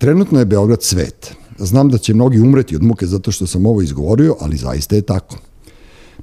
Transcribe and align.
Trenutno 0.00 0.38
je 0.38 0.44
Beograd 0.44 0.82
svet. 0.82 1.34
Znam 1.58 1.88
da 1.88 1.98
će 1.98 2.14
mnogi 2.14 2.40
umreti 2.40 2.76
od 2.76 2.82
muke 2.82 3.06
zato 3.06 3.32
što 3.32 3.46
sam 3.46 3.66
ovo 3.66 3.82
izgovorio, 3.82 4.36
ali 4.40 4.56
zaista 4.56 4.96
je 4.96 5.02
tako. 5.02 5.36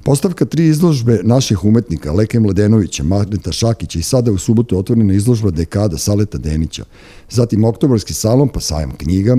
Postavka 0.04 0.44
tri 0.44 0.66
izložbe 0.66 1.20
naših 1.24 1.64
umetnika, 1.64 2.12
Leke 2.12 2.40
Mladenovića, 2.40 3.02
Magneta 3.02 3.52
Šakića 3.52 3.98
i 3.98 4.02
sada 4.02 4.32
u 4.32 4.38
subotu 4.38 4.78
otvorena 4.78 5.14
izložba 5.14 5.50
dekada 5.50 5.98
Saleta 5.98 6.38
Denića, 6.38 6.84
zatim 7.30 7.64
oktobarski 7.64 8.14
salon, 8.14 8.48
pa 8.48 8.60
sajam 8.60 8.90
knjiga, 8.96 9.36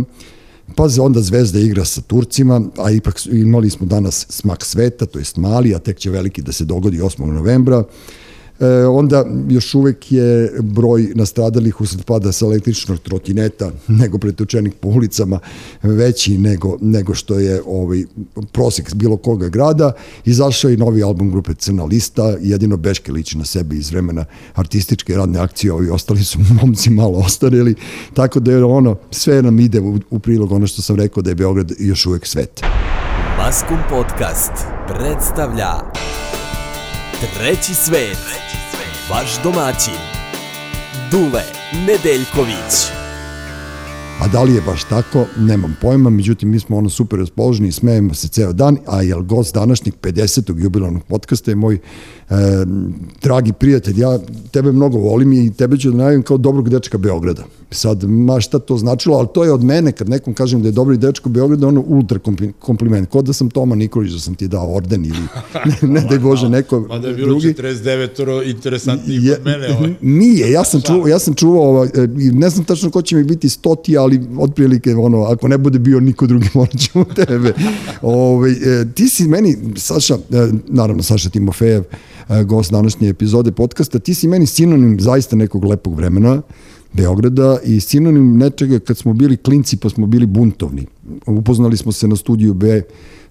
pa 0.76 0.88
onda 1.02 1.22
Zvezda 1.22 1.60
igra 1.60 1.86
sa 1.86 2.02
Turcima, 2.02 2.62
a 2.78 2.92
ipak 2.92 3.22
imali 3.32 3.70
smo 3.70 3.86
danas 3.86 4.26
smak 4.30 4.66
sveta, 4.66 5.06
to 5.06 5.20
jest 5.20 5.38
mali, 5.38 5.76
a 5.76 5.80
tek 5.80 5.98
će 5.98 6.10
veliki 6.10 6.42
da 6.42 6.52
se 6.52 6.66
dogodi 6.66 7.00
8. 7.00 7.26
novembra, 7.26 7.84
E, 8.60 8.86
onda 8.86 9.26
još 9.50 9.76
uvek 9.76 10.12
je 10.12 10.52
broj 10.62 11.12
nastradalih 11.16 11.82
usled 11.82 12.06
pada 12.06 12.32
sa 12.32 12.46
električnog 12.46 13.00
trotineta 13.00 13.72
nego 14.02 14.18
pretučenih 14.18 14.74
po 14.80 14.88
ulicama 14.88 15.40
veći 15.84 16.38
nego, 16.38 16.78
nego 16.82 17.14
što 17.14 17.40
je 17.40 17.62
ovaj 17.66 18.04
prosek 18.52 18.94
bilo 18.94 19.18
koga 19.18 19.50
grada. 19.50 19.92
Izašao 20.26 20.70
je 20.72 20.78
novi 20.78 21.04
album 21.04 21.32
grupe 21.32 21.54
Crna 21.54 21.84
lista, 21.84 22.24
jedino 22.42 22.78
Beške 22.78 23.12
liči 23.12 23.38
na 23.38 23.46
sebe 23.46 23.76
iz 23.76 23.92
vremena 23.92 24.26
artističke 24.54 25.16
radne 25.16 25.40
akcije, 25.40 25.74
ovi 25.74 25.90
ostali 25.90 26.24
su 26.24 26.40
momci 26.62 26.90
malo 26.90 27.18
ostarili, 27.18 27.76
tako 28.14 28.40
da 28.40 28.52
je 28.52 28.64
ono, 28.64 28.96
sve 29.12 29.42
nam 29.42 29.60
ide 29.60 29.80
u, 29.80 30.00
u 30.10 30.20
prilog 30.20 30.52
ono 30.52 30.68
što 30.68 30.82
sam 30.82 30.96
rekao 30.96 31.24
da 31.24 31.30
je 31.30 31.36
Beograd 31.36 31.72
još 31.80 32.06
uvek 32.06 32.26
svet. 32.28 32.62
Maskum 33.38 33.78
Podcast 33.90 34.52
predstavlja 34.88 35.72
Treći 37.22 37.74
svet. 37.74 38.18
Vaš 39.10 39.44
domaćin. 39.44 40.00
Dule 41.12 41.44
Nedeljković. 41.88 42.92
A 44.22 44.28
da 44.28 44.44
li 44.44 44.56
je 44.56 44.62
baš 44.62 44.84
tako, 44.84 45.26
nemam 45.38 45.78
pojma, 45.82 46.10
međutim 46.10 46.50
mi 46.50 46.60
smo 46.60 46.78
ono 46.78 46.90
super 46.90 47.20
raspoloženi 47.20 47.68
i 47.68 47.72
smejemo 47.72 48.14
se 48.14 48.28
ceo 48.28 48.54
dan, 48.54 48.78
a 48.88 49.02
jel 49.02 49.22
gost 49.22 49.54
današnjeg 49.54 49.96
50. 50.02 50.64
jubilarnog 50.64 51.04
podcasta 51.04 51.52
je 51.52 51.56
moj 51.56 51.80
e, 52.30 52.66
dragi 53.22 53.54
prijatelj, 53.54 54.00
ja 54.00 54.20
tebe 54.52 54.72
mnogo 54.72 54.98
volim 54.98 55.34
i 55.34 55.54
tebe 55.54 55.78
ću 55.78 55.92
da 55.92 55.98
najavim 55.98 56.24
kao 56.24 56.38
dobrog 56.38 56.70
dečka 56.70 56.98
Beograda. 56.98 57.44
Sad, 57.72 58.04
ma 58.04 58.42
šta 58.42 58.60
to 58.60 58.78
značilo, 58.78 59.18
ali 59.18 59.28
to 59.34 59.44
je 59.44 59.52
od 59.52 59.64
mene, 59.64 59.92
kad 59.92 60.10
nekom 60.10 60.34
kažem 60.34 60.62
da 60.62 60.68
je 60.68 60.72
dobri 60.72 60.98
dečko 60.98 61.30
Beograda, 61.30 61.68
ono 61.68 61.84
ultra 61.88 62.20
kompliment. 62.60 63.10
Kod 63.10 63.26
da 63.26 63.34
sam 63.34 63.50
Toma 63.50 63.76
Nikolić, 63.76 64.14
da 64.14 64.20
sam 64.20 64.36
ti 64.36 64.48
dao 64.48 64.76
orden 64.76 65.06
ili 65.06 65.18
ne, 65.82 65.88
ne 65.90 66.02
da 66.02 66.14
je 66.14 66.20
Bože 66.20 66.50
neko 66.50 66.80
drugi. 66.80 66.94
Mada 66.94 67.08
je 67.08 67.14
bilo 67.14 67.28
drugi. 67.28 67.48
49 67.48 68.50
interesantniji 68.50 69.24
je, 69.24 69.38
od 69.38 69.46
mene. 69.46 69.68
Ovaj. 69.78 69.94
Nije, 70.02 70.52
ja 70.52 70.64
sam, 70.64 70.82
čuvao, 70.88 71.08
ja 71.08 71.20
sam 71.20 71.34
čuvao, 71.34 71.64
ovaj, 71.64 71.90
ne 72.18 72.50
znam 72.50 72.66
tačno 72.66 72.92
ko 72.92 73.02
će 73.02 73.16
mi 73.16 73.24
biti 73.24 73.50
stoti, 73.50 73.98
ali 73.98 74.22
otprilike, 74.40 74.96
ono, 74.96 75.24
ako 75.24 75.48
ne 75.48 75.58
bude 75.58 75.80
bio 75.80 76.00
niko 76.00 76.28
drugi, 76.28 76.50
morat 76.56 76.78
ćemo 76.78 77.06
tebe. 77.06 77.54
Ove, 78.02 78.26
ovaj, 78.26 78.54
ti 78.96 79.10
si 79.10 79.28
meni, 79.28 79.58
Saša, 79.76 80.14
e, 80.14 80.50
naravno 80.68 81.04
Saša 81.04 81.30
Timofejev, 81.30 81.82
e, 81.82 82.25
gost 82.46 82.72
današnje 82.72 83.10
epizode 83.10 83.52
podcasta, 83.52 84.00
ti 84.00 84.14
si 84.14 84.28
meni 84.28 84.46
sinonim 84.46 85.00
zaista 85.00 85.36
nekog 85.36 85.64
lepog 85.64 85.96
vremena, 85.96 86.42
Beograda 86.96 87.60
i 87.64 87.80
sinonim 87.80 88.38
nečega 88.38 88.80
kad 88.80 88.98
smo 88.98 89.14
bili 89.14 89.38
klinci 89.38 89.78
pa 89.78 89.90
smo 89.90 90.08
bili 90.08 90.26
buntovni. 90.26 90.86
Upoznali 91.26 91.78
smo 91.78 91.92
se 91.92 92.08
na 92.08 92.16
studiju 92.16 92.54
B, 92.54 92.82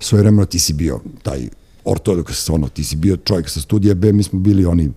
svoje 0.00 0.22
vremena 0.22 0.46
ti 0.46 0.58
si 0.58 0.72
bio 0.72 1.00
taj 1.22 1.48
ortodoks, 1.84 2.50
ono, 2.50 2.68
ti 2.68 2.84
si 2.84 2.96
bio 2.96 3.16
čovjek 3.16 3.50
sa 3.50 3.60
studija 3.60 3.94
B, 3.94 4.12
mi 4.12 4.22
smo 4.22 4.38
bili 4.38 4.66
oni 4.66 4.90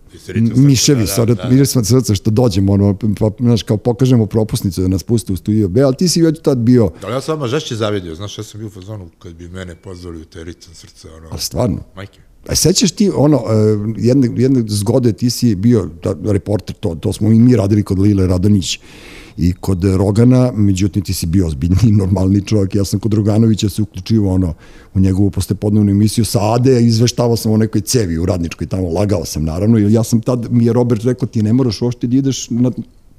miševi, 0.55 1.05
da, 1.17 1.25
da, 1.25 1.33
da, 1.33 1.49
da. 1.49 1.65
srca 1.65 2.15
što 2.15 2.31
dođemo, 2.31 2.73
ono, 2.73 2.97
pa, 3.19 3.29
znaš, 3.39 3.63
kao 3.63 3.77
pokažemo 3.77 4.25
propusnicu 4.25 4.81
da 4.81 4.87
nas 4.87 5.03
puste 5.03 5.33
u 5.33 5.35
studio 5.35 5.67
B, 5.67 5.81
ali 5.81 5.95
ti 5.95 6.07
si 6.07 6.21
već 6.21 6.41
tad 6.41 6.57
bio... 6.57 6.91
Da, 7.01 7.07
ja 7.07 7.21
sam 7.21 7.35
vama 7.35 7.47
žešće 7.47 7.75
zavidio, 7.75 8.15
znaš, 8.15 8.37
ja 8.37 8.43
sam 8.43 8.59
bio 8.59 8.67
u 8.67 8.71
fazonu 8.71 9.09
kad 9.19 9.35
bi 9.35 9.49
mene 9.49 9.75
pozvali 9.75 10.21
u 10.21 10.25
te 10.25 10.43
ritam 10.43 10.73
srca, 10.73 11.07
ono... 11.17 11.27
A 11.31 11.37
stvarno? 11.37 11.79
Majke. 11.95 12.26
A 12.47 12.55
sećaš 12.55 12.91
ti 12.91 13.11
ono, 13.15 13.37
e, 13.37 13.77
jedne, 13.97 14.29
jedne 14.35 14.63
zgode 14.67 15.13
ti 15.13 15.29
si 15.29 15.55
bio 15.55 15.89
da, 16.03 16.31
reporter, 16.31 16.75
to, 16.75 16.95
to 16.95 17.13
smo 17.13 17.31
i 17.31 17.39
mi 17.39 17.55
radili 17.55 17.83
kod 17.83 17.99
Lile 17.99 18.27
Radonić 18.27 18.79
i 19.37 19.53
kod 19.53 19.83
Rogana, 19.83 20.51
međutim 20.55 21.03
ti 21.03 21.13
si 21.13 21.25
bio 21.25 21.47
ozbiljni, 21.47 21.91
normalni 22.01 22.41
čovjek, 22.41 22.75
ja 22.75 22.85
sam 22.85 22.99
kod 22.99 23.13
Roganovića 23.13 23.69
se 23.69 23.81
uključio 23.81 24.29
ono, 24.29 24.53
u 24.93 24.99
njegovu 24.99 25.31
postepodnevnu 25.31 25.91
emisiju 25.91 26.25
sa 26.25 26.53
Ade, 26.53 26.81
izveštavao 26.81 27.37
sam 27.37 27.51
o 27.51 27.57
nekoj 27.57 27.81
cevi 27.81 28.17
u 28.17 28.25
radničkoj, 28.25 28.67
tamo 28.67 28.89
lagao 28.89 29.25
sam 29.25 29.43
naravno, 29.43 29.77
ja 29.77 30.03
sam 30.03 30.21
tad, 30.21 30.47
mi 30.51 30.65
je 30.65 30.73
Robert 30.73 31.03
rekao 31.03 31.27
ti 31.27 31.43
ne 31.43 31.53
moraš 31.53 31.81
uopšte 31.81 32.07
da 32.07 32.17
ideš 32.17 32.49
na 32.49 32.71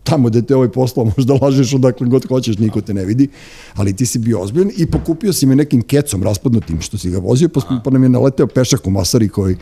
tamo 0.08 0.28
gde 0.28 0.42
te 0.42 0.56
ovaj 0.56 0.68
poslao 0.68 1.06
možda 1.16 1.34
lažeš 1.42 1.74
odakle 1.74 2.06
god 2.06 2.28
hoćeš, 2.28 2.58
niko 2.58 2.80
te 2.80 2.94
ne 2.94 3.04
vidi, 3.04 3.28
ali 3.74 3.96
ti 3.96 4.06
si 4.06 4.18
bio 4.18 4.40
ozbiljan 4.40 4.70
i 4.76 4.86
pokupio 4.86 5.32
si 5.32 5.46
me 5.46 5.56
nekim 5.56 5.82
kecom 5.82 6.22
raspadnutim 6.22 6.80
što 6.80 6.98
si 6.98 7.10
ga 7.10 7.18
vozio, 7.18 7.48
pa, 7.48 7.60
pa 7.84 7.90
nam 7.90 8.02
je 8.02 8.08
naleteo 8.08 8.46
pešak 8.46 8.86
u 8.86 8.90
Masari 8.90 9.28
koji, 9.28 9.56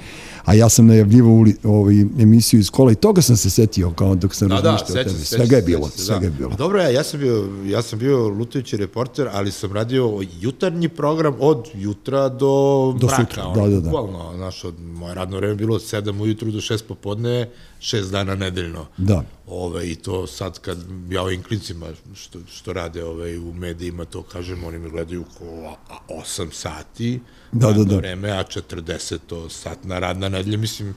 a 0.47 0.55
ja 0.55 0.69
sam 0.69 0.87
najavljivao 0.87 1.33
u 1.33 1.45
ovaj, 1.65 2.01
emisiju 2.01 2.61
iz 2.61 2.71
kola 2.71 2.93
i 2.93 2.95
toga 2.95 3.23
sam 3.23 3.37
se 3.37 3.51
setio 3.51 3.91
kao 3.91 4.15
dok 4.15 4.35
sam 4.35 4.49
da, 4.49 4.55
razmišljao 4.55 4.95
da, 4.95 5.01
o 5.01 5.05
tebi. 5.05 5.25
Svega 5.25 5.57
je 5.57 5.63
bilo, 5.63 5.89
se, 5.89 6.05
svega 6.05 6.21
da. 6.21 6.27
je 6.27 6.31
bilo. 6.31 6.51
Dobro, 6.59 6.81
ja, 6.81 6.89
ja 6.89 7.05
sam 7.05 7.21
bio, 7.21 7.49
ja 7.65 7.83
sam 7.83 7.99
bio 7.99 8.29
lutajući 8.29 8.77
reporter, 8.77 9.29
ali 9.33 9.51
sam 9.51 9.73
radio 9.73 10.21
jutarnji 10.41 10.89
program 10.89 11.35
od 11.41 11.69
jutra 11.75 12.29
do, 12.29 12.95
do 12.99 13.07
mraka. 13.07 13.23
Sutra, 13.23 13.53
da, 13.55 13.69
da, 13.69 13.81
da. 13.81 13.91
Bukvalno, 13.91 14.33
znaš, 14.37 14.65
od, 14.65 14.75
moje 14.81 15.15
radno 15.15 15.37
vreme 15.37 15.55
bilo 15.55 15.75
od 15.75 15.83
7 15.83 16.23
ujutru 16.23 16.51
do 16.51 16.59
6 16.59 16.83
popodne, 16.89 17.51
šest 17.81 18.11
dana 18.11 18.35
nedeljno. 18.35 18.87
Da. 18.97 19.23
Ove, 19.47 19.91
I 19.91 19.95
to 19.95 20.27
sad 20.27 20.59
kad 20.59 20.79
ja 21.11 21.23
ovim 21.23 21.43
klincima 21.43 21.87
što, 22.15 22.39
što 22.53 22.73
rade 22.73 23.05
ove, 23.05 23.39
u 23.39 23.53
medijima, 23.53 24.05
to 24.05 24.23
kažem, 24.23 24.65
oni 24.65 24.79
me 24.79 24.89
gledaju 24.89 25.25
ko 25.39 25.45
8 26.09 26.53
sati, 26.53 27.21
da, 27.53 27.73
da, 27.73 27.85
da. 27.85 27.97
vreme, 27.97 28.31
a 28.31 28.45
40 28.45 29.19
to 29.27 29.49
satna 29.49 29.99
radna 29.99 30.29
nedelja, 30.37 30.59
mislim, 30.59 30.95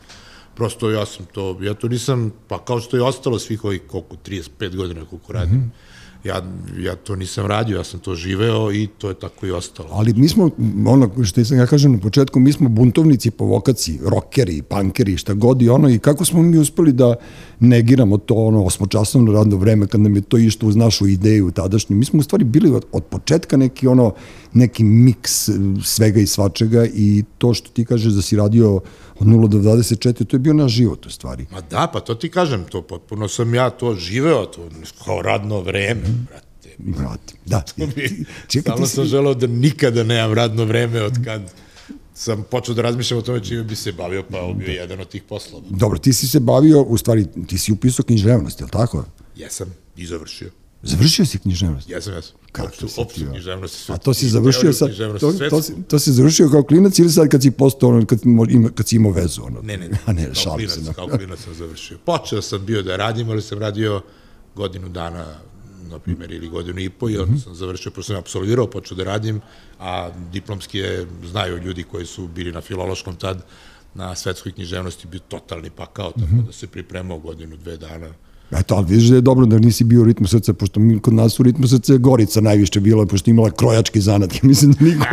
prosto 0.56 0.90
ja 0.92 1.06
sam 1.06 1.26
to, 1.26 1.58
ja 1.62 1.74
to 1.74 1.88
nisam, 1.88 2.32
pa 2.48 2.66
kao 2.66 2.80
što 2.80 2.98
je 2.98 3.04
ostalo 3.04 3.40
svih 3.40 3.66
ovih 3.66 3.82
koliko, 3.88 4.16
35 4.26 4.76
godina 4.76 5.06
koliko 5.06 5.34
radim, 5.34 5.58
mm 5.58 5.72
-hmm 5.76 5.99
ja, 6.24 6.42
ja 6.78 6.96
to 6.96 7.16
nisam 7.16 7.46
radio, 7.46 7.78
ja 7.78 7.84
sam 7.84 8.00
to 8.00 8.16
živeo 8.16 8.72
i 8.72 8.88
to 8.98 9.10
je 9.10 9.16
tako 9.16 9.46
i 9.46 9.52
ostalo. 9.52 9.90
Ali 9.92 10.14
mi 10.14 10.28
smo, 10.28 10.50
ono 10.88 11.24
što 11.24 11.46
sam 11.46 11.58
ja 11.58 11.66
kažem 11.66 11.92
na 11.92 12.00
početku, 12.00 12.40
mi 12.40 12.54
smo 12.54 12.70
buntovnici 12.70 13.32
po 13.32 13.46
vokaciji, 13.46 14.00
rokeri, 14.06 14.62
pankeri, 14.62 15.18
šta 15.18 15.34
god 15.34 15.62
i 15.62 15.70
ono, 15.70 15.90
i 15.90 16.00
kako 16.00 16.26
smo 16.26 16.42
mi 16.42 16.58
uspeli 16.58 16.92
da 16.92 17.16
negiramo 17.60 18.18
to 18.18 18.36
ono 18.36 18.64
osmočasovno 18.64 19.32
radno 19.32 19.58
vreme 19.58 19.88
kad 19.88 20.02
nam 20.02 20.16
je 20.16 20.22
to 20.22 20.38
išlo 20.38 20.70
uz 20.70 20.76
našu 20.76 21.08
ideju 21.08 21.52
tadašnju. 21.52 21.96
Mi 21.96 22.06
smo 22.06 22.20
u 22.20 22.24
stvari 22.24 22.44
bili 22.44 22.72
od, 22.72 22.86
od 22.92 23.04
početka 23.04 23.58
neki 23.58 23.88
ono, 23.88 24.14
neki 24.54 24.84
miks 24.84 25.50
svega 25.84 26.20
i 26.20 26.28
svačega 26.28 26.86
i 26.86 27.24
to 27.38 27.54
što 27.54 27.70
ti 27.70 27.86
kažeš 27.86 28.14
da 28.14 28.22
si 28.22 28.36
radio 28.36 28.82
od 29.20 29.28
0 29.28 29.48
do 29.48 29.58
24, 29.58 30.26
to 30.26 30.36
je 30.36 30.40
bio 30.40 30.54
naš 30.54 30.72
život 30.72 31.06
u 31.06 31.10
stvari. 31.10 31.46
Ma 31.52 31.62
da, 31.62 31.90
pa 31.94 32.00
to 32.00 32.16
ti 32.16 32.30
kažem, 32.30 32.64
to 32.70 32.82
potpuno 32.82 33.28
sam 33.28 33.54
ja 33.54 33.70
to 33.70 33.96
živeo, 33.96 34.46
to 34.46 34.70
kao 35.06 35.22
radno 35.22 35.62
vreme. 35.62 36.02
Brate. 36.30 36.70
Brate, 36.78 37.34
da. 37.46 37.64
Čekaj, 38.52 38.62
Stalno 38.62 38.86
sam 38.86 39.04
si... 39.04 39.10
želeo 39.10 39.34
da 39.34 39.48
nikada 39.48 40.04
nemam 40.04 40.34
radno 40.34 40.66
vreme 40.66 41.02
od 41.02 41.14
kad 41.26 41.42
sam 42.14 42.44
počeo 42.52 42.76
da 42.76 42.82
razmišljam 42.82 43.20
o 43.20 43.22
tome 43.22 43.44
čime 43.44 43.64
bi 43.64 43.76
se 43.76 43.92
bavio, 43.92 44.24
pa 44.24 44.40
ovo 44.40 44.54
bio 44.54 44.68
da. 44.68 44.74
jedan 44.74 45.00
od 45.00 45.10
tih 45.10 45.24
poslova. 45.24 45.66
Dobro, 45.70 46.00
ti 46.00 46.14
si 46.14 46.28
se 46.28 46.40
bavio, 46.40 46.82
u 46.82 46.98
stvari, 46.98 47.26
ti 47.48 47.58
si 47.58 47.72
upisao 47.72 48.06
književnost, 48.06 48.60
je 48.60 48.64
li 48.64 48.72
tako? 48.72 49.06
Jesam, 49.36 49.74
i 49.96 50.06
završio. 50.06 50.52
Završio 50.84 51.26
si 51.26 51.40
književnost? 51.40 51.90
Jesam, 51.90 52.14
jesam. 52.14 52.36
Kako 52.52 52.76
si 52.76 53.02
opštu 53.02 53.22
književnost. 53.32 53.86
Sve, 53.86 53.96
A 53.96 53.98
to 53.98 54.14
si 54.14 54.30
završio 54.30 54.74
sa, 54.74 54.88
to, 55.20 55.34
to, 55.50 55.62
si, 55.62 55.74
to 55.88 56.00
si 56.00 56.12
završio 56.12 56.50
kao 56.50 56.64
klinac 56.64 57.00
ili 57.00 57.10
sad 57.10 57.28
kad 57.28 57.42
si 57.42 57.52
postao, 57.52 57.90
ono, 57.90 58.06
kad, 58.06 58.20
ima, 58.50 58.70
kad 58.70 58.88
si 58.88 58.96
imao 58.96 59.12
vezu? 59.12 59.42
Ono? 59.44 59.62
Ne, 59.62 59.78
ne, 59.78 59.90
ne. 59.90 59.98
A 60.06 60.14
ne, 60.14 60.32
kao 60.44 60.56
klinac, 60.56 60.74
se. 60.74 60.94
Kao 60.96 61.08
klinac 61.08 61.40
sam 61.40 61.54
završio. 61.54 61.98
Počeo 62.06 62.42
sam 62.42 62.66
bio 62.66 62.84
da 62.84 62.96
radim, 62.96 63.30
ali 63.30 63.42
sam 63.42 63.60
radio 63.60 64.02
godinu 64.56 64.90
dana 64.90 65.26
na 65.90 66.00
primjer, 66.00 66.32
ili 66.32 66.50
godinu 66.50 66.80
i 66.80 66.90
po 66.90 67.10
i 67.10 67.18
onda 67.18 67.38
sam 67.40 67.56
završio, 67.56 67.92
pošto 67.92 68.14
sam 68.14 68.20
absolvirao, 68.20 68.68
počeo 68.68 68.98
da 68.98 69.04
radim, 69.04 69.42
a 69.80 70.10
diplomski 70.32 70.78
je, 70.78 71.08
znaju 71.26 71.58
ljudi 71.58 71.84
koji 71.84 72.06
su 72.06 72.28
bili 72.28 72.52
na 72.52 72.62
filološkom 72.62 73.16
tad, 73.16 73.46
na 73.94 74.16
svetskoj 74.16 74.52
književnosti 74.52 75.08
bio 75.08 75.20
totalni 75.20 75.70
pakao, 75.70 76.12
tako 76.12 76.46
da 76.46 76.52
se 76.52 76.68
pripremao 76.68 77.20
godinu, 77.20 77.58
dve 77.58 77.78
dana. 77.78 78.14
Eto, 78.52 78.76
ali 78.76 78.86
vidiš 78.90 79.08
da 79.08 79.16
je 79.16 79.22
dobro 79.22 79.46
da 79.46 79.60
nisi 79.60 79.84
bio 79.84 80.02
u 80.02 80.06
ritmu 80.06 80.28
srca, 80.28 80.54
pošto 80.54 80.80
mi 80.80 81.00
kod 81.00 81.14
nas 81.14 81.40
u 81.40 81.44
ritmu 81.44 81.68
srca 81.68 81.94
je 81.94 82.00
Gorica 82.00 82.42
najviše 82.42 82.80
bila, 82.80 83.06
pošto 83.06 83.30
imala 83.30 83.52
krojački 83.52 84.02
zanat. 84.02 84.34
Ja 84.36 84.40
mislim 84.44 84.72
da 84.72 84.86
niko... 84.86 85.06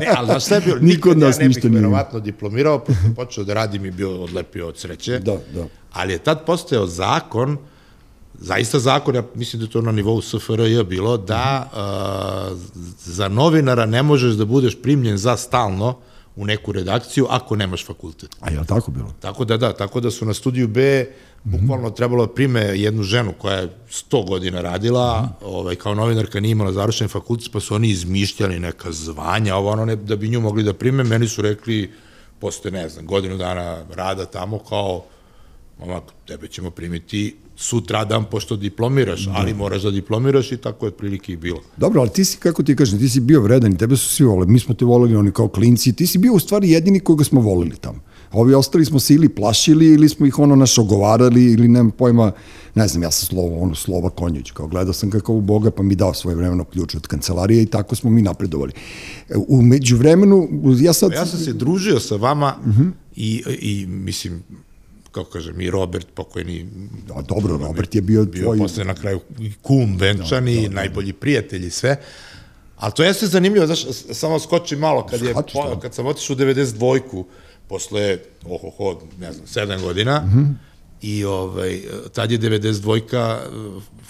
ne, 0.00 0.12
ali 0.16 0.26
znaš 0.26 0.44
šta 0.44 0.54
je? 0.54 0.80
Niko 0.80 1.10
od 1.10 1.18
nas 1.18 1.38
ja 1.38 1.42
ne 1.42 1.48
bih 1.48 1.64
verovatno 1.64 2.20
diplomirao, 2.20 2.78
pošto 2.78 3.14
počeo 3.16 3.44
da 3.44 3.54
radim 3.54 3.84
i 3.84 3.90
bio 3.90 4.22
odlepio 4.22 4.68
od 4.68 4.78
sreće. 4.78 5.18
Da, 5.18 5.36
da. 5.54 5.66
Ali 5.92 6.12
je 6.12 6.18
tad 6.18 6.46
postojao 6.46 6.86
zakon 6.86 7.58
zaista 8.40 8.78
zakon, 8.78 9.14
ja 9.14 9.22
mislim 9.34 9.62
da 9.62 9.68
to 9.68 9.80
na 9.80 9.92
nivou 9.92 10.22
SFRJ 10.22 10.82
bilo, 10.82 11.16
da 11.16 11.70
uh, 11.72 12.58
za 13.04 13.28
novinara 13.28 13.86
ne 13.86 14.02
možeš 14.02 14.34
da 14.34 14.44
budeš 14.44 14.82
primljen 14.82 15.16
za 15.16 15.36
stalno 15.36 15.98
u 16.36 16.46
neku 16.46 16.72
redakciju 16.72 17.26
ako 17.30 17.56
nemaš 17.56 17.86
fakultet. 17.86 18.36
A 18.40 18.50
je 18.50 18.60
li 18.60 18.66
tako 18.66 18.90
bilo? 18.90 19.14
Tako 19.20 19.44
da 19.44 19.56
da, 19.56 19.72
tako 19.72 20.00
da 20.00 20.10
su 20.10 20.26
na 20.26 20.34
studiju 20.34 20.68
B 20.68 21.06
bukvalno 21.44 21.90
trebalo 21.90 22.26
da 22.26 22.32
prime 22.32 22.60
jednu 22.60 23.02
ženu 23.02 23.32
koja 23.38 23.56
je 23.56 23.68
100 23.90 24.28
godina 24.28 24.60
radila, 24.60 25.28
ovaj, 25.42 25.76
kao 25.76 25.94
novinarka 25.94 26.40
nije 26.40 26.52
imala 26.52 26.72
završen 26.72 27.08
fakultet, 27.08 27.52
pa 27.52 27.60
su 27.60 27.74
oni 27.74 27.88
izmišljali 27.88 28.60
neka 28.60 28.92
zvanja, 28.92 29.56
ovo 29.56 29.70
ono, 29.70 29.84
ne, 29.84 29.96
da 29.96 30.16
bi 30.16 30.28
nju 30.28 30.40
mogli 30.40 30.62
da 30.62 30.72
prime, 30.72 31.04
meni 31.04 31.28
su 31.28 31.42
rekli, 31.42 31.92
posle, 32.38 32.70
ne 32.70 32.88
znam, 32.88 33.06
godinu 33.06 33.36
dana 33.36 33.84
rada 33.94 34.26
tamo, 34.26 34.58
kao, 34.58 35.04
momak, 35.78 36.04
tebe 36.26 36.48
ćemo 36.48 36.70
primiti 36.70 37.36
sutra 37.60 38.04
dan 38.04 38.24
pošto 38.24 38.56
diplomiraš, 38.56 39.24
da. 39.24 39.32
ali 39.36 39.54
moraš 39.54 39.82
da 39.82 39.90
diplomiraš 39.90 40.52
i 40.52 40.56
tako 40.56 40.86
je 40.86 40.88
otprilike 40.88 41.32
i 41.32 41.36
bilo. 41.36 41.60
Dobro, 41.76 42.00
ali 42.00 42.10
ti 42.10 42.24
si, 42.24 42.38
kako 42.38 42.62
ti 42.62 42.76
kažem, 42.76 42.98
ti 42.98 43.08
si 43.08 43.20
bio 43.20 43.40
vredan 43.40 43.72
i 43.72 43.78
tebe 43.78 43.96
su 43.96 44.08
svi 44.08 44.24
voleli, 44.24 44.52
mi 44.52 44.58
smo 44.58 44.74
te 44.74 44.84
voleli 44.84 45.16
oni 45.16 45.32
kao 45.32 45.48
klinci, 45.48 45.92
ti 45.92 46.06
si 46.06 46.18
bio 46.18 46.32
u 46.32 46.38
stvari 46.38 46.70
jedini 46.70 47.00
koga 47.00 47.24
smo 47.24 47.40
voleli 47.40 47.76
tamo. 47.80 48.00
A 48.30 48.38
ovi 48.38 48.54
ostali 48.54 48.84
smo 48.84 49.00
se 49.00 49.14
ili 49.14 49.28
plašili 49.28 49.86
ili 49.86 50.08
smo 50.08 50.26
ih 50.26 50.38
ono 50.38 50.56
naš 50.56 50.78
ogovarali 50.78 51.44
ili 51.44 51.68
nemam 51.68 51.90
pojma, 51.90 52.32
ne 52.74 52.88
znam, 52.88 53.02
ja 53.02 53.10
sam 53.10 53.26
slovo, 53.26 53.58
ono, 53.58 53.74
slova 53.74 54.10
konjuć, 54.10 54.50
kao 54.50 54.66
gledao 54.66 54.92
sam 54.92 55.10
kakav 55.10 55.34
u 55.36 55.40
Boga 55.40 55.70
pa 55.70 55.82
mi 55.82 55.94
dao 55.94 56.14
svoje 56.14 56.36
vremeno 56.36 56.64
ključ 56.64 56.94
od 56.94 57.06
kancelarije 57.06 57.62
i 57.62 57.66
tako 57.66 57.96
smo 57.96 58.10
mi 58.10 58.22
napredovali. 58.22 58.72
U 59.48 59.62
međuvremenu, 59.62 60.48
ja 60.80 60.92
sad... 60.92 61.12
Ja 61.12 61.26
sam 61.26 61.38
se 61.38 61.52
družio 61.52 62.00
sa 62.00 62.16
vama 62.16 62.56
uh 62.60 62.66
mhm. 62.66 62.82
-huh. 62.82 62.92
i, 63.16 63.42
i 63.60 63.86
mislim, 63.86 64.42
kako 65.12 65.30
kažem, 65.30 65.60
i 65.60 65.70
Robert 65.70 66.06
pokojni. 66.14 66.66
Da, 67.06 67.22
dobro, 67.28 67.56
Robert 67.56 67.94
je 67.94 68.00
bio, 68.00 68.24
bio 68.24 68.42
tvoj... 68.42 68.58
posle 68.58 68.84
na 68.84 68.94
kraju 68.94 69.20
kum 69.62 69.96
venčani, 69.96 70.54
da, 70.54 70.62
da, 70.62 70.68
da. 70.68 70.74
najbolji 70.74 71.12
prijatelj 71.12 71.66
i 71.66 71.70
sve. 71.70 71.96
Ali 72.76 72.92
to 72.96 73.02
jeste 73.02 73.26
zanimljivo, 73.26 73.66
znaš, 73.66 73.84
samo 74.12 74.38
skoči 74.38 74.76
malo, 74.76 75.06
kad, 75.06 75.22
je, 75.22 75.32
Skači, 75.32 75.52
po, 75.52 75.80
kad 75.80 75.94
sam 75.94 76.06
otišao 76.06 76.34
u 76.34 76.38
92-ku, 76.38 77.26
posle, 77.68 78.18
ohoho, 78.44 79.00
ne 79.18 79.32
znam, 79.32 79.46
7 79.46 79.82
godina, 79.82 80.20
mm 80.20 80.30
-hmm. 80.30 80.54
i 81.02 81.24
ovaj, 81.24 81.80
tad 82.12 82.32
je 82.32 82.38
92-ka 82.38 83.40
eh, 83.42 83.48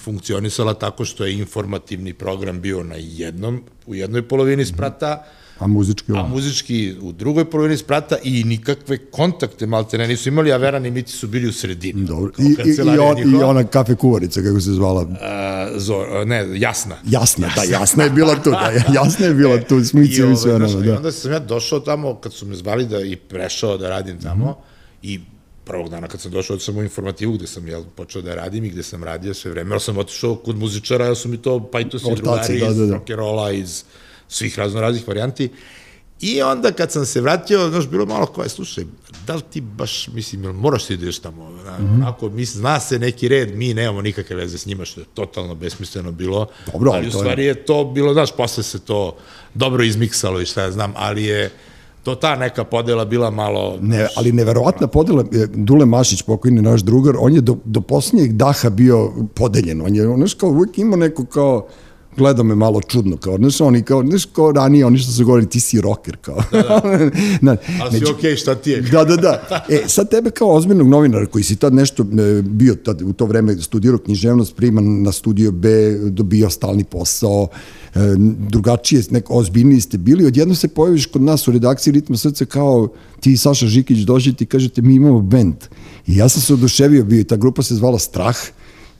funkcionisala 0.04 0.74
tako 0.74 1.04
što 1.04 1.24
je 1.24 1.38
informativni 1.38 2.14
program 2.14 2.60
bio 2.60 2.82
na 2.82 2.94
jednom, 2.98 3.62
u 3.86 3.94
jednoj 3.94 4.28
polovini 4.28 4.66
sprata, 4.66 5.14
mm 5.14 5.18
-hmm 5.18 5.39
A 5.60 5.66
muzički 5.66 6.12
A 6.14 6.22
muzički 6.22 6.94
u 7.00 7.12
drugoj 7.12 7.44
polovini 7.44 7.76
sprata 7.76 8.16
i 8.24 8.44
nikakve 8.44 8.98
kontakte 8.98 9.66
malte 9.66 9.98
ne 9.98 10.08
nisu 10.08 10.28
imali, 10.28 10.52
a 10.52 10.56
Veran 10.56 10.86
i 10.86 10.90
Miti 10.90 11.12
su 11.12 11.28
bili 11.28 11.48
u 11.48 11.52
sredini. 11.52 12.04
Dobro. 12.04 12.32
I, 12.38 12.42
i, 12.42 12.94
i, 12.94 12.98
on, 12.98 13.18
I 13.18 13.42
ona 13.42 13.64
kafe 13.64 13.94
kuvarica, 13.94 14.42
kako 14.42 14.60
se 14.60 14.70
zvala? 14.72 15.02
Uh, 15.02 15.16
zor, 15.76 16.26
ne, 16.26 16.60
Jasna. 16.60 16.96
Jasna, 17.04 17.46
jasna, 17.46 17.62
da, 17.62 17.72
Jasna 17.72 18.04
je 18.04 18.10
bila 18.10 18.34
tu, 18.34 18.50
da, 18.50 18.70
Jasna 19.00 19.26
je 19.26 19.34
bila 19.34 19.60
tu, 19.60 19.84
Smici 19.84 20.22
i 20.32 20.36
sve 20.36 20.54
ono, 20.54 20.66
da. 20.66 20.86
I 20.86 20.90
onda 20.90 21.12
sam 21.12 21.32
ja 21.32 21.38
došao 21.38 21.80
tamo, 21.80 22.14
kad 22.14 22.32
su 22.32 22.46
me 22.46 22.56
zvali 22.56 22.86
da 22.86 23.00
i 23.00 23.16
prešao 23.16 23.76
da 23.76 23.88
radim 23.88 24.20
tamo, 24.20 24.44
mm 24.44 24.48
-hmm. 24.48 24.54
i 25.02 25.20
prvog 25.64 25.88
dana 25.88 26.08
kad 26.08 26.20
sam 26.20 26.32
došao 26.32 26.58
sam 26.58 26.76
u 26.76 26.82
informativu 26.82 27.32
gde 27.32 27.46
sam 27.46 27.68
jel, 27.68 27.84
počeo 27.96 28.22
da 28.22 28.34
radim 28.34 28.64
i 28.64 28.70
gde 28.70 28.82
sam 28.82 29.04
radio 29.04 29.34
sve 29.34 29.50
vreme, 29.50 29.74
ja 29.74 29.80
sam 29.80 29.98
otišao 29.98 30.34
kod 30.34 30.56
muzičara, 30.56 31.06
ja 31.06 31.14
su 31.14 31.28
mi 31.28 31.36
to, 31.36 31.70
pa 31.72 31.80
i 31.80 31.88
to 31.88 31.98
svi 31.98 32.14
drugari 32.16 32.60
da, 32.60 32.66
da, 32.66 32.74
da. 32.74 32.84
iz 32.84 32.90
rock'n'rolla, 32.90 33.60
iz 33.60 33.84
svih 34.30 34.58
raznoraznih 34.58 35.08
varijanti. 35.08 35.48
I 36.20 36.42
onda 36.42 36.72
kad 36.72 36.92
sam 36.92 37.06
se 37.06 37.20
vratio, 37.20 37.68
znaš, 37.68 37.88
bilo 37.88 38.06
malo 38.06 38.26
koje, 38.26 38.48
slušaj, 38.48 38.84
da 39.26 39.34
li 39.34 39.42
ti 39.50 39.60
baš, 39.60 40.08
mislim, 40.08 40.40
moraš 40.40 40.84
ti 40.84 40.94
ideš 40.94 41.18
tamo, 41.18 41.50
na, 41.50 41.78
mm 41.78 41.82
-hmm. 41.82 41.94
onako, 41.94 42.28
mislim, 42.28 42.60
zna 42.60 42.80
se 42.80 42.98
neki 42.98 43.28
red, 43.28 43.56
mi 43.56 43.74
nemamo 43.74 44.02
nikakve 44.02 44.36
veze 44.36 44.58
s 44.58 44.66
njima, 44.66 44.84
što 44.84 45.00
je 45.00 45.06
totalno 45.14 45.54
besmisleno 45.54 46.12
bilo, 46.12 46.46
Dobro, 46.72 46.90
ali 46.90 47.08
u 47.08 47.10
stvari 47.10 47.42
je... 47.42 47.48
je 47.48 47.54
to 47.54 47.84
bilo, 47.84 48.12
znaš, 48.12 48.36
posle 48.36 48.62
se 48.62 48.78
to 48.78 49.16
dobro 49.54 49.84
izmiksalo 49.84 50.40
i 50.40 50.46
šta 50.46 50.62
ja 50.62 50.72
znam, 50.72 50.92
ali 50.96 51.24
je, 51.24 51.50
to 52.02 52.14
ta 52.14 52.36
neka 52.36 52.64
podela 52.64 53.04
bila 53.04 53.30
malo... 53.30 53.78
Ne, 53.80 54.06
ali 54.16 54.32
neverovatna 54.32 54.86
podela, 54.86 55.24
Dule 55.54 55.86
Mašić, 55.86 56.22
pokojni 56.22 56.62
naš 56.62 56.80
drugar, 56.80 57.14
on 57.18 57.34
je 57.34 57.40
do, 57.40 57.56
do 57.64 57.80
posljednjeg 57.80 58.32
daha 58.32 58.70
bio 58.70 59.12
podeljen, 59.34 59.80
on 59.80 59.94
je, 59.94 60.04
znaš, 60.16 60.34
kao 60.34 60.48
uvijek 60.50 60.78
imao 60.78 60.96
neko 60.96 61.24
kao, 61.24 61.68
gleda 62.20 62.42
me 62.42 62.54
malo 62.54 62.80
čudno, 62.80 63.16
kao, 63.16 63.36
znaš, 63.36 63.60
oni 63.60 63.82
kao, 63.82 64.02
znaš, 64.08 64.24
kao 64.24 64.52
ranije, 64.52 64.86
oni 64.86 64.98
što 64.98 65.12
su 65.12 65.24
govorili, 65.24 65.50
ti 65.50 65.60
si 65.60 65.80
rocker, 65.80 66.16
kao. 66.16 66.42
Da, 66.52 66.62
da. 66.62 67.10
na, 67.46 67.56
Ali 67.80 67.98
si 67.98 68.04
okej, 68.04 68.32
okay, 68.32 68.40
šta 68.40 68.54
ti 68.54 68.70
je? 68.70 68.80
da, 68.80 69.04
da, 69.04 69.16
da. 69.16 69.64
E, 69.68 69.82
sad 69.86 70.10
tebe 70.10 70.30
kao 70.30 70.54
ozbiljnog 70.54 70.88
novinara, 70.88 71.26
koji 71.26 71.44
si 71.44 71.56
tad 71.56 71.74
nešto 71.74 72.02
e, 72.02 72.42
bio 72.42 72.74
tad, 72.74 73.02
u 73.02 73.12
to 73.12 73.26
vreme 73.26 73.56
studirao 73.56 73.98
književnost, 73.98 74.56
priman 74.56 75.02
na 75.02 75.12
studio 75.12 75.52
B, 75.52 75.98
dobio 76.10 76.50
stalni 76.50 76.84
posao, 76.84 77.48
e, 77.94 77.98
drugačije, 78.48 79.02
neko 79.10 79.34
ozbiljniji 79.34 79.80
ste 79.80 79.98
bili, 79.98 80.26
odjedno 80.26 80.54
se 80.54 80.68
pojaviš 80.68 81.06
kod 81.06 81.22
nas 81.22 81.48
u 81.48 81.52
redakciji 81.52 81.92
Ritma 81.92 82.16
srca 82.16 82.44
kao 82.44 82.88
ti 83.20 83.32
i 83.32 83.36
Saša 83.36 83.66
Žikić 83.66 83.98
dođete 83.98 84.44
i 84.44 84.46
kažete 84.46 84.82
mi 84.82 84.94
imamo 84.94 85.20
bend. 85.20 85.56
I 86.06 86.16
ja 86.16 86.28
sam 86.28 86.42
se 86.42 86.54
oduševio 86.54 87.04
bio 87.04 87.20
i 87.20 87.24
ta 87.24 87.36
grupa 87.36 87.62
se 87.62 87.74
zvala 87.74 87.98
Strah, 87.98 88.36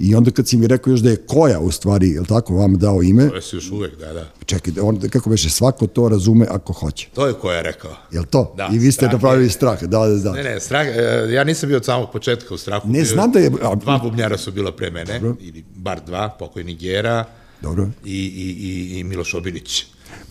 I 0.01 0.15
onda 0.15 0.31
kad 0.31 0.49
si 0.49 0.57
mi 0.57 0.67
rekao 0.67 0.91
još 0.91 1.01
da 1.01 1.11
je 1.11 1.17
koja 1.17 1.61
u 1.61 1.71
stvari, 1.71 2.09
je 2.09 2.21
li 2.21 2.27
tako, 2.27 2.55
vam 2.55 2.79
dao 2.79 3.03
ime? 3.03 3.29
To 3.29 3.35
je 3.35 3.43
si 3.43 3.57
još 3.57 3.71
uvek, 3.71 3.99
da, 3.99 4.13
da. 4.13 4.27
Čekaj, 4.47 4.73
on, 4.83 5.01
kako 5.01 5.31
beše, 5.31 5.51
svako 5.51 5.87
to 5.87 6.09
razume 6.09 6.47
ako 6.51 6.73
hoće. 6.73 7.09
To 7.15 7.27
je 7.27 7.33
koja 7.33 7.57
je 7.57 7.63
rekao. 7.63 7.97
Je 8.13 8.21
li 8.21 8.27
to? 8.27 8.55
Da, 8.57 8.71
I 8.73 8.79
vi 8.79 8.93
ste 8.93 9.07
napravili 9.07 9.47
je... 9.47 9.51
strah, 9.51 9.83
da, 9.83 10.07
da, 10.07 10.17
da. 10.17 10.33
Ne, 10.33 10.43
ne, 10.43 10.61
strah, 10.61 10.87
e, 10.87 11.33
ja 11.33 11.45
nisam 11.45 11.69
bio 11.69 11.77
od 11.77 11.85
samog 11.85 12.11
početka 12.13 12.55
u 12.55 12.59
strahu. 12.59 12.89
Ne, 12.89 13.05
znam 13.05 13.33
da 13.33 13.39
je... 13.39 13.51
A... 13.63 13.75
Dva 13.75 13.99
bubnjara 13.99 14.39
su 14.39 14.53
bila 14.53 14.73
pre 14.73 14.91
mene, 14.91 15.19
Dobro. 15.19 15.37
ili 15.41 15.65
bar 15.77 16.01
dva, 16.07 16.29
pokojni 16.39 16.75
Gera 16.75 17.25
Dobro. 17.63 17.89
i, 18.05 18.17
i, 18.17 18.57
i, 18.95 18.99
i 18.99 19.05
Miloš 19.05 19.35
Obilić. 19.35 19.85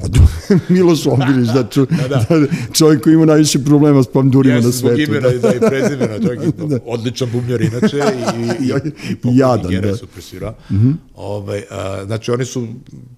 Miloš 0.69 1.06
Obilić, 1.06 1.48
da, 1.48 1.68
ču, 1.69 1.86
da, 1.86 2.07
da. 2.07 2.25
da, 2.30 2.48
čovjek 2.78 3.04
koji 3.04 3.13
ima 3.13 3.25
najviše 3.25 3.60
problema 3.60 4.04
s 4.04 4.07
pandurima 4.07 4.56
na 4.56 4.72
svetu. 4.72 5.00
Jeste, 5.00 5.06
zbog 5.06 5.24
imena 5.24 5.30
da. 5.42 5.56
i 5.56 5.69
prezimena, 5.69 6.19
čovjek 6.19 6.56
da. 6.69 6.80
odličan 6.86 7.30
bubnjar 7.31 7.62
inače 7.62 7.98
i, 7.98 8.63
i, 8.63 8.68
i, 8.68 9.30
i 9.34 9.38
Jadan, 9.38 9.72
da. 9.72 10.56
Mm 10.69 10.75
-hmm. 10.75 10.94
ovaj, 11.16 11.63
a, 11.72 12.04
znači, 12.06 12.31
oni 12.31 12.46
su 12.46 12.68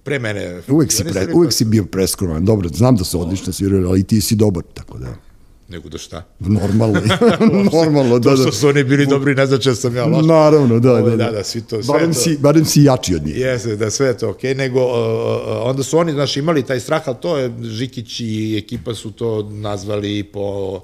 pre 0.04 0.18
mene... 0.18 0.60
Uvek 0.68 0.92
si, 0.92 1.04
pre, 1.04 1.28
uvek 1.34 1.52
si 1.52 1.64
bio 1.64 1.84
preskroman, 1.84 2.44
dobro, 2.44 2.68
znam 2.68 2.96
da 2.96 3.04
su 3.04 3.20
odlično 3.20 3.52
svirali, 3.52 3.86
ali 3.86 4.02
ti 4.02 4.20
si 4.20 4.34
dobar, 4.34 4.62
tako 4.74 4.98
da 4.98 5.31
nego 5.72 5.88
da 5.88 5.98
šta? 5.98 6.24
Normalno, 6.38 7.00
normalno, 7.72 8.18
da, 8.18 8.30
da. 8.30 8.36
To 8.36 8.42
što 8.42 8.52
su 8.52 8.68
oni 8.68 8.84
bili 8.84 9.06
dobri, 9.06 9.34
ne 9.34 9.46
znači 9.46 9.68
da 9.68 9.74
sam 9.74 9.96
ja 9.96 10.06
loš. 10.06 10.26
Naravno, 10.26 10.78
da, 10.78 10.92
Ovo, 10.92 11.10
da, 11.10 11.16
da, 11.16 11.30
da, 11.30 11.44
svi 11.44 11.60
to, 11.60 11.82
sve 11.82 11.92
barem, 11.92 12.12
to. 12.12 12.20
Si, 12.20 12.38
barem 12.40 12.64
si 12.64 12.82
jači 12.82 13.14
od 13.14 13.26
njih. 13.26 13.36
Jeste, 13.36 13.76
da 13.76 13.90
sve 13.90 14.06
je 14.06 14.18
to 14.18 14.30
okej, 14.30 14.54
okay, 14.54 14.56
nego 14.58 14.80
uh, 14.80 15.68
onda 15.68 15.82
su 15.82 15.98
oni, 15.98 16.12
znaš, 16.12 16.36
imali 16.36 16.62
taj 16.62 16.80
strah, 16.80 17.02
ali 17.06 17.16
to 17.20 17.38
je, 17.38 17.52
Žikić 17.62 18.20
i 18.20 18.58
ekipa 18.58 18.94
su 18.94 19.10
to 19.10 19.42
nazvali 19.52 20.24
po, 20.24 20.80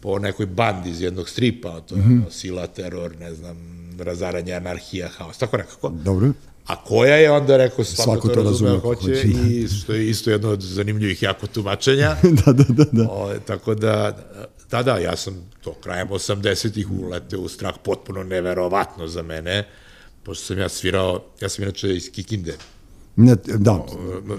po 0.00 0.18
nekoj 0.18 0.46
bandi 0.46 0.90
iz 0.90 1.00
jednog 1.00 1.28
stripa, 1.28 1.80
to 1.80 1.94
je 1.94 2.00
mm 2.00 2.04
-hmm. 2.04 2.30
sila, 2.30 2.66
teror, 2.66 3.16
ne 3.20 3.34
znam, 3.34 3.56
razaranje, 3.98 4.52
anarhija, 4.52 5.08
haos, 5.08 5.38
tako 5.38 5.56
nekako. 5.56 5.88
Dobro. 5.88 6.32
A 6.70 6.76
koja 6.84 7.16
je 7.16 7.30
onda 7.30 7.56
rekao 7.56 7.84
svako, 7.84 8.02
svako 8.02 8.28
to, 8.28 8.34
to 8.34 8.42
razume, 8.42 8.78
hoće, 8.78 9.00
hoće 9.00 9.28
i 9.28 9.68
što 9.68 9.92
je 9.92 10.10
isto 10.10 10.30
jedno 10.30 10.48
od 10.48 10.60
zanimljivih 10.60 11.22
jako 11.22 11.46
tumačenja. 11.46 12.16
da, 12.44 12.52
da, 12.52 12.64
da. 12.68 12.84
da. 12.92 13.08
O, 13.10 13.34
tako 13.46 13.74
da, 13.74 14.16
da, 14.70 14.82
da, 14.82 14.98
ja 14.98 15.16
sam 15.16 15.34
to 15.60 15.74
krajem 15.82 16.08
80-ih 16.08 16.90
uleteo 16.90 17.40
u 17.40 17.48
strah 17.48 17.74
potpuno 17.84 18.22
neverovatno 18.22 19.08
za 19.08 19.22
mene, 19.22 19.68
pošto 20.22 20.44
sam 20.44 20.58
ja 20.58 20.68
svirao, 20.68 21.24
ja 21.40 21.48
sam 21.48 21.62
inače 21.62 21.96
iz 21.96 22.10
Kikinde, 22.12 22.56
Ne, 23.16 23.36
da. 23.58 23.72
O, 23.72 23.86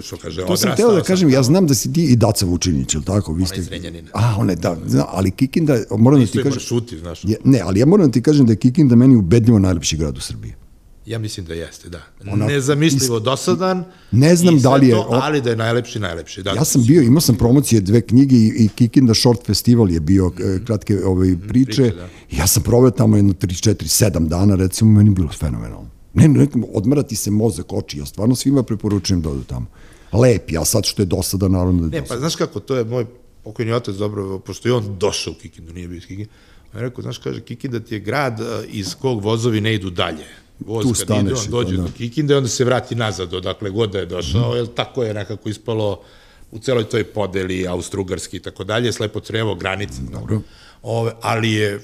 što 0.02 0.16
kaže, 0.16 0.46
to 0.46 0.56
sam 0.56 0.76
teo 0.76 0.92
da 0.92 1.02
kažem, 1.02 1.30
ja 1.30 1.42
znam 1.42 1.66
da 1.66 1.74
si 1.74 1.92
ti 1.92 2.04
i 2.04 2.16
Daca 2.16 2.46
Vučinić, 2.46 2.94
ili 2.94 3.04
tako? 3.04 3.32
Vi 3.32 3.46
ste... 3.46 3.54
Ona 3.54 3.62
iz 3.62 3.68
Renjanina. 3.68 4.08
A, 4.12 4.36
one, 4.38 4.54
da, 4.54 4.76
zna, 4.86 5.04
ali 5.08 5.30
Kikinda, 5.30 5.78
moram 5.90 6.20
da 6.20 6.26
ti 6.26 6.38
kažem... 6.38 6.52
maršuti, 6.52 6.98
znaš. 6.98 7.24
Je, 7.24 7.36
ne, 7.44 7.60
ali 7.60 7.80
ja 7.80 7.86
moram 7.86 8.06
da 8.06 8.12
ti 8.12 8.22
kažem 8.22 8.46
da 8.46 8.52
je 8.52 8.56
Kikinda 8.56 8.96
meni 8.96 9.16
ubedljivo 9.16 9.58
najlepši 9.58 9.96
grad 9.96 10.16
u 10.16 10.20
Srbiji. 10.20 10.54
Ja 11.06 11.18
mislim 11.18 11.46
da 11.46 11.54
jeste, 11.54 11.88
da. 11.88 12.00
Ona, 12.26 12.46
Nezamislivo 12.46 13.16
is, 13.16 13.22
dosadan. 13.22 13.84
Ne 14.10 14.36
znam 14.36 14.58
da 14.58 14.76
li 14.76 14.88
je... 14.88 14.94
To, 14.94 15.08
ali 15.10 15.40
da 15.40 15.50
je 15.50 15.56
najlepši, 15.56 15.98
najlepši. 15.98 16.42
Da, 16.42 16.50
ja 16.50 16.64
sam 16.64 16.86
bio, 16.86 17.02
imao 17.02 17.20
sam 17.20 17.36
promocije 17.36 17.80
dve 17.80 18.00
knjige 18.00 18.36
i, 18.36 18.52
i 18.58 18.68
Kikinda 18.68 19.14
Short 19.14 19.46
Festival 19.46 19.90
je 19.90 20.00
bio 20.00 20.28
mm 20.28 20.32
-hmm. 20.32 20.66
kratke 20.66 20.96
ove 20.96 21.06
ovaj, 21.06 21.36
priče. 21.48 21.82
priče 21.82 21.96
da. 21.96 22.08
Ja 22.30 22.46
sam 22.46 22.62
proveo 22.62 22.90
tamo 22.90 23.16
jedno 23.16 23.32
3, 23.32 23.70
4, 23.70 24.10
7 24.10 24.28
dana, 24.28 24.54
recimo, 24.54 24.90
meni 24.90 25.10
bilo 25.10 25.28
fenomenalno. 25.28 25.88
Ne, 26.14 26.28
ne, 26.28 26.46
odmarati 26.74 27.16
se 27.16 27.30
mozak, 27.30 27.72
oči, 27.72 27.98
ja 27.98 28.06
stvarno 28.06 28.34
svima 28.34 28.62
preporučujem 28.62 29.22
da 29.22 29.30
odu 29.30 29.42
tamo. 29.44 29.66
Lep, 30.12 30.50
ja 30.50 30.64
sad 30.64 30.84
što 30.84 31.02
je 31.02 31.06
dosada, 31.06 31.48
naravno 31.48 31.88
da 31.88 31.96
je 31.96 32.02
Ne, 32.02 32.08
pa 32.08 32.18
znaš 32.18 32.36
kako, 32.36 32.60
to 32.60 32.76
je 32.76 32.84
moj 32.84 33.06
pokojni 33.44 33.72
otac 33.72 33.94
dobro, 33.96 34.38
pošto 34.38 34.68
je 34.68 34.72
on 34.74 34.98
došao 34.98 35.32
u 35.32 35.36
Kikindu, 35.36 35.72
nije 35.72 35.88
bio 35.88 35.96
iz 35.96 36.06
Kikinda. 36.06 36.30
On 36.74 36.80
je 36.80 36.88
rekao, 36.88 37.02
znaš, 37.02 37.18
kaže, 37.18 37.40
Kikinda 37.40 37.80
ti 37.80 37.94
je 37.94 38.00
grad 38.00 38.40
iz 38.68 38.94
kog 38.94 39.24
vozovi 39.24 39.60
ne 39.60 39.74
idu 39.74 39.90
dalje 39.90 40.41
voz 40.66 40.84
tu 40.84 41.06
kad 41.06 41.20
ide, 41.20 41.34
on 41.34 41.50
dođe 41.50 41.76
da. 41.76 41.82
do 41.82 41.88
Kikinde, 41.96 42.36
onda 42.36 42.48
se 42.48 42.64
vrati 42.64 42.94
nazad 42.94 43.34
odakle 43.34 43.70
god 43.70 43.92
da 43.92 43.98
je 43.98 44.06
došao, 44.06 44.52
mm. 44.52 44.56
jer 44.56 44.66
tako 44.66 45.02
je 45.02 45.14
nekako 45.14 45.48
ispalo 45.48 46.02
u 46.50 46.58
celoj 46.58 46.84
toj 46.84 47.04
podeli 47.04 47.66
austrougarski 47.68 48.36
i 48.36 48.40
tako 48.40 48.64
dalje, 48.64 48.92
slepo 48.92 49.20
crevo, 49.20 49.54
granice. 49.54 50.02
Dobro. 50.12 50.40
Ove, 50.82 51.12
ali 51.20 51.52
je 51.52 51.80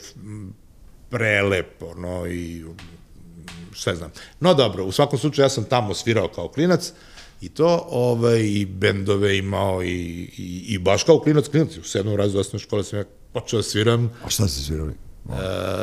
prelepo, 1.11 1.95
no 1.95 2.27
i 2.27 2.65
sve 3.75 3.97
znam. 3.97 4.11
No 4.41 4.55
dobro, 4.55 4.85
u 4.85 4.93
svakom 4.93 5.19
slučaju 5.19 5.45
ja 5.45 5.49
sam 5.49 5.65
tamo 5.65 5.95
svirao 5.95 6.29
kao 6.29 6.49
klinac 6.49 6.93
i 7.41 7.49
to, 7.49 7.87
ovaj, 7.91 8.41
i 8.41 8.67
bendove 8.67 9.39
imao 9.39 9.83
i, 9.83 10.31
i, 10.37 10.65
i 10.69 10.79
baš 10.79 11.03
kao 11.03 11.21
klinac, 11.21 11.49
klinac, 11.49 11.77
u 11.77 11.83
sedmom 11.83 12.17
razredu 12.17 12.41
osnovne 12.41 12.59
škole 12.59 12.85
sam 12.85 12.99
ja 12.99 13.05
počeo 13.33 13.59
da 13.59 13.63
sviram. 13.63 14.11
A 14.25 14.31
šta 14.31 14.49
ste 14.49 14.63
svirali? 14.63 14.95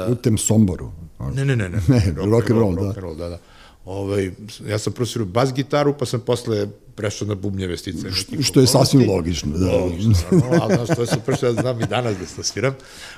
U 0.10 0.16
tem 0.16 0.38
Somboru. 0.38 0.92
Ne, 1.20 1.46
ne, 1.46 1.56
ne, 1.56 1.70
ne. 1.70 1.82
Ne, 1.88 2.14
rock 2.32 2.50
and 2.50 2.60
roll, 2.60 2.76
da. 2.76 2.82
rock 2.82 2.98
and 2.98 3.04
roll, 3.04 3.16
da, 3.16 3.30
da. 3.30 3.40
Ovaj, 3.86 4.32
ja 4.70 4.80
sam 4.80 4.94
prvo 4.94 5.06
svirao 5.06 5.26
bas 5.26 5.54
gitaru, 5.54 5.94
pa 5.98 6.06
sam 6.06 6.20
posle 6.20 6.68
prešao 6.96 7.28
na 7.28 7.36
bubnjeve 7.36 7.78
stice. 7.78 8.12
Što 8.42 8.60
je 8.60 8.68
sasvim 8.68 9.10
logično, 9.10 9.58
da. 9.58 9.72
Logično, 9.72 10.14
naravno, 10.32 10.60
ali 10.62 10.76
znaš, 10.76 10.96
to 10.96 11.02
je 11.02 11.08
super 11.08 11.36
što 11.36 11.46
ja 11.46 11.54
znam 11.54 11.82
i 11.82 11.86
danas 11.86 12.18
da 12.18 12.26
se 12.26 12.44
sviram. 12.44 12.76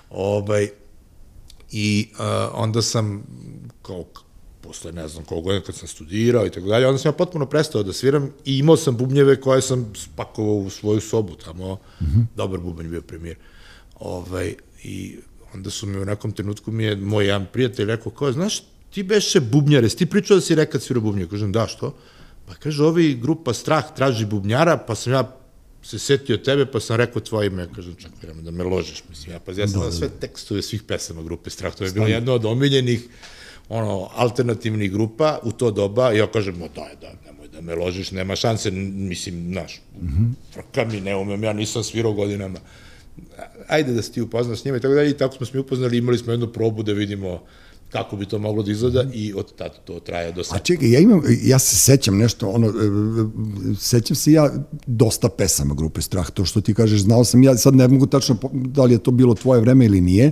Ovaj, 0.09 0.69
I 1.71 2.09
uh, 2.11 2.19
onda 2.53 2.81
sam, 2.81 3.23
kao, 3.81 4.05
posle 4.61 4.91
ne 4.91 5.07
znam 5.07 5.25
koliko 5.25 5.45
godina 5.45 5.65
kad 5.65 5.75
sam 5.75 5.87
studirao 5.87 6.45
i 6.45 6.49
tako 6.49 6.67
dalje, 6.67 6.87
onda 6.87 6.97
sam 6.97 7.09
ja 7.09 7.13
potpuno 7.13 7.45
prestao 7.45 7.83
da 7.83 7.93
sviram 7.93 8.31
i 8.45 8.57
imao 8.57 8.77
sam 8.77 8.97
bubnjeve 8.97 9.41
koje 9.41 9.61
sam 9.61 9.93
spakovao 9.95 10.55
u 10.55 10.69
svoju 10.69 11.01
sobu, 11.01 11.35
tamo 11.35 11.73
mm 11.73 12.05
-hmm. 12.05 12.25
dobar 12.35 12.59
bubanj 12.59 12.87
bio 12.87 13.01
premijer. 13.01 13.37
Ovaj, 13.99 14.55
I 14.83 15.17
onda 15.53 15.69
su 15.69 15.87
mi 15.87 15.97
u 15.97 16.05
nekom 16.05 16.31
trenutku 16.31 16.71
mi 16.71 16.83
je 16.83 16.95
moj 16.95 17.25
jedan 17.25 17.45
prijatelj 17.53 17.85
rekao, 17.85 18.11
kao, 18.11 18.31
znaš, 18.31 18.63
ti 18.89 19.03
beše 19.03 19.39
bubnjare, 19.39 19.89
ti 19.89 20.05
pričao 20.05 20.37
da 20.37 20.41
si 20.41 20.55
rekad 20.55 20.83
svira 20.83 20.99
bubnjare? 20.99 21.29
Kažem, 21.29 21.51
da, 21.51 21.67
što? 21.67 21.95
Pa 22.47 22.53
kaže, 22.53 22.83
ovi 22.83 23.15
grupa 23.21 23.53
Strah 23.53 23.95
traži 23.95 24.25
bubnjara, 24.25 24.77
pa 24.77 24.95
sam 24.95 25.13
ja 25.13 25.37
se 25.83 25.99
setio 25.99 26.37
tebe, 26.37 26.65
pa 26.65 26.79
sam 26.79 26.95
rekao 26.95 27.21
tvoje 27.21 27.47
ime, 27.47 27.67
kažem, 27.75 27.95
čak 27.95 28.11
vreme 28.21 28.41
da 28.41 28.51
me 28.51 28.63
ložiš, 28.63 29.03
mislim, 29.09 29.33
ja, 29.33 29.39
pa 29.39 29.51
ja 29.51 29.67
sam 29.67 29.79
da, 29.79 29.85
da, 29.85 29.91
sve 29.91 30.09
tekstove 30.09 30.61
svih 30.61 30.83
pesama 30.83 31.23
grupe 31.23 31.49
Strah, 31.49 31.75
to 31.75 31.83
je 31.83 31.91
bilo 31.91 32.07
jedno 32.07 32.33
od 32.33 32.45
omiljenih, 32.45 33.07
ono, 33.69 34.09
alternativnih 34.15 34.91
grupa 34.91 35.39
u 35.43 35.51
to 35.51 35.71
doba, 35.71 36.11
ja 36.11 36.27
kažem, 36.31 36.61
o 36.61 36.67
daj, 36.75 36.95
da, 37.01 37.13
nemoj 37.25 37.47
da 37.47 37.61
me 37.61 37.75
ložiš, 37.75 38.11
nema 38.11 38.35
šanse, 38.35 38.71
mislim, 38.71 39.51
znaš, 39.51 39.81
mm 40.01 40.07
-hmm. 40.07 40.53
frka 40.53 40.85
mi, 40.85 41.01
ne 41.01 41.15
umem, 41.15 41.43
ja 41.43 41.53
nisam 41.53 41.83
svirao 41.83 42.13
godinama, 42.13 42.59
ajde 43.67 43.93
da 43.93 44.01
se 44.01 44.11
ti 44.11 44.21
upoznaš 44.21 44.61
s 44.61 44.65
njima 44.65 44.77
i 44.77 44.81
tako 44.81 44.93
dalje, 44.93 45.09
i 45.09 45.17
tako 45.17 45.35
smo 45.35 45.45
se 45.45 45.51
mi 45.53 45.59
upoznali, 45.59 45.97
imali 45.97 46.17
smo 46.17 46.33
jednu 46.33 46.47
probu 46.47 46.83
da 46.83 46.93
vidimo 46.93 47.39
kako 47.89 48.15
bi 48.15 48.25
to 48.25 48.39
moglo 48.39 48.63
da 48.63 48.71
izgleda 48.71 49.05
i 49.13 49.33
od 49.33 49.55
tada 49.55 49.73
to 49.85 49.99
traje 49.99 50.31
do 50.31 50.43
sada. 50.43 50.57
A 50.57 50.63
čekaj, 50.63 50.91
ja 50.91 50.99
imam, 50.99 51.21
ja 51.43 51.59
se 51.59 51.75
sećam 51.75 52.17
nešto, 52.17 52.49
ono, 52.49 52.67
e, 52.67 52.71
sećam 53.79 54.15
se 54.15 54.31
ja 54.31 54.51
dosta 54.85 55.29
pesama 55.29 55.75
grupe 55.75 56.01
Strah, 56.01 56.31
to 56.31 56.45
što 56.45 56.61
ti 56.61 56.73
kažeš, 56.73 57.01
znao 57.01 57.23
sam, 57.23 57.43
ja 57.43 57.57
sad 57.57 57.75
ne 57.75 57.87
mogu 57.87 58.07
tačno 58.07 58.37
da 58.53 58.83
li 58.83 58.93
je 58.93 59.03
to 59.03 59.11
bilo 59.11 59.33
tvoje 59.35 59.61
vreme 59.61 59.85
ili 59.85 60.01
nije, 60.01 60.31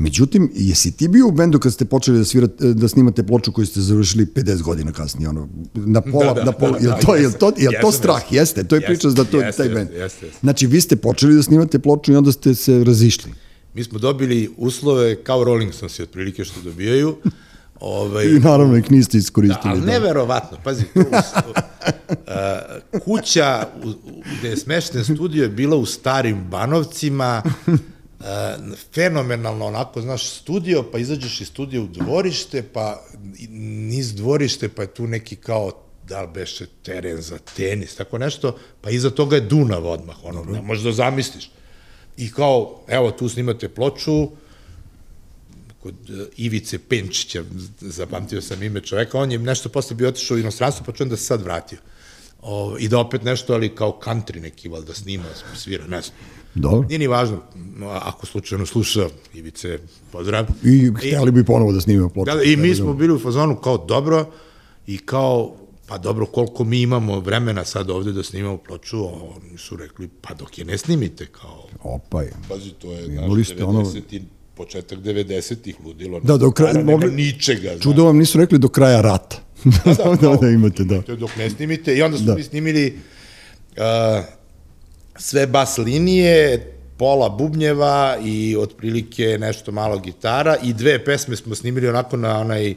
međutim, 0.00 0.50
jesi 0.54 0.96
ti 0.96 1.08
bio 1.08 1.28
u 1.28 1.30
bendu 1.30 1.58
kad 1.58 1.72
ste 1.72 1.84
počeli 1.84 2.18
da 2.18 2.24
svirate, 2.24 2.74
da 2.74 2.88
snimate 2.88 3.22
ploču 3.22 3.52
koju 3.52 3.66
ste 3.66 3.80
završili 3.80 4.26
50 4.26 4.62
godina 4.62 4.92
kasnije, 4.92 5.28
ono, 5.28 5.48
na 5.74 6.00
pola, 6.00 6.34
da, 6.34 6.34
da, 6.34 6.44
na 6.44 6.52
pola, 6.52 6.72
da, 6.72 6.78
da, 6.78 6.94
je 6.94 7.00
to, 7.00 7.16
je 7.16 7.38
to, 7.38 7.52
je 7.56 7.80
to 7.80 7.92
strah, 7.92 8.22
jeste, 8.30 8.64
to 8.64 8.74
je 8.74 8.80
priča 8.80 9.08
da 9.08 9.24
to 9.24 9.42
taj 9.56 9.68
bend. 9.68 9.88
Znači, 10.40 10.66
vi 10.66 10.80
ste 10.80 10.96
počeli 10.96 11.34
da 11.34 11.42
snimate 11.42 11.78
ploču 11.78 12.12
i 12.12 12.16
onda 12.16 12.32
ste 12.32 12.54
se 12.54 12.84
razišli. 12.84 13.32
Mi 13.74 13.84
smo 13.84 13.98
dobili 13.98 14.50
uslove 14.56 15.24
kao 15.24 15.44
Rolling 15.44 15.74
Stones 15.74 16.00
otprilike 16.00 16.44
što 16.44 16.60
dobijaju. 16.60 17.16
Ovaj, 17.80 18.26
I 18.36 18.40
naravno 18.40 18.76
ih 18.76 18.90
niste 18.90 19.18
iskoristili. 19.18 19.60
Da, 19.64 19.70
ali 19.70 19.80
da. 19.80 19.86
neverovatno, 19.86 20.58
pazi, 20.64 20.84
tu, 20.94 21.00
uh, 21.00 21.06
kuća 23.04 23.68
u, 23.84 23.92
gde 24.38 24.48
je 24.48 24.56
smešten 24.56 25.04
studio 25.04 25.42
je 25.42 25.48
bila 25.48 25.76
u 25.76 25.86
starim 25.86 26.44
Banovcima, 26.50 27.42
fenomenalno 28.94 29.66
onako, 29.66 30.00
znaš, 30.00 30.30
studio, 30.30 30.84
pa 30.92 30.98
izađeš 30.98 31.40
iz 31.40 31.48
studija 31.48 31.82
u 31.82 31.86
dvorište, 31.86 32.62
pa 32.62 33.02
niz 33.48 34.14
dvorište, 34.14 34.68
pa 34.68 34.82
je 34.82 34.94
tu 34.94 35.06
neki 35.06 35.36
kao 35.36 35.72
da 36.08 36.22
li 36.22 36.28
beše 36.34 36.66
teren 36.82 37.22
za 37.22 37.38
tenis, 37.56 37.94
tako 37.94 38.18
nešto, 38.18 38.56
pa 38.80 38.90
iza 38.90 39.10
toga 39.10 39.36
je 39.36 39.40
Dunav 39.40 39.86
odmah, 39.86 40.16
ono, 40.24 40.44
ne 40.44 40.62
možeš 40.62 40.84
da 40.84 40.92
zamisliš. 40.92 41.50
I 42.16 42.32
kao, 42.32 42.80
evo, 42.88 43.10
tu 43.10 43.28
snimate 43.28 43.68
ploču, 43.68 44.28
kod 45.82 45.94
e, 46.10 46.26
Ivice 46.36 46.78
Penčića, 46.78 47.44
zapamtio 47.80 48.42
sam 48.42 48.62
ime 48.62 48.80
čoveka, 48.80 49.18
on 49.18 49.32
je 49.32 49.38
nešto 49.38 49.68
posle 49.68 49.96
bio 49.96 50.08
otišao 50.08 50.34
u 50.34 50.40
inostranstvo, 50.40 50.86
pa 50.86 50.92
čujem 50.92 51.10
da 51.10 51.16
se 51.16 51.24
sad 51.24 51.42
vratio. 51.42 51.78
O, 52.42 52.76
I 52.78 52.88
da 52.88 52.98
opet 52.98 53.22
nešto, 53.22 53.54
ali 53.54 53.74
kao 53.74 54.00
country 54.04 54.40
neki, 54.40 54.68
da 54.86 54.94
snima, 54.94 55.24
svira, 55.56 55.86
ne 55.86 56.02
znam. 56.02 56.16
Dobro. 56.54 56.88
Nije 56.88 56.98
ni 56.98 57.06
važno, 57.06 57.38
ako 57.82 58.26
slučajno 58.26 58.66
sluša 58.66 59.08
Ivice, 59.34 59.78
pozdrav. 60.12 60.46
I 60.64 60.90
htjeli 60.96 61.32
bi 61.32 61.44
ponovo 61.44 61.72
da 61.72 61.80
snimamo 61.80 62.08
ploču. 62.08 62.36
Da, 62.36 62.42
I 62.42 62.56
mi 62.56 62.74
smo 62.74 62.94
bili 62.94 63.14
u 63.14 63.18
fazonu 63.18 63.56
kao 63.56 63.78
dobro 63.78 64.26
i 64.86 64.98
kao 64.98 65.56
pa 65.90 65.98
dobro, 65.98 66.26
koliko 66.26 66.64
mi 66.64 66.80
imamo 66.80 67.20
vremena 67.20 67.64
sad 67.64 67.90
ovde 67.90 68.12
da 68.12 68.22
snimamo 68.22 68.56
ploču, 68.56 69.04
oni 69.06 69.58
su 69.58 69.76
rekli, 69.76 70.08
pa 70.20 70.34
dok 70.34 70.58
je 70.58 70.64
ne 70.64 70.78
snimite, 70.78 71.26
kao... 71.26 71.66
Opa 71.82 72.22
je. 72.22 72.32
Pazi, 72.48 72.70
to 72.70 72.92
je 72.92 73.08
naš 73.08 73.30
90 73.30 73.64
ono... 73.64 73.92
početak 74.54 74.98
90-ih 74.98 75.76
ludilo. 75.84 76.20
Da, 76.20 76.36
do 76.36 76.50
kraja, 76.50 76.84
mogli, 76.84 77.10
ničega. 77.10 77.78
Čudo 77.78 78.04
vam 78.04 78.18
nisu 78.18 78.38
rekli 78.38 78.58
do 78.58 78.68
kraja 78.68 79.00
rata. 79.00 79.36
Da, 79.64 79.94
da, 79.94 80.16
da, 80.28 80.36
da, 80.36 80.48
imate, 80.48 80.84
da. 80.84 81.16
Dok 81.16 81.36
ne 81.36 81.50
snimite, 81.50 81.96
i 81.96 82.02
onda 82.02 82.16
smo 82.16 82.26
da. 82.26 82.34
mi 82.34 82.42
snimili 82.42 82.98
uh, 83.76 84.24
sve 85.20 85.46
bas 85.46 85.78
linije, 85.78 86.66
pola 86.96 87.28
bubnjeva 87.28 88.18
i 88.24 88.56
otprilike 88.56 89.38
nešto 89.40 89.72
malo 89.72 89.98
gitara 89.98 90.56
i 90.62 90.72
dve 90.72 91.04
pesme 91.04 91.36
smo 91.36 91.54
snimili 91.54 91.88
onako 91.88 92.16
na 92.16 92.38
onaj 92.38 92.74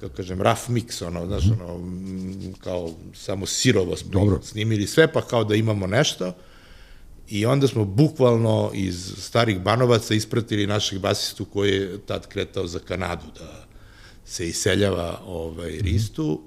kako 0.00 0.16
kažem, 0.16 0.42
rough 0.42 0.68
mix, 0.68 1.06
ono, 1.06 1.26
znaš, 1.26 1.44
ono, 1.44 1.80
kao 2.60 2.90
samo 3.14 3.46
sirovo 3.46 3.96
smo 3.96 4.10
Dobro. 4.10 4.40
snimili 4.42 4.86
sve, 4.86 5.12
pa 5.12 5.22
kao 5.22 5.44
da 5.44 5.54
imamo 5.54 5.86
nešto. 5.86 6.32
I 7.28 7.46
onda 7.46 7.68
smo 7.68 7.84
bukvalno 7.84 8.70
iz 8.74 9.12
starih 9.18 9.60
banovaca 9.60 10.14
ispratili 10.14 10.66
našeg 10.66 10.98
basistu 10.98 11.44
koji 11.44 11.70
je 11.70 11.98
tad 12.06 12.28
kretao 12.28 12.66
za 12.66 12.78
Kanadu 12.78 13.24
da 13.38 13.66
se 14.24 14.48
iseljava 14.48 15.20
ovaj, 15.26 15.70
Ristu 15.70 16.40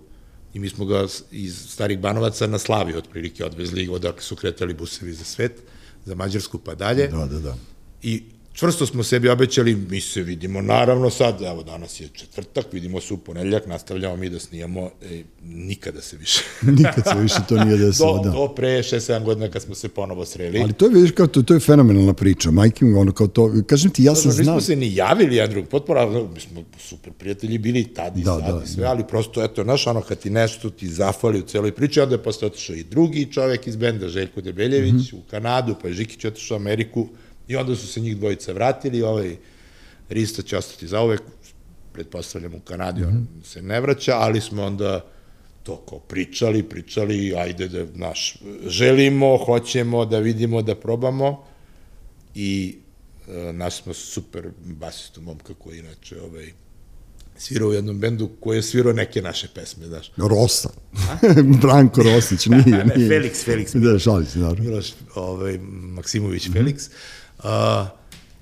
i 0.58 0.60
mi 0.60 0.70
smo 0.70 0.86
ga 0.86 1.06
iz 1.32 1.66
starih 1.70 2.00
banovaca 2.00 2.48
na 2.48 2.58
Slavi 2.58 2.96
otprilike 2.96 3.46
odvezli 3.46 3.90
odakle 3.90 4.22
su 4.22 4.36
kretali 4.36 4.74
busevi 4.74 5.14
za 5.14 5.24
svet, 5.24 5.62
za 6.06 6.16
Mađarsku 6.16 6.58
pa 6.58 6.76
dalje. 6.76 7.08
Da, 7.08 7.26
da, 7.26 7.40
da. 7.40 7.56
I 8.04 8.24
čvrsto 8.58 8.86
smo 8.86 9.04
sebi 9.04 9.30
obećali, 9.30 9.76
mi 9.76 10.02
se 10.02 10.22
vidimo 10.22 10.62
naravno 10.62 11.10
sad, 11.10 11.42
evo 11.42 11.64
danas 11.64 12.00
je 12.00 12.08
četvrtak, 12.14 12.66
vidimo 12.72 13.02
se 13.02 13.14
u 13.14 13.18
ponedeljak, 13.18 13.68
nastavljamo 13.68 14.16
mi 14.16 14.30
da 14.30 14.40
snijamo, 14.40 14.90
e, 15.12 15.24
nikada 15.44 16.02
se 16.02 16.18
više. 16.18 16.44
Nikad 16.78 17.04
se 17.14 17.22
više 17.22 17.36
to 17.50 17.64
nije 17.64 17.78
desilo, 17.86 18.18
do, 18.18 18.24
da. 18.24 18.30
Do 18.30 18.48
pre 18.48 18.68
6-7 18.68 19.24
godina 19.24 19.50
kad 19.50 19.62
smo 19.62 19.76
se 19.76 19.90
ponovo 19.90 20.26
sreli. 20.26 20.62
Ali 20.62 20.74
to 20.74 20.86
je, 20.86 20.92
vidiš, 20.94 21.12
kao 21.12 21.28
to, 21.28 21.42
to 21.42 21.54
je 21.54 21.60
fenomenalna 21.60 22.14
priča, 22.14 22.52
majke 22.52 22.86
mi, 22.86 22.94
ono 22.94 23.12
kao 23.12 23.28
to, 23.28 23.54
kažem 23.68 23.92
ti, 23.92 24.04
ja 24.04 24.16
sam 24.16 24.32
znao. 24.32 24.56
Nismo 24.56 24.62
se 24.62 24.76
ni 24.76 24.96
javili 24.96 25.36
jedan 25.36 25.52
drug, 25.52 25.68
potpora, 25.68 26.06
mi 26.34 26.40
smo 26.40 26.64
super 26.80 27.14
prijatelji 27.14 27.58
bili 27.58 27.84
tad 27.84 28.18
i 28.18 28.24
da, 28.24 28.40
sad 28.40 28.56
da, 28.56 28.64
i 28.66 28.68
sve, 28.68 28.84
da. 28.84 28.90
ali 28.90 29.04
prosto, 29.08 29.44
eto, 29.44 29.64
znaš, 29.64 29.88
ono, 29.88 30.02
kad 30.02 30.20
ti 30.20 30.30
nešto 30.30 30.70
ti 30.70 30.88
zafali 30.88 31.40
u 31.40 31.44
celoj 31.44 31.72
priči, 31.72 32.00
onda 32.00 32.16
je 32.16 32.24
posle 32.24 32.48
otišao 32.48 32.76
i 32.76 32.84
drugi 32.84 33.28
čovek 33.32 33.68
iz 33.68 33.76
benda, 33.76 34.08
Željko 34.08 34.42
Debeljević, 34.42 34.94
mm 34.94 34.98
-hmm. 34.98 35.16
u 35.16 35.22
Kanadu, 35.32 35.76
pa 35.82 35.88
je 35.88 35.94
Žikić 35.94 36.26
otišao 36.26 36.58
u 36.58 36.60
Ameriku, 36.60 37.08
I 37.48 37.56
onda 37.56 37.76
su 37.76 37.88
se 37.88 38.00
njih 38.00 38.18
dvojica 38.18 38.52
vratili, 38.52 39.02
ovaj 39.02 39.36
Rista 40.10 40.42
će 40.42 40.58
ostati 40.58 40.88
za 40.88 41.02
uvek, 41.02 41.22
pretpostavljam 41.94 42.54
u 42.54 42.60
Kanadi, 42.60 43.04
on 43.04 43.14
mm 43.14 43.28
-hmm. 43.42 43.46
se 43.46 43.62
ne 43.62 43.82
vraća, 43.82 44.16
ali 44.16 44.42
smo 44.42 44.64
onda 44.64 45.06
to 45.64 45.78
kao 45.90 46.00
pričali, 46.00 46.64
pričali, 46.64 47.36
ajde 47.36 47.68
da, 47.68 47.86
naš, 47.94 48.38
želimo, 48.66 49.38
hoćemo 49.38 50.06
da 50.06 50.20
vidimo, 50.20 50.62
da 50.62 50.76
probamo 50.76 51.44
i 52.36 52.78
e, 53.28 53.54
naš 53.54 53.82
smo 53.82 53.94
super 53.94 54.50
basistu 54.64 55.22
momka 55.22 55.54
koji 55.54 55.80
inače 55.80 56.22
ovaj, 56.22 56.52
svirao 57.38 57.70
u 57.70 57.74
jednom 57.74 58.00
bendu 58.00 58.30
koji 58.40 58.58
je 58.58 58.64
svirao 58.64 58.94
neke 58.94 59.22
naše 59.22 59.48
pesme, 59.48 59.88
znaš. 59.88 60.12
Rosa. 60.18 60.70
Branko 61.62 62.04
Rosić, 62.04 62.46
nije, 62.66 62.86
ne, 62.86 62.94
nije. 62.96 63.10
Felix, 63.10 63.46
Felix. 63.46 63.92
Da, 63.92 64.00
šalić, 64.00 64.36
naravno. 64.36 64.64
Miloš 64.64 64.94
ovaj, 65.16 65.58
Maksimović, 65.98 66.48
mm 66.48 66.54
-hmm. 66.54 66.58
Felix. 66.58 66.90
A, 67.44 67.86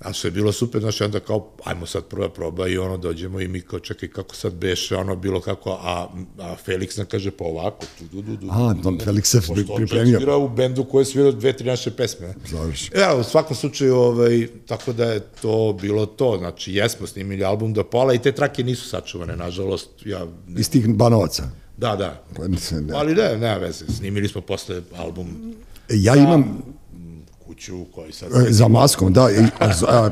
a 0.00 0.12
sve 0.12 0.28
je 0.28 0.32
bilo 0.32 0.52
super, 0.52 0.80
znaš, 0.80 1.00
onda 1.00 1.20
kao, 1.20 1.50
ajmo 1.64 1.86
sad 1.86 2.04
prva 2.04 2.28
proba 2.28 2.68
i 2.68 2.78
ono, 2.78 2.96
dođemo 2.96 3.40
i 3.40 3.48
mi 3.48 3.60
kao, 3.60 3.78
čekaj, 3.78 4.08
kako 4.08 4.34
sad 4.34 4.54
beše, 4.54 4.96
ono, 4.96 5.16
bilo 5.16 5.40
kako, 5.40 5.70
a, 5.70 6.08
a 6.38 6.56
Felix 6.66 6.98
nam 6.98 7.06
kaže, 7.06 7.30
pa 7.30 7.44
ovako, 7.44 7.86
tu, 7.98 8.04
du, 8.12 8.22
du, 8.22 8.36
du. 8.36 8.48
A, 8.50 8.74
tu, 8.82 8.90
Felix 8.90 9.24
se 9.24 9.40
pripremio. 9.76 10.18
Pošto 10.18 10.38
u 10.38 10.48
bendu 10.48 10.84
koji 10.84 11.02
je 11.02 11.06
svirao 11.06 11.32
dve, 11.32 11.52
tri 11.52 11.66
naše 11.66 11.90
pesme. 11.90 12.34
Završi. 12.50 12.90
Ja, 12.96 13.16
u 13.16 13.24
svakom 13.24 13.56
slučaju, 13.56 13.96
ovaj, 13.96 14.48
tako 14.66 14.92
da 14.92 15.04
je 15.04 15.20
to 15.20 15.76
bilo 15.80 16.06
to, 16.06 16.36
znači, 16.38 16.74
jesmo 16.74 17.06
snimili 17.06 17.44
album 17.44 17.72
do 17.72 17.84
pola 17.84 18.14
i 18.14 18.18
te 18.18 18.32
trake 18.32 18.64
nisu 18.64 18.88
sačuvane, 18.88 19.36
nažalost, 19.36 19.88
ja... 20.04 20.26
Ne... 20.46 20.60
Iz 20.60 20.70
tih 20.70 20.88
banovaca? 20.94 21.50
Da, 21.76 21.96
da. 21.96 22.24
Ali 22.94 23.14
da, 23.14 23.36
nema 23.36 23.56
veze, 23.56 23.84
snimili 23.86 24.28
smo 24.28 24.40
posle 24.40 24.82
album 24.96 25.54
Ja 25.90 26.16
imam, 26.16 26.62
kuću 27.56 27.84
koji 27.94 28.12
sad... 28.12 28.28
E, 28.32 28.52
za 28.52 28.68
maskom, 28.68 29.12
da. 29.12 29.30
I, 29.30 29.46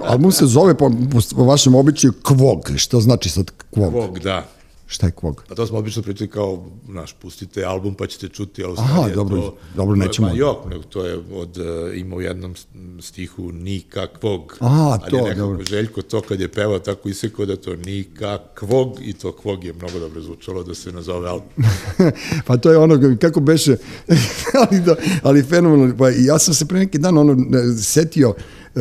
album 0.04 0.32
se 0.32 0.46
zove 0.46 0.74
po, 0.74 0.90
po 1.36 1.44
vašem 1.44 1.74
običaju 1.74 2.12
Kvog. 2.22 2.70
Što 2.76 3.00
znači 3.00 3.28
sad 3.28 3.50
Kvog? 3.70 3.92
Kvog, 3.92 4.18
da. 4.18 4.46
Šta 4.86 5.06
je 5.06 5.12
kvog? 5.12 5.44
Pa 5.48 5.54
to 5.54 5.66
smo 5.66 5.78
obično 5.78 6.02
pričali 6.02 6.30
kao, 6.30 6.66
znaš, 6.86 7.12
pustite 7.12 7.64
album 7.64 7.94
pa 7.94 8.06
ćete 8.06 8.28
čuti, 8.28 8.64
ali 8.64 8.72
u 8.72 8.76
Aha, 8.78 9.08
dobro, 9.14 9.40
to... 9.40 9.56
dobro, 9.76 9.96
nećemo. 9.96 10.28
Pa 10.28 10.34
jok, 10.34 10.64
nego 10.70 10.82
to 10.82 11.06
je 11.06 11.18
od, 11.32 11.56
uh, 11.56 11.96
ima 11.96 12.16
u 12.16 12.20
jednom 12.20 12.54
stihu 13.00 13.52
nikakvog. 13.52 14.56
A, 14.60 14.68
ali 14.68 15.10
to, 15.10 15.16
je 15.16 15.22
nekako 15.22 15.40
dobro. 15.40 15.64
Željko 15.64 16.02
to 16.02 16.20
kad 16.20 16.40
je 16.40 16.48
pevao 16.48 16.78
tako 16.78 17.08
isekao 17.08 17.46
da 17.46 17.56
to 17.56 17.76
nikakvog 17.76 18.98
i 19.02 19.12
to 19.12 19.32
kvog 19.32 19.64
je 19.64 19.72
mnogo 19.72 19.98
dobro 19.98 20.20
zvučalo 20.20 20.62
da 20.62 20.74
se 20.74 20.92
nazove 20.92 21.28
album. 21.28 21.48
pa 22.46 22.56
to 22.56 22.70
je 22.70 22.78
ono, 22.78 23.16
kako 23.20 23.40
beše, 23.40 23.76
ali, 24.70 24.80
da, 24.80 24.96
ali 25.22 25.42
fenomenalno. 25.42 25.96
Pa 25.98 26.08
ja 26.10 26.38
sam 26.38 26.54
se 26.54 26.66
pre 26.66 26.78
neki 26.78 26.98
dan 26.98 27.18
ono, 27.18 27.36
setio, 27.82 28.34
e, 28.76 28.80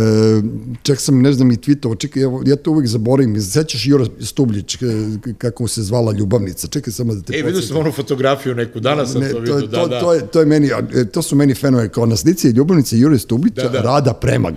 čak 0.83 0.99
sam, 0.99 1.21
ne 1.21 1.33
znam, 1.33 1.51
i 1.51 1.57
tweetovo, 1.57 1.97
čekaj, 1.97 2.23
evo, 2.23 2.43
ja 2.45 2.55
to 2.55 2.71
uvek 2.71 2.87
zaboravim, 2.87 3.41
sećaš 3.41 3.85
Jura 3.85 4.05
Stubljić, 4.21 4.75
k- 4.75 4.83
kako 5.37 5.67
se 5.67 5.83
zvala 5.83 6.11
ljubavnica, 6.11 6.67
čekaj 6.67 6.93
samo 6.93 7.15
da 7.15 7.21
te 7.21 7.33
E, 7.33 7.41
vidio 7.41 7.61
sam 7.61 7.77
onu 7.77 7.91
fotografiju 7.91 8.55
neku, 8.55 8.79
danas 8.79 9.11
sam 9.11 9.21
Ne, 9.21 9.27
to 9.27 9.33
to, 9.33 9.39
vidio, 9.39 9.55
je, 9.55 9.67
da, 9.67 9.71
to, 9.73 9.87
da. 9.87 9.99
to, 9.99 10.13
je, 10.13 10.27
to 10.27 10.39
je 10.39 10.45
meni, 10.45 10.69
e, 10.93 11.05
to 11.05 11.21
su 11.21 11.35
meni 11.35 11.53
fenove, 11.55 11.89
kao 11.89 12.05
na 12.05 12.15
slici 12.15 12.47
je 12.47 12.53
ljubavnice 12.53 12.97
Jure 12.97 13.19
Stublića, 13.19 13.61
Da, 13.63 13.69
da. 13.69 13.81
Rada 13.81 14.13
Premag, 14.13 14.53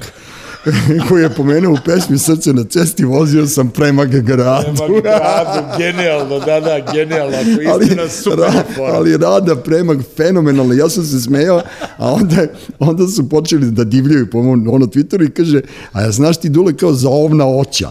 koji 1.08 1.22
je 1.22 1.34
pomenuo 1.34 1.72
u 1.72 1.78
pesmi 1.84 2.18
Srce 2.18 2.52
na 2.52 2.64
cesti, 2.64 3.04
vozio 3.04 3.46
sam 3.46 3.70
Premag 3.70 4.08
gradu. 4.08 4.66
Nema 4.66 5.00
gradu, 5.00 5.68
genijalno, 5.78 6.38
da, 6.38 6.60
da, 6.60 6.92
genijalno, 6.92 7.36
ako 7.36 7.70
ali, 7.72 7.84
istina, 7.84 8.08
super 8.08 8.38
ra, 8.38 8.52
ali 8.94 9.16
Rada 9.16 9.56
Premag 9.56 10.00
fenomenalno, 10.16 10.74
ja 10.74 10.88
sam 10.88 11.04
se 11.04 11.20
smejao, 11.20 11.62
a 11.96 12.12
onda, 12.12 12.46
onda 12.78 13.06
su 13.06 13.28
počeli 13.28 13.70
da 13.70 13.84
divljaju 13.84 14.30
po 14.30 14.42
mom 14.42 14.68
ono 14.68 14.86
Twitteru 14.86 15.26
i 15.26 15.30
kaže, 15.30 15.60
a 15.92 16.02
ja 16.02 16.10
znaš 16.10 16.40
ti 16.40 16.48
Dule 16.48 16.76
kao 16.76 16.92
za 16.92 17.08
ovna 17.08 17.46
oća, 17.46 17.90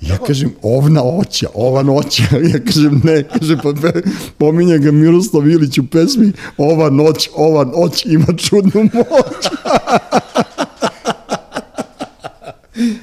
Ja 0.00 0.18
kažem, 0.26 0.52
ovna 0.62 1.02
oća, 1.02 1.48
ova 1.54 1.82
noća. 1.82 2.22
Ja 2.52 2.64
kažem, 2.64 3.00
ne, 3.04 3.22
kaže, 3.22 3.56
pa 3.56 3.72
pe, 3.82 4.02
pominje 4.38 4.78
ga 4.78 4.90
Miroslav 4.90 5.48
Ilić 5.48 5.78
u 5.78 5.86
pesmi, 5.86 6.32
ova 6.56 6.90
noć, 6.90 7.28
ova 7.34 7.64
noć 7.64 8.06
ima 8.06 8.26
čudnu 8.36 8.80
moć. 8.82 9.46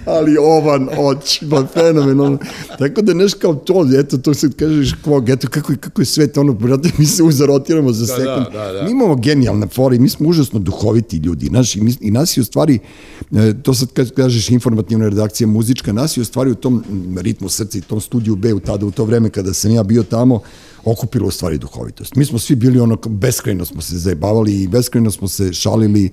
Ali 0.08 0.38
ova 0.38 0.78
noć, 0.78 1.44
pa 1.50 1.66
fenomenalno. 1.68 2.38
Tako 2.80 3.02
da 3.02 3.14
nešto 3.14 3.40
kao 3.40 3.56
to, 3.56 3.86
eto, 3.96 4.18
to 4.18 4.34
sad 4.34 4.56
kažeš 4.56 4.94
kvog, 4.96 5.30
eto, 5.30 5.48
kako, 5.48 5.72
je- 5.72 5.78
kako 5.78 6.02
je 6.02 6.06
svet, 6.06 6.38
ono, 6.38 6.54
brate, 6.54 6.90
mi 6.98 7.06
se 7.06 7.24
uzarotiramo 7.24 7.92
za 7.92 8.06
Da, 8.06 8.14
sekund. 8.16 8.46
da, 8.54 8.64
da, 8.64 8.72
da. 8.72 8.84
Mi 8.84 8.92
imamo 8.92 9.16
genijalne 9.16 9.68
fore 9.68 9.96
i 9.96 10.00
mi 10.00 10.10
smo 10.10 10.30
užasno 10.30 10.60
duhoviti 10.60 11.18
ljudi. 11.18 11.46
Znaš, 11.46 11.76
i, 11.76 11.82
mi, 11.82 11.96
I 12.02 12.12
nas 12.12 12.38
je 12.38 12.42
u 12.42 12.46
stvari, 12.46 12.80
e, 13.32 13.54
to 13.64 13.74
sad 13.74 13.94
kad 13.94 14.12
kažeš 14.12 14.50
informativna 14.50 15.06
redakcija 15.06 15.48
muzička, 15.48 15.94
nas 15.94 16.18
je 16.18 16.22
u 16.22 16.26
stvari 16.26 16.52
u 16.52 16.56
tom 16.56 16.74
mm, 16.76 17.18
ritmu 17.18 17.50
srca 17.50 17.78
i 17.78 17.82
tom 17.82 18.02
studiju 18.02 18.36
B 18.36 18.54
u 18.54 18.60
tada, 18.60 18.86
u 18.86 18.92
to 18.92 19.06
vreme 19.06 19.30
kada 19.30 19.54
sam 19.54 19.72
ja 19.72 19.84
bio 19.84 20.04
tamo, 20.04 20.40
okupilo 20.86 21.28
u 21.28 21.32
stvari 21.32 21.58
duhovitost. 21.58 22.16
Mi 22.16 22.26
smo 22.26 22.40
svi 22.40 22.56
bili 22.56 22.80
ono, 22.80 22.98
beskrajno 23.00 23.66
smo 23.66 23.82
se 23.82 23.98
zajebavali 23.98 24.54
i 24.56 24.68
beskrajno 24.68 25.12
smo 25.12 25.28
se 25.28 25.54
šalili 25.54 26.10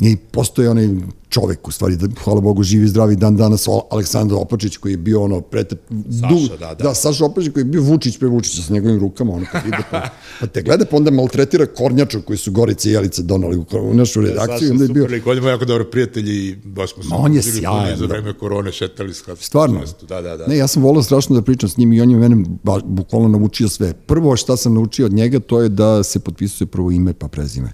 i 0.00 0.16
postoje 0.16 0.70
onaj 0.70 0.88
čovek, 1.28 1.68
u 1.68 1.70
stvari, 1.70 1.96
da, 1.96 2.06
hvala 2.24 2.40
Bogu, 2.40 2.62
živi 2.62 2.84
i 2.84 2.88
zdravi 2.88 3.16
dan 3.16 3.36
danas, 3.36 3.66
Aleksandar 3.90 4.38
Opačić, 4.40 4.76
koji 4.76 4.92
je 4.92 4.96
bio 4.96 5.22
ono, 5.22 5.40
prete, 5.40 5.76
Saša, 6.20 6.56
da, 6.56 6.74
da. 6.74 6.74
da, 6.74 6.94
Saša 6.94 7.24
Opačić 7.24 7.52
koji 7.52 7.60
je 7.60 7.64
bio 7.64 7.82
Vučić 7.82 8.18
pre 8.18 8.28
Vučića 8.28 8.62
sa 8.62 8.72
njegovim 8.72 9.00
rukama, 9.00 9.32
ono 9.32 9.46
kad 9.52 9.66
ide, 9.66 9.82
pa, 9.90 10.08
pa 10.40 10.46
te 10.46 10.62
gleda, 10.62 10.84
pa 10.84 10.96
onda 10.96 11.10
maltretira 11.10 11.66
kornjaču 11.66 12.22
koji 12.22 12.36
su 12.36 12.52
Gorice 12.52 12.90
i 12.90 12.92
Jelice 12.92 13.22
donali 13.22 13.56
u, 13.56 13.64
u 13.82 13.94
našu 13.94 14.20
redakciju, 14.20 14.58
Saša 14.58 14.66
i 14.66 14.70
onda 14.70 14.84
je 14.84 14.88
bio, 14.88 15.02
super 15.02 15.16
lik, 15.16 15.26
on 15.26 15.36
je 15.36 15.50
jako 15.50 15.64
dobar 15.64 15.90
prijatelj 15.90 16.30
i 16.30 16.56
baš 16.64 16.94
smo 16.94 17.02
se 17.02 17.08
on 17.12 17.34
je 17.34 17.42
sjajan, 17.42 17.98
Za 17.98 18.06
da. 18.06 18.14
vreme 18.14 18.32
korone 18.38 18.72
šetali 18.72 19.14
s 19.14 19.22
Stvarno? 19.40 19.80
Da, 20.08 20.22
da, 20.22 20.36
da. 20.36 20.46
Ne, 20.46 20.56
ja 20.56 20.66
sam 20.66 20.82
volao 20.82 21.02
strašno 21.02 21.34
da 21.36 21.42
pričam 21.42 21.68
s 21.68 21.76
njim 21.76 21.92
i 21.92 22.00
on 22.00 22.10
je 22.10 22.16
mene 22.16 22.44
ba, 22.62 22.80
bukvalno 22.84 23.28
naučio 23.28 23.68
sve. 23.68 23.92
Prvo 23.92 24.36
šta 24.36 24.56
sam 24.56 24.74
naučio 24.74 25.06
od 25.06 25.12
njega, 25.12 25.40
to 25.40 25.60
je 25.60 25.68
da 25.68 26.02
se 26.02 26.20
potpisuje 26.20 26.66
prvo 26.66 26.90
ime 26.90 27.12
pa 27.12 27.28
prezime. 27.28 27.72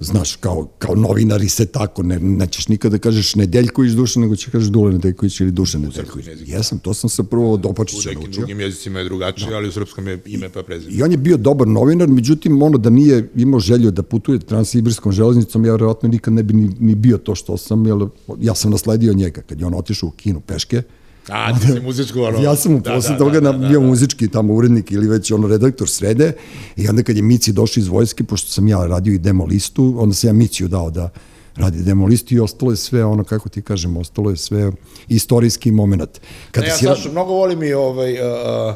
Znaš, 0.00 0.36
kao, 0.36 0.68
kao 0.78 0.94
novinari 0.94 1.48
se 1.48 1.66
tako, 1.66 2.02
ne, 2.02 2.18
nećeš 2.20 2.68
nikada 2.68 2.96
da 2.96 2.98
kažeš 2.98 3.34
Nedeljković 3.34 3.92
Dušan, 3.92 4.22
nego 4.22 4.36
će 4.36 4.50
kažeš 4.50 4.68
Dule 4.68 4.92
Nedeljković 4.92 5.40
ili 5.40 5.50
Dušan 5.50 5.80
Nedeljković. 5.80 6.26
Jesam, 6.46 6.78
to 6.78 6.94
sam 6.94 7.10
se 7.10 7.22
prvo 7.22 7.52
od 7.52 7.66
U 7.66 7.68
Opačića 7.68 8.08
nekim 8.08 8.22
naučio. 8.22 8.40
drugim 8.40 8.60
jezicima 8.60 8.98
je 8.98 9.04
drugačije, 9.04 9.54
ali 9.54 9.68
u 9.68 9.72
srpskom 9.72 10.08
je 10.08 10.22
ime 10.26 10.48
pa 10.48 10.62
prezime. 10.62 10.94
I 10.94 11.02
on 11.02 11.10
je 11.10 11.16
bio 11.16 11.36
dobar 11.36 11.68
novinar, 11.68 12.08
međutim, 12.08 12.62
ono 12.62 12.78
da 12.78 12.90
nije 12.90 13.28
imao 13.36 13.60
želju 13.60 13.90
da 13.90 14.02
putuje 14.02 14.38
transsibirskom 14.38 15.12
železnicom, 15.12 15.64
ja 15.64 15.72
verovatno 15.72 16.08
nikad 16.08 16.34
ne 16.34 16.42
bi 16.42 16.54
ni, 16.54 16.70
ni 16.80 16.94
bio 16.94 17.18
to 17.18 17.34
što 17.34 17.56
sam, 17.56 17.86
jer 17.86 17.96
ja 18.40 18.54
sam 18.54 18.70
nasledio 18.70 19.12
njega. 19.12 19.42
Kad 19.42 19.60
je 19.60 19.66
on 19.66 19.74
otišao 19.74 20.08
u 20.08 20.12
kinu 20.12 20.40
peške, 20.40 20.82
A, 21.28 21.58
ti 21.60 21.66
si 21.66 21.80
muzičko, 21.80 22.22
ono... 22.22 22.38
Ja 22.38 22.56
sam 22.56 22.72
mu 22.72 22.80
da, 22.80 22.94
posle 22.94 23.10
da, 23.12 23.18
toga 23.18 23.40
da, 23.40 23.52
da, 23.52 23.58
bio 23.68 23.80
da. 23.80 23.86
muzički 23.86 24.28
tamo 24.28 24.54
urednik 24.54 24.92
ili 24.92 25.08
već 25.08 25.30
ono 25.30 25.48
redaktor 25.48 25.88
srede 25.88 26.32
i 26.76 26.88
onda 26.88 27.02
kad 27.02 27.16
je 27.16 27.22
Mici 27.22 27.52
došao 27.52 27.80
iz 27.80 27.88
vojske, 27.88 28.24
pošto 28.24 28.50
sam 28.50 28.68
ja 28.68 28.86
radio 28.86 29.12
i 29.12 29.18
demo 29.18 29.44
listu, 29.44 29.94
onda 29.98 30.14
sam 30.14 30.28
ja 30.28 30.34
Miciju 30.34 30.68
dao 30.68 30.90
da 30.90 31.10
radi 31.56 31.82
demo 31.82 32.06
listu 32.06 32.34
i 32.34 32.40
ostalo 32.40 32.70
je 32.72 32.76
sve 32.76 33.04
ono, 33.04 33.24
kako 33.24 33.48
ti 33.48 33.62
kažem, 33.62 33.96
ostalo 33.96 34.30
je 34.30 34.36
sve 34.36 34.72
istorijski 35.08 35.70
moment. 35.70 36.20
Kada 36.50 36.64
Ne, 36.66 36.70
ja 36.72 36.76
si 36.76 36.84
Sašu 36.84 37.10
mnogo 37.10 37.32
volim 37.32 37.62
i 37.62 37.72
ovaj... 37.72 38.12
Uh, 38.12 38.74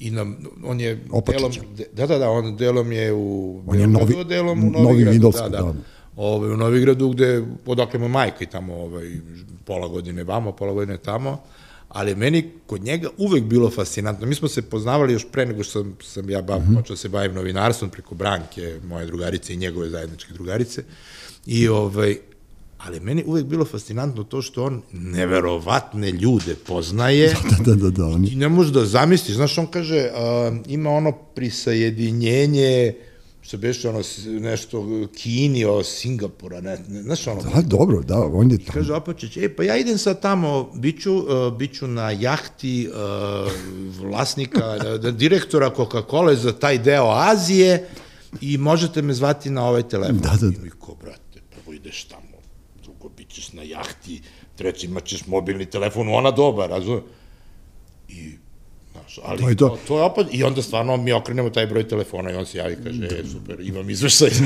i 0.00 0.10
na, 0.10 0.26
on 0.64 0.80
je 0.80 1.04
Opačića. 1.10 1.48
delom, 1.48 1.76
de- 1.76 1.86
da, 1.92 2.06
da, 2.06 2.18
da, 2.18 2.30
on 2.30 2.56
delom 2.56 2.92
je 2.92 3.12
u 3.12 3.60
On 3.66 3.80
je 3.80 3.86
novi- 3.86 4.24
delom 4.24 4.64
u 4.64 4.70
Novi 4.70 4.84
Novigradu. 4.84 5.12
Vidovski, 5.12 5.42
da, 5.42 5.48
da. 5.48 5.62
da. 5.62 5.74
Ovaj, 6.16 6.50
u 6.50 6.56
Novigradu 6.56 7.08
gde, 7.08 7.44
odakle 7.66 7.98
mu 7.98 8.08
majka 8.08 8.36
i 8.40 8.46
tamo 8.46 8.74
ovaj, 8.74 9.10
pola 9.64 9.88
godine 9.88 10.24
vamo, 10.24 10.52
pola 10.52 10.72
godine 10.72 10.96
tamo, 10.96 11.40
ali 11.88 12.14
meni 12.14 12.50
kod 12.66 12.82
njega 12.82 13.08
uvek 13.18 13.44
bilo 13.44 13.70
fascinantno. 13.70 14.26
Mi 14.26 14.34
smo 14.34 14.48
se 14.48 14.62
poznavali 14.62 15.12
još 15.12 15.26
pre 15.32 15.46
nego 15.46 15.62
što 15.62 15.72
sam, 15.72 15.96
sam 16.02 16.30
ja 16.30 16.42
bav, 16.42 16.60
Mhm. 16.60 16.74
počeo 16.74 16.94
da 16.94 16.98
se 16.98 17.08
bavim 17.08 17.34
novinarstvom 17.34 17.90
preko 17.90 18.14
Branke, 18.14 18.78
moje 18.84 19.06
drugarice 19.06 19.54
i 19.54 19.58
njegove 19.58 19.90
zajedničke 19.90 20.32
drugarice. 20.32 20.82
I 21.46 21.68
ovaj, 21.68 22.16
ali 22.78 23.00
meni 23.00 23.24
uvek 23.26 23.44
bilo 23.44 23.64
fascinantno 23.64 24.24
to 24.24 24.42
što 24.42 24.64
on 24.64 24.82
neverovatne 24.92 26.10
ljude 26.10 26.54
poznaje 26.56 27.34
Da, 27.58 27.64
da, 27.64 27.74
da, 27.74 27.90
da. 27.90 28.04
On, 28.06 28.24
i 28.24 28.34
ne 28.34 28.48
možeš 28.48 28.72
da 28.72 28.84
zamisliš, 28.86 29.36
znaš, 29.36 29.58
on 29.58 29.66
kaže, 29.66 30.10
a, 30.14 30.52
ima 30.66 30.90
ono 30.90 31.12
prisajedinjenje, 31.12 32.94
što 33.48 33.56
beše 33.58 33.88
ono 33.88 34.02
nešto 34.24 35.08
Kini, 35.16 35.64
o 35.64 35.84
Singapura, 35.84 36.60
ne, 36.60 36.78
ne, 36.88 37.02
znaš 37.02 37.26
ono, 37.26 37.42
da, 37.42 37.62
dobro, 37.62 38.02
da, 38.02 38.18
on 38.20 38.50
je 38.50 38.58
tamo. 38.58 38.72
Kaže 38.72 38.94
Opačić, 38.94 39.36
e, 39.36 39.56
pa 39.56 39.62
ja 39.62 39.76
idem 39.76 39.98
sad 39.98 40.22
tamo, 40.22 40.70
biću, 40.74 41.14
uh, 41.14 41.56
biću 41.58 41.86
na 41.86 42.10
jahti 42.10 42.88
uh, 42.88 43.52
vlasnika, 44.00 44.76
uh, 45.04 45.14
direktora 45.14 45.70
Coca-Cola 45.70 46.34
za 46.34 46.52
taj 46.52 46.78
deo 46.78 47.10
Azije 47.10 47.88
i 48.40 48.58
možete 48.58 49.02
me 49.02 49.14
zvati 49.14 49.50
na 49.50 49.68
ovaj 49.68 49.88
telefon. 49.88 50.18
Da, 50.18 50.36
da, 50.40 50.50
da. 50.50 50.66
I 50.66 50.70
ko, 50.70 50.94
brate, 50.94 51.40
prvo 51.50 51.72
ideš 51.72 52.04
tamo, 52.04 52.38
drugo 52.82 53.08
bit 53.08 53.28
ćeš 53.28 53.52
na 53.52 53.62
jahti, 53.62 54.22
treći 54.56 54.86
imat 54.86 55.04
ćeš 55.04 55.26
mobilni 55.26 55.66
telefon 55.66 56.08
ona 56.08 56.30
doba, 56.30 56.66
razumije? 56.66 57.02
Ali 59.24 59.38
To 59.38 59.44
to 59.44 59.48
je 59.48 59.56
to. 59.56 59.78
to. 59.88 59.98
je 59.98 60.04
opet, 60.04 60.26
i 60.30 60.44
onda 60.44 60.62
stvarno 60.62 60.96
mi 60.96 61.12
okrenemo 61.12 61.50
taj 61.50 61.66
broj 61.66 61.88
telefona 61.88 62.30
i 62.30 62.34
on 62.34 62.46
se 62.46 62.58
javi 62.58 62.72
i 62.72 62.84
kaže, 62.84 63.04
e, 63.04 63.22
super, 63.26 63.60
imam 63.60 63.90
izveštaj. 63.90 64.30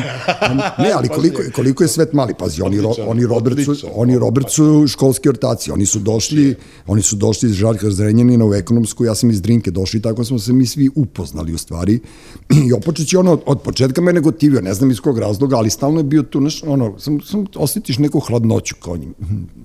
Ne, 0.79 0.91
ali 0.93 1.09
koliko, 1.09 1.43
koliko 1.55 1.85
je 1.85 1.89
svet 1.89 2.13
mali, 2.13 2.35
pazi, 2.35 2.63
oni, 2.63 2.81
ro, 2.81 2.95
oni, 3.01 3.27
Robert 3.27 3.57
su, 3.61 3.77
oni 3.95 4.19
Robert 4.19 4.51
su 4.51 4.85
školski 4.89 5.29
ortaci, 5.29 5.71
oni 5.71 5.87
su 5.87 5.99
došli, 6.01 6.55
oni 6.87 7.03
su 7.03 7.17
došli 7.17 7.49
iz 7.49 7.55
Žarka 7.55 7.91
Zrenjanina 7.91 8.45
u 8.45 8.55
ekonomsku, 8.55 9.05
ja 9.05 9.15
sam 9.15 9.31
iz 9.31 9.43
Drinke 9.43 9.71
došli, 9.71 10.03
tako 10.03 10.25
smo 10.25 10.39
se 10.39 10.53
mi 10.53 10.67
svi 10.67 10.91
upoznali 10.95 11.55
u 11.55 11.59
stvari. 11.59 12.01
I 12.69 12.73
Opočić 12.73 13.13
je 13.13 13.19
ono, 13.19 13.33
od, 13.33 13.41
od 13.47 13.63
početka 13.63 14.01
me 14.01 14.13
negotivio, 14.13 14.61
ne 14.61 14.75
znam 14.75 14.91
iz 14.91 15.01
kog 15.01 15.19
razloga, 15.19 15.57
ali 15.57 15.71
stalno 15.71 16.01
je 16.01 16.05
bio 16.05 16.23
tu, 16.23 16.41
znaš, 16.41 16.63
ono, 16.63 16.99
sam, 16.99 17.21
sam 17.21 17.45
osjetiš 17.57 17.99
neku 17.99 18.21
hladnoću 18.21 18.75
kao 18.77 18.97
njim. 18.97 19.15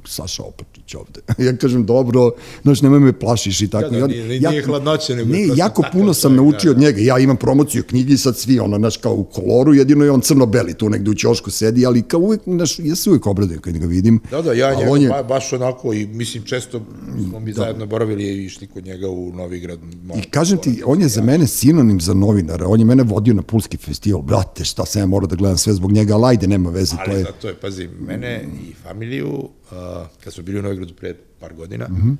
Saša 0.05 0.43
Opočić 0.43 0.95
ovde. 0.95 1.21
ja 1.45 1.57
kažem, 1.57 1.85
dobro, 1.85 2.31
znaš, 2.63 2.81
nemoj 2.81 2.99
me 2.99 3.13
plašiš 3.13 3.61
i 3.61 3.67
tako. 3.67 3.89
Da, 3.89 3.97
da, 3.97 4.03
on- 4.03 4.09
nije- 4.11 4.39
nije 4.41 4.63
hladnoća, 4.63 4.96
nego 5.09 5.33
je 5.33 5.47
Ne, 5.47 5.53
jako 5.55 5.83
puno 5.91 6.13
sam 6.13 6.35
naučio 6.35 6.71
od 6.71 6.77
da, 6.77 6.81
da. 6.81 6.85
njega. 6.85 7.01
Ja 7.03 7.19
imam 7.19 7.37
promociju 7.37 7.83
knjige 7.83 8.13
i 8.13 8.17
sad 8.17 8.37
svi, 8.37 8.59
ono, 8.59 8.77
znaš, 8.77 8.97
kao 8.97 9.13
u 9.13 9.23
koloru, 9.25 9.73
jedino 9.73 10.03
je 10.03 10.11
on 10.11 10.21
crno-beli, 10.21 10.73
tu 10.73 10.89
negde 10.89 11.09
u 11.09 11.15
ćošku 11.15 11.51
sedi, 11.51 11.85
ali 11.85 12.01
kao 12.01 12.19
uvek, 12.19 12.41
znaš, 12.45 12.79
ja 12.79 12.95
se 12.95 13.09
uvek 13.09 13.27
obradujem 13.27 13.61
kad 13.61 13.73
ga 13.73 13.85
vidim. 13.87 14.19
Da, 14.31 14.41
da, 14.41 14.53
ja 14.53 14.67
Ali 14.67 14.77
njega 14.77 14.97
je- 14.97 15.09
ba, 15.11 15.23
baš 15.25 15.53
onako 15.53 15.93
i 15.93 16.07
mislim 16.07 16.43
često 16.43 16.81
smo 17.21 17.39
mi 17.39 17.53
da. 17.53 17.55
zajedno 17.57 17.85
boravili 17.85 18.23
i 18.25 18.45
išli 18.45 18.67
kod 18.67 18.85
njega 18.85 19.07
u 19.09 19.31
Novigrad. 19.33 19.79
I 20.17 20.23
kažem 20.23 20.57
ti, 20.57 20.83
on 20.85 21.01
je 21.01 21.07
za 21.07 21.21
mene 21.23 21.47
sinonim 21.47 22.01
za 22.01 22.13
novinara, 22.13 22.67
on 22.67 22.79
je 22.79 22.85
mene 22.85 23.03
vodio 23.03 23.33
na 23.33 23.41
Pulski 23.41 23.77
festival, 23.77 24.21
brate, 24.21 24.65
šta 24.65 24.85
sam 24.85 25.01
ja 25.01 25.05
morao 25.05 25.27
da 25.27 25.35
gledam 25.35 25.57
sve 25.57 25.73
zbog 25.73 25.91
njega, 25.91 26.15
ali 26.15 26.25
ajde, 26.27 26.47
nema 26.47 26.69
veze, 26.69 26.95
to 26.95 27.01
Ali 27.01 27.13
je... 27.13 27.23
zato 27.23 27.47
je, 27.47 27.53
pazi, 27.55 27.89
mene 27.99 28.41
i 28.61 28.73
familiju, 28.75 29.29
uh, 29.29 29.77
kad 30.19 30.33
smo 30.33 30.43
bili 30.43 30.59
u 30.59 30.63
Novigradu 30.63 30.93
pre 30.93 31.13
par 31.39 31.53
godina, 31.53 31.87
Mhm. 31.87 32.11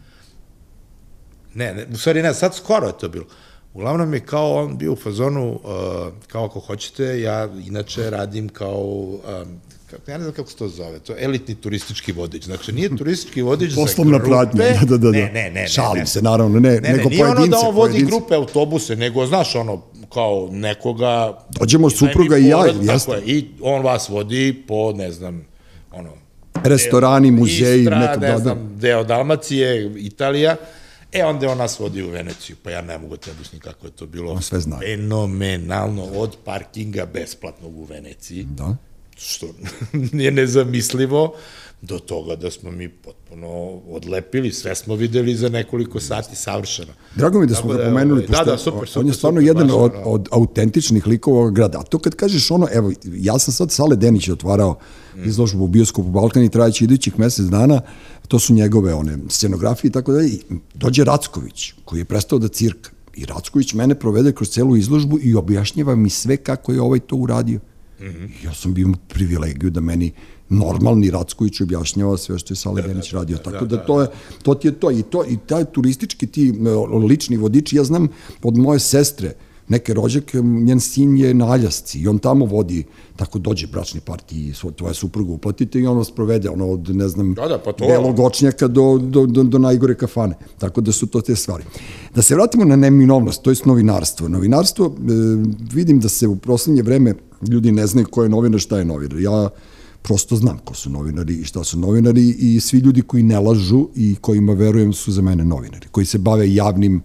Ne, 1.58 1.74
ne, 1.74 1.86
u 1.93 1.98
stvari 1.98 2.22
ne, 2.22 2.34
sad 2.34 2.56
skoro 2.56 2.88
je 2.88 2.98
to 2.98 3.10
bilo, 3.10 3.26
Uglavnom 3.74 4.13
je 4.13 4.20
kao 4.20 4.54
on 4.54 4.78
bio 4.78 4.93
u 4.93 4.96
fazonu, 4.96 5.52
uh, 5.52 5.60
kao 6.28 6.46
ako 6.46 6.60
hoćete, 6.60 7.22
ja 7.22 7.50
inače 7.67 8.10
radim 8.10 8.50
kao, 8.50 8.82
um, 8.82 9.22
kako, 9.89 10.12
ja 10.12 10.17
ne 10.17 10.24
znam 10.24 10.34
kako 10.36 10.50
se 10.50 10.56
to 10.56 10.67
zove, 10.67 11.00
to 11.00 11.13
je 11.13 11.24
elitni 11.24 11.56
turistički 11.56 12.12
vodič. 12.12 12.46
Znači, 12.46 12.72
nije 12.72 12.98
turistički 12.98 13.41
vodič 13.41 13.76
Poslovna 13.76 14.17
za 14.17 14.24
grupe. 14.24 14.32
pratnja, 14.32 14.63
da, 14.86 14.86
da, 14.86 14.98
da. 14.98 15.12
Ne, 15.12 15.32
ne, 15.34 15.43
ne. 15.43 15.52
ne 15.52 15.67
Šalim 15.67 16.00
ne. 16.00 16.06
se, 16.06 16.22
naravno, 16.22 16.60
ne, 16.60 16.70
Ne, 16.70 16.80
ne, 16.82 16.98
nego 16.98 17.10
nije 17.10 17.26
ono 17.26 17.36
pojedince. 17.36 17.58
da 17.62 17.67
on 17.70 17.76
vodi 17.76 17.91
pojedince. 17.91 18.12
grupe 18.12 18.36
autobuse, 18.36 18.96
nego, 18.96 19.26
znaš, 19.26 19.56
ono, 19.56 19.82
kao 20.13 20.50
nekoga... 20.52 21.38
Dođemo 21.50 21.89
supruga 21.89 22.38
i 22.38 22.48
ja. 22.48 22.63
Tako 22.88 23.13
je, 23.13 23.22
i 23.26 23.46
on 23.62 23.84
vas 23.84 24.10
vodi 24.10 24.63
po, 24.67 24.93
ne 24.93 25.12
znam, 25.12 25.46
ono... 25.91 26.10
Restorani, 26.63 27.32
muzeji, 27.32 27.82
Istra, 27.82 28.00
neka 28.00 28.20
ne 28.20 28.28
da, 28.28 28.34
da. 28.34 28.39
znam, 28.39 28.76
deo 28.80 29.04
Dalmacije, 29.04 29.93
Italija, 29.98 30.56
E, 31.12 31.24
onda 31.24 31.50
on 31.52 31.58
nas 31.58 31.80
vodi 31.80 32.04
u 32.04 32.10
Veneciju, 32.10 32.56
pa 32.63 32.72
ja 32.72 32.82
ne 32.82 32.98
mogu 32.98 33.17
te 33.17 33.32
objasniti 33.32 33.63
kako 33.63 33.86
je 33.88 33.91
to 33.91 34.06
bilo. 34.06 34.32
On 34.32 34.41
sve 34.41 34.60
zna. 34.60 34.80
Fenomenalno, 34.80 36.04
od 36.04 36.38
parkinga 36.46 37.06
besplatnog 37.06 37.78
u 37.78 37.84
Veneciji, 37.84 38.43
Da. 38.43 38.76
što 39.17 39.48
je 40.13 40.32
nezamislivo, 40.32 41.36
do 41.82 42.00
toga 42.00 42.36
da 42.36 42.52
smo 42.52 42.72
mi 42.72 42.90
potpuno 42.90 43.48
odlepili, 43.90 44.52
sve 44.52 44.76
smo 44.76 44.96
videli 44.96 45.36
za 45.36 45.50
nekoliko 45.50 46.00
sati 46.00 46.36
savršeno. 46.36 46.94
Drago 47.16 47.40
mi 47.40 47.48
da 47.48 47.56
smo 47.56 47.70
Tako 47.70 47.78
ga 47.78 47.84
da, 47.84 47.90
pomenuli, 47.90 48.22
da, 48.22 48.28
pošto 48.28 48.46
da, 48.46 48.58
super, 48.58 48.88
super, 48.88 49.00
on 49.00 49.08
je 49.08 49.13
stvarno 49.13 49.42
super, 49.42 49.48
jedan 49.48 49.68
baš, 49.68 49.76
od, 49.76 49.92
od 50.06 50.28
autentičnih 50.32 51.08
likova 51.08 51.50
grada. 51.50 51.80
A 51.80 51.84
to 51.84 52.00
kad 52.00 52.16
kažeš 52.16 52.52
ono, 52.52 52.68
evo, 52.72 52.92
ja 53.04 53.40
sam 53.40 53.54
sad 53.54 53.72
Sale 53.72 53.96
Denić 53.96 54.30
otvarao 54.30 54.80
izložbu 55.26 55.63
u 55.63 55.68
bioskopu 55.68 56.10
Balkan 56.10 56.44
i 56.44 56.50
trajeći 56.50 56.84
idućih 56.84 57.20
mesec 57.20 57.46
dana, 57.46 57.82
to 58.28 58.40
su 58.40 58.54
njegove 58.54 58.94
one 58.94 59.18
scenografije 59.30 59.90
i 59.90 59.92
tako 59.92 60.12
dalje. 60.12 60.30
Dođe 60.74 61.04
Racković, 61.04 61.74
koji 61.86 62.00
je 62.00 62.06
prestao 62.06 62.40
da 62.40 62.48
cirka. 62.48 62.90
I 63.16 63.26
Racković 63.26 63.74
mene 63.74 63.96
provede 63.96 64.32
kroz 64.32 64.50
celu 64.50 64.78
izložbu 64.78 65.20
i 65.22 65.36
objašnjava 65.36 65.96
mi 65.96 66.10
sve 66.10 66.38
kako 66.38 66.72
je 66.72 66.82
ovaj 66.82 67.00
to 67.00 67.16
uradio. 67.16 67.60
I 68.00 68.46
Ja 68.46 68.54
sam 68.54 68.74
bio 68.74 68.88
privilegiju 69.08 69.70
da 69.70 69.82
meni 69.82 70.12
normalni 70.50 71.12
Racković 71.12 71.62
objašnjava 71.62 72.18
sve 72.18 72.40
što 72.40 72.52
je 72.52 72.58
Sale 72.58 72.82
Denić 72.84 73.12
radio. 73.12 73.38
Tako 73.38 73.66
da, 73.66 73.78
to, 73.78 74.02
je, 74.02 74.08
to 74.44 74.54
ti 74.54 74.68
je 74.68 74.72
to. 74.74 74.92
I, 74.92 75.04
to, 75.04 75.26
i 75.26 75.38
taj 75.40 75.66
turistički 75.66 76.28
ti 76.28 76.50
e, 76.50 76.70
lični 77.00 77.38
vodiči, 77.38 77.76
ja 77.76 77.84
znam 77.84 78.08
od 78.44 78.58
moje 78.58 78.80
sestre, 78.80 79.34
neke 79.70 79.94
rođake, 79.94 80.38
njen 80.38 80.80
sin 80.80 81.18
je 81.18 81.34
na 81.34 81.46
Aljasci 81.48 82.00
i 82.00 82.08
on 82.08 82.20
tamo 82.20 82.46
vodi, 82.46 82.84
tako 83.16 83.40
dođe 83.40 83.68
bračni 83.68 84.00
partiji, 84.00 84.54
svo- 84.54 84.72
tvoja 84.72 84.94
supruga 84.94 85.32
uplatite 85.32 85.80
i 85.80 85.88
on 85.88 85.98
vas 85.98 86.12
provede, 86.12 86.50
ono 86.50 86.68
od, 86.68 86.90
ne 86.90 87.08
znam, 87.08 87.34
Da, 87.34 87.48
da, 87.48 87.58
pa 87.58 87.74
to- 87.74 87.88
belog 87.88 88.20
očnjaka 88.20 88.68
do, 88.68 88.98
do, 89.00 89.26
do, 89.26 89.44
do 89.44 89.58
najgore 89.60 89.96
kafane. 89.96 90.36
Tako 90.58 90.82
da 90.82 90.92
su 90.92 91.08
to 91.08 91.22
te 91.22 91.36
stvari. 91.36 91.64
Da 92.16 92.22
se 92.22 92.36
vratimo 92.36 92.66
na 92.66 92.76
neminovnost, 92.76 93.42
to 93.42 93.50
je 93.50 93.56
novinarstvo. 93.66 94.28
Novinarstvo, 94.28 94.86
e, 94.86 94.92
vidim 95.74 96.00
da 96.00 96.10
se 96.10 96.28
u 96.28 96.36
proslednje 96.36 96.82
vreme 96.82 97.14
ljudi 97.44 97.72
ne 97.72 97.88
znaju 97.88 98.08
ko 98.08 98.24
je 98.24 98.30
novinar, 98.30 98.60
šta 98.60 98.78
je 98.78 98.86
novinar. 98.86 99.20
Ja 99.20 99.50
prosto 100.08 100.36
znam 100.36 100.58
ko 100.65 100.74
su 100.74 100.89
novinari 100.89 101.34
i 101.34 101.43
šta 101.43 101.63
su 101.63 101.80
novinari 101.80 102.36
i 102.39 102.60
svi 102.60 102.80
ljudi 102.80 103.02
koji 103.02 103.24
ne 103.24 103.39
lažu 103.39 103.88
i 103.96 104.15
kojima 104.22 104.54
verujem 104.54 104.93
su 104.93 105.12
za 105.12 105.22
mene 105.22 105.46
novinari, 105.46 105.88
koji 105.91 106.06
se 106.06 106.17
bave 106.17 106.54
javnim 106.54 107.02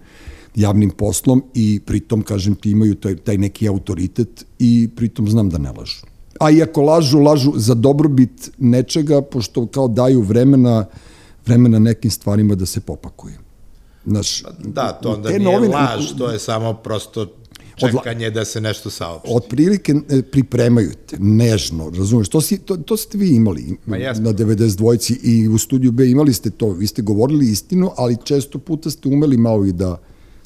javnim 0.55 0.91
poslom 0.91 1.43
i 1.55 1.81
pritom, 1.87 2.23
kažem 2.23 2.55
ti, 2.55 2.71
imaju 2.71 2.95
taj, 2.95 3.17
taj 3.17 3.38
neki 3.38 3.69
autoritet 3.69 4.47
i 4.59 4.88
pritom 4.97 5.29
znam 5.29 5.51
da 5.51 5.59
ne 5.59 5.73
lažu. 5.73 6.07
A 6.41 6.51
i 6.51 6.62
ako 6.62 6.83
lažu, 6.83 7.19
lažu 7.19 7.53
za 7.57 7.75
dobrobit 7.75 8.51
nečega, 8.59 9.23
pošto 9.23 9.67
kao 9.67 9.88
daju 9.88 10.21
vremena, 10.23 10.85
vremena 11.47 11.79
nekim 11.79 12.11
stvarima 12.11 12.55
da 12.55 12.67
se 12.67 12.81
popakuje. 12.81 13.38
Znaš, 14.07 14.43
Da, 14.65 14.93
to 14.93 15.11
onda 15.11 15.29
nije 15.29 15.41
novine- 15.41 15.75
laž, 15.75 16.12
to 16.19 16.31
je 16.31 16.38
samo 16.38 16.75
prosto 16.75 17.27
čekanje 17.90 18.31
da 18.31 18.45
se 18.45 18.61
nešto 18.61 18.90
saopšti. 18.90 19.29
otprilike 19.35 19.95
e, 20.09 20.23
pripremaju 20.23 20.92
te, 21.07 21.16
nežno, 21.21 21.90
razumeš, 21.90 22.29
to, 22.29 22.40
si, 22.40 22.59
to, 22.59 22.77
to 22.77 22.97
ste 22.97 23.18
vi 23.18 23.29
imali 23.35 23.77
Ma 23.87 23.97
na 23.99 24.33
92 24.33 25.18
i 25.23 25.49
u 25.49 25.59
studiju 25.59 25.92
B 25.92 26.11
imali 26.11 26.35
ste 26.35 26.51
to, 26.51 26.68
vi 26.71 26.87
ste 26.87 27.03
govorili 27.03 27.51
istinu, 27.51 27.90
ali 27.97 28.16
često 28.25 28.59
puta 28.59 28.90
ste 28.90 29.09
umeli 29.09 29.37
malo 29.37 29.66
i 29.66 29.73
da, 29.73 29.99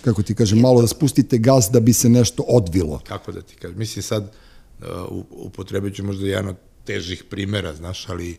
kako 0.04 0.22
ti 0.22 0.34
kažem, 0.34 0.60
malo 0.60 0.80
da 0.80 0.86
spustite 0.86 1.38
gas 1.38 1.68
da 1.72 1.80
bi 1.80 1.92
se 1.92 2.08
nešto 2.08 2.44
odvilo. 2.48 3.00
Kako 3.08 3.32
da 3.32 3.42
ti 3.42 3.56
kažem, 3.56 3.78
mislim 3.78 4.02
sad, 4.02 4.32
uh, 4.80 4.86
upotrebit 5.30 5.94
ću 5.94 6.04
možda 6.04 6.26
jedan 6.26 6.48
od 6.48 6.56
težih 6.84 7.24
primera, 7.30 7.74
znaš, 7.74 8.08
ali 8.08 8.36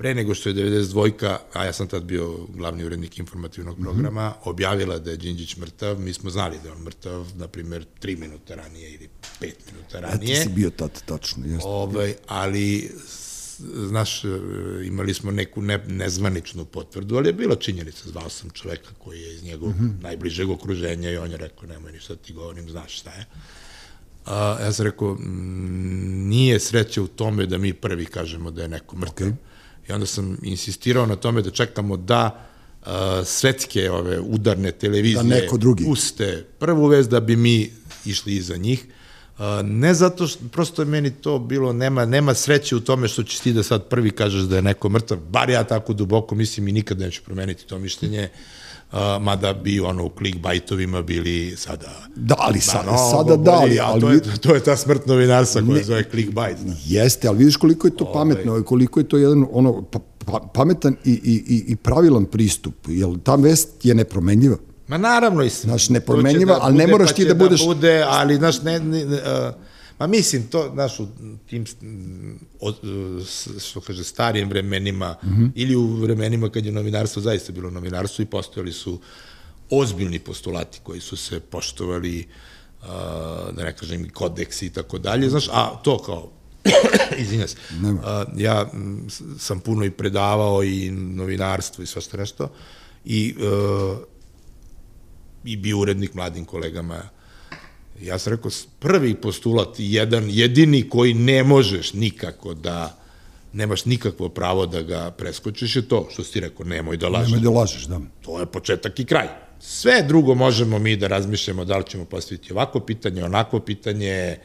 pre 0.00 0.14
nego 0.14 0.34
što 0.34 0.48
je 0.48 0.54
92-ka, 0.54 1.38
a 1.52 1.64
ja 1.64 1.72
sam 1.72 1.86
tad 1.86 2.02
bio 2.04 2.36
glavni 2.48 2.84
urednik 2.84 3.18
informativnog 3.18 3.74
Mhm. 3.74 3.84
programa, 3.84 4.34
objavila 4.44 4.98
da 4.98 5.10
je 5.10 5.16
Đinđić 5.16 5.56
mrtav, 5.56 5.98
mi 5.98 6.12
smo 6.12 6.30
znali 6.30 6.56
da 6.62 6.68
je 6.68 6.74
on 6.74 6.82
mrtav, 6.82 7.26
na 7.34 7.48
primjer, 7.48 7.84
3 8.00 8.18
minuta 8.18 8.54
ranije 8.54 8.90
ili 8.90 9.08
5 9.40 9.52
minuta 9.66 9.98
A 9.98 10.00
ti 10.00 10.06
ranije. 10.08 10.36
si 10.36 10.48
bio 10.48 10.70
tad, 10.70 11.02
tačno, 11.04 11.46
jeste. 11.46 11.68
Ovaj, 11.68 12.14
ali, 12.26 12.90
znaš, 13.78 14.22
imali 14.84 15.14
smo 15.14 15.30
neku 15.32 15.62
ne, 15.62 15.78
nezvaničnu 15.88 16.64
potvrdu, 16.64 17.16
ali 17.16 17.28
je 17.28 17.32
bila 17.34 17.56
činjenica, 17.56 18.08
zvao 18.08 18.28
sam 18.30 18.50
čoveka 18.50 18.90
koji 18.98 19.20
je 19.20 19.34
iz 19.34 19.42
njegovog 19.42 19.74
mm 19.76 19.80
-hmm. 19.80 20.02
najbližeg 20.02 20.50
okruženja 20.50 21.10
i 21.10 21.16
on 21.16 21.30
je 21.30 21.36
rekao, 21.36 21.68
nemoj 21.68 21.92
ništa 21.92 22.16
ti 22.16 22.32
govorim, 22.32 22.70
znaš 22.70 22.96
šta 22.96 23.10
je. 23.10 23.26
A, 24.26 24.58
ja 24.60 24.72
sam 24.72 24.86
rekao, 24.86 25.14
"Mm, 25.14 25.20
nije 26.28 26.60
sreća 26.60 27.02
u 27.02 27.06
tome 27.06 27.46
da 27.46 27.58
mi 27.58 27.72
prvi 27.74 28.06
kažemo 28.06 28.50
da 28.50 28.62
je 28.62 28.68
neko 28.68 28.96
mrtav. 28.96 29.26
Okay. 29.26 29.32
I 29.90 29.92
onda 29.92 30.06
sam 30.06 30.38
insistirao 30.42 31.06
na 31.06 31.16
tome 31.16 31.42
da 31.42 31.50
čekamo 31.50 31.96
da 31.96 32.46
a, 32.86 33.22
svetske 33.24 33.90
ove 33.90 34.20
udarne 34.20 34.72
televizije 34.72 35.22
Da 35.22 35.28
neko 35.34 35.56
drugi. 35.56 35.84
puste 35.84 36.46
prvu 36.58 36.86
vest 36.86 37.10
da 37.10 37.20
bi 37.20 37.36
mi 37.36 37.70
išli 38.06 38.36
iza 38.36 38.56
njih. 38.56 38.84
A, 39.38 39.62
ne 39.64 39.94
zato 39.94 40.26
što, 40.26 40.40
prosto 40.52 40.82
je 40.82 40.86
meni 40.86 41.10
to 41.10 41.38
bilo, 41.38 41.72
nema, 41.72 42.04
nema 42.04 42.34
sreće 42.34 42.76
u 42.76 42.80
tome 42.80 43.08
što 43.08 43.22
ćeš 43.22 43.38
ti 43.38 43.52
da 43.52 43.62
sad 43.62 43.88
prvi 43.88 44.10
kažeš 44.10 44.42
da 44.42 44.56
je 44.56 44.62
neko 44.62 44.88
mrtav, 44.88 45.18
bar 45.18 45.50
ja 45.50 45.64
tako 45.64 45.92
duboko 45.92 46.34
mislim 46.34 46.68
i 46.68 46.72
nikad 46.72 46.98
neću 46.98 47.22
promeniti 47.24 47.66
to 47.66 47.78
mišljenje, 47.78 48.28
a, 48.28 48.59
mada 49.20 49.52
bi 49.52 49.80
ono 49.80 50.04
u 50.04 50.10
clickbaitovima 50.18 51.02
bili 51.02 51.56
sada 51.56 51.90
Da, 52.16 52.34
ali 52.38 52.60
sa, 52.60 52.82
mnogo 52.82 52.98
sada 52.98 53.36
da, 53.36 53.52
ali, 53.52 53.80
ali 53.80 54.00
to, 54.00 54.10
je, 54.10 54.20
to 54.40 54.54
je 54.54 54.60
ta 54.60 54.76
smrt 54.76 55.06
novinarstva 55.06 55.62
koja 55.62 55.82
zove 55.84 56.04
clickbait. 56.10 56.58
znaš. 56.58 56.78
Jeste, 56.86 57.28
ali 57.28 57.38
vidiš 57.38 57.56
koliko 57.56 57.86
je 57.86 57.96
to 57.96 58.12
pametno, 58.12 58.62
koliko 58.62 59.00
je 59.00 59.08
to 59.08 59.18
jedan 59.18 59.46
ono 59.52 59.82
pa, 59.82 59.98
pa, 60.26 60.38
pametan 60.54 60.96
i, 61.04 61.10
i, 61.10 61.44
i, 61.48 61.64
i 61.66 61.76
pravilan 61.76 62.24
pristup, 62.24 62.74
jer 62.88 63.08
ta 63.22 63.34
vest 63.34 63.68
je 63.82 63.94
nepromenljiva. 63.94 64.56
Ma 64.88 64.98
naravno, 64.98 65.42
i 65.42 65.48
Znaš, 65.48 65.82
to 65.82 65.86
će 65.86 65.92
nepromenjiva, 65.92 66.58
ali 66.60 66.76
ne 66.76 66.86
moraš 66.86 67.08
pa 67.08 67.14
ti 67.14 67.22
će 67.22 67.28
da 67.28 67.34
budeš- 67.34 67.64
bude, 67.64 68.04
ali, 68.08 68.36
znaš, 68.36 68.62
ne, 68.62 68.80
ne, 68.80 69.04
ne 69.04 69.16
uh, 69.16 69.54
ma 70.00 70.06
mislim, 70.06 70.46
to, 70.46 70.70
znaš, 70.74 71.00
u 71.00 71.06
tim, 71.46 71.64
od, 72.60 72.76
što 73.60 73.80
kaže, 73.80 74.04
starijim 74.04 74.48
vremenima, 74.48 75.16
mm. 75.22 75.28
-hmm. 75.28 75.50
ili 75.54 75.76
u 75.76 75.86
vremenima 75.86 76.48
kad 76.48 76.66
je 76.66 76.72
novinarstvo 76.72 77.22
zaista 77.22 77.52
bilo 77.52 77.70
novinarstvo 77.70 78.22
i 78.22 78.26
postojali 78.26 78.72
su 78.72 79.00
ozbiljni 79.70 80.18
postulati 80.18 80.80
koji 80.82 81.00
su 81.00 81.16
se 81.16 81.40
poštovali, 81.40 82.26
uh, 82.82 82.88
da 83.56 83.64
ne 83.64 83.76
kažem, 83.76 84.08
kodeksi 84.10 84.66
i 84.66 84.70
tako 84.70 84.98
dalje, 84.98 85.28
znaš, 85.28 85.48
a 85.48 85.80
to 85.84 85.98
kao 85.98 86.30
izvinja 87.22 87.48
se, 87.48 87.56
uh, 87.82 88.00
ja 88.36 88.70
sam 89.38 89.60
puno 89.60 89.84
i 89.84 89.90
predavao 89.90 90.64
i 90.64 90.90
novinarstvo 90.90 91.84
i 91.84 91.86
svašta 91.86 92.16
nešto 92.16 92.52
i 93.04 93.34
uh, 93.38 93.98
i 95.44 95.56
bio 95.56 95.78
urednik 95.78 96.14
mladim 96.14 96.44
kolegama. 96.44 97.19
Ja 98.02 98.18
sam 98.18 98.32
rekao, 98.32 98.50
prvi 98.78 99.14
postulat, 99.14 99.68
jedan, 99.78 100.24
jedini 100.30 100.88
koji 100.88 101.14
ne 101.14 101.44
možeš 101.44 101.92
nikako 101.92 102.54
da, 102.54 102.96
nemaš 103.52 103.84
nikakvo 103.84 104.28
pravo 104.28 104.66
da 104.66 104.82
ga 104.82 105.10
preskočiš 105.10 105.76
je 105.76 105.88
to, 105.88 106.08
što 106.12 106.24
si 106.24 106.32
ti 106.32 106.40
rekao, 106.40 106.66
nemoj 106.66 106.96
da 106.96 107.08
lažeš. 107.08 107.32
Nemoj 107.32 107.44
da 107.44 107.50
lažeš, 107.50 107.84
da. 107.84 108.00
To 108.22 108.40
je 108.40 108.46
početak 108.46 109.00
i 109.00 109.04
kraj. 109.04 109.28
Sve 109.60 110.02
drugo 110.02 110.34
možemo 110.34 110.78
mi 110.78 110.96
da 110.96 111.06
razmišljamo 111.06 111.64
da 111.64 111.76
li 111.76 111.84
ćemo 111.84 112.04
postaviti 112.04 112.52
ovako 112.52 112.80
pitanje, 112.80 113.24
onako 113.24 113.60
pitanje, 113.60 114.36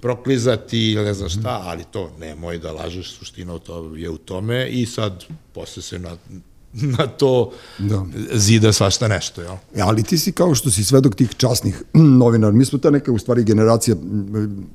proklizati 0.00 0.92
ili 0.92 1.04
ne 1.04 1.14
znam 1.14 1.28
šta, 1.28 1.62
ali 1.64 1.84
to 1.90 2.10
nemoj 2.18 2.58
da 2.58 2.72
lažeš, 2.72 3.12
suština 3.12 3.54
u 3.54 3.58
to 3.58 3.94
je 3.96 4.10
u 4.10 4.18
tome 4.18 4.68
i 4.68 4.86
sad 4.86 5.24
posle 5.52 5.82
se 5.82 5.98
na, 5.98 6.16
na 6.98 7.06
to 7.08 7.52
Da. 7.78 8.06
zida 8.32 8.72
svašta 8.72 9.08
nešto, 9.08 9.42
jel? 9.42 9.54
E, 9.74 9.80
ali 9.80 10.02
ti 10.02 10.18
si 10.18 10.32
kao 10.32 10.54
što 10.54 10.70
si 10.70 10.84
svedok 10.84 11.14
tih 11.14 11.30
časnih 11.30 11.82
novinara, 12.20 12.52
mi 12.52 12.64
smo 12.64 12.78
ta 12.78 12.90
neka 12.90 13.12
u 13.12 13.18
stvari 13.18 13.44
generacija, 13.44 13.96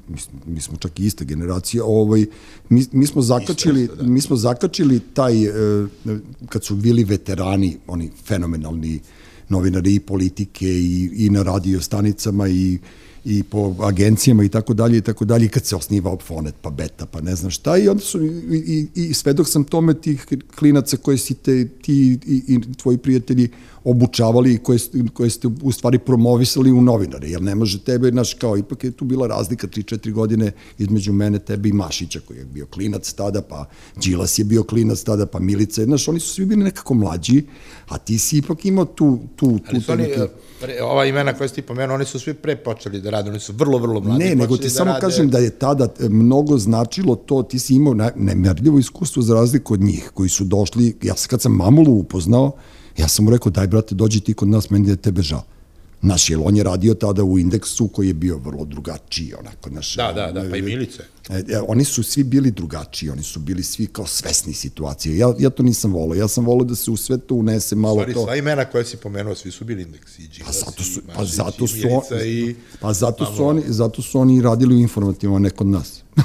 mi 0.07 0.17
smo- 0.17 0.39
mi 0.45 0.61
smo 0.61 0.77
čak 0.77 0.99
i 0.99 1.05
ista 1.05 1.23
generacija, 1.23 1.83
ovaj, 1.85 2.25
mi, 2.69 2.85
mi 2.91 3.07
smo 3.07 3.21
zakačili, 3.21 3.81
Isto, 3.81 3.93
isto, 3.93 4.03
da. 4.03 4.09
mi 4.09 4.21
smo 4.21 4.35
zakačili 4.35 4.99
taj, 5.01 5.45
e, 5.45 5.51
kad 6.45 6.63
su 6.63 6.75
bili 6.75 7.03
veterani, 7.03 7.77
oni 7.87 8.09
fenomenalni 8.25 8.99
novinari 9.49 9.95
i 9.95 9.99
politike 9.99 10.67
i, 10.69 11.11
i 11.15 11.29
na 11.29 11.43
radio 11.43 11.81
stanicama 11.81 12.47
i, 12.47 12.79
i 13.25 13.43
po 13.43 13.75
agencijama 13.79 14.43
i 14.43 14.49
tako 14.49 14.73
dalje 14.73 14.97
i 14.97 15.01
tako 15.01 15.25
dalje 15.25 15.45
i 15.45 15.49
kad 15.49 15.65
se 15.65 15.75
osniva 15.75 16.12
Opfonet 16.12 16.55
pa 16.62 16.69
Beta 16.69 17.05
pa 17.05 17.21
ne 17.21 17.36
znam 17.36 17.51
šta 17.51 17.77
i 17.77 17.89
onda 17.89 18.03
su 18.03 18.25
i, 18.25 18.88
i, 18.95 19.10
i 19.10 19.13
svedok 19.13 19.47
sam 19.49 19.63
tome 19.63 19.93
tih 19.93 20.27
klinaca 20.55 20.97
koje 20.97 21.17
si 21.17 21.34
te 21.34 21.67
ti 21.67 22.19
i, 22.25 22.43
i 22.47 22.60
tvoji 22.77 22.97
prijatelji 22.97 23.49
obučavali 23.83 24.53
i 24.53 24.57
koje, 24.57 24.79
koje 25.13 25.29
ste 25.29 25.47
u 25.63 25.71
stvari 25.71 25.99
promovisali 25.99 26.71
u 26.71 26.81
novinare, 26.81 27.29
jer 27.29 27.41
ne 27.41 27.55
može 27.55 27.83
tebe, 27.83 28.09
znaš, 28.09 28.33
kao 28.33 28.57
ipak 28.57 28.83
je 28.83 28.91
tu 28.91 29.05
bila 29.05 29.27
razlika 29.27 29.67
3-4 29.67 30.11
godine 30.11 30.51
između 30.77 31.13
mene, 31.13 31.39
tebe 31.39 31.69
i 31.69 31.73
Mašića 31.73 32.19
koji 32.27 32.37
je 32.37 32.45
bio 32.45 32.65
klinac 32.65 33.13
tada, 33.13 33.41
pa 33.41 33.65
Đilas 33.95 34.39
je 34.39 34.45
bio 34.45 34.63
klinac 34.63 35.03
tada, 35.03 35.25
pa 35.25 35.39
Milica, 35.39 35.83
znaš, 35.83 36.07
oni 36.07 36.19
su 36.19 36.33
svi 36.33 36.45
bili 36.45 36.63
nekako 36.63 36.93
mlađi, 36.93 37.43
a 37.87 37.97
ti 37.97 38.17
si 38.17 38.37
ipak 38.37 38.65
imao 38.65 38.85
tu... 38.85 39.19
tu, 39.35 39.59
tu 39.59 39.63
Ali 39.69 39.81
su 39.81 39.91
oni, 39.91 40.03
neke... 40.03 40.27
pre, 40.61 40.81
ova 40.81 41.05
imena 41.05 41.33
koje 41.33 41.49
ste 41.49 41.61
ti 41.61 41.67
pomenuo, 41.67 41.95
oni 41.95 42.05
su 42.05 42.19
svi 42.19 42.33
pre 42.33 42.55
počeli 42.55 43.01
da 43.01 43.09
rade, 43.09 43.29
oni 43.29 43.39
su 43.39 43.53
vrlo, 43.53 43.77
vrlo 43.77 43.99
mladi. 43.99 44.23
Ne, 44.23 44.35
nego 44.35 44.57
ti 44.57 44.63
da 44.63 44.69
samo 44.69 44.91
rade... 44.91 45.01
kažem 45.01 45.29
da 45.29 45.37
je 45.37 45.49
tada 45.49 45.87
e, 45.99 46.09
mnogo 46.09 46.57
značilo 46.57 47.15
to, 47.15 47.43
ti 47.43 47.59
si 47.59 47.75
imao 47.75 47.95
nemerljivo 48.15 48.79
iskustvo 48.79 49.21
za 49.21 49.33
razliku 49.33 49.73
od 49.73 49.81
njih, 49.81 50.11
koji 50.13 50.29
su 50.29 50.43
došli, 50.43 50.95
ja 51.01 51.15
sam 51.15 51.29
kad 51.29 51.41
sam 51.41 51.51
Mamulu 51.51 51.93
upoznao, 51.93 52.51
Ja 52.97 53.08
sam 53.08 53.25
mu 53.25 53.32
rekao, 53.32 53.51
daj 53.51 53.67
brate, 53.67 53.95
dođi 53.95 54.19
ti 54.19 54.34
kod 54.34 54.47
nas, 54.47 54.69
meni 54.69 54.89
je 54.89 54.95
tebe 54.95 55.21
žao. 55.21 55.43
Naš, 56.01 56.30
jer 56.30 56.39
on 56.43 56.56
je 56.56 56.63
radio 56.63 56.93
tada 56.93 57.23
u 57.23 57.39
indeksu 57.39 57.88
koji 57.88 58.08
je 58.08 58.13
bio 58.13 58.38
vrlo 58.38 58.65
drugačiji, 58.65 59.34
onako, 59.39 59.69
naš... 59.69 59.95
Da, 59.95 60.12
da, 60.13 60.32
da, 60.32 60.49
pa 60.49 60.58
i 60.58 60.62
Milice. 60.62 61.04
E, 61.30 61.43
e, 61.49 61.60
oni 61.67 61.86
su 61.86 62.04
svi 62.04 62.23
bili 62.23 62.51
drugačiji, 62.51 63.10
oni 63.10 63.23
su 63.23 63.39
bili 63.39 63.63
svi 63.63 63.88
kao 63.88 64.08
svesni 64.08 64.54
situacije. 64.54 65.17
Ja, 65.17 65.34
ja 65.39 65.49
to 65.49 65.63
nisam 65.63 65.93
volao, 65.93 66.15
ja 66.15 66.27
sam 66.27 66.45
volao 66.45 66.65
da 66.65 66.75
se 66.75 66.91
u 66.91 66.97
sve 66.97 67.17
to 67.17 67.36
unese 67.36 67.75
malo 67.75 67.95
Stvari, 67.95 68.13
to... 68.13 68.23
sva 68.23 68.36
imena 68.36 68.65
koje 68.65 68.86
si 68.86 68.97
pomenuo, 68.97 69.36
svi 69.36 69.51
su 69.51 69.65
bili 69.65 69.82
indeksi, 69.82 70.23
i 70.23 70.27
Đilas, 70.27 70.63
pa 70.65 70.71
zato 70.71 70.84
su, 70.84 71.01
pa 71.15 71.25
zato 71.25 71.67
su, 71.67 71.77
i. 72.25 72.56
Pa 72.80 72.93
zato 72.93 73.36
su, 73.36 73.45
oni, 73.45 73.63
zato 73.67 74.01
su 74.01 74.19
oni 74.19 74.41
radili 74.41 74.75
u 74.75 74.80
informativima, 74.80 75.39
ne 75.39 75.49
kod 75.49 75.67
nas. 75.67 76.00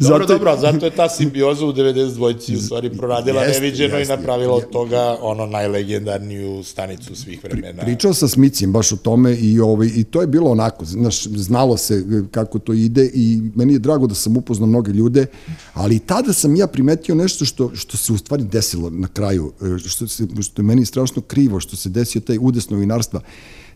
dobro, 0.00 0.08
zato... 0.18 0.26
dobro, 0.26 0.56
zato 0.56 0.86
je 0.86 0.90
ta 0.90 1.08
simbioza 1.08 1.66
u 1.66 1.72
92. 1.72 2.56
u 2.56 2.60
stvari 2.60 2.96
proradila 2.96 3.42
Jeste, 3.42 3.60
neviđeno 3.60 3.96
jeste. 3.96 4.14
i 4.14 4.16
napravila 4.16 4.54
od 4.54 4.70
toga 4.70 5.16
ono 5.20 5.46
najlegendarniju 5.46 6.62
stanicu 6.64 7.16
svih 7.16 7.44
vremena. 7.44 7.82
Pričao 7.82 8.14
sa 8.14 8.28
Smicim 8.28 8.72
baš 8.72 8.92
o 8.92 8.96
tome 8.96 9.34
i, 9.34 9.60
ovaj, 9.60 9.90
i 9.94 10.04
to 10.04 10.20
je 10.20 10.26
bilo 10.26 10.50
onako, 10.50 10.84
znaš, 10.84 11.24
znalo 11.24 11.76
se 11.76 12.04
kako 12.30 12.58
to 12.58 12.72
ide 12.72 13.10
i 13.14 13.42
meni 13.54 13.72
je 13.72 13.78
drago 13.78 14.06
da 14.06 14.14
sam 14.14 14.36
upoznao 14.36 14.66
mnoge 14.66 14.92
ljude, 14.92 15.26
ali 15.74 15.96
i 15.96 15.98
tada 15.98 16.32
sam 16.32 16.56
ja 16.56 16.66
primetio 16.66 17.14
nešto 17.14 17.44
što, 17.44 17.70
što 17.74 17.96
se 17.96 18.12
u 18.12 18.18
stvari 18.18 18.44
desilo 18.44 18.90
na 18.90 19.08
kraju, 19.08 19.52
što, 19.86 20.08
se, 20.08 20.26
što 20.42 20.62
je 20.62 20.66
meni 20.66 20.84
strašno 20.84 21.22
krivo, 21.22 21.60
što 21.60 21.76
se 21.76 21.88
desio 21.88 22.20
taj 22.20 22.38
udes 22.40 22.70
novinarstva. 22.70 23.20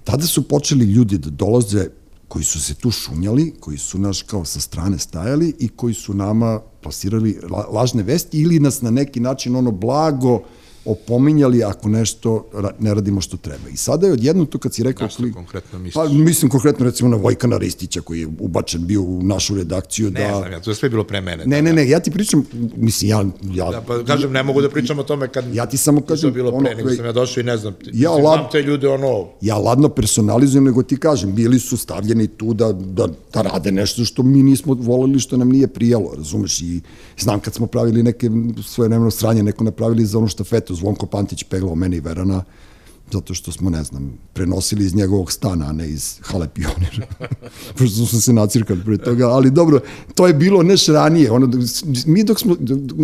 Tada 0.05 0.27
su 0.27 0.49
počeli 0.49 0.85
ljudi 0.85 1.19
da 1.19 1.31
dolaze 1.31 1.89
koji 2.31 2.45
su 2.45 2.61
se 2.61 2.75
tu 2.75 2.91
šunjali, 2.91 3.55
koji 3.61 3.79
su 3.79 3.99
naš 3.99 4.23
kao 4.23 4.45
sa 4.45 4.61
strane 4.61 4.99
stajali 4.99 5.55
i 5.59 5.69
koji 5.69 5.95
su 5.95 6.15
nama 6.15 6.61
plasirali 6.83 7.41
lažne 7.73 8.03
vesti 8.03 8.41
ili 8.41 8.61
nas 8.61 8.83
na 8.83 8.91
neki 8.91 9.21
način 9.21 9.57
ono 9.57 9.71
blago 9.71 10.43
opominjali 10.85 11.65
ako 11.65 11.89
nešto 11.89 12.51
ne 12.79 12.95
radimo 12.95 13.21
što 13.21 13.37
treba. 13.37 13.69
I 13.73 13.77
sada 13.77 14.07
je 14.07 14.13
odjedno 14.13 14.45
to 14.45 14.59
kad 14.59 14.75
si 14.75 14.83
rekao... 14.83 15.09
Što 15.09 15.17
kli... 15.17 15.33
konkretno 15.33 15.79
misliš? 15.79 15.95
Pa 15.95 16.09
mislim 16.09 16.51
konkretno 16.51 16.85
recimo 16.85 17.11
na 17.11 17.17
Vojkana 17.17 17.59
Ristića 17.59 18.01
koji 18.01 18.21
je 18.21 18.29
ubačen 18.39 18.87
bio 18.87 19.03
u 19.03 19.23
našu 19.23 19.55
redakciju. 19.55 20.11
Ne 20.11 20.29
da... 20.29 20.39
znam, 20.39 20.53
ja, 20.53 20.61
to 20.61 20.71
je 20.71 20.75
sve 20.75 20.89
bilo 20.89 21.05
pre 21.05 21.21
mene. 21.21 21.47
Ne, 21.47 21.63
ne, 21.63 21.73
ne, 21.73 21.89
ja 21.89 22.01
ti 22.01 22.11
pričam, 22.11 22.47
mislim, 22.77 23.11
ja... 23.11 23.25
ja 23.53 23.71
da, 23.71 23.81
pa 23.81 24.05
kažem, 24.05 24.33
ne 24.33 24.43
mogu 24.43 24.61
da 24.61 24.71
pričam 24.71 24.99
o 24.99 25.03
tome 25.03 25.29
kad... 25.29 25.55
Ja 25.55 25.67
ti 25.67 25.77
samo 25.77 26.01
kažem... 26.01 26.31
To 26.31 26.35
bilo 26.35 26.51
pre, 26.51 26.71
ono, 26.71 26.77
nego 26.77 26.91
sam 26.91 27.05
ja 27.05 27.13
došao 27.13 27.41
i 27.41 27.45
ne 27.45 27.57
znam, 27.57 27.75
ja 27.93 28.11
mislim, 28.11 28.25
lad, 28.25 28.39
znam 28.39 28.51
te 28.53 28.63
ljude 28.63 28.89
ono... 28.89 29.29
Ja 29.41 29.59
ladno 29.59 29.89
personalizujem, 29.89 30.65
nego 30.65 30.83
ti 30.83 30.97
kažem, 30.97 31.35
bili 31.35 31.59
su 31.59 31.77
stavljeni 31.77 32.29
tu 32.29 32.55
da, 32.55 32.73
da, 32.73 33.07
da 33.35 33.43
rade 33.43 33.73
nešto 33.73 34.05
što 34.05 34.23
mi 34.23 34.43
nismo 34.43 34.75
voleli, 34.75 35.21
što 35.21 35.37
nam 35.37 35.49
nije 35.49 35.67
prijalo, 35.67 36.15
razumeš, 36.17 36.61
i 36.61 36.81
znam 37.19 37.41
kad 37.41 37.55
smo 37.55 37.67
pravili 37.67 38.03
neke 38.03 38.31
svoje 38.67 38.91
nemeno 38.91 39.11
sranje, 39.11 39.43
neko 39.43 39.65
napravili 39.65 40.05
za 40.05 40.19
ono 40.19 40.29
štafetu, 40.29 40.70
Zvonko 40.75 41.07
Pantić 41.07 41.45
peglao 41.45 41.75
mene 41.75 41.97
i 41.97 42.01
Verana, 42.01 42.45
zato 43.13 43.35
što 43.35 43.53
smo, 43.53 43.71
ne 43.71 43.85
znam, 43.85 44.13
prenosili 44.33 44.85
iz 44.85 44.95
njegovog 44.95 45.33
stana, 45.33 45.67
a 45.67 45.73
ne 45.73 45.89
iz 45.89 46.19
hale 46.23 46.49
pionira. 46.49 47.07
Pošto 47.79 48.07
smo 48.07 48.21
se 48.21 48.33
nacirkali 48.33 48.81
pre 48.85 48.99
toga, 48.99 49.29
ali 49.29 49.51
dobro, 49.51 49.81
to 50.15 50.27
je 50.27 50.35
bilo 50.35 50.63
neš 50.63 50.87
ranije. 50.87 51.31
Ono, 51.31 51.51
mi 52.07 52.25
dok 52.25 52.41
smo, 52.41 52.57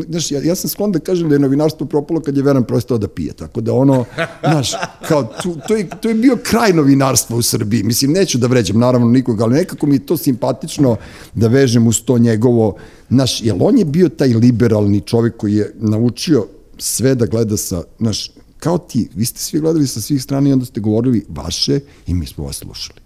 znaš, 0.09 0.31
ja, 0.31 0.43
ja 0.43 0.55
sam 0.55 0.71
sklon 0.71 0.93
da 0.93 0.99
kažem 0.99 1.29
da 1.29 1.35
je 1.35 1.39
novinarstvo 1.39 1.87
propalo 1.87 2.21
kad 2.21 2.37
je 2.37 2.43
Veran 2.43 2.65
prestao 2.65 2.99
da 2.99 3.09
pije, 3.09 3.33
tako 3.33 3.61
da 3.61 3.73
ono, 3.73 4.05
znaš, 4.41 4.73
kao, 5.09 5.25
tu, 5.43 5.57
to, 5.69 5.77
je, 5.77 5.89
to 6.01 6.09
je 6.09 6.15
bio 6.15 6.39
kraj 6.43 6.73
novinarstva 6.73 7.37
u 7.37 7.43
Srbiji. 7.43 7.83
Mislim, 7.83 8.13
neću 8.13 8.39
da 8.39 8.47
vređam, 8.47 8.79
naravno, 8.79 9.09
nikoga, 9.09 9.45
ali 9.45 9.55
nekako 9.55 9.87
mi 9.87 9.95
je 9.95 10.07
to 10.07 10.17
simpatično 10.17 10.97
da 11.35 11.49
vežem 11.49 11.87
uz 11.87 12.03
to 12.03 12.19
njegovo, 12.19 12.77
znaš, 13.11 13.43
jer 13.43 13.57
on 13.61 13.79
je 13.79 13.85
bio 13.85 14.09
taj 14.09 14.29
liberalni 14.29 15.01
čovjek 15.01 15.37
koji 15.37 15.55
je 15.55 15.73
naučio 15.79 16.47
sve 16.79 17.15
da 17.15 17.27
gleda 17.27 17.57
sa, 17.57 17.83
znaš, 17.99 18.31
kao 18.59 18.79
ti, 18.79 19.09
vi 19.15 19.25
ste 19.25 19.41
svi 19.41 19.61
gledali 19.61 19.87
sa 19.87 20.01
svih 20.01 20.23
strana 20.23 20.49
i 20.49 20.53
onda 20.53 20.65
ste 20.65 20.81
govorili 20.81 21.27
vaše 21.29 21.81
i 22.07 22.15
mi 22.15 22.27
smo 22.27 22.45
vas 22.45 22.57
slušali. 22.57 23.06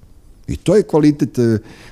I 0.50 0.56
to 0.56 0.76
je 0.76 0.82
kvalitet, 0.82 1.38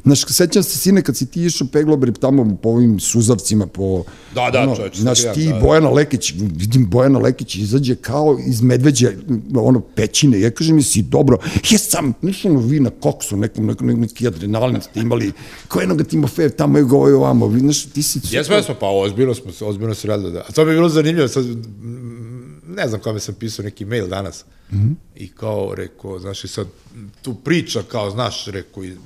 znaš, 0.05 0.25
sećam 0.27 0.63
se 0.63 0.79
sine 0.79 1.03
kad 1.03 1.17
si 1.17 1.27
ti 1.27 1.45
išao 1.45 1.67
peglobre 1.73 2.13
tamo 2.13 2.57
po 2.63 2.69
ovim 2.69 3.01
suzavcima, 3.01 3.67
po... 3.67 4.05
Da, 4.35 4.51
da, 4.53 4.63
ono, 4.63 4.77
čovječ, 4.77 4.97
Znaš, 4.97 5.19
ti 5.35 5.47
da, 5.47 5.53
da. 5.53 5.61
Bojana 5.61 5.91
Lekić, 5.91 6.33
vidim 6.37 6.91
Bojana 6.91 7.19
Lekić 7.19 7.57
izađe 7.57 7.95
kao 7.95 8.39
iz 8.47 8.63
medveđa, 8.63 9.11
ono, 9.55 9.81
pećine, 9.81 10.41
ja 10.41 10.51
kažem, 10.51 10.79
jesi 10.79 11.03
dobro, 11.03 11.39
jesam, 11.71 12.13
nisam 12.23 12.51
ono, 12.51 12.61
vi 12.61 12.81
na 12.81 12.91
koksu, 12.91 13.37
nekom, 13.37 13.67
nekom, 13.67 13.87
neki 13.87 14.27
adrenalin 14.27 14.81
ste 14.81 15.01
imali, 15.01 15.33
ko 15.69 15.81
jednog 15.81 16.03
Timofejev, 16.03 16.51
tamo 16.51 16.79
je 16.79 16.85
govoj 16.85 17.13
ovamo, 17.13 17.59
znaš, 17.59 17.85
ti 17.85 18.03
si... 18.03 18.21
Jesmo, 18.31 18.57
jesmo, 18.57 18.75
pa 18.81 18.87
ozbiljno 18.87 19.35
smo, 19.35 19.69
ozbiljno 19.69 19.95
se 19.95 20.09
radili, 20.09 20.33
da. 20.33 20.41
A 20.49 20.53
to 20.53 20.61
je 20.61 20.75
bilo 20.75 20.89
zanimljivo, 20.89 21.29
sad, 21.29 21.45
ne 22.79 22.89
znam 22.89 23.01
kome 23.01 23.21
sam 23.21 23.35
pisao 23.35 23.65
neki 23.65 23.85
mail 23.85 24.07
danas 24.07 24.45
mm 24.73 24.77
-hmm. 24.77 24.95
i 25.17 25.29
kao 25.29 25.75
rekao, 25.75 26.19
znaš, 26.19 26.45
i 26.45 26.49
sad 26.49 26.67
tu 27.23 27.35
priča 27.35 27.83
kao, 27.89 28.11
znaš, 28.11 28.47
rekao, 28.47 28.85
i, 28.85 28.97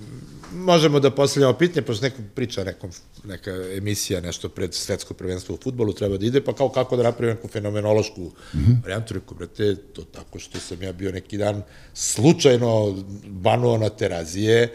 možemo 0.55 1.01
da 1.01 1.11
postavljamo 1.11 1.59
pitanje, 1.59 1.87
pošto 1.87 2.05
neko 2.05 2.23
priča 2.35 2.65
nekom, 2.65 2.91
neka 3.25 3.51
emisija, 3.51 4.21
nešto 4.21 4.49
pred 4.49 4.75
svetsko 4.75 5.15
prvenstvo 5.15 5.55
u 5.55 5.59
futbolu 5.65 5.93
treba 5.93 6.17
da 6.17 6.27
ide, 6.27 6.41
pa 6.45 6.53
kao 6.53 6.69
kako 6.69 6.97
da 6.97 7.03
napravim 7.03 7.37
neku 7.37 7.49
fenomenološku 7.49 8.21
mm 8.21 8.59
-hmm. 8.59 8.83
varijantu, 8.83 9.15
rekao, 9.15 9.37
brate, 9.37 9.77
to 9.77 10.03
tako 10.03 10.39
što 10.39 10.59
sam 10.59 10.83
ja 10.83 10.93
bio 10.93 11.13
neki 11.13 11.39
dan 11.39 11.63
slučajno 11.95 13.05
banuo 13.27 13.79
na 13.79 13.89
terazije, 13.89 14.69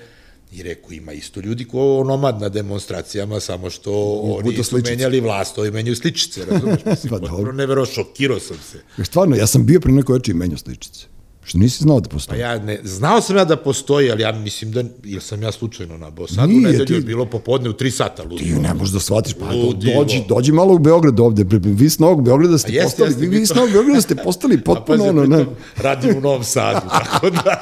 I 0.52 0.64
rekao, 0.64 0.92
ima 0.92 1.14
isto 1.14 1.40
ljudi 1.40 1.66
ko 1.66 2.04
nomad 2.08 2.42
na 2.42 2.50
demonstracijama, 2.50 3.40
samo 3.40 3.70
što 3.70 4.20
oni 4.22 4.56
su 4.56 4.64
sličice. 4.64 4.92
menjali 4.92 5.20
vlast, 5.20 5.58
ovi 5.58 5.72
menjaju 5.72 5.96
sličice, 5.96 6.46
razumeš? 6.46 6.86
Mislim, 6.86 7.10
pa 7.10 7.20
potpuno 7.20 7.52
nevero, 7.52 7.86
šokirao 7.86 8.40
sam 8.40 8.58
se. 8.72 9.04
Stvarno, 9.04 9.36
ja 9.36 9.48
sam 9.48 9.66
bio 9.66 9.80
pre 9.80 9.92
neko 9.92 10.14
oči 10.14 10.32
i 10.32 10.34
menjao 10.34 10.58
sličice. 10.58 11.06
Što 11.48 11.58
nisi 11.58 11.84
znao 11.84 12.00
da 12.00 12.10
Pa 12.10 12.14
postoji? 12.14 12.40
ja 12.40 12.60
ne, 12.60 12.80
znao 12.84 13.22
sam 13.22 13.38
ja 13.38 13.46
da 13.46 13.56
postoji, 13.56 14.12
ali 14.12 14.22
ja 14.22 14.32
mislim 14.32 14.72
da, 14.72 14.84
ili 15.04 15.22
sam 15.22 15.44
ja 15.44 15.52
slučajno 15.52 15.98
nabao. 15.98 16.28
Sad 16.28 16.50
u 16.50 16.54
nedelju 16.54 16.96
je 16.96 17.02
bilo 17.02 17.26
popodne 17.26 17.70
u 17.70 17.74
3 17.74 17.90
sata, 17.90 18.24
ludo. 18.24 18.38
Ti 18.38 18.54
ne 18.54 18.74
možeš 18.74 18.94
da 18.94 19.00
shvatiš, 19.00 19.34
pa 19.34 19.46
Ludilo. 19.46 20.04
dođi, 20.04 20.24
dođi 20.30 20.52
malo 20.52 20.74
u 20.74 20.80
Beograd 20.80 21.20
ovde, 21.20 21.46
vi 21.60 21.90
s 21.90 22.00
Novog 22.00 22.24
Beograda 22.24 22.58
ste 22.58 22.72
A 22.72 22.76
jeste, 22.76 22.84
postali, 22.84 23.10
jeste, 23.10 23.22
vi, 23.22 23.40
vi 23.40 23.46
s 23.46 23.56
Novog 23.56 23.72
Beograda 23.72 24.02
ste 24.02 24.16
postali 24.16 24.62
potpuno 24.66 24.98
pazi, 24.98 25.10
ono, 25.10 25.26
ne. 25.26 25.46
radim 25.78 26.18
u 26.18 26.22
Novom 26.22 26.44
Sadu, 26.44 26.88
tako 27.04 27.30
da... 27.30 27.62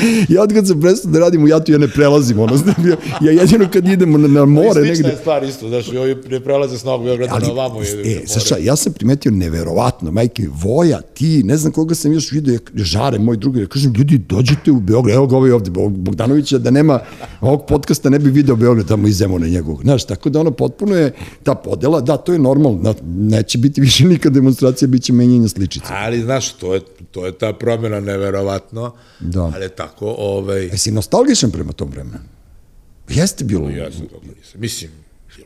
Ja 0.28 0.42
od 0.42 0.52
kad 0.52 0.66
sam 0.66 0.80
prestao 0.80 1.10
da 1.10 1.18
radim 1.18 1.44
u 1.44 1.48
Jatu, 1.48 1.72
ja 1.72 1.78
ne 1.78 1.88
prelazim, 1.88 2.38
ono, 2.38 2.56
znači, 2.56 2.80
ja, 2.80 2.96
ja 3.20 3.40
jedino 3.40 3.68
kad 3.72 3.88
idemo 3.88 4.18
na, 4.18 4.28
na 4.28 4.44
more 4.44 4.72
Slična 4.72 4.92
negde. 4.92 5.08
je 5.08 5.16
stvar 5.16 5.44
isto, 5.44 5.68
znaš, 5.68 5.92
i 5.92 5.96
ovi 5.96 6.16
ne 6.30 6.40
prelaze 6.40 6.78
s 6.78 6.84
Novog 6.84 7.04
Beograda 7.04 7.38
na 7.38 7.50
ovamo. 7.52 7.82
e, 7.82 8.26
Saša, 8.26 8.56
ja 8.60 8.76
sam 8.76 8.92
primetio 8.92 9.32
neverovatno, 9.32 10.10
majke, 10.10 10.48
Voja, 10.52 11.00
ti, 11.00 11.42
ne 11.42 11.56
znam 11.56 11.72
koga 11.72 11.94
sam 11.94 12.12
još 12.12 12.29
vidio, 12.32 12.52
ja- 12.54 12.60
Žare, 12.76 13.18
moj 13.18 13.36
drugi, 13.36 13.60
ja 13.60 13.66
kažem, 13.66 13.92
ljudi, 13.92 14.18
dođite 14.18 14.70
u 14.70 14.80
Beograd, 14.80 15.16
evo 15.16 15.26
ga 15.26 15.36
ovaj 15.36 15.52
ovde, 15.52 15.70
Bog- 15.70 15.96
Bogdanovića, 15.98 16.58
da 16.58 16.70
nema 16.70 17.00
ovog 17.40 17.62
podcasta, 17.66 18.10
ne 18.10 18.18
bi 18.18 18.30
video 18.30 18.56
Beograd 18.56 18.86
tamo 18.86 19.08
iz 19.08 19.16
Zemuna 19.16 19.46
njegovog, 19.48 19.82
znaš, 19.82 20.04
tako 20.04 20.30
da 20.30 20.40
ono 20.40 20.50
potpuno 20.50 20.96
je 20.96 21.12
ta 21.42 21.54
podela, 21.54 22.00
da, 22.00 22.16
to 22.16 22.32
je 22.32 22.38
normalno, 22.38 22.82
da, 22.82 22.94
neće 23.06 23.58
biti 23.58 23.80
više 23.80 24.04
nikad 24.06 24.32
demonstracija, 24.32 24.88
bit 24.88 25.02
će 25.02 25.12
menjanje 25.12 25.48
sličice. 25.48 25.86
Ali, 25.90 26.20
znaš, 26.20 26.52
to 26.52 26.74
je, 26.74 26.80
to 27.10 27.26
je 27.26 27.32
ta 27.34 27.52
promjena 27.52 28.00
neverovatno, 28.00 28.92
Da. 29.20 29.42
ali 29.44 29.68
tako, 29.70 30.06
ovaj... 30.10 30.60
Jesi 30.62 30.90
nostalgičan 30.92 31.50
prema 31.50 31.72
tom 31.72 31.90
vremenu? 31.90 32.18
Jeste 33.08 33.44
bilo. 33.44 33.70
Ja 33.70 33.92
sam 33.92 34.00
kako 34.02 34.24
nisam. 34.28 34.60
Mislim, 34.60 34.90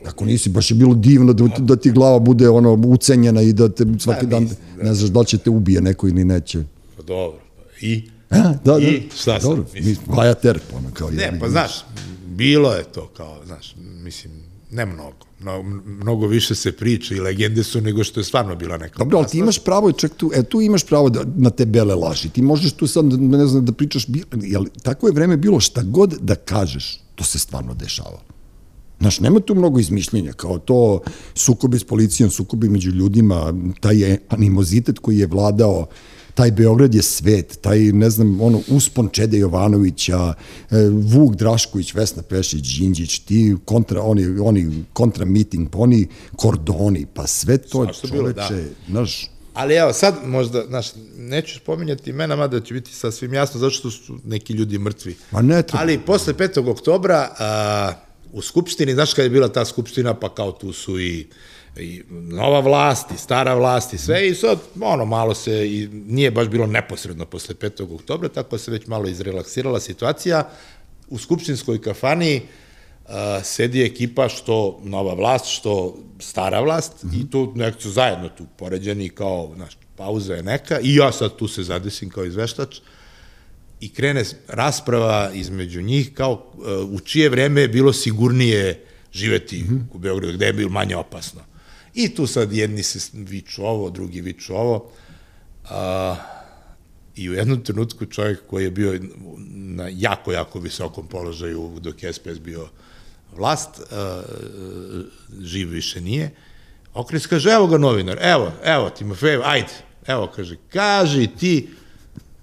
Ako 0.05 0.25
nisi, 0.25 0.49
baš 0.49 0.71
je 0.71 0.75
bilo 0.75 0.93
divno 0.95 1.33
da, 1.33 1.47
da 1.59 1.75
ti 1.75 1.91
glava 1.91 2.19
bude 2.19 2.49
ono 2.49 2.73
ucenjena 2.75 3.41
i 3.41 3.53
da 3.53 3.69
te 3.69 3.85
svaki 3.99 4.25
Da, 4.25 4.29
dan, 4.29 4.45
da. 4.77 4.83
ne 4.83 4.93
znaš 4.93 5.09
da 5.09 5.19
li 5.19 5.25
će 5.25 5.37
te 5.37 5.49
ubije 5.49 5.81
neko 5.81 6.07
ili 6.07 6.23
neće. 6.23 6.63
Pa 6.97 7.03
dobro. 7.03 7.39
I? 7.81 8.09
A, 8.29 8.53
da, 8.65 8.73
da. 8.73 8.79
I 8.79 9.09
šta 9.15 9.39
sam, 9.39 9.49
Dobro, 9.49 9.65
mislim? 9.73 9.97
mi, 10.07 10.15
Vaja 10.15 10.33
Terp, 10.33 10.63
ono 10.73 10.91
kao 10.93 11.09
Ne, 11.09 11.23
jedan. 11.23 11.39
pa 11.39 11.49
znaš, 11.49 11.71
bilo 12.25 12.73
je 12.73 12.83
to 12.83 13.07
kao, 13.07 13.41
znaš, 13.45 13.75
mislim, 14.03 14.33
Ne 14.71 14.85
mnogo. 14.85 15.25
No, 15.39 15.63
mnogo 15.85 16.27
više 16.27 16.55
se 16.55 16.71
priča 16.71 17.15
i 17.15 17.19
legende 17.19 17.63
su 17.63 17.81
nego 17.81 18.03
što 18.03 18.19
je 18.19 18.23
stvarno 18.23 18.55
bila 18.55 18.77
neka 18.77 18.99
Dobro, 18.99 19.17
ali 19.17 19.27
ti 19.27 19.37
imaš 19.37 19.59
pravo, 19.59 19.91
čak 19.91 20.11
tu, 20.17 20.31
e, 20.35 20.43
tu 20.43 20.61
imaš 20.61 20.83
pravo 20.83 21.09
da, 21.09 21.23
na 21.35 21.49
te 21.49 21.65
bele 21.65 21.95
laži. 21.95 22.29
Ti 22.29 22.41
možeš 22.41 22.73
tu 22.73 22.87
sad, 22.87 23.05
ne 23.05 23.45
znam, 23.47 23.65
da 23.65 23.71
pričaš, 23.71 24.07
jel, 24.41 24.65
tako 24.83 25.07
je 25.07 25.13
vreme 25.13 25.37
bilo 25.37 25.59
šta 25.59 25.83
god 25.83 26.17
da 26.21 26.35
kažeš, 26.35 26.99
to 27.15 27.23
se 27.23 27.39
stvarno 27.39 27.73
dešava. 27.73 28.21
Znaš, 28.99 29.19
nema 29.19 29.39
tu 29.39 29.55
mnogo 29.55 29.79
izmišljenja, 29.79 30.33
kao 30.33 30.59
to 30.59 31.01
sukobi 31.35 31.79
s 31.79 31.83
policijom, 31.83 32.29
sukobi 32.29 32.69
među 32.69 32.91
ljudima, 32.91 33.53
taj 33.79 34.17
animozitet 34.29 34.99
koji 34.99 35.17
je 35.17 35.27
vladao, 35.27 35.87
taj 36.35 36.51
Beograd 36.51 36.95
je 36.95 37.01
svet, 37.01 37.57
taj, 37.61 37.79
ne 37.79 38.09
znam, 38.09 38.41
ono, 38.41 38.61
uspon 38.67 39.09
Čede 39.09 39.37
Jovanovića, 39.37 40.33
e, 40.71 40.89
Vuk 40.89 41.35
Drašković, 41.35 41.93
Vesna 41.93 42.23
Pešić, 42.23 42.77
Đinđić, 42.77 43.19
ti 43.19 43.55
kontra, 43.65 44.01
oni, 44.01 44.39
oni 44.39 44.83
kontra 44.93 45.25
meeting, 45.25 45.69
pa 45.69 45.77
oni 45.77 46.07
kordoni, 46.35 47.05
pa 47.13 47.27
sve 47.27 47.57
to 47.57 47.83
Svašta 47.85 48.07
čoveče, 48.07 48.17
bilo, 48.17 48.33
da. 48.33 48.49
znaš, 48.89 49.29
Ali 49.55 49.75
evo, 49.75 49.93
sad 49.93 50.15
možda, 50.25 50.65
znaš, 50.67 50.87
neću 51.17 51.55
spominjati 51.55 52.09
imena, 52.09 52.35
mada 52.35 52.59
će 52.59 52.73
biti 52.73 52.93
sasvim 52.93 53.33
jasno 53.33 53.59
zašto 53.59 53.91
su 53.91 54.19
neki 54.25 54.53
ljudi 54.53 54.79
mrtvi. 54.79 55.15
Ma 55.31 55.41
ne 55.41 55.61
treba. 55.63 55.81
Ali 55.81 55.99
posle 55.99 56.33
5. 56.33 56.69
oktobra 56.69 57.29
a, 57.39 57.91
u 58.33 58.41
Skupštini, 58.41 58.93
znaš 58.93 59.13
kada 59.13 59.23
je 59.23 59.29
bila 59.29 59.47
ta 59.47 59.65
Skupština, 59.65 60.13
pa 60.13 60.35
kao 60.35 60.51
tu 60.51 60.73
su 60.73 60.99
i 60.99 61.27
i 61.77 62.03
nova 62.09 62.59
vlast 62.59 63.11
i 63.11 63.17
stara 63.17 63.53
vlast 63.53 63.93
i 63.93 63.97
sve 63.97 64.27
i 64.27 64.35
sad 64.35 64.59
ono 64.81 65.05
malo 65.05 65.33
se 65.33 65.67
i 65.67 65.87
nije 65.87 66.31
baš 66.31 66.47
bilo 66.47 66.67
neposredno 66.67 67.25
posle 67.25 67.55
5. 67.55 67.95
oktobra 67.95 68.29
tako 68.29 68.57
se 68.57 68.71
već 68.71 68.87
malo 68.87 69.07
izrelaksirala 69.07 69.79
situacija 69.79 70.49
u 71.09 71.17
skupštinskoj 71.17 71.81
kafani 71.81 72.41
uh, 73.05 73.11
sedi 73.43 73.83
ekipa 73.83 74.29
što 74.29 74.79
nova 74.83 75.13
vlast 75.13 75.45
što 75.45 75.97
stara 76.19 76.61
vlast 76.61 77.03
mm 77.03 77.09
-hmm. 77.09 77.21
i 77.21 77.31
tu 77.31 77.53
nekako 77.55 77.81
su 77.81 77.91
zajedno 77.91 78.29
tu 78.29 78.45
poređeni 78.57 79.09
kao 79.09 79.51
znaš, 79.55 79.77
pauza 79.95 80.33
je 80.33 80.43
neka 80.43 80.79
i 80.79 80.95
ja 80.95 81.11
sad 81.11 81.35
tu 81.35 81.47
se 81.47 81.63
zadesim 81.63 82.09
kao 82.09 82.25
izveštač 82.25 82.77
i 83.79 83.93
krene 83.93 84.23
rasprava 84.47 85.31
između 85.33 85.81
njih 85.81 86.13
kao 86.13 86.31
uh, 86.33 86.91
u 86.91 86.99
čije 86.99 87.29
vreme 87.29 87.61
je 87.61 87.67
bilo 87.67 87.93
sigurnije 87.93 88.85
živeti 89.11 89.63
mm 89.63 89.67
-hmm. 89.67 89.95
u 89.95 89.97
Beogradu, 89.97 90.33
gde 90.33 90.45
je 90.45 90.53
bilo 90.53 90.69
manje 90.69 90.95
opasno. 90.95 91.41
I 91.95 92.09
tu 92.15 92.27
sad 92.27 92.53
jedni 92.53 92.83
se 92.83 92.99
viču 93.13 93.65
ovo, 93.65 93.89
drugi 93.89 94.21
viču 94.21 94.55
ovo. 94.55 94.91
A, 95.69 96.15
I 97.15 97.29
u 97.29 97.33
jednom 97.33 97.63
trenutku 97.63 98.05
čovjek 98.05 98.39
koji 98.47 98.63
je 98.63 98.71
bio 98.71 98.99
na 99.47 99.87
jako, 99.91 100.31
jako 100.31 100.59
visokom 100.59 101.07
položaju 101.07 101.79
dok 101.79 102.03
je 102.03 102.13
SPS 102.13 102.39
bio 102.39 102.67
vlast, 103.35 103.69
a, 103.91 104.23
živ 105.41 105.69
više 105.69 106.01
nije, 106.01 106.31
okres 106.93 107.27
kaže, 107.27 107.49
evo 107.49 107.67
ga 107.67 107.77
novinar, 107.77 108.17
evo, 108.21 108.51
evo 108.63 108.89
Timofejev, 108.89 109.41
ajde, 109.43 109.73
evo, 110.07 110.27
kaže, 110.35 110.57
kaži 110.69 111.27
ti, 111.39 111.69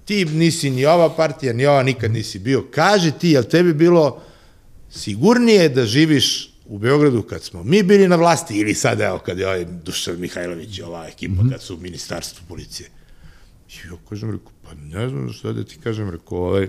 ti 0.04 0.24
nisi 0.24 0.70
ni 0.70 0.86
ova 0.86 1.10
partija, 1.10 1.52
ni 1.52 1.66
ova 1.66 1.82
nikad 1.82 2.10
nisi 2.12 2.38
bio, 2.38 2.64
kaži 2.70 3.12
ti, 3.12 3.30
jel 3.30 3.44
tebi 3.44 3.74
bilo 3.74 4.22
sigurnije 4.90 5.68
da 5.68 5.86
živiš 5.86 6.51
u 6.72 6.78
Beogradu 6.78 7.22
kad 7.22 7.42
smo 7.42 7.62
mi 7.64 7.82
bili 7.82 8.08
na 8.08 8.16
vlasti 8.16 8.58
ili 8.58 8.74
sad 8.74 9.00
evo 9.00 9.18
kad 9.18 9.38
je 9.38 9.46
ovaj 9.46 9.64
Dušan 9.64 10.20
Mihajlović 10.20 10.78
i 10.78 10.82
ova 10.82 11.08
ekipa 11.08 11.42
mm 11.42 11.46
-hmm. 11.46 11.52
kad 11.52 11.62
su 11.62 11.74
u 11.74 11.78
ministarstvu 11.78 12.44
policije. 12.48 12.88
I 13.68 13.88
ja 13.88 13.92
kažem, 14.08 14.30
rekao, 14.30 14.52
pa 14.62 14.74
ne 14.74 15.08
znam 15.08 15.32
šta 15.32 15.52
da 15.52 15.64
ti 15.64 15.78
kažem, 15.78 16.10
rekao, 16.10 16.38
ovaj, 16.38 16.68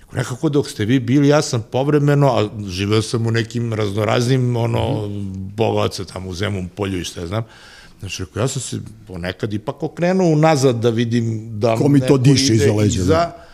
rekao, 0.00 0.16
nekako 0.16 0.48
dok 0.48 0.68
ste 0.68 0.84
vi 0.84 1.00
bili, 1.00 1.28
ja 1.28 1.42
sam 1.42 1.64
povremeno, 1.72 2.26
a 2.28 2.50
živeo 2.68 3.02
sam 3.02 3.26
u 3.26 3.30
nekim 3.30 3.72
raznoraznim, 3.72 4.56
ono, 4.56 5.06
mm 5.06 5.10
-hmm. 5.10 5.32
bogaca 5.56 6.04
tamo 6.04 6.28
u 6.28 6.34
Zemom 6.34 6.68
polju 6.68 7.00
i 7.00 7.04
šta 7.04 7.20
ja 7.20 7.26
znam, 7.26 7.44
Znači, 8.00 8.24
rekao, 8.24 8.40
ja 8.40 8.48
sam 8.48 8.62
se 8.62 8.80
ponekad 9.06 9.52
ipak 9.52 9.82
okrenuo 9.82 10.28
unazad 10.28 10.76
da 10.76 10.90
vidim 10.90 11.58
da 11.60 11.76
Ko 11.76 11.88
mi 11.88 12.00
to 12.00 12.18
diše 12.18 12.54
iza 12.54 12.72
leđa. 12.72 13.00
Iza, 13.00 13.14
da. 13.14 13.46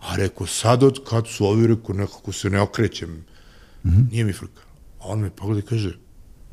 a 0.00 0.16
rekao, 0.16 0.46
sad 0.46 0.82
od 0.82 1.04
kad 1.08 1.28
su 1.28 1.46
ovi, 1.46 1.66
rekao, 1.66 1.94
nekako 1.94 2.32
se 2.32 2.50
ne 2.50 2.60
okrećem, 2.60 3.10
mm 3.10 3.90
-hmm. 3.90 4.10
nije 4.10 4.24
mi 4.24 4.32
frka. 4.32 4.63
A 5.04 5.08
on 5.08 5.20
me 5.20 5.30
pogleda 5.30 5.58
i 5.58 5.62
kaže, 5.62 5.98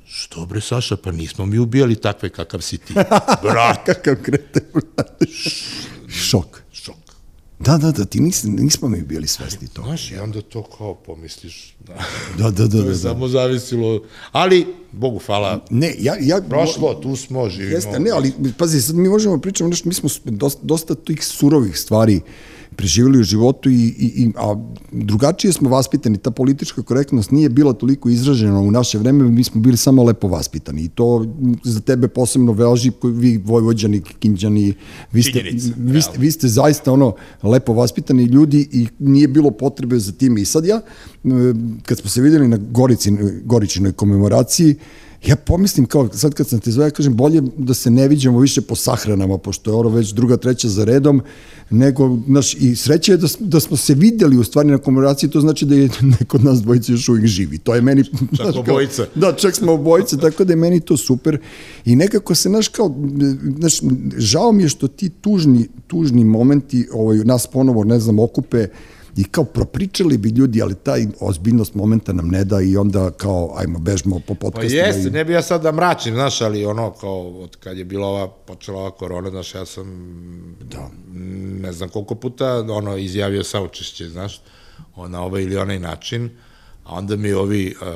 što 0.06 0.46
bre 0.46 0.62
Saša, 0.62 0.98
pa 0.98 1.12
nismo 1.12 1.46
mi 1.46 1.60
ubijali 1.60 1.96
takve 1.96 2.30
kakav 2.30 2.62
si 2.62 2.78
ti. 2.78 2.94
Brat. 3.44 3.78
Kakav 3.86 4.16
krete, 4.24 4.62
Šok. 6.10 6.62
Šok. 6.72 6.96
Da, 7.60 7.78
da, 7.78 7.92
da, 7.92 8.06
ti 8.06 8.20
nis, 8.20 8.44
nismo 8.44 8.88
mi 8.88 9.02
bili 9.02 9.28
svesni 9.28 9.68
toga. 9.68 9.88
Znaš, 9.88 10.12
i 10.12 10.18
onda 10.18 10.42
to 10.42 10.64
kao 10.64 10.96
pomisliš. 10.96 11.76
Da, 11.88 11.94
da, 12.38 12.50
da. 12.52 12.68
da, 12.68 12.72
to 12.72 12.78
je 12.78 12.84
da, 12.84 12.90
da. 12.90 12.96
samo 12.96 13.28
zavisilo. 13.28 14.04
Ali, 14.32 14.68
Bogu 14.92 15.20
hvala, 15.26 15.66
Ne, 15.70 15.96
ja, 16.00 16.16
ja... 16.20 16.42
prošlo, 16.50 16.94
tu 16.94 17.16
smo, 17.16 17.50
živimo. 17.50 17.76
Jeste, 17.76 18.00
ne, 18.00 18.12
ali, 18.12 18.34
pazi, 18.58 18.82
sad 18.82 18.96
mi 18.96 19.10
možemo 19.10 19.42
pričamo 19.42 19.70
nešto, 19.70 19.90
mi 19.90 19.96
smo 19.96 20.10
dosta, 20.26 20.60
dosta 20.64 20.96
tih 20.96 21.26
surovih 21.26 21.78
stvari 21.80 22.22
preživjeli 22.82 23.20
u 23.20 23.24
životu 23.24 23.70
i, 23.70 23.76
i, 23.76 24.08
i 24.24 24.32
a 24.36 24.56
drugačije 24.92 25.54
smo 25.54 25.70
vaspitani, 25.70 26.18
ta 26.18 26.32
politička 26.32 26.82
korektnost 26.82 27.32
nije 27.32 27.50
bila 27.50 27.74
toliko 27.74 28.10
izražena 28.10 28.60
u 28.60 28.72
naše 28.72 28.98
vreme, 28.98 29.24
mi 29.24 29.44
smo 29.44 29.62
bili 29.62 29.78
samo 29.78 30.04
lepo 30.04 30.28
vaspitani 30.28 30.82
i 30.82 30.90
to 30.90 31.26
za 31.64 31.80
tebe 31.80 32.08
posebno 32.08 32.52
veži, 32.52 32.92
vi 33.04 33.38
vojvođani, 33.38 34.02
kinđani, 34.20 34.74
vi 35.12 35.24
ste, 35.24 35.44
vi, 35.78 36.02
ste, 36.02 36.18
vi 36.18 36.32
ste 36.32 36.48
zaista 36.48 36.94
ono 36.94 37.14
lepo 37.44 37.74
vaspitani 37.74 38.24
ljudi 38.24 38.68
i 38.72 38.88
nije 39.00 39.28
bilo 39.28 39.52
potrebe 39.52 40.00
za 40.00 40.12
time. 40.12 40.42
I 40.42 40.46
sad 40.46 40.66
ja, 40.66 40.82
kad 41.86 41.98
smo 41.98 42.10
se 42.10 42.22
videli 42.22 42.48
na 42.48 42.58
Gorici, 42.58 43.12
Goričinoj 43.46 43.92
komemoraciji, 43.92 44.76
ja 45.28 45.36
pomislim 45.36 45.86
kao, 45.86 46.10
sad 46.14 46.34
kad 46.34 46.48
sam 46.48 46.60
te 46.60 46.72
zove, 46.72 46.92
kažem, 46.92 47.16
bolje 47.16 47.42
da 47.58 47.74
se 47.74 47.92
ne 47.92 48.08
viđamo 48.08 48.40
više 48.40 48.62
po 48.62 48.76
sahranama, 48.76 49.38
pošto 49.38 49.72
je 49.72 49.76
ovo 49.76 49.90
već 49.90 50.14
druga, 50.14 50.38
treća 50.38 50.70
za 50.70 50.84
redom, 50.84 51.22
nego, 51.70 52.18
znaš, 52.28 52.54
i 52.54 52.76
sreće 52.76 53.12
je 53.12 53.18
da, 53.18 53.28
da 53.40 53.60
smo 53.60 53.78
se 53.78 53.94
videli 53.94 54.38
u 54.38 54.44
stvari 54.44 54.70
na 54.70 54.78
komemoraciji, 54.78 55.30
to 55.30 55.42
znači 55.42 55.66
da 55.66 55.76
je 55.76 55.90
neko 56.20 56.38
od 56.38 56.44
nas 56.44 56.62
dvojice 56.62 56.92
još 56.92 57.10
uvijek 57.10 57.28
živi. 57.28 57.58
To 57.58 57.76
je 57.76 57.82
meni... 57.82 58.04
Čak 58.04 58.20
znaš, 58.36 58.56
obojica. 58.56 59.06
Kao, 59.06 59.22
da, 59.22 59.34
čak 59.34 59.56
smo 59.56 59.74
obojice, 59.74 60.18
tako 60.18 60.44
da 60.44 60.54
je 60.54 60.58
meni 60.58 60.80
to 60.80 60.98
super. 60.98 61.38
I 61.86 61.96
nekako 61.96 62.36
se, 62.36 62.50
znaš, 62.50 62.68
kao, 62.68 62.96
znaš, 63.58 63.80
žao 64.18 64.52
mi 64.52 64.64
je 64.64 64.70
što 64.70 64.88
ti 64.88 65.10
tužni, 65.10 65.68
tužni 65.88 66.24
momenti 66.24 66.88
ovaj, 66.94 67.18
nas 67.18 67.48
ponovo, 67.48 67.84
ne 67.84 68.00
znam, 68.00 68.20
okupe, 68.20 68.68
i 69.18 69.24
kao 69.24 69.44
propričali 69.44 70.18
bi 70.18 70.30
ljudi, 70.30 70.62
ali 70.62 70.76
taj 70.76 71.06
ozbiljnost 71.20 71.76
momenta 71.76 72.14
nam 72.14 72.28
ne 72.28 72.44
da 72.44 72.62
i 72.62 72.78
onda 72.78 73.12
kao, 73.12 73.54
ajmo, 73.58 73.80
bežmo 73.80 74.20
po 74.28 74.36
podcastima. 74.36 74.82
Pa 74.82 74.88
jeste, 74.88 75.08
i... 75.08 75.12
ne 75.12 75.26
bi 75.26 75.34
ja 75.34 75.42
sad 75.42 75.62
da 75.62 75.72
mračim, 75.72 76.14
znaš, 76.14 76.42
ali 76.42 76.66
ono, 76.66 76.92
kao, 76.92 77.28
od 77.30 77.56
kad 77.56 77.78
je 77.78 77.86
bila 77.86 78.08
ova, 78.08 78.28
počela 78.28 78.80
ova 78.80 78.92
korona, 78.92 79.30
znaš, 79.30 79.56
ja 79.56 79.66
sam, 79.66 79.86
da. 80.62 80.90
ne 81.62 81.72
znam 81.72 81.90
koliko 81.90 82.16
puta, 82.16 82.66
ono, 82.70 82.98
izjavio 82.98 83.44
saučešće, 83.44 84.10
znaš, 84.10 84.42
na 85.08 85.24
ovaj 85.24 85.44
ili 85.44 85.58
onaj 85.58 85.80
način, 85.80 86.30
a 86.84 86.96
onda 86.96 87.16
mi 87.16 87.34
ovi 87.34 87.76
uh, 87.82 87.88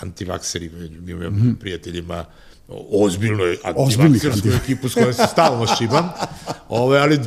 antivakseri, 0.00 0.70
mi 1.00 1.14
mm 1.14 1.18
-hmm. 1.18 1.58
prijateljima, 1.60 2.24
ozbiljnoj 2.68 3.58
antivaksersku 3.62 4.48
ekipu 4.62 4.88
s 4.88 4.94
kojom 4.94 5.12
se 5.12 5.26
stalno 5.32 5.66
šibam, 5.78 6.08
ove, 6.68 6.98
ali 6.98 7.18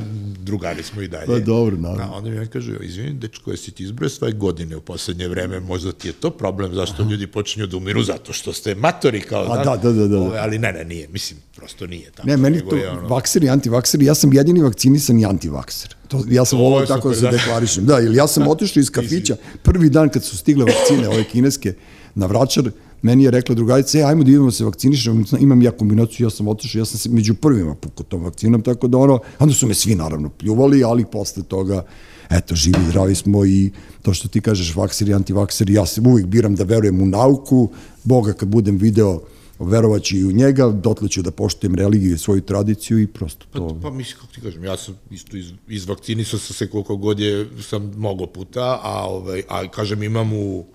drugari 0.50 0.84
smo 0.84 1.02
i 1.02 1.08
dalje. 1.08 1.26
Pa 1.26 1.40
dobro, 1.40 1.78
naravno. 1.78 2.06
Da, 2.06 2.12
onda 2.12 2.30
mi 2.30 2.40
on 2.40 2.48
kaže, 2.48 2.78
izvini, 2.82 3.14
dečko, 3.14 3.52
jesi 3.52 3.72
ti 3.72 3.84
izbroj 3.84 4.10
svoje 4.10 4.34
godine 4.34 4.76
u 4.76 4.82
poslednje 4.82 5.28
vreme, 5.28 5.60
možda 5.60 5.92
ti 5.92 6.08
je 6.08 6.14
to 6.14 6.30
problem, 6.30 6.74
zašto 6.76 7.02
Aha. 7.02 7.12
ljudi 7.12 7.28
počinju 7.28 7.68
da 7.68 7.78
umiru, 7.78 8.04
zato 8.04 8.34
što 8.34 8.54
ste 8.54 8.76
matori, 8.76 9.22
kao, 9.22 9.46
A, 9.52 9.64
da, 9.64 9.76
da, 9.76 9.92
da, 9.92 10.08
da. 10.08 10.20
Ove, 10.20 10.40
ali 10.40 10.60
ne, 10.60 10.72
ne, 10.72 10.86
nije, 10.86 11.08
mislim, 11.08 11.40
prosto 11.56 11.88
nije 11.88 12.12
tako. 12.12 12.28
Ne, 12.28 12.38
meni 12.38 12.62
to, 12.70 12.76
je 12.76 12.90
ono... 12.90 13.08
vakseri, 13.08 13.50
antivakseri, 13.50 14.06
ja 14.06 14.16
sam 14.16 14.34
jedini 14.34 14.62
vakcinisan 14.62 15.20
i 15.20 15.26
antivakser. 15.26 15.96
To, 16.08 16.24
ja 16.30 16.46
sam 16.46 16.60
ovo 16.60 16.86
tako 16.86 17.10
da 17.10 17.16
se 17.16 17.22
da. 17.22 17.32
deklarišem. 17.32 17.86
Da, 17.86 18.00
ili 18.00 18.18
ja 18.18 18.28
sam 18.28 18.48
otišao 18.54 18.82
iz 18.82 18.90
kafića, 18.90 19.36
prvi 19.64 19.90
dan 19.90 20.10
kad 20.10 20.24
su 20.24 20.38
stigle 20.38 20.66
vakcine, 20.66 21.10
ove 21.10 21.24
kineske, 21.24 21.74
na 22.16 22.26
vraćar, 22.26 22.72
meni 23.02 23.24
je 23.24 23.32
rekla 23.32 23.56
drugarica, 23.56 24.00
e, 24.00 24.04
ajmo 24.04 24.24
da 24.24 24.32
idemo 24.32 24.46
da 24.46 24.52
se 24.52 24.66
vakcinišemo, 24.66 25.24
imam 25.40 25.62
ja 25.62 25.72
kombinaciju, 25.72 26.26
ja 26.26 26.30
sam 26.30 26.48
otišao, 26.48 26.80
ja 26.80 26.86
sam 26.86 27.00
se 27.00 27.10
među 27.10 27.36
prvima 27.36 27.76
pukao 27.76 28.04
tom 28.04 28.24
vakcinom, 28.24 28.62
tako 28.62 28.88
da 28.88 28.98
ono, 28.98 29.20
onda 29.40 29.54
su 29.54 29.68
me 29.68 29.74
svi 29.74 29.96
naravno 29.96 30.30
pljuvali, 30.30 30.84
ali 30.84 31.06
posle 31.06 31.44
toga, 31.44 31.84
eto, 32.30 32.56
živi, 32.56 32.78
zdravi 32.90 33.16
smo 33.16 33.46
i 33.46 33.72
to 34.02 34.14
što 34.14 34.28
ti 34.28 34.42
kažeš, 34.42 34.76
vakseri, 34.76 35.14
antivakseri, 35.14 35.74
ja 35.74 35.86
se 35.86 36.02
uvijek 36.02 36.28
biram 36.28 36.56
da 36.56 36.64
verujem 36.64 37.02
u 37.02 37.06
nauku, 37.06 37.70
Boga 38.04 38.34
kad 38.34 38.50
budem 38.50 38.78
video, 38.78 39.22
verovaći 39.60 40.18
i 40.18 40.26
u 40.26 40.32
njega, 40.32 40.68
dotle 40.68 41.10
ću 41.10 41.22
da 41.22 41.32
poštujem 41.32 41.76
religiju 41.76 42.14
i 42.14 42.18
svoju 42.18 42.42
tradiciju 42.42 43.00
i 43.00 43.08
prosto 43.08 43.46
to... 43.54 43.68
Pa, 43.68 43.90
pa 43.90 43.96
mislim, 43.96 44.20
kako 44.20 44.34
ti 44.34 44.42
kažem, 44.42 44.64
ja 44.64 44.78
sam 44.78 44.96
isto 45.12 45.38
iz, 45.38 45.52
izvakcinisao 45.68 46.40
sam 46.40 46.54
se 46.54 46.68
koliko 46.68 46.96
god 46.96 47.20
je, 47.20 47.48
sam 47.62 47.92
mnogo 47.98 48.26
puta, 48.26 48.80
a, 48.84 49.06
ovaj, 49.08 49.44
a 49.50 49.68
kažem, 49.68 50.04
imam 50.04 50.34
u 50.34 50.66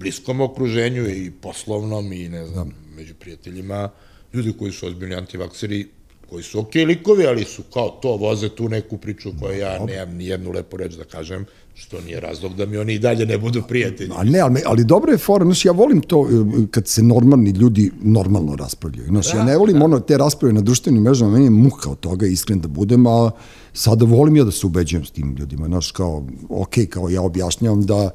bliskom 0.00 0.40
okruženju 0.40 1.08
i 1.08 1.30
poslovnom 1.30 2.12
i 2.12 2.28
ne 2.28 2.46
znam, 2.46 2.68
da. 2.68 2.96
među 2.96 3.14
prijateljima, 3.14 3.88
ljudi 4.34 4.52
koji 4.58 4.72
su 4.72 4.86
ozbiljni 4.86 5.14
antivakseri, 5.14 5.86
koji 6.30 6.42
su 6.42 6.60
okej 6.60 6.82
okay 6.82 6.86
likovi, 6.86 7.26
ali 7.26 7.44
su 7.44 7.62
kao 7.62 7.88
to, 8.02 8.16
voze 8.16 8.48
tu 8.48 8.68
neku 8.68 8.98
priču 8.98 9.32
koju 9.40 9.58
ja 9.58 9.78
nemam 9.86 10.16
ni 10.16 10.26
jednu 10.26 10.50
lepu 10.50 10.76
reč 10.76 10.94
da 10.94 11.04
kažem, 11.04 11.46
što 11.74 12.00
nije 12.00 12.20
razlog 12.20 12.54
da 12.56 12.66
mi 12.66 12.76
oni 12.76 12.94
i 12.94 12.98
dalje 12.98 13.26
ne 13.26 13.38
budu 13.38 13.62
prijatelji. 13.68 14.10
A 14.16 14.24
ne, 14.24 14.40
ali, 14.40 14.62
ali 14.66 14.84
dobro 14.84 15.12
je 15.12 15.18
fora, 15.18 15.44
znaš, 15.44 15.64
ja 15.64 15.72
volim 15.72 16.00
to 16.00 16.26
e, 16.28 16.66
kad 16.70 16.88
se 16.88 17.02
normalni 17.02 17.50
ljudi 17.50 17.90
normalno 18.02 18.56
raspravljaju. 18.56 19.06
Znaš, 19.08 19.32
da, 19.32 19.38
ja 19.38 19.44
ne 19.44 19.56
volim 19.56 19.78
da. 19.78 19.84
ono 19.84 20.00
te 20.00 20.18
rasprave 20.18 20.52
na 20.52 20.60
društvenim 20.60 21.02
mrežama, 21.02 21.30
meni 21.30 21.44
je 21.44 21.50
muka 21.50 21.90
od 21.90 22.00
toga, 22.00 22.26
iskren 22.26 22.60
da 22.60 22.68
budem, 22.68 23.06
a 23.06 23.30
sada 23.72 24.04
volim 24.04 24.36
ja 24.36 24.44
da 24.44 24.50
se 24.50 24.66
ubeđujem 24.66 25.04
s 25.04 25.10
tim 25.10 25.36
ljudima, 25.38 25.66
znaš, 25.66 25.92
kao, 25.92 26.26
ok, 26.48 26.74
kao 26.90 27.08
ja 27.08 27.22
objašnjavam 27.22 27.86
da 27.86 28.10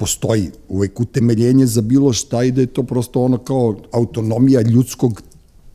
postoji 0.00 0.50
uvek 0.68 1.00
utemeljenje 1.00 1.66
za 1.66 1.80
bilo 1.80 2.12
šta 2.12 2.44
i 2.44 2.52
da 2.56 2.60
je 2.60 2.66
to 2.66 2.82
prosto 2.82 3.20
ono 3.22 3.38
kao 3.38 3.76
autonomija 3.92 4.62
ljudskog 4.62 5.22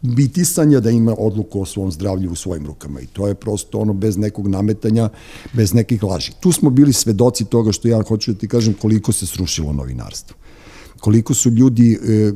bitisanja 0.01 0.80
da 0.80 0.89
ima 0.89 1.13
odluku 1.17 1.61
o 1.61 1.65
svom 1.65 1.91
zdravlju 1.91 2.32
u 2.32 2.36
svojim 2.36 2.65
rukama 2.65 3.01
i 3.01 3.05
to 3.05 3.28
je 3.28 3.36
prosto 3.36 3.80
ono 3.80 3.93
bez 3.93 4.17
nekog 4.17 4.47
nametanja, 4.47 5.09
bez 5.53 5.73
nekih 5.73 6.03
laži. 6.03 6.32
Tu 6.39 6.51
smo 6.51 6.69
bili 6.69 6.93
svedoci 6.93 7.45
toga 7.45 7.71
što 7.71 7.88
ja 7.88 8.01
hoću 8.07 8.34
da 8.34 8.39
ti 8.39 8.47
kažem 8.47 8.73
koliko 8.73 9.13
se 9.13 9.26
srušilo 9.26 9.73
novinarstvo. 9.73 10.38
Koliko 10.99 11.34
su 11.34 11.49
ljudi 11.49 11.93
e, 11.93 12.32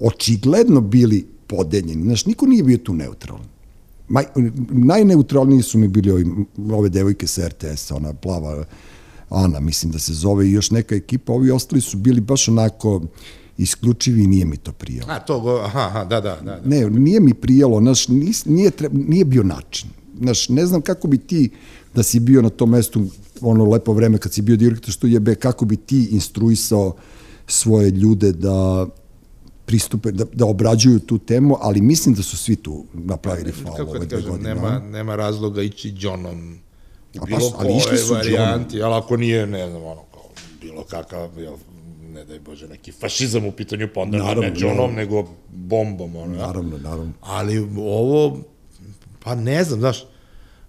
očigledno 0.00 0.80
bili 0.80 1.26
podeljeni. 1.46 2.02
Znaš, 2.02 2.26
niko 2.26 2.46
nije 2.46 2.62
bio 2.62 2.78
tu 2.78 2.94
neutralan. 2.94 3.44
Maj, 4.08 4.24
najneutralniji 4.70 5.62
su 5.62 5.78
mi 5.78 5.88
bili 5.88 6.10
ovi, 6.10 6.24
ove 6.72 6.88
devojke 6.88 7.26
sa 7.26 7.48
RTS-a, 7.48 7.96
ona 7.96 8.14
plava 8.14 8.64
Ana, 9.34 9.60
mislim 9.60 9.92
da 9.92 9.98
se 9.98 10.12
zove 10.12 10.48
i 10.48 10.52
još 10.52 10.70
neka 10.70 10.94
ekipa, 10.94 11.32
ovi 11.32 11.50
ostali 11.50 11.80
su 11.80 11.96
bili 11.96 12.20
baš 12.20 12.48
onako 12.48 13.02
isključivi 13.58 14.24
i 14.24 14.26
nije 14.26 14.44
mi 14.44 14.56
to 14.56 14.72
prijalo. 14.72 15.12
A, 15.12 15.18
to 15.20 15.40
go, 15.40 15.60
aha, 15.64 15.80
aha, 15.80 16.04
da, 16.04 16.20
da, 16.20 16.36
da, 16.36 16.60
da. 16.60 16.60
Ne, 16.64 16.90
nije 16.90 17.20
mi 17.20 17.34
prijalo, 17.34 17.80
naš, 17.80 18.08
nis, 18.08 18.44
nije, 18.44 18.70
treba, 18.70 18.98
nije 18.98 19.24
bio 19.24 19.42
način. 19.42 19.90
Naš, 20.14 20.48
ne 20.48 20.66
znam 20.66 20.82
kako 20.82 21.08
bi 21.08 21.18
ti, 21.18 21.50
da 21.94 22.02
si 22.02 22.20
bio 22.20 22.42
na 22.42 22.48
tom 22.48 22.70
mestu 22.70 23.06
ono 23.40 23.64
lepo 23.64 23.92
vreme 23.92 24.18
kad 24.18 24.32
si 24.32 24.42
bio 24.42 24.56
direktor 24.56 24.92
što 24.92 25.06
je 25.06 25.34
kako 25.34 25.64
bi 25.64 25.76
ti 25.76 26.08
instruisao 26.10 26.96
svoje 27.46 27.90
ljude 27.90 28.32
da 28.32 28.86
pristupe, 29.64 30.12
da, 30.12 30.24
da 30.32 30.46
obrađuju 30.46 30.98
tu 30.98 31.18
temu, 31.18 31.56
ali 31.60 31.80
mislim 31.80 32.14
da 32.14 32.22
su 32.22 32.36
svi 32.36 32.56
tu 32.56 32.84
napravili 32.94 33.52
faul 33.52 33.88
ove 33.88 33.98
dve 33.98 34.08
kažem, 34.08 34.30
godine. 34.30 34.54
Nema, 34.54 34.78
nema 34.78 35.16
razloga 35.16 35.62
ići 35.62 35.94
Johnom 35.98 36.58
u 37.20 37.26
bilo 37.26 37.50
pa, 37.50 37.58
koje 37.58 37.98
varijanti, 38.10 38.82
ali 38.82 38.94
ako 38.94 39.16
nije, 39.16 39.46
ne 39.46 39.70
znam, 39.70 39.84
ono, 39.84 40.02
kao 40.12 40.24
bilo 40.60 40.84
kakav, 40.84 41.38
jel, 41.38 41.54
ne 42.12 42.24
daj 42.24 42.40
Bože, 42.40 42.68
neki 42.68 42.92
fašizam 42.92 43.46
u 43.46 43.52
pitanju, 43.52 43.88
pa 43.94 44.00
onda 44.00 44.18
naravno, 44.18 44.42
ne 44.42 44.52
džonom, 44.54 44.94
nego 44.94 45.28
bombom. 45.48 46.16
Ono, 46.16 46.36
naravno, 46.36 46.78
naravno. 46.78 47.12
Ali 47.20 47.68
ovo, 47.78 48.38
pa 49.24 49.34
ne 49.34 49.64
znam, 49.64 49.80
znaš, 49.80 50.04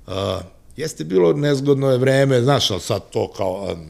uh, 0.07 0.13
jeste 0.77 1.03
bilo 1.03 1.33
nezgodno 1.33 1.91
je 1.91 1.97
vreme, 1.97 2.41
znaš, 2.41 2.71
ali 2.71 2.81
sad 2.81 3.09
to 3.09 3.31
kao, 3.31 3.73
um, 3.73 3.89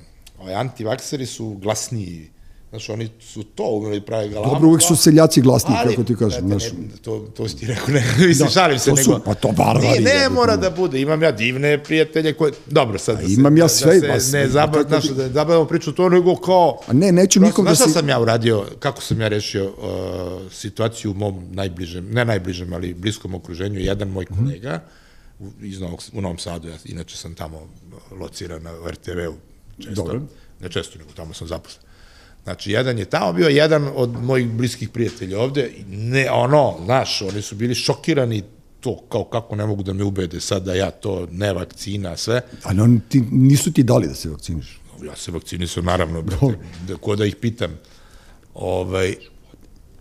antivakseri 0.55 1.25
su 1.25 1.57
glasniji 1.61 2.32
Znaš, 2.73 2.89
oni 2.89 3.09
su 3.19 3.43
to 3.43 3.63
umeli 3.63 4.01
pravi 4.01 4.29
galamu. 4.29 4.53
Dobro, 4.53 4.69
uvek 4.69 4.81
su 4.81 4.95
seljaci 4.95 5.41
glasni, 5.41 5.75
ali, 5.77 5.89
kako 5.89 6.03
ti 6.03 6.15
kažem. 6.15 6.47
Znaš. 6.47 6.63
Ne, 6.63 6.97
to, 7.01 7.27
to 7.37 7.47
si 7.49 7.57
ti 7.57 7.65
rekao, 7.65 7.87
ne, 7.87 8.03
mislim, 8.27 8.47
da, 8.47 8.51
šalim 8.51 8.79
se. 8.79 8.89
To 8.89 8.95
su, 8.95 9.11
nego, 9.11 9.23
pa 9.23 9.33
to 9.33 9.51
barvari. 9.51 10.03
Ne, 10.03 10.13
ne 10.13 10.29
mora 10.29 10.57
da 10.57 10.69
bude, 10.69 11.01
imam 11.01 11.23
ja 11.23 11.31
divne 11.31 11.83
prijatelje 11.83 12.33
koje, 12.33 12.51
dobro, 12.65 12.99
sad 12.99 13.21
da 13.21 13.27
se, 13.27 13.33
imam 13.33 13.57
ja 13.57 13.67
sve, 13.67 13.99
da 13.99 14.19
se 14.19 14.37
ne 14.37 14.47
zabav, 14.47 14.83
znaš, 14.87 15.03
da 15.03 15.29
zabavamo 15.29 15.65
priču 15.65 15.91
to, 15.91 16.09
nego 16.09 16.35
kao... 16.35 16.79
A 16.87 16.93
ne, 16.93 17.11
neću 17.11 17.39
nikom 17.39 17.65
da 17.65 17.75
si... 17.75 17.83
Znaš 17.83 17.93
sam 17.93 18.09
ja 18.09 18.19
uradio, 18.19 18.65
kako 18.79 19.01
sam 19.01 19.21
ja 19.21 19.27
rešio 19.27 19.65
uh, 19.65 20.51
situaciju 20.51 21.11
u 21.11 21.13
mom 21.13 21.45
najbližem, 21.51 22.09
ne 22.11 22.25
najbližem, 22.25 22.73
ali 22.73 22.93
bliskom 22.93 23.35
okruženju, 23.35 23.79
jedan 23.79 24.07
moj 24.07 24.25
mhm. 24.31 24.45
kolega, 24.45 24.79
iz 25.61 25.79
Novog, 25.79 26.01
u 26.13 26.21
Novom 26.21 26.37
Sadu, 26.37 26.67
ja 26.67 26.75
inače 26.85 27.17
sam 27.17 27.35
tamo 27.35 27.69
lociran 28.19 28.63
na 28.63 28.71
RTV-u 28.89 29.33
često, 29.83 30.03
Dobro. 30.03 30.21
ne 30.59 30.69
često, 30.69 30.97
nego 30.99 31.11
tamo 31.11 31.33
sam 31.33 31.47
zaposlen 31.47 31.92
Znači, 32.43 32.71
jedan 32.71 32.97
je 32.99 33.05
tamo 33.05 33.33
bio, 33.33 33.47
jedan 33.47 33.89
od 33.95 34.23
mojih 34.23 34.47
bliskih 34.47 34.89
prijatelja 34.89 35.39
ovde, 35.39 35.71
ne, 35.87 36.31
ono, 36.31 36.75
znaš, 36.85 37.21
oni 37.21 37.41
su 37.41 37.55
bili 37.55 37.75
šokirani 37.75 38.43
to, 38.79 39.01
kao 39.09 39.23
kako 39.23 39.55
ne 39.55 39.65
mogu 39.65 39.83
da 39.83 39.93
me 39.93 40.03
ubede 40.03 40.41
sad 40.41 40.63
da 40.63 40.73
ja 40.73 40.91
to, 40.91 41.27
ne 41.31 41.53
vakcina, 41.53 42.17
sve. 42.17 42.41
Ali 42.63 42.81
oni 42.81 42.99
ti, 43.09 43.23
nisu 43.31 43.73
ti 43.73 43.83
dali 43.83 44.07
da 44.07 44.15
se 44.15 44.29
vakciniš? 44.29 44.79
Ja 45.05 45.15
se 45.15 45.31
vakcinisam, 45.31 45.85
naravno, 45.85 46.21
brate, 46.21 46.57
da, 46.87 46.95
ko 46.95 47.15
da 47.15 47.25
ih 47.25 47.35
pitam. 47.35 47.71
Ovaj, 48.53 49.15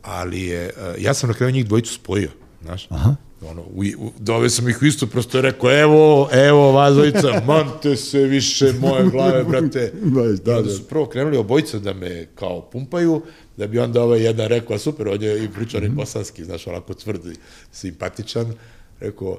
ali 0.02 0.42
je, 0.42 0.64
eh, 0.66 0.94
ja 0.98 1.14
sam 1.14 1.28
na 1.28 1.34
kraju 1.34 1.52
njih 1.52 1.66
dvojicu 1.66 1.94
spojio, 1.94 2.30
znaš. 2.62 2.86
Aha 2.90 3.16
ono, 3.50 3.62
u, 3.62 3.84
u, 3.98 4.12
dove 4.18 4.50
sam 4.50 4.68
ih 4.68 4.82
u 4.82 4.86
isto 4.86 5.06
prosto 5.06 5.40
rekao, 5.40 5.80
evo, 5.80 6.28
evo, 6.32 6.72
vazovica, 6.72 7.40
mante 7.46 7.96
se 7.96 8.18
više 8.18 8.72
moje 8.80 9.10
glave, 9.10 9.44
brate. 9.44 9.92
da, 10.44 10.52
da, 10.54 10.62
da. 10.62 10.70
su 10.70 10.82
prvo 10.82 11.06
krenuli 11.06 11.36
obojica 11.36 11.78
da 11.78 11.92
me 11.94 12.26
kao 12.34 12.60
pumpaju, 12.60 13.22
da 13.56 13.66
bi 13.66 13.78
onda 13.78 14.02
ovaj 14.02 14.22
jedan 14.22 14.48
rekao, 14.48 14.78
super, 14.78 15.08
on 15.08 15.22
je 15.22 15.44
i 15.44 15.48
pričao 15.48 15.80
mm 15.80 15.84
-hmm. 15.84 15.94
bosanski, 15.94 16.44
znaš, 16.44 16.66
onako 16.66 16.94
tvrd 16.94 17.26
i 17.26 17.36
simpatičan, 17.72 18.54
rekao, 19.00 19.38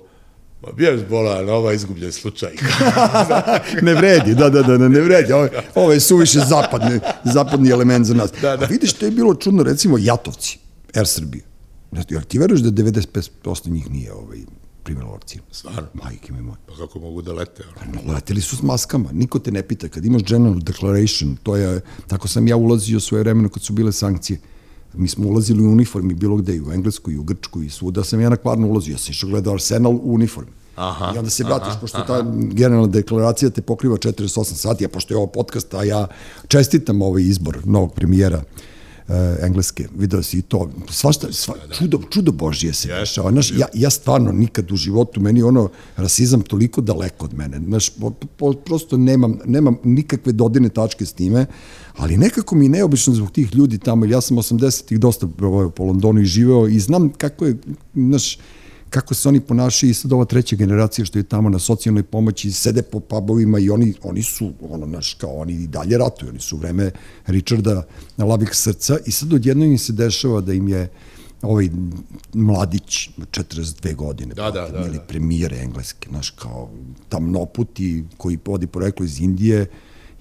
Ma 0.66 0.72
bio 0.72 0.98
zbola 0.98 1.42
na 1.42 1.54
ovaj 1.54 1.76
izgubljen 1.76 2.12
slučaj. 2.12 2.52
ne 3.82 3.94
vredi, 3.94 4.36
da, 4.36 4.50
da, 4.50 4.62
da, 4.62 4.78
ne 4.78 5.02
vredi. 5.02 5.34
Ovo, 5.34 5.48
ovo 5.76 5.94
je 5.94 6.00
suviše 6.00 6.40
zapadni, 6.40 7.00
zapadni 7.24 7.70
element 7.70 8.06
za 8.06 8.14
nas. 8.14 8.32
Da, 8.42 8.58
da. 8.58 8.66
A 8.66 8.68
vidiš, 8.68 8.94
to 8.94 9.06
je 9.06 9.12
bilo 9.12 9.36
čudno, 9.36 9.64
recimo, 9.64 9.98
Jatovci, 9.98 10.60
Air 10.96 11.08
Srbije 11.08 11.53
Jel 12.10 12.22
ti 12.22 12.40
veruješ 12.40 12.62
da 12.62 12.84
95% 12.84 13.70
njih 13.70 13.92
nije 13.92 14.14
ovaj, 14.14 14.40
primjelo 14.84 15.12
vakcinu? 15.12 15.44
Stvarno? 15.52 15.88
Majke 15.94 16.34
mi 16.34 16.42
moje. 16.42 16.58
Pa 16.68 16.76
kako 16.76 17.00
mogu 17.00 17.22
da 17.22 17.34
lete? 17.34 17.64
Ono? 17.82 18.00
Pa, 18.06 18.14
leteli 18.14 18.42
su 18.42 18.58
s 18.58 18.62
maskama, 18.62 19.10
niko 19.12 19.40
te 19.40 19.52
ne 19.52 19.64
pita. 19.64 19.88
Kad 19.88 20.06
imaš 20.06 20.24
general 20.24 20.60
declaration, 20.60 21.36
to 21.44 21.56
je, 21.56 21.82
tako 22.08 22.28
sam 22.28 22.48
ja 22.48 22.58
ulazio 22.58 23.00
svoje 23.00 23.24
vremena 23.24 23.50
kad 23.50 23.64
su 23.64 23.74
bile 23.74 23.92
sankcije. 23.92 24.40
Mi 24.94 25.08
smo 25.08 25.28
ulazili 25.28 25.64
u 25.64 25.72
uniformi 25.72 26.14
bilo 26.14 26.36
gde, 26.36 26.56
i 26.56 26.62
u 26.62 26.72
Englesku, 26.72 27.12
i 27.12 27.18
u 27.18 27.24
Grčku, 27.24 27.64
i 27.64 27.70
svuda 27.70 28.04
sam 28.04 28.22
ja 28.22 28.30
na 28.30 28.36
kvarno 28.36 28.68
ulazio. 28.68 28.92
Ja 28.92 28.98
sam 28.98 29.12
išao 29.12 29.30
gledao 29.30 29.54
Arsenal 29.54 29.96
u 29.96 30.14
uniformi. 30.14 30.52
Aha, 30.76 31.12
I 31.16 31.18
onda 31.18 31.30
se 31.30 31.44
vratiš, 31.44 31.68
aha, 31.68 31.80
pošto 31.80 31.98
aha. 31.98 32.08
ta 32.08 32.26
generalna 32.36 32.88
deklaracija 32.88 33.50
te 33.50 33.62
pokriva 33.62 33.98
48 33.98 34.44
sati, 34.44 34.86
a 34.86 34.90
pošto 34.90 35.14
je 35.14 35.18
ovo 35.18 35.28
podcast, 35.28 35.74
a 35.74 35.84
ja 35.84 36.08
čestitam 36.48 37.02
ovaj 37.02 37.22
izbor 37.22 37.58
novog 37.66 37.94
premijera 37.94 38.38
uh, 38.38 38.73
engleske, 39.42 39.88
video 39.98 40.24
si 40.24 40.38
i 40.38 40.42
to, 40.42 40.70
svašta, 40.90 41.28
sva, 41.32 41.56
da, 41.62 41.68
da. 41.68 41.74
čudo, 41.74 42.00
čudo 42.10 42.32
Božije 42.32 42.74
se 42.74 42.88
dešava. 42.88 43.32
Znaš, 43.32 43.52
ja, 43.52 43.68
ja 43.74 43.90
stvarno 43.90 44.32
nikad 44.32 44.72
u 44.72 44.76
životu, 44.76 45.22
meni 45.22 45.44
ono, 45.44 45.70
rasizam 45.96 46.42
toliko 46.42 46.82
daleko 46.82 47.26
od 47.26 47.34
mene, 47.34 47.60
znaš, 47.68 47.90
po, 47.90 48.12
po, 48.12 48.54
prosto 48.54 48.98
nemam, 48.98 49.40
nemam 49.46 49.78
nikakve 49.84 50.32
dodine 50.32 50.70
tačke 50.70 51.06
s 51.06 51.14
time, 51.14 51.46
ali 51.98 52.18
nekako 52.18 52.56
mi 52.56 52.66
je 52.66 52.70
neobično 52.70 53.14
zbog 53.14 53.32
tih 53.32 53.56
ljudi 53.56 53.78
tamo, 53.78 54.06
ja 54.06 54.22
sam 54.22 54.38
80-ih 54.38 55.00
dosta 55.00 55.28
po 55.76 55.84
Londonu 55.84 56.22
i 56.22 56.26
živeo 56.26 56.68
i 56.68 56.80
znam 56.80 57.10
kako 57.10 57.46
je, 57.46 57.58
znaš, 57.96 58.38
kako 58.94 59.14
se 59.14 59.30
oni 59.30 59.40
ponašaju 59.40 59.90
i 59.90 59.94
sad 59.94 60.14
ova 60.14 60.26
treća 60.26 60.56
generacija 60.56 61.06
što 61.06 61.20
je 61.20 61.24
tamo 61.24 61.50
na 61.50 61.60
socijalnoj 61.60 62.04
pomoći, 62.04 62.52
sede 62.52 62.82
po 62.82 63.00
pubovima 63.00 63.60
i 63.60 63.70
oni, 63.70 63.94
oni 64.04 64.24
su, 64.24 64.54
ono, 64.70 64.86
naš, 64.86 65.14
kao 65.14 65.36
oni 65.36 65.54
i 65.54 65.68
dalje 65.68 65.98
ratuju, 65.98 66.30
oni 66.30 66.40
su 66.40 66.56
u 66.56 66.60
vreme 66.60 66.92
Richarda 67.26 67.84
na 68.18 68.26
lavih 68.26 68.50
srca 68.54 68.98
i 69.06 69.12
sad 69.12 69.34
odjedno 69.34 69.66
im 69.66 69.78
se 69.78 69.94
dešava 69.94 70.42
da 70.42 70.54
im 70.54 70.68
je 70.68 70.90
ovaj 71.42 71.70
mladić 72.34 73.10
42 73.18 73.96
godine, 73.96 74.34
da, 74.34 74.52
da, 74.52 74.70
da, 74.70 74.88
da. 74.88 75.00
premijer 75.00 75.54
engleske, 75.54 76.10
naš 76.12 76.30
kao 76.30 76.70
tamnoputi 77.10 78.04
koji 78.18 78.38
podi 78.38 78.68
poreklo 78.68 79.06
iz 79.06 79.20
Indije, 79.22 79.66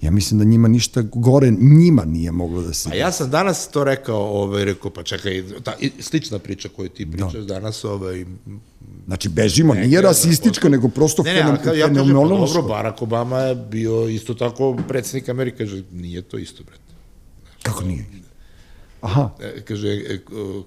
Ja 0.03 0.11
mislim 0.11 0.39
da 0.39 0.45
njima 0.45 0.67
ništa 0.67 1.01
gore 1.01 1.51
njima 1.51 2.05
nije 2.05 2.31
moglo 2.31 2.61
da 2.61 2.73
se... 2.73 2.89
A 2.91 2.95
ja 2.95 3.11
sam 3.11 3.29
danas 3.29 3.67
to 3.71 3.83
rekao, 3.83 4.19
ovaj, 4.19 4.65
rekao, 4.65 4.91
pa 4.91 5.03
čekaj, 5.03 5.43
ta, 5.63 5.73
slična 5.99 6.39
priča 6.39 6.69
koju 6.75 6.89
ti 6.89 7.11
pričaš 7.11 7.33
da. 7.33 7.53
danas, 7.53 7.83
ovaj, 7.83 8.25
Znači, 9.05 9.29
bežimo, 9.29 9.73
nije 9.73 10.01
rasistička, 10.01 10.69
nego 10.69 10.87
prosto 10.87 11.23
ne, 11.23 11.33
ne, 11.33 11.39
fenom, 11.39 11.55
ja 11.55 11.87
kažem, 11.87 12.13
dobro, 12.13 12.61
Barack 12.61 13.01
Obama 13.01 13.39
je 13.39 13.55
bio 13.55 14.07
isto 14.07 14.33
tako 14.33 14.77
predsednik 14.87 15.29
Amerike, 15.29 15.65
nije 15.91 16.21
to 16.21 16.37
isto, 16.37 16.63
brate. 16.63 16.93
Kako 17.63 17.83
nije? 17.83 18.05
Aha. 19.03 19.29
E, 19.39 19.61
kaže, 19.61 19.87
e, 19.87 20.19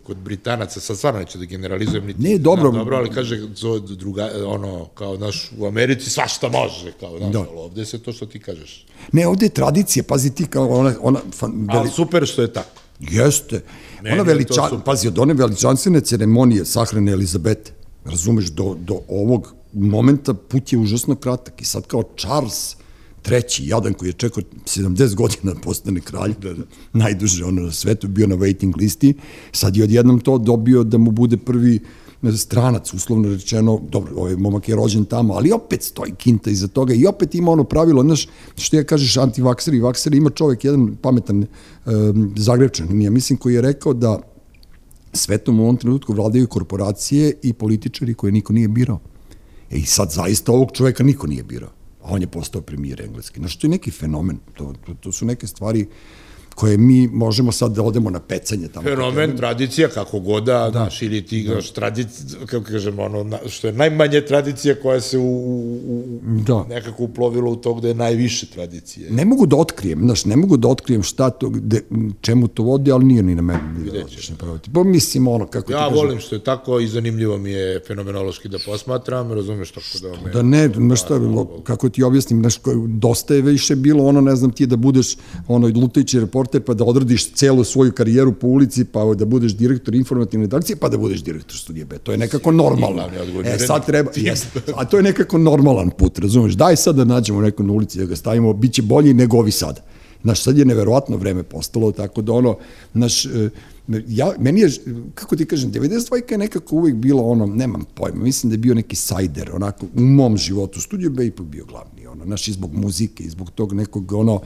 kod 0.07 0.17
Britanaca, 0.17 0.81
sad 0.81 0.97
stvarno 0.97 1.21
neću 1.21 1.39
da 1.39 1.45
generalizujem, 1.45 2.07
niti, 2.07 2.23
ne, 2.23 2.39
dobro. 2.39 2.71
Da, 2.71 2.79
dobro, 2.79 2.97
ali 2.97 3.11
kaže, 3.11 3.41
druga, 3.97 4.31
ono, 4.47 4.85
kao, 4.85 5.17
naš, 5.17 5.51
u 5.59 5.67
Americi 5.67 6.11
svašta 6.11 6.49
može, 6.49 6.93
kao, 7.01 7.19
znaš, 7.19 7.33
da. 7.33 7.39
ali 7.39 7.49
ovde 7.55 7.85
se 7.85 7.99
to 7.99 8.13
što 8.13 8.27
ti 8.27 8.39
kažeš. 8.39 8.87
Ne, 9.13 9.27
ovde 9.27 9.47
je 9.47 9.51
tradicija, 9.51 10.03
pazi 10.09 10.35
ti, 10.35 10.47
kao 10.47 10.69
ona, 10.69 10.95
ona 11.01 11.21
fan, 11.35 11.53
veli... 11.53 11.79
Ali 11.79 11.91
super 11.91 12.27
što 12.27 12.43
je 12.43 12.53
tako. 12.53 12.81
Jeste. 13.01 13.63
Ne, 14.03 14.13
ona 14.13 14.23
veličan, 14.23 14.83
pazi, 14.85 15.09
od 15.09 15.19
one 15.19 15.35
veličanstvene 15.35 16.01
ceremonije 16.01 16.65
sahrane 16.65 17.13
Elizabete, 17.13 17.73
razumeš, 18.05 18.47
do, 18.47 18.77
do 18.81 19.01
ovog 19.09 19.55
momenta 19.73 20.35
put 20.35 20.73
je 20.73 20.79
užasno 20.79 21.15
kratak 21.15 21.63
i 21.63 21.65
sad 21.65 21.87
kao 21.87 22.03
Charles 22.19 22.77
treći, 23.27 23.67
jadan 23.67 23.95
koji 23.95 24.09
je 24.09 24.13
čekao 24.13 24.43
70 24.65 25.15
godina 25.15 25.53
da 25.53 25.61
postane 25.61 26.01
kralj, 26.01 26.35
da, 26.43 26.53
da. 26.55 26.63
najduže 26.93 27.45
ono 27.45 27.63
na 27.63 27.73
svetu, 27.73 28.09
bio 28.09 28.27
na 28.27 28.37
waiting 28.37 28.77
listi, 28.77 29.15
sad 29.53 29.77
je 29.77 29.85
odjednom 29.85 30.21
to 30.21 30.39
dobio 30.39 30.85
da 30.85 30.99
mu 30.99 31.11
bude 31.11 31.37
prvi 31.37 31.81
stranac, 32.37 32.95
uslovno 32.95 33.29
rečeno, 33.29 33.81
dobro, 33.91 34.15
ovaj 34.17 34.37
momak 34.37 34.69
je 34.69 34.77
rođen 34.77 35.05
tamo, 35.05 35.35
ali 35.35 35.53
opet 35.53 35.83
stoji 35.83 36.13
kinta 36.15 36.51
iza 36.51 36.69
toga 36.69 36.95
i 36.95 37.07
opet 37.07 37.35
ima 37.35 37.51
ono 37.51 37.65
pravilo, 37.65 38.03
znaš, 38.03 38.29
što 38.57 38.77
ja 38.77 38.85
kažeš 38.85 39.17
antivakseri 39.17 39.77
i 39.77 39.81
vakseri, 39.81 40.17
ima 40.17 40.31
čovek 40.31 40.65
jedan 40.65 40.97
pametan 41.03 41.47
um, 41.87 42.35
zagrebčan, 42.37 43.03
ja 43.03 43.11
mislim 43.11 43.39
koji 43.39 43.55
je 43.55 43.61
rekao 43.61 43.93
da 43.93 44.21
svetom 45.13 45.61
u 45.61 45.63
ovom 45.63 45.77
trenutku 45.77 46.13
vladaju 46.13 46.47
korporacije 46.47 47.33
i 47.43 47.53
političari 47.53 48.15
koje 48.15 48.33
niko 48.33 48.53
nije 48.53 48.69
birao. 48.69 49.01
E 49.71 49.79
i 49.79 49.85
sad 49.85 50.13
zaista 50.13 50.53
ovog 50.53 50.71
čoveka 50.73 51.05
niko 51.05 51.27
nije 51.27 51.43
birao. 51.43 51.76
On 52.09 52.21
je 52.21 52.27
postao 52.27 52.63
premijer 52.63 53.01
engleski. 53.01 53.41
Znaš, 53.41 53.57
to 53.57 53.67
je 53.67 53.71
neki 53.71 53.91
fenomen. 53.91 54.39
To, 54.55 54.75
to, 54.87 54.95
to 54.95 55.13
su 55.13 55.27
neke 55.27 55.47
stvari 55.47 55.83
uh, 55.83 56.26
koje 56.57 56.77
mi 56.77 57.09
možemo 57.09 57.53
sad 57.53 57.73
da 57.73 57.83
odemo 57.83 58.11
na 58.11 58.21
pecanje 58.21 58.69
tamo. 58.69 58.89
Fenomen, 58.89 59.37
tradicija, 59.37 59.89
kako 59.89 60.21
god 60.21 60.45
da, 60.45 60.59
da. 60.59 60.71
znaš, 60.71 61.03
ili 61.03 61.23
ti, 61.23 61.43
da. 61.43 61.53
znaš, 61.53 61.71
tradicija, 61.71 62.47
kako 62.47 62.65
kažemo, 62.65 63.03
ono, 63.03 63.39
što 63.49 63.67
je 63.67 63.73
najmanje 63.73 64.21
tradicija 64.21 64.75
koja 64.83 65.01
se 65.01 65.19
u, 65.19 65.23
u, 65.23 66.21
da. 66.47 66.65
nekako 66.69 67.03
uplovilo 67.03 67.51
u 67.51 67.57
to 67.57 67.75
gde 67.75 67.89
je 67.89 67.95
najviše 67.95 68.47
tradicije. 68.47 69.11
Ne 69.11 69.25
mogu 69.25 69.47
da 69.47 69.57
otkrijem, 69.57 70.01
znaš, 70.01 70.25
ne 70.25 70.37
mogu 70.37 70.57
da 70.57 70.69
otkrijem 70.69 71.03
šta 71.03 71.31
to, 71.31 71.49
gde, 71.49 71.81
čemu 72.21 72.49
to 72.49 72.63
vodi, 72.63 72.93
ali 72.93 73.05
nije 73.05 73.23
ni 73.23 73.35
na 73.35 73.43
mene. 73.43 73.61
Videćeš. 73.79 74.31
Pa 74.75 74.85
mislim, 74.85 75.29
ono, 75.29 75.47
kako 75.47 75.73
ja 75.73 75.79
ti 75.79 75.85
kažem. 75.85 75.97
Ja 75.97 76.03
volim 76.03 76.21
što 76.21 76.35
je 76.35 76.45
tako 76.45 76.81
i 76.81 76.89
zanimljivo 76.89 77.39
mi 77.39 77.51
je 77.51 77.81
fenomenološki 77.87 78.49
da 78.49 78.59
posmatram, 78.67 79.33
razumeš 79.33 79.71
tako 79.71 79.99
da 80.03 80.09
me... 80.25 80.33
Da 80.33 80.43
ne, 80.43 80.69
znaš 80.69 81.03
šta, 81.03 81.21
kako 81.65 81.89
ti 81.89 82.03
objasnim, 82.03 82.41
znaš, 82.41 82.59
dosta 82.87 83.35
je 83.35 83.43
više 83.43 83.77
bilo 83.77 84.05
ono, 84.05 84.21
ne 84.21 84.37
znam 84.37 84.51
ti, 84.51 84.67
da 84.67 84.77
budeš 84.77 85.17
ono, 85.49 85.69
lutajući 85.69 86.21
report 86.21 86.46
reporter, 86.47 86.63
pa 86.63 86.75
da 86.75 86.85
odradiš 86.85 87.33
celu 87.33 87.65
svoju 87.65 87.93
karijeru 87.93 88.33
po 88.33 88.47
ulici, 88.47 88.85
pa 88.85 89.05
da 89.15 89.25
budeš 89.25 89.53
direktor 89.53 89.95
informativne 89.95 90.47
redakcije, 90.47 90.77
pa 90.77 90.89
da 90.89 90.99
budeš 90.99 91.23
direktor 91.23 91.57
studije 91.57 91.85
B. 91.85 91.99
To 91.99 92.13
je 92.13 92.19
nekako 92.19 92.53
normalno. 92.53 93.09
E, 93.45 93.59
sad 93.59 93.87
treba, 93.87 94.11
jes, 94.27 94.47
a 94.77 94.85
to 94.85 94.97
je 94.97 95.03
nekako 95.03 95.39
normalan 95.39 95.91
put, 95.91 96.19
razumeš? 96.19 96.55
Daj 96.55 96.77
sad 96.77 96.97
da 96.97 97.05
nađemo 97.05 97.41
neko 97.41 97.63
na 97.63 97.73
ulici, 97.73 97.99
da 97.99 98.05
ga 98.05 98.17
stavimo, 98.17 98.53
bit 98.53 98.73
će 98.73 98.83
bolji 98.83 99.15
nego 99.15 99.39
ovi 99.39 99.51
sada. 99.51 99.81
Znaš, 100.23 100.43
sad 100.43 100.59
je 100.59 100.65
neverovatno 100.65 101.17
vreme 101.17 101.43
postalo, 101.43 101.93
tako 101.93 102.23
da 102.23 102.33
ono, 102.33 102.57
znaš, 102.95 103.27
e, 103.27 103.51
ja, 104.09 104.33
meni 104.39 104.61
je, 104.61 104.71
kako 105.15 105.37
ti 105.37 105.47
kažem, 105.47 105.73
92 105.73 106.33
je 106.33 106.39
nekako 106.39 106.77
uvek 106.77 106.95
bilo 106.95 107.23
ono, 107.23 107.47
nemam 107.47 107.85
pojma, 107.95 108.23
mislim 108.23 108.51
da 108.51 108.55
je 108.55 108.59
bio 108.59 108.75
neki 108.75 108.97
sajder, 108.97 109.51
onako, 109.55 109.87
u 109.97 110.01
mom 110.01 110.37
životu, 110.37 110.81
Studio 110.81 111.11
B 111.11 111.27
ipak 111.27 111.47
bio 111.47 111.65
glavni, 111.65 112.07
ono, 112.07 112.25
znaš, 112.25 112.49
i 112.49 112.53
zbog 112.53 112.75
muzike, 112.75 113.25
i 113.25 113.31
zbog 113.31 113.51
tog 113.51 113.73
nekog, 113.73 114.13
ono, 114.13 114.41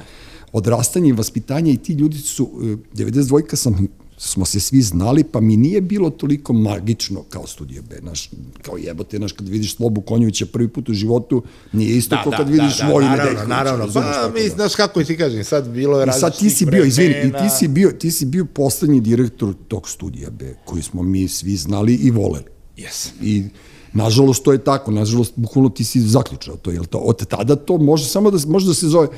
odrastanje 0.52 1.08
i 1.08 1.12
vaspitanje 1.12 1.72
i 1.72 1.76
ti 1.76 1.92
ljudi 1.92 2.18
su, 2.18 2.50
92 2.94 3.52
e, 3.52 3.56
sam 3.56 3.86
smo 4.22 4.44
se 4.44 4.60
svi 4.60 4.82
znali, 4.82 5.24
pa 5.24 5.40
mi 5.40 5.56
nije 5.56 5.80
bilo 5.80 6.10
toliko 6.10 6.52
magično 6.52 7.22
kao 7.22 7.46
Studio 7.46 7.82
B, 7.82 7.96
naš, 8.02 8.30
kao 8.62 8.76
jebote, 8.76 9.18
naš, 9.18 9.32
kad 9.32 9.48
vidiš 9.48 9.76
Slobu 9.76 10.00
Konjovića 10.00 10.46
prvi 10.46 10.68
put 10.68 10.88
u 10.88 10.94
životu, 10.94 11.42
nije 11.72 11.96
isto 11.96 12.16
da, 12.16 12.22
kao 12.22 12.32
kad 12.32 12.46
da, 12.46 12.52
vidiš 12.52 12.78
da, 12.78 12.86
Voju 12.86 13.06
naravno, 13.06 13.24
Nedeljkovića. 13.24 13.48
Naravno, 13.48 13.88
pa, 13.94 14.30
mi, 14.34 14.48
da. 14.48 14.54
znaš 14.54 14.74
kako 14.74 15.04
ti 15.04 15.16
kažem, 15.16 15.44
sad 15.44 15.68
bilo 15.68 16.00
je 16.00 16.06
različitih 16.06 16.38
sad 16.38 16.38
ti 16.38 16.56
si 16.56 16.66
bio, 16.66 16.84
izvini, 16.84 17.14
i 17.28 17.32
ti 17.32 17.56
si 17.58 17.68
bio, 17.68 17.90
ti 17.90 18.10
si 18.10 18.26
bio 18.26 18.44
poslednji 18.44 19.00
direktor 19.00 19.54
tog 19.68 19.88
Studija 19.88 20.30
B, 20.30 20.54
koji 20.64 20.82
smo 20.82 21.02
mi 21.02 21.28
svi 21.28 21.56
znali 21.56 21.94
i 21.94 22.10
voleli. 22.10 22.46
Yes. 22.76 23.08
I 23.22 23.44
Nažalost, 23.92 24.44
to 24.44 24.52
je 24.52 24.58
tako, 24.58 24.90
nažalost, 24.90 25.32
bukvalno 25.36 25.68
ti 25.70 25.84
si 25.84 26.00
zaključao 26.00 26.56
to, 26.56 26.70
jel 26.70 26.84
to? 26.84 26.98
Od 26.98 27.26
tada 27.26 27.56
to 27.56 27.78
može 27.78 28.06
samo 28.06 28.30
da, 28.30 28.38
može 28.46 28.66
da 28.66 28.74
se 28.74 28.88
zove, 28.88 29.08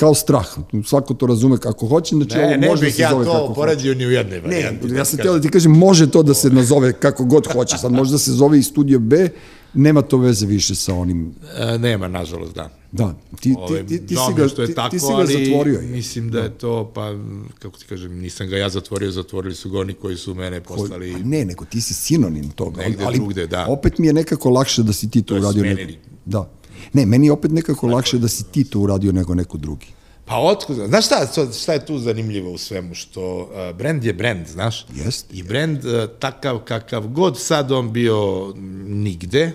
kao 0.00 0.14
strah. 0.14 0.46
Svako 0.84 1.14
to 1.14 1.26
razume 1.26 1.58
kako 1.58 1.86
hoće, 1.86 2.16
znači 2.16 2.36
ne, 2.36 2.44
ovo 2.44 2.56
ne 2.56 2.68
može 2.68 2.84
da 2.84 2.92
se 2.92 3.02
ja 3.02 3.10
zove 3.10 3.24
kako 3.24 3.38
hoće. 3.38 3.46
Ne, 3.46 3.46
bih 3.46 3.46
ja 3.46 3.46
to 3.46 3.54
poredio 3.54 3.94
ni 3.94 4.06
u 4.06 4.10
jednoj 4.10 4.40
varijanti. 4.40 4.86
Ne, 4.86 4.98
ja 4.98 5.04
sam 5.04 5.18
htio 5.18 5.32
da 5.32 5.40
ti 5.40 5.48
kažem, 5.48 5.72
može 5.72 6.10
to 6.10 6.22
da 6.22 6.34
se 6.34 6.50
nazove 6.50 6.92
kako 6.92 7.24
god 7.24 7.52
hoće. 7.52 7.78
Sad 7.78 7.92
može 7.92 8.12
da 8.12 8.18
se 8.18 8.32
zove 8.32 8.58
i 8.58 8.62
Studio 8.62 8.98
B, 8.98 9.28
nema 9.74 10.02
to 10.02 10.18
veze 10.18 10.46
više 10.46 10.74
sa 10.74 10.94
onim... 10.94 11.34
E, 11.58 11.78
nema, 11.78 12.08
nažalost, 12.08 12.54
da. 12.54 12.70
Da, 12.92 13.14
ti, 13.40 13.54
ti, 13.68 13.86
ti, 13.86 14.06
ti, 14.06 14.14
si 14.14 14.34
ga, 14.36 14.48
što 14.48 14.62
je 14.62 14.68
ti, 14.68 14.74
tako, 14.74 14.90
ti 14.90 14.98
si 14.98 15.06
ga 15.18 15.26
zatvorio. 15.26 15.80
Mislim 15.80 16.30
da, 16.30 16.38
da 16.38 16.44
je 16.44 16.58
to, 16.58 16.92
pa, 16.94 17.14
kako 17.58 17.78
ti 17.78 17.84
kažem, 17.88 18.18
nisam 18.18 18.48
ga 18.48 18.56
ja 18.56 18.68
zatvorio, 18.68 19.10
zatvorili 19.10 19.54
su 19.54 19.70
ga 19.70 19.78
oni 19.78 19.94
koji 19.94 20.16
su 20.16 20.34
mene 20.34 20.60
poslali... 20.60 21.12
Pa 21.12 21.18
ne, 21.18 21.44
nego 21.44 21.64
ti 21.64 21.80
si 21.80 21.94
sinonim 21.94 22.50
toga. 22.50 22.82
Negde 22.82 23.04
ali, 23.04 23.18
drugde, 23.18 23.46
da. 23.46 23.66
Opet 23.68 23.98
mi 23.98 24.06
je 24.06 24.12
nekako 24.12 24.50
lakše 24.50 24.82
da 24.82 24.92
si 24.92 25.10
ti 25.10 25.22
to, 25.22 25.34
to 25.34 25.40
uradio. 25.40 25.62
Nego, 25.62 25.92
da, 26.24 26.50
Ne, 26.92 27.06
meni 27.06 27.26
je 27.26 27.32
opet 27.32 27.50
nekako 27.50 27.86
Tako 27.86 27.96
lakše 27.96 28.18
da 28.18 28.28
si 28.28 28.44
ti 28.44 28.64
to 28.64 28.80
uradio 28.80 29.12
nego 29.12 29.34
neko 29.34 29.58
drugi. 29.58 29.86
Pa 30.30 30.38
otkud, 30.38 30.76
znaš 30.76 31.06
šta, 31.06 31.26
šta 31.62 31.72
je 31.72 31.86
tu 31.86 31.98
zanimljivo 31.98 32.52
u 32.52 32.58
svemu, 32.58 32.94
što 32.94 33.38
uh, 33.38 33.76
brand 33.76 34.04
je 34.04 34.12
brand, 34.12 34.46
znaš? 34.46 34.86
Jest. 34.94 35.26
I 35.32 35.42
brand 35.42 35.84
uh, 35.84 35.92
takav 36.18 36.58
kakav 36.58 37.08
god 37.08 37.38
sad 37.38 37.72
on 37.72 37.92
bio 37.92 38.52
nigde, 38.86 39.52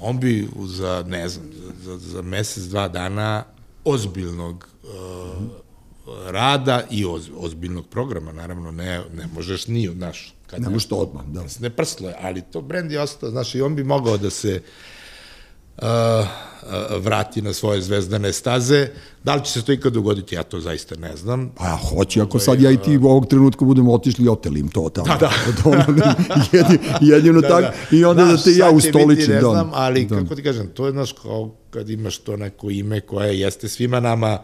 on 0.00 0.20
bi 0.20 0.48
za, 0.66 1.04
ne 1.08 1.28
znam, 1.28 1.46
za, 1.82 1.98
za 1.98 2.22
mesec, 2.22 2.64
dva 2.64 2.88
dana 2.88 3.44
ozbiljnog 3.84 4.68
uh, 4.82 4.90
rada 6.30 6.82
i 6.90 7.04
oz, 7.04 7.30
ozbiljnog 7.36 7.86
programa, 7.86 8.32
naravno, 8.32 8.70
ne, 8.70 9.02
ne 9.16 9.26
možeš 9.34 9.66
ni, 9.66 9.88
znaš, 9.88 10.34
kad 10.46 10.62
ne 10.62 10.68
možeš 10.68 10.88
to 10.88 10.96
odmah, 10.96 11.24
da. 11.26 11.44
Ne 11.60 11.70
prslo 11.70 12.08
je, 12.08 12.14
ali 12.20 12.42
to 12.42 12.60
brand 12.60 12.92
je 12.92 13.00
ostao, 13.00 13.30
znaš, 13.30 13.54
i 13.54 13.62
on 13.62 13.76
bi 13.76 13.84
mogao 13.84 14.16
da 14.16 14.30
se 14.30 14.62
uh, 14.64 14.89
vrati 16.98 17.42
na 17.42 17.52
svoje 17.52 17.82
zvezdane 17.82 18.32
staze. 18.32 18.88
Da 19.24 19.34
li 19.34 19.44
će 19.44 19.52
se 19.52 19.62
to 19.62 19.72
ikad 19.72 19.92
dogoditi, 19.92 20.34
ja 20.34 20.42
to 20.42 20.60
zaista 20.60 20.96
ne 20.96 21.16
znam. 21.16 21.52
Pa 21.56 21.64
ja 21.64 21.76
hoće, 21.76 22.20
ako 22.20 22.38
sad 22.38 22.60
ja 22.60 22.70
i 22.70 22.76
ti 22.76 22.98
u 22.98 23.06
ovog 23.06 23.26
trenutku 23.26 23.64
budemo 23.64 23.92
otišli 23.92 24.24
i 24.24 24.28
oteli 24.28 24.60
im 24.60 24.68
to 24.68 24.88
tamo. 24.88 25.06
Da, 25.06 25.30
da. 25.64 26.12
jedino, 26.58 26.78
jedino 27.00 27.40
da, 27.40 27.48
tak, 27.48 27.62
da. 27.62 27.96
i 27.96 28.04
onda 28.04 28.24
da 28.24 28.36
te 28.36 28.52
ja 28.56 28.70
ustoličim. 28.70 29.34
Ne 29.34 29.40
znam, 29.40 29.70
ali 29.74 30.04
da. 30.04 30.16
kako 30.16 30.34
ti 30.34 30.42
kažem, 30.42 30.70
to 30.74 30.86
je, 30.86 30.92
znaš, 30.92 31.12
kao 31.12 31.54
kad 31.70 31.90
imaš 31.90 32.18
to 32.18 32.36
neko 32.36 32.70
ime 32.70 33.00
koje 33.00 33.40
jeste 33.40 33.68
svima 33.68 34.00
nama 34.00 34.38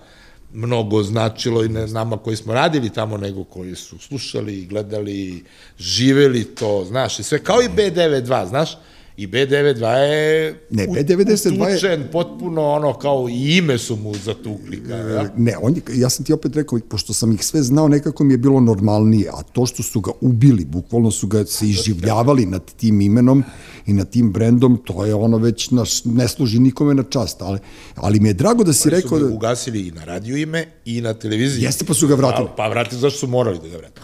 mnogo 0.53 1.03
značilo 1.03 1.64
i 1.64 1.68
ne 1.68 1.87
nama 1.87 2.16
koji 2.16 2.37
smo 2.37 2.55
radili 2.55 2.91
tamo, 2.91 3.16
nego 3.16 3.45
koji 3.45 3.74
su 3.74 3.99
slušali, 3.99 4.66
gledali, 4.66 5.45
živeli 5.78 6.45
to, 6.45 6.84
znaš, 6.89 7.18
i 7.18 7.22
sve, 7.22 7.39
kao 7.39 7.62
i 7.62 7.68
B92, 7.68 8.49
znaš, 8.49 8.78
I 9.17 9.27
B92 9.27 9.87
je 9.87 10.61
ne, 10.71 10.87
B92 10.87 11.73
utučen, 11.73 12.01
je... 12.01 12.11
potpuno 12.12 12.62
ono 12.62 12.93
kao 12.93 13.29
i 13.29 13.57
ime 13.57 13.79
su 13.79 13.97
mu 13.97 14.14
zatukli. 14.14 14.83
Ja? 14.89 15.31
Ne, 15.37 15.57
on 15.62 15.75
je, 15.75 15.83
ja 15.95 16.11
sam 16.11 16.25
ti 16.25 16.33
opet 16.33 16.57
rekao, 16.57 16.79
pošto 16.89 17.12
sam 17.12 17.33
ih 17.33 17.45
sve 17.45 17.62
znao, 17.62 17.89
nekako 17.89 18.25
mi 18.25 18.35
je 18.35 18.39
bilo 18.39 18.61
normalnije, 18.61 19.29
a 19.29 19.43
to 19.43 19.67
što 19.67 19.83
su 19.83 20.01
ga 20.01 20.11
ubili, 20.21 20.64
bukvalno 20.64 21.11
su 21.11 21.27
ga 21.27 21.45
se 21.45 21.67
iživljavali 21.67 22.47
nad 22.47 22.62
tim 22.77 23.01
imenom 23.01 23.45
i 23.87 23.93
nad 23.93 24.11
tim 24.11 24.32
brendom, 24.32 24.78
to 24.84 25.05
je 25.05 25.14
ono 25.14 25.39
već 25.39 25.70
naš, 25.70 26.05
ne 26.05 26.28
služi 26.28 26.59
nikome 26.59 26.95
na 26.95 27.03
čast, 27.03 27.43
ali, 27.43 27.59
ali 27.95 28.20
mi 28.20 28.28
je 28.28 28.34
drago 28.34 28.64
da 28.64 28.72
si 28.72 28.91
rekao... 28.91 29.18
Su 29.18 29.28
da... 29.28 29.34
ugasili 29.34 29.89
i 29.89 29.91
na 29.91 30.05
radio 30.05 30.37
ime 30.37 30.66
i 30.84 31.01
na 31.01 31.14
televiziji. 31.14 31.64
Jeste 31.64 31.84
pa 31.84 31.95
su 31.95 32.09
ga 32.09 32.14
vratili. 32.14 32.49
Pa, 32.49 32.55
pa 32.55 32.68
vratili, 32.68 33.01
zašto 33.01 33.18
su 33.18 33.26
morali 33.26 33.59
da 33.62 33.68
ga 33.68 33.76
vrate? 33.76 34.01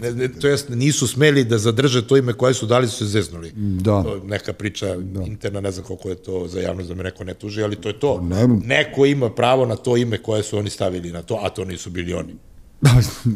Ne, 0.00 0.12
ne, 0.12 0.28
to 0.28 0.48
jest, 0.48 0.68
nisu 0.68 1.06
smeli 1.06 1.44
da 1.44 1.58
zadrže 1.58 2.06
to 2.06 2.16
ime 2.16 2.32
koje 2.32 2.54
su 2.54 2.66
dali, 2.66 2.88
su 2.88 2.96
se 2.96 3.06
zeznuli. 3.06 3.52
Da. 3.56 4.02
To 4.02 4.20
neka 4.24 4.52
priča 4.52 4.96
da. 4.96 5.22
interna, 5.22 5.60
ne 5.60 5.70
znam 5.70 5.84
koliko 5.84 6.08
je 6.08 6.14
to 6.14 6.48
za 6.48 6.60
javnost 6.60 6.88
da 6.88 6.94
me 6.94 7.02
neko 7.02 7.24
ne 7.24 7.34
tuži, 7.34 7.62
ali 7.62 7.76
to 7.76 7.88
je 7.88 7.98
to. 7.98 8.20
Ne. 8.20 8.46
Neko 8.46 9.06
ima 9.06 9.30
pravo 9.30 9.66
na 9.66 9.76
to 9.76 9.96
ime 9.96 10.18
koje 10.18 10.42
su 10.42 10.58
oni 10.58 10.70
stavili 10.70 11.12
na 11.12 11.22
to, 11.22 11.40
a 11.42 11.48
to 11.48 11.64
nisu 11.64 11.90
bili 11.90 12.14
oni. 12.14 12.34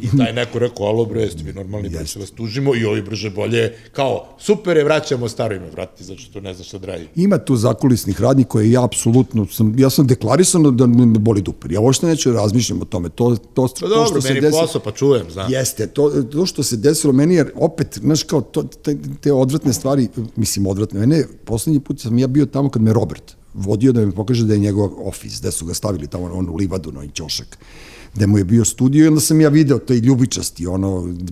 I 0.03 0.17
taj 0.19 0.33
neko 0.33 0.59
rekao, 0.59 0.87
alo 0.87 1.05
bre, 1.05 1.23
jeste 1.23 1.43
vi 1.43 1.53
normalni, 1.53 1.89
bre, 1.89 2.07
se 2.07 2.19
vas 2.19 2.31
tužimo 2.31 2.75
i 2.75 2.85
ovi 2.85 3.03
brže 3.03 3.31
bolje, 3.31 3.73
kao, 3.93 4.29
super 4.39 4.77
je, 4.77 4.85
vraćamo 4.85 5.29
staro 5.29 5.55
ime, 5.55 5.71
vrati, 5.71 6.05
znači 6.05 6.33
to 6.33 6.41
ne 6.41 6.55
znaš 6.55 6.69
šta 6.69 6.79
dragi. 6.79 7.07
Ima 7.15 7.39
tu 7.39 7.57
zakulisnih 7.57 8.21
radnji 8.21 8.45
koje 8.45 8.71
ja 8.71 8.85
apsolutno, 8.85 9.47
sam, 9.47 9.75
ja 9.79 9.91
sam 9.91 10.07
deklarisano 10.07 10.71
da 10.71 10.87
me 10.87 11.07
boli 11.07 11.43
duper. 11.43 11.73
Ja 11.73 11.81
uopšte 11.81 12.07
neću 12.07 12.33
da 12.33 12.41
razmišljam 12.41 12.83
o 12.83 12.85
tome. 12.85 13.09
To, 13.09 13.37
to, 13.55 13.69
to, 13.69 13.75
pa 13.81 13.89
dobro, 13.89 14.07
što 14.07 14.15
meni 14.15 14.35
se 14.35 14.41
desi... 14.41 14.59
posao, 14.61 14.81
pa 14.81 14.91
čujem, 14.93 15.31
znam. 15.31 15.53
Jeste, 15.53 15.87
to, 15.87 16.23
to 16.23 16.47
što 16.47 16.63
se 16.63 16.77
desilo 16.77 17.13
meni, 17.13 17.35
jer 17.35 17.53
opet, 17.55 17.99
znaš, 18.03 18.23
kao, 18.23 18.41
to, 18.41 18.63
te, 18.63 18.97
te 19.21 19.33
odvratne 19.33 19.73
stvari, 19.73 20.09
mislim, 20.37 20.67
odvratne, 20.67 21.01
mene, 21.01 21.25
poslednji 21.45 21.81
put 21.81 22.01
sam 22.01 22.19
ja 22.19 22.27
bio 22.27 22.47
tamo 22.47 22.71
kad 22.71 22.83
me 22.83 22.93
Robert 22.93 23.37
vodio 23.55 23.93
da 23.93 24.07
mi 24.07 24.13
pokaže 24.13 24.45
da 24.45 24.55
je 24.55 24.61
njegov 24.61 25.09
ofis, 25.09 25.41
da 25.41 25.51
su 25.51 25.67
ga 25.67 25.75
stavili 25.75 26.07
tamo 26.07 26.31
on 26.33 26.49
u 26.49 26.57
livadu, 26.57 26.93
no 26.93 27.03
i 27.03 27.09
ćošak 27.09 27.59
gde 28.17 28.27
mu 28.27 28.39
je 28.39 28.45
bio 28.45 28.65
studio 28.65 29.05
i 29.05 29.09
onda 29.09 29.21
sam 29.21 29.41
ja 29.41 29.49
video 29.49 29.79
taj 29.79 29.97
ljubičasti, 29.97 30.67
ono, 30.67 30.89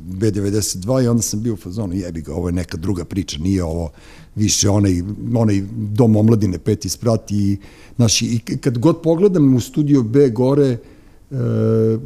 B92 0.08 1.04
i 1.04 1.08
onda 1.08 1.22
sam 1.22 1.42
bio 1.42 1.54
u 1.54 1.56
fazonu, 1.56 1.94
jebi 1.94 2.22
ga, 2.22 2.34
ovo 2.34 2.48
je 2.48 2.52
neka 2.52 2.76
druga 2.76 3.04
priča, 3.04 3.38
nije 3.38 3.64
ovo 3.64 3.90
više 4.34 4.68
onaj, 4.68 5.02
onaj 5.34 5.62
dom 5.72 6.16
omladine 6.16 6.58
peti 6.58 6.88
sprat 6.88 7.30
i, 7.30 7.56
znaš, 7.96 8.22
i 8.22 8.38
kad 8.60 8.78
god 8.78 9.02
pogledam 9.02 9.54
u 9.54 9.60
studio 9.60 10.02
B 10.02 10.28
gore, 10.28 10.68
e, 10.68 10.78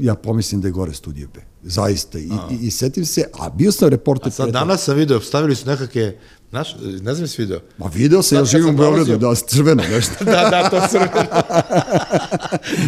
ja 0.00 0.14
pomislim 0.14 0.60
da 0.60 0.68
je 0.68 0.72
gore 0.72 0.94
studio 0.94 1.28
B. 1.34 1.40
Zaista. 1.62 2.18
I, 2.18 2.30
i, 2.50 2.66
i 2.66 2.70
setim 2.70 3.06
se, 3.06 3.24
a 3.38 3.50
bio 3.50 3.72
sam 3.72 3.88
reporter... 3.88 4.28
A 4.28 4.30
sad 4.30 4.50
danas 4.50 4.84
sam 4.84 4.96
video, 4.96 5.20
stavili 5.20 5.54
su 5.54 5.66
nekakve 5.66 6.18
Znaš, 6.50 6.76
ne 7.02 7.14
znam 7.14 7.28
si 7.28 7.42
video. 7.42 7.60
Ma 7.78 7.90
video 7.94 8.22
sam, 8.22 8.38
ja 8.38 8.44
živim 8.44 8.68
u 8.68 8.72
Beogradu, 8.72 9.16
da, 9.16 9.34
crveno 9.34 9.82
nešto. 9.90 10.12
da, 10.24 10.48
da, 10.50 10.70
to 10.70 10.80
crveno. 10.90 11.12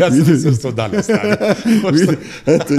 ja 0.01 0.11
sam 0.11 0.33
mislio 0.33 0.55
sto 0.55 0.73
dane 0.73 1.03
stavio. 1.03 1.37
Vidi, 1.93 2.17
eto, 2.47 2.75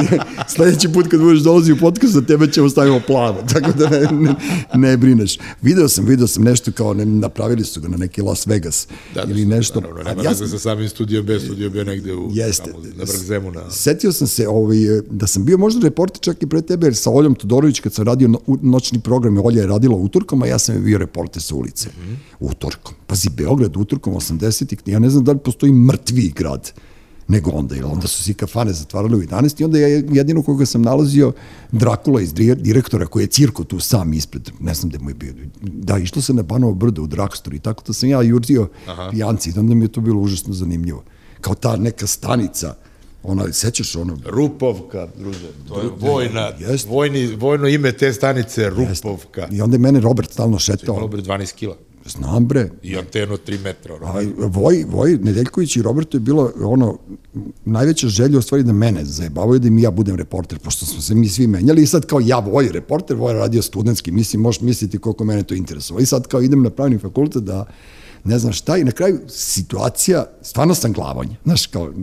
sledeći 0.48 0.90
put 0.94 1.08
kad 1.08 1.20
budeš 1.20 1.40
dolazi 1.40 1.72
u 1.72 1.78
podcast, 1.78 2.14
za 2.14 2.22
tebe 2.22 2.52
ćemo 2.52 2.70
stavimo 2.70 3.02
plavo, 3.08 3.44
tako 3.54 3.72
da 3.72 3.90
ne, 3.90 4.00
ne, 4.12 4.36
ne 4.74 4.98
brineš. 4.98 5.38
Video 5.62 5.90
sam, 5.90 6.06
video 6.06 6.28
sam 6.28 6.44
nešto 6.44 6.72
kao, 6.72 6.94
ne, 6.94 7.06
napravili 7.06 7.64
su 7.64 7.82
ga 7.82 7.88
na 7.88 7.98
neki 7.98 8.22
Las 8.22 8.48
Vegas 8.48 8.88
da, 9.16 9.26
da, 9.26 9.32
ili 9.32 9.46
nešto. 9.46 9.82
Naravno, 9.82 10.04
nema 10.04 10.24
ja 10.24 10.36
sa 10.36 10.60
samim 10.60 10.90
studijom, 10.90 11.26
bez 11.26 11.44
studijom 11.44 11.74
bio 11.74 11.84
negde 11.84 12.14
u, 12.14 12.30
jeste, 12.34 12.72
tamo, 12.72 12.84
na 12.96 13.06
Brgzemu. 13.06 13.52
Na... 13.52 13.72
Setio 13.72 14.12
sam 14.12 14.28
se 14.28 14.48
ovaj, 14.48 14.78
da 15.10 15.28
sam 15.28 15.46
bio 15.46 15.58
možda 15.58 15.88
reporter 15.88 16.22
čak 16.22 16.44
i 16.44 16.48
pre 16.48 16.62
tebe, 16.62 16.88
jer 16.88 16.96
sa 16.96 17.12
Oljom 17.12 17.36
Todorović 17.36 17.80
kad 17.80 17.94
sam 17.94 18.06
radio 18.06 18.28
no, 18.28 18.40
noćni 18.62 19.00
program, 19.00 19.38
Olja 19.38 19.62
je 19.62 19.68
radila 19.68 19.96
utorkom, 19.96 20.44
a 20.44 20.48
ja 20.48 20.60
sam 20.60 20.71
bio 20.80 20.98
reporter 20.98 21.42
sa 21.42 21.56
ulice. 21.56 21.90
Mm 21.90 22.02
-hmm. 22.02 22.16
Utorkom. 22.40 22.94
Pazi, 23.08 23.30
Beograd 23.30 23.78
utorkom 23.78 24.14
80-ih, 24.14 24.80
ja 24.86 25.00
ne 25.00 25.10
znam 25.10 25.24
da 25.24 25.32
li 25.32 25.40
postoji 25.40 25.72
mrtvi 25.74 26.34
grad 26.36 26.72
nego 27.32 27.52
onda, 27.52 27.76
jer 27.76 27.86
onda 27.86 28.08
su 28.08 28.24
se 28.24 28.34
kafane 28.34 28.74
zatvarale 28.74 29.18
u 29.18 29.22
11 29.22 29.62
i 29.62 29.64
onda 29.64 29.80
je 29.80 30.06
jedino 30.12 30.44
koga 30.44 30.66
sam 30.66 30.82
nalazio 30.82 31.34
Drakula 31.72 32.22
iz 32.22 32.34
direktora 32.34 33.06
koji 33.06 33.24
je 33.24 33.28
cirko 33.28 33.64
tu 33.64 33.80
sam 33.80 34.14
ispred, 34.14 34.50
ne 34.60 34.74
znam 34.74 34.90
gde 34.90 35.00
mu 35.00 35.10
je 35.10 35.14
bio. 35.14 35.34
Da, 35.62 35.98
išlo 35.98 36.22
se 36.22 36.34
na 36.34 36.44
Banovo 36.44 36.74
brdo 36.74 37.04
u 37.04 37.08
Drakstor 37.08 37.54
i 37.54 37.60
tako 37.60 37.84
da 37.88 37.94
sam 37.94 38.10
ja 38.10 38.22
jurzio 38.22 38.70
pijanci 39.12 39.50
i 39.56 39.60
onda 39.60 39.76
mi 39.76 39.86
je 39.86 39.92
to 39.92 40.02
bilo 40.02 40.22
užasno 40.22 40.54
zanimljivo. 40.54 41.04
Kao 41.42 41.56
ta 41.56 41.76
neka 41.78 42.08
stanica, 42.08 42.76
ona, 43.24 43.54
sećaš 43.54 43.96
ono? 43.96 44.18
Rupovka, 44.26 45.08
druže, 45.18 45.48
to 45.68 45.82
je 45.82 45.90
vojna, 46.00 46.52
jest. 46.60 46.88
vojni, 46.88 47.36
vojno 47.36 47.68
ime 47.68 47.92
te 47.92 48.14
stanice, 48.14 48.70
Rupovka. 48.70 49.42
Jest. 49.42 49.54
I 49.54 49.62
onda 49.62 49.76
je 49.76 49.80
mene 49.80 50.00
Robert 50.00 50.32
stalno 50.32 50.60
šetao. 50.60 51.00
Robert 51.00 51.26
12 51.26 51.54
kila. 51.54 51.76
Znam 52.06 52.48
bre. 52.48 52.70
I 52.84 52.98
antenu 52.98 53.38
3 53.48 53.64
metra. 53.64 53.96
A, 54.02 54.22
Voj, 54.38 54.86
Voj 54.88 55.18
Nedeljković 55.22 55.76
i 55.76 55.82
Roberto 55.82 56.18
je 56.18 56.22
bilo 56.22 56.52
ono, 56.62 56.98
najveća 57.66 58.08
želja 58.08 58.40
u 58.40 58.42
stvari 58.42 58.64
da 58.64 58.74
mene 58.74 59.06
zajebavaju 59.06 59.60
da 59.60 59.70
mi 59.70 59.82
ja 59.82 59.92
budem 59.92 60.16
reporter, 60.16 60.60
pošto 60.60 60.86
smo 60.86 61.02
se 61.02 61.16
mi 61.16 61.30
svi 61.30 61.48
menjali 61.48 61.82
i 61.84 61.88
sad 61.88 62.06
kao 62.06 62.20
ja 62.20 62.40
Voj 62.40 62.70
reporter, 62.72 63.18
Voj 63.18 63.34
radio 63.34 63.62
studentski, 63.62 64.12
mislim, 64.12 64.42
možeš 64.42 64.62
misliti 64.62 64.98
koliko 64.98 65.24
mene 65.24 65.44
to 65.44 65.56
interesuje. 65.56 66.04
I 66.04 66.06
sad 66.06 66.28
kao 66.28 66.42
idem 66.42 66.64
na 66.64 66.70
pravni 66.70 66.98
fakultet 66.98 67.44
da 67.44 67.66
ne 68.24 68.40
znam 68.40 68.54
šta 68.54 68.78
i 68.78 68.84
na 68.84 68.92
kraju 68.92 69.20
situacija, 69.28 70.26
stvarno 70.42 70.76
sam 70.76 70.94
glavonje, 70.94 71.36
znaš 71.44 71.68
kao, 71.68 71.94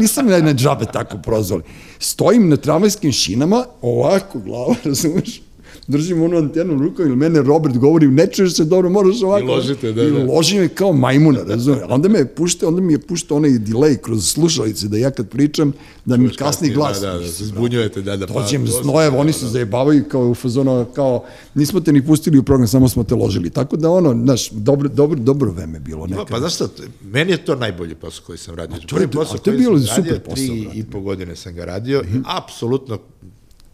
nisam 0.00 0.26
na, 0.26 0.54
džabe 0.54 0.84
tako 0.92 1.18
prozvali. 1.18 1.62
Stojim 1.98 2.48
na 2.48 2.56
tramvajskim 2.56 3.12
šinama, 3.12 3.64
ovako 3.82 4.38
glava, 4.38 4.74
razumeš, 4.84 5.42
držim 5.88 6.22
onu 6.22 6.36
antenu 6.36 6.74
u 6.74 6.78
rukom 6.78 7.06
ili 7.06 7.16
mene 7.16 7.42
Robert 7.42 7.76
govori, 7.76 8.08
ne 8.08 8.26
čuješ 8.26 8.54
se 8.54 8.64
dobro, 8.64 8.90
moraš 8.90 9.22
ovako. 9.22 9.44
I 9.44 9.48
ložite, 9.48 9.92
da, 9.92 10.02
I 10.02 10.10
da. 10.10 10.24
loži 10.24 10.58
me 10.58 10.68
kao 10.68 10.92
majmuna, 10.92 11.40
razumije. 11.46 11.84
Onda 11.88 12.08
me 12.08 12.34
pušte, 12.34 12.66
onda 12.66 12.80
mi 12.80 12.92
je 12.92 12.98
puštao 12.98 13.36
onaj 13.36 13.50
delay 13.50 13.96
kroz 13.96 14.26
slušalice 14.26 14.88
da 14.88 14.96
ja 14.96 15.10
kad 15.10 15.28
pričam, 15.28 15.72
da 16.04 16.16
mi 16.16 16.30
kasni 16.30 16.70
glas. 16.70 17.00
Da, 17.00 17.12
da, 17.12 17.18
da, 17.18 17.28
se 17.28 17.44
zbunjujete, 17.44 18.02
da, 18.02 18.16
da. 18.16 18.26
Pa, 18.26 18.32
Dođem 18.32 18.66
s 18.66 18.84
nojev, 18.84 19.16
oni 19.16 19.32
se 19.32 19.46
zajebavaju 19.46 20.04
kao 20.08 20.28
u 20.30 20.34
fazonu, 20.34 20.86
kao, 20.94 21.24
nismo 21.54 21.80
te 21.80 21.92
ni 21.92 22.06
pustili 22.06 22.38
u 22.38 22.42
program, 22.42 22.68
samo 22.68 22.88
smo 22.88 23.04
te 23.04 23.14
ložili. 23.14 23.50
Tako 23.50 23.76
da 23.76 23.90
ono, 23.90 24.12
znaš, 24.24 24.50
dobro, 24.50 24.88
dobro, 24.88 25.18
dobro 25.18 25.50
vreme 25.50 25.80
bilo. 25.80 26.06
Nekada. 26.06 26.24
Pa, 26.24 26.30
pa 26.30 26.38
znaš 26.38 26.54
šta, 26.54 26.68
meni 27.02 27.30
je 27.30 27.44
to 27.44 27.54
najbolji 27.54 27.94
posao 27.94 28.24
koji 28.26 28.38
sam 28.38 28.54
radio. 28.54 28.76
to 28.86 28.98
je, 28.98 29.08
posao 29.08 29.38
to 29.38 29.50
je 29.50 29.58
bilo 29.58 29.78
super 29.80 30.20
posao. 30.20 30.46
Tri 30.46 30.68
i 30.74 30.84
po 30.84 31.00
godine 31.00 31.36
sam 31.36 31.54
ga 31.54 31.64
radio 31.64 32.02
mm 32.02 32.06
-hmm. 32.06 32.18
i 32.18 32.22
apsolutno 32.26 32.98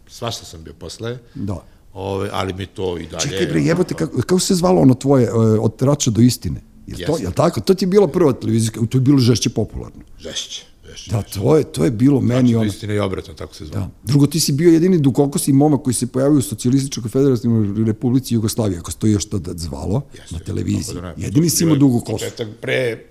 svašta 0.07 0.45
sam 0.45 0.63
bio 0.63 0.73
posle. 0.73 1.17
Da 1.35 1.74
Ove, 1.95 2.29
ali 2.33 2.53
mi 2.53 2.65
to 2.65 2.97
i 2.97 3.07
dalje... 3.07 3.21
Čekaj 3.21 3.45
bre, 3.45 3.61
jebote, 3.61 3.93
kako, 3.93 4.21
kako 4.21 4.39
se 4.39 4.55
zvalo 4.55 4.81
ono 4.81 4.93
tvoje, 4.93 5.31
od 5.33 5.81
rača 5.81 6.11
do 6.11 6.21
istine? 6.21 6.61
Je 6.87 7.05
to, 7.05 7.17
je 7.17 7.31
tako? 7.31 7.61
To 7.61 7.73
ti 7.73 7.85
je 7.85 7.87
bila 7.87 8.07
prva 8.07 8.33
televizijska, 8.33 8.79
to 8.89 8.97
je 8.97 9.01
bilo 9.01 9.17
žešće 9.17 9.49
popularno. 9.49 10.01
Žešće. 10.19 10.65
Žešće, 10.89 11.11
da, 11.11 11.21
to 11.21 11.57
je, 11.57 11.63
to 11.63 11.85
je 11.85 11.91
bilo 11.91 12.21
meni 12.21 12.55
ono... 12.55 12.65
Istine 12.65 12.95
i 12.95 12.99
obratno, 12.99 13.33
tako 13.33 13.55
se 13.55 13.65
zvalo. 13.65 13.85
Da. 13.85 13.91
Drugo, 14.03 14.27
ti 14.27 14.39
si 14.39 14.51
bio 14.51 14.71
jedini 14.71 14.97
dukokosi 14.97 15.53
momak 15.53 15.81
koji 15.83 15.93
se 15.93 16.07
pojavio 16.07 16.37
u 16.37 16.41
Socijalističkoj 16.41 17.09
federativnoj 17.09 17.85
republici 17.85 18.33
Jugoslavije, 18.33 18.79
ako 18.79 18.91
se 18.91 18.97
to 18.97 19.07
još 19.07 19.25
tada 19.25 19.51
zvalo, 19.55 20.01
Jeste, 20.13 20.35
na 20.35 20.39
televiziji. 20.39 21.01
Da 21.01 21.13
jedini 21.17 21.49
si 21.49 21.63
imao 21.63 21.75
dugokosi. 21.75 22.25
Početak 22.25 22.47
pre 22.61 23.05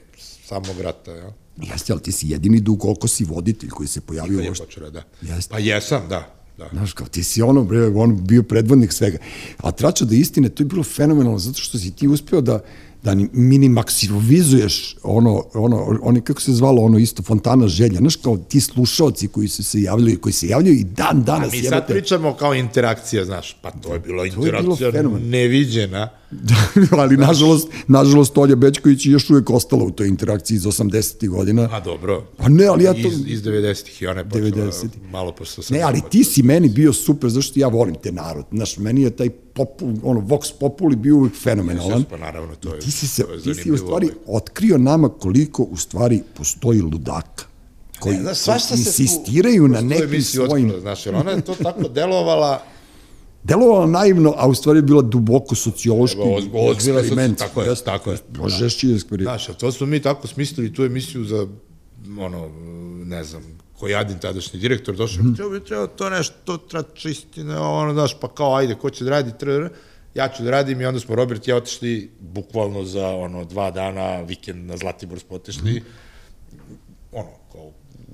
samog 0.45 0.81
rata, 0.81 1.11
ja. 1.11 1.33
Jeste, 1.57 1.93
ali 1.93 2.03
ti 2.03 2.13
si 2.13 2.29
jedini 2.29 2.61
dugokosi 2.61 3.25
voditelj 3.25 3.71
koji 3.71 3.89
se 3.89 4.01
pojavio... 4.01 4.41
Nikad 4.41 4.57
je 4.57 4.67
počeo, 4.67 4.91
da. 4.91 5.03
Jeste. 5.23 5.53
Pa 5.53 5.59
jesam, 5.59 6.09
da. 6.09 6.44
Da. 6.59 6.69
Znaš, 6.73 6.93
kao 6.93 7.07
ti 7.07 7.25
si 7.25 7.43
ono, 7.43 7.65
bre, 7.65 7.87
on 7.87 8.27
bio 8.27 8.43
predvodnik 8.43 8.93
svega. 8.93 9.19
A 9.57 9.71
trača 9.71 10.05
da 10.05 10.15
istine, 10.15 10.49
to 10.49 10.63
je 10.63 10.67
bilo 10.67 10.83
fenomenalno, 10.83 11.39
zato 11.39 11.59
što 11.59 11.79
si 11.79 11.91
ti 11.91 12.09
uspeo 12.09 12.41
da, 12.41 12.61
da 13.03 13.15
mini 13.33 13.69
maksimizuješ 13.69 14.97
ono, 15.03 15.45
ono, 15.55 15.99
oni, 16.03 16.21
kako 16.21 16.41
se 16.41 16.53
zvalo, 16.53 16.83
ono 16.83 16.99
isto, 16.99 17.23
fontana 17.23 17.69
želja, 17.69 17.99
znaš, 17.99 18.17
kao 18.17 18.37
ti 18.37 18.61
slušalci 18.61 19.29
koji 19.29 19.49
su 19.49 19.65
se 19.65 19.83
javljaju, 19.83 20.21
koji 20.21 20.33
se 20.33 20.49
javljaju 20.49 20.77
i 20.77 20.85
dan 20.85 21.25
danas 21.25 21.49
A 21.49 21.57
mi 21.57 21.63
sad 21.63 21.87
pričamo 21.87 22.35
kao 22.35 22.55
interakcija, 22.55 23.25
znaš, 23.25 23.57
pa 23.63 23.71
to 23.71 23.93
je 23.93 24.01
bilo 24.01 24.25
interakcija 24.25 24.87
je 24.87 24.93
bilo 24.93 25.19
neviđena. 25.19 26.09
ali 27.03 27.17
nažalost, 27.17 27.69
nažalost 27.89 28.39
Olja 28.39 28.57
Bečković 28.57 29.07
je 29.07 29.13
još 29.13 29.31
uvek 29.31 29.51
ostala 29.51 29.85
u 29.85 29.91
toj 29.91 30.09
interakciji 30.09 30.55
iz 30.55 30.63
80. 30.63 31.29
godina. 31.29 31.69
A 31.73 31.81
dobro. 31.81 32.27
Pa 32.37 32.49
ne, 32.49 32.67
ali 32.67 32.85
ja 32.85 32.93
to... 32.93 33.09
Iz, 33.09 33.21
iz 33.27 33.43
90-ih 33.43 34.03
i 34.03 34.07
ona 34.07 34.21
je 34.21 34.29
počela 34.29 34.51
90 34.51 34.87
malo 35.11 35.33
posle 35.33 35.65
80 35.65 35.73
Ne, 35.73 35.81
ali 35.81 36.01
ti 36.11 36.25
si 36.25 36.43
meni 36.43 36.69
bio 36.69 36.93
super, 36.93 37.31
zašto 37.31 37.61
ja 37.61 37.69
volim 37.69 37.95
te 37.95 38.13
narod. 38.13 38.45
Znaš, 38.53 38.77
meni 38.77 39.03
je 39.03 39.11
taj 39.11 39.31
popul, 39.31 39.89
ono, 40.03 40.21
Vox 40.21 40.53
Populi 40.61 40.97
bio 40.97 41.17
uvijek 41.17 41.35
fenomenalan. 41.37 42.05
Pa 42.11 42.17
naravno, 42.17 42.55
to 42.55 42.75
je, 42.75 42.81
ti 42.81 42.91
si, 42.91 43.09
se, 43.09 43.25
ti 43.45 43.55
si 43.55 43.73
u 43.73 43.77
stvari 43.77 44.11
otkrio 44.27 44.79
nama 44.79 45.09
koliko 45.09 45.63
u 45.63 45.77
stvari 45.77 46.23
postoji 46.37 46.81
ludaka 46.81 47.45
koji, 48.01 48.17
ne, 48.17 48.35
znaš, 48.35 48.69
koji 48.69 48.79
insistiraju 48.79 49.69
na 49.69 49.81
nekim 49.81 50.23
svojim... 50.23 50.67
Otkrio, 50.67 50.81
znaš, 50.81 51.07
ona 51.07 51.31
je 51.31 51.41
to 51.41 51.55
tako 51.55 51.89
delovala 51.99 52.63
delovala 53.45 53.87
naivno, 53.87 54.35
a 54.37 54.49
u 54.49 54.55
stvari 54.55 54.79
je 54.79 54.83
bila 54.83 55.03
duboko 55.03 55.55
sociološki 55.55 56.19
eksperiment. 56.73 57.39
Tako 57.39 57.63
je, 57.63 57.75
tako 57.85 58.11
je. 58.11 58.19
Možešći 58.39 58.93
eksperiment. 58.95 59.29
Znaš, 59.29 59.49
a 59.49 59.53
to 59.53 59.73
smo 59.73 59.87
mi 59.87 60.03
tako 60.03 60.27
smislili 60.27 60.73
tu 60.73 60.85
emisiju 60.85 61.25
za, 61.25 61.47
ono, 62.19 62.49
ne 63.05 63.25
znam, 63.25 63.43
Kojadin, 63.79 64.19
tadašnji 64.19 64.61
direktor, 64.61 64.97
došao, 64.97 65.25
mm. 65.25 65.35
treba, 65.35 65.61
treba 65.61 65.87
to 65.87 66.11
nešto, 66.11 66.35
to 66.45 66.57
treba 66.57 66.89
čistine, 66.95 67.59
ono, 67.59 67.93
znaš, 67.93 68.17
pa 68.21 68.29
kao, 68.29 68.55
ajde, 68.57 68.75
ko 68.75 68.91
će 68.91 69.05
da 69.05 69.11
radi, 69.11 69.33
treba, 69.39 69.69
ja 70.15 70.29
ću 70.29 70.43
da 70.43 70.51
radim 70.51 70.81
i 70.81 70.87
onda 70.87 71.01
smo 71.01 71.15
Robert 71.15 71.49
i 71.49 71.51
ja 71.51 71.57
otišli 71.57 72.11
bukvalno 72.21 72.85
za 72.85 73.09
ono 73.09 73.45
dva 73.45 73.71
dana, 73.71 74.21
vikend 74.21 74.67
na 74.67 74.77
Zlatibor 74.77 75.19
smo 75.19 75.37
otišli, 75.37 75.81
mm. 75.81 75.85
ono, 77.13 77.29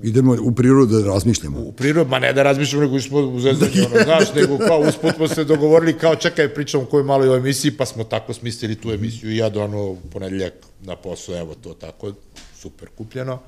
Idemo 0.02 0.36
u 0.42 0.52
prirodu 0.52 1.00
da 1.00 1.08
razmišljamo. 1.08 1.60
U 1.60 1.72
prirodu, 1.72 2.10
ma 2.10 2.18
ne 2.18 2.32
da 2.32 2.42
razmišljamo, 2.42 2.84
nego 2.84 3.00
smo 3.00 3.18
u 3.18 3.40
zezdanju, 3.40 3.86
ono, 3.86 4.04
znaš, 4.04 4.34
nego 4.34 4.58
kao 4.58 4.80
usput 4.80 5.14
smo 5.16 5.28
se 5.28 5.44
dogovorili, 5.44 5.98
kao 5.98 6.16
čekaj, 6.16 6.54
pričamo 6.54 6.82
o 6.82 6.86
kojoj 6.86 7.04
maloj 7.04 7.36
emisiji, 7.36 7.72
pa 7.76 7.86
smo 7.86 8.04
tako 8.04 8.32
smislili 8.32 8.74
tu 8.74 8.90
emisiju 8.90 9.30
i 9.30 9.36
ja 9.36 9.48
do 9.48 9.64
ono 9.64 9.96
ponedeljak 10.12 10.52
na 10.82 10.96
posao, 10.96 11.38
evo 11.38 11.54
to 11.54 11.74
tako, 11.74 12.12
super 12.54 12.88
kupljeno. 12.98 13.38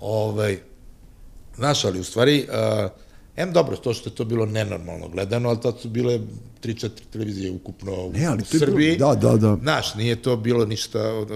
Ovaj, 0.00 0.58
znaš, 1.56 1.84
ali 1.84 2.00
u 2.00 2.04
stvari, 2.04 2.46
uh, 2.48 2.90
em 3.36 3.52
dobro, 3.52 3.76
to 3.76 3.94
što 3.94 4.10
je 4.10 4.14
to 4.14 4.24
bilo 4.24 4.46
nenormalno 4.46 5.08
gledano, 5.08 5.48
ali 5.48 5.60
tad 5.60 5.80
su 5.80 5.88
bile 5.88 6.20
3-4 6.62 6.88
televizije 7.12 7.50
ukupno 7.50 8.10
ne, 8.14 8.26
ali 8.26 8.42
u 8.42 8.58
Srbiji. 8.58 8.96
Bilo, 8.96 9.14
da, 9.14 9.30
da, 9.30 9.36
da. 9.36 9.56
Znaš, 9.62 9.94
nije 9.94 10.16
to 10.22 10.36
bilo 10.36 10.64
ništa, 10.64 11.18
uh, 11.18 11.28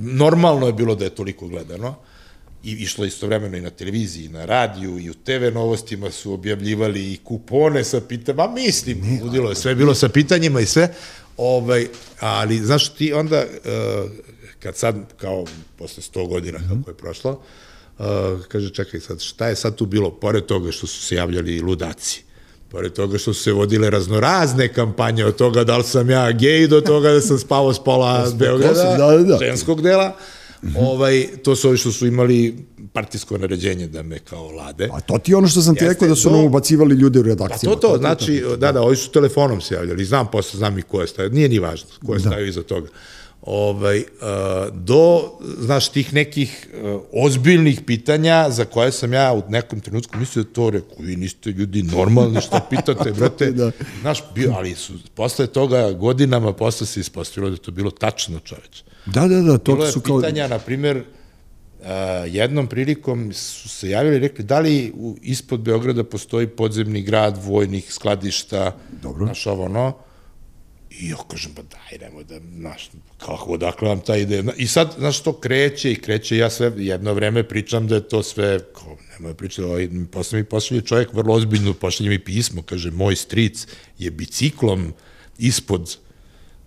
normalno 0.00 0.66
je 0.66 0.72
bilo 0.72 0.94
da 0.94 1.04
je 1.04 1.10
toliko 1.10 1.48
gledano. 1.48 1.88
Uh, 1.88 2.11
i 2.64 2.70
išlo 2.72 3.04
istovremeno 3.04 3.56
i 3.56 3.60
na 3.60 3.70
televiziji, 3.70 4.24
i 4.24 4.28
na 4.28 4.44
radiju, 4.44 4.98
i 4.98 5.10
u 5.10 5.14
TV 5.14 5.54
novostima 5.54 6.10
su 6.10 6.32
objavljivali 6.32 7.12
i 7.12 7.18
kupone 7.24 7.84
sa 7.84 8.00
pitanjima, 8.00 8.48
mislim, 8.48 9.00
ne, 9.00 9.20
udilo 9.24 9.48
je 9.48 9.54
sve, 9.54 9.74
bilo 9.74 9.94
sa 9.94 10.08
pitanjima 10.08 10.60
i 10.60 10.66
sve, 10.66 10.94
ovaj, 11.36 11.88
ali, 12.20 12.58
znaš, 12.58 12.88
ti 12.88 13.12
onda, 13.12 13.44
uh, 13.44 14.10
kad 14.58 14.76
sad, 14.76 14.96
kao 15.16 15.44
posle 15.78 16.02
100 16.02 16.28
godina 16.28 16.58
mm 16.58 16.62
-hmm. 16.62 16.78
kako 16.78 16.90
je 16.90 16.96
prošlo, 16.96 17.42
uh, 17.98 18.06
kaže, 18.48 18.70
čekaj 18.70 19.00
sad, 19.00 19.20
šta 19.20 19.48
je 19.48 19.56
sad 19.56 19.76
tu 19.76 19.86
bilo, 19.86 20.10
pored 20.10 20.46
toga 20.46 20.72
što 20.72 20.86
su 20.86 21.02
se 21.02 21.14
javljali 21.14 21.60
ludaci, 21.60 22.22
pored 22.68 22.92
toga 22.92 23.18
što 23.18 23.34
su 23.34 23.42
se 23.42 23.52
vodile 23.52 23.90
raznorazne 23.90 24.72
kampanje 24.72 25.24
od 25.24 25.36
toga 25.36 25.64
da 25.64 25.76
li 25.76 25.84
sam 25.84 26.10
ja 26.10 26.32
gej, 26.32 26.66
do 26.66 26.80
toga 26.80 27.10
da 27.10 27.20
sam 27.20 27.38
spavao 27.38 27.74
s 27.74 27.84
pola 27.84 28.30
Beograda, 28.34 28.96
da, 28.98 29.16
da, 29.16 29.18
da. 29.18 29.38
ženskog 29.38 29.82
dela. 29.82 30.16
Ovaj, 30.78 31.26
to 31.42 31.56
su 31.56 31.68
ovi 31.68 31.76
što 31.76 31.92
su 31.92 32.06
imali 32.06 32.56
partijsko 32.92 33.38
naređenje 33.38 33.86
da 33.86 34.02
me 34.02 34.18
kao 34.18 34.50
lade. 34.50 34.88
A 34.92 35.00
to 35.00 35.18
ti 35.18 35.34
ono 35.34 35.48
što 35.48 35.62
sam 35.62 35.74
ti 35.74 35.84
rekao 35.84 36.08
da 36.08 36.14
su 36.14 36.30
nam 36.30 36.44
ubacivali 36.44 36.94
ljude 36.94 37.20
u 37.20 37.22
redakciju. 37.22 37.70
Pa 37.70 37.76
to, 37.76 37.88
to, 37.88 37.98
znači, 37.98 38.44
da, 38.58 38.72
da, 38.72 38.82
ovi 38.82 38.96
su 38.96 39.10
telefonom 39.10 39.60
se 39.60 39.74
javljali, 39.74 40.04
znam 40.04 40.26
posle, 40.30 40.58
znam 40.58 40.78
i 40.78 40.82
ko 40.82 41.00
je 41.00 41.06
stavio, 41.06 41.30
nije 41.32 41.48
ni 41.48 41.58
važno 41.58 41.88
ko 42.06 42.12
je 42.12 42.18
da. 42.18 42.28
stavio 42.28 42.46
iza 42.46 42.62
toga. 42.62 42.88
ovaj, 43.42 43.98
uh, 43.98 44.04
do, 44.74 45.32
znaš, 45.58 45.88
tih 45.88 46.14
nekih 46.14 46.68
uh, 46.82 47.00
ozbiljnih 47.12 47.80
pitanja 47.86 48.50
za 48.50 48.64
koje 48.64 48.92
sam 48.92 49.12
ja 49.12 49.32
u 49.32 49.42
nekom 49.48 49.80
trenutku 49.80 50.18
mislio 50.18 50.44
da 50.44 50.52
to 50.52 50.70
rekao, 50.70 50.96
vi 50.98 51.16
niste 51.16 51.50
ljudi 51.50 51.82
normalni, 51.82 52.40
šta 52.40 52.60
pitate, 52.70 53.12
brate, 53.12 53.50
da. 53.50 53.70
znaš, 54.00 54.22
bio, 54.34 54.52
ali 54.56 54.74
su, 54.74 54.92
posle 55.14 55.46
toga 55.46 55.92
godinama 55.92 56.52
posle 56.52 56.86
se 56.86 57.00
ispostavilo 57.00 57.50
da 57.50 57.56
to 57.56 57.70
bilo 57.70 57.90
tačno 57.90 58.40
čoveče. 58.40 58.91
Da, 59.06 59.28
da, 59.28 59.40
da, 59.40 59.58
to 59.58 59.74
bilo 59.74 59.90
su 59.90 60.00
kao... 60.00 60.20
pitanja, 60.20 60.48
na 60.48 60.58
primer, 60.58 60.96
uh, 60.96 61.86
jednom 62.26 62.66
prilikom 62.66 63.32
su 63.32 63.68
se 63.68 63.90
javili 63.90 64.16
i 64.16 64.20
rekli 64.20 64.44
da 64.44 64.60
li 64.60 64.92
u, 64.94 65.16
ispod 65.22 65.60
Beograda 65.60 66.04
postoji 66.04 66.46
podzemni 66.46 67.02
grad 67.02 67.38
vojnih 67.44 67.92
skladišta, 67.92 68.76
Dobro. 69.02 69.24
znaš 69.24 69.46
ovo, 69.46 69.68
no, 69.68 69.92
I 71.00 71.08
ja 71.08 71.16
kažem, 71.28 71.52
pa 71.54 71.62
daj, 71.62 71.98
nemoj 72.00 72.24
da, 72.24 72.40
znaš, 72.56 72.90
kako, 73.18 73.52
odakle 73.52 73.88
vam 73.88 74.00
ta 74.00 74.16
ideja? 74.16 74.42
I 74.56 74.66
sad, 74.66 74.94
znaš, 74.98 75.22
to 75.22 75.32
kreće 75.32 75.92
i 75.92 76.00
kreće, 76.00 76.36
ja 76.36 76.50
sve 76.50 76.72
jedno 76.76 77.14
vreme 77.14 77.48
pričam 77.48 77.86
da 77.88 77.94
je 77.94 78.08
to 78.08 78.22
sve, 78.22 78.58
kao, 78.72 78.96
nemoj 79.12 79.34
pričati, 79.34 79.62
ovaj, 79.62 79.88
posle 80.10 80.38
mi 80.38 80.44
pošalje 80.44 80.80
čovjek 80.80 81.12
vrlo 81.12 81.34
ozbiljno, 81.34 81.74
pošalje 81.74 82.10
mi 82.10 82.18
pismo, 82.18 82.62
kaže, 82.62 82.90
moj 82.90 83.16
stric 83.16 83.66
je 83.98 84.10
biciklom 84.10 84.92
ispod 85.38 85.96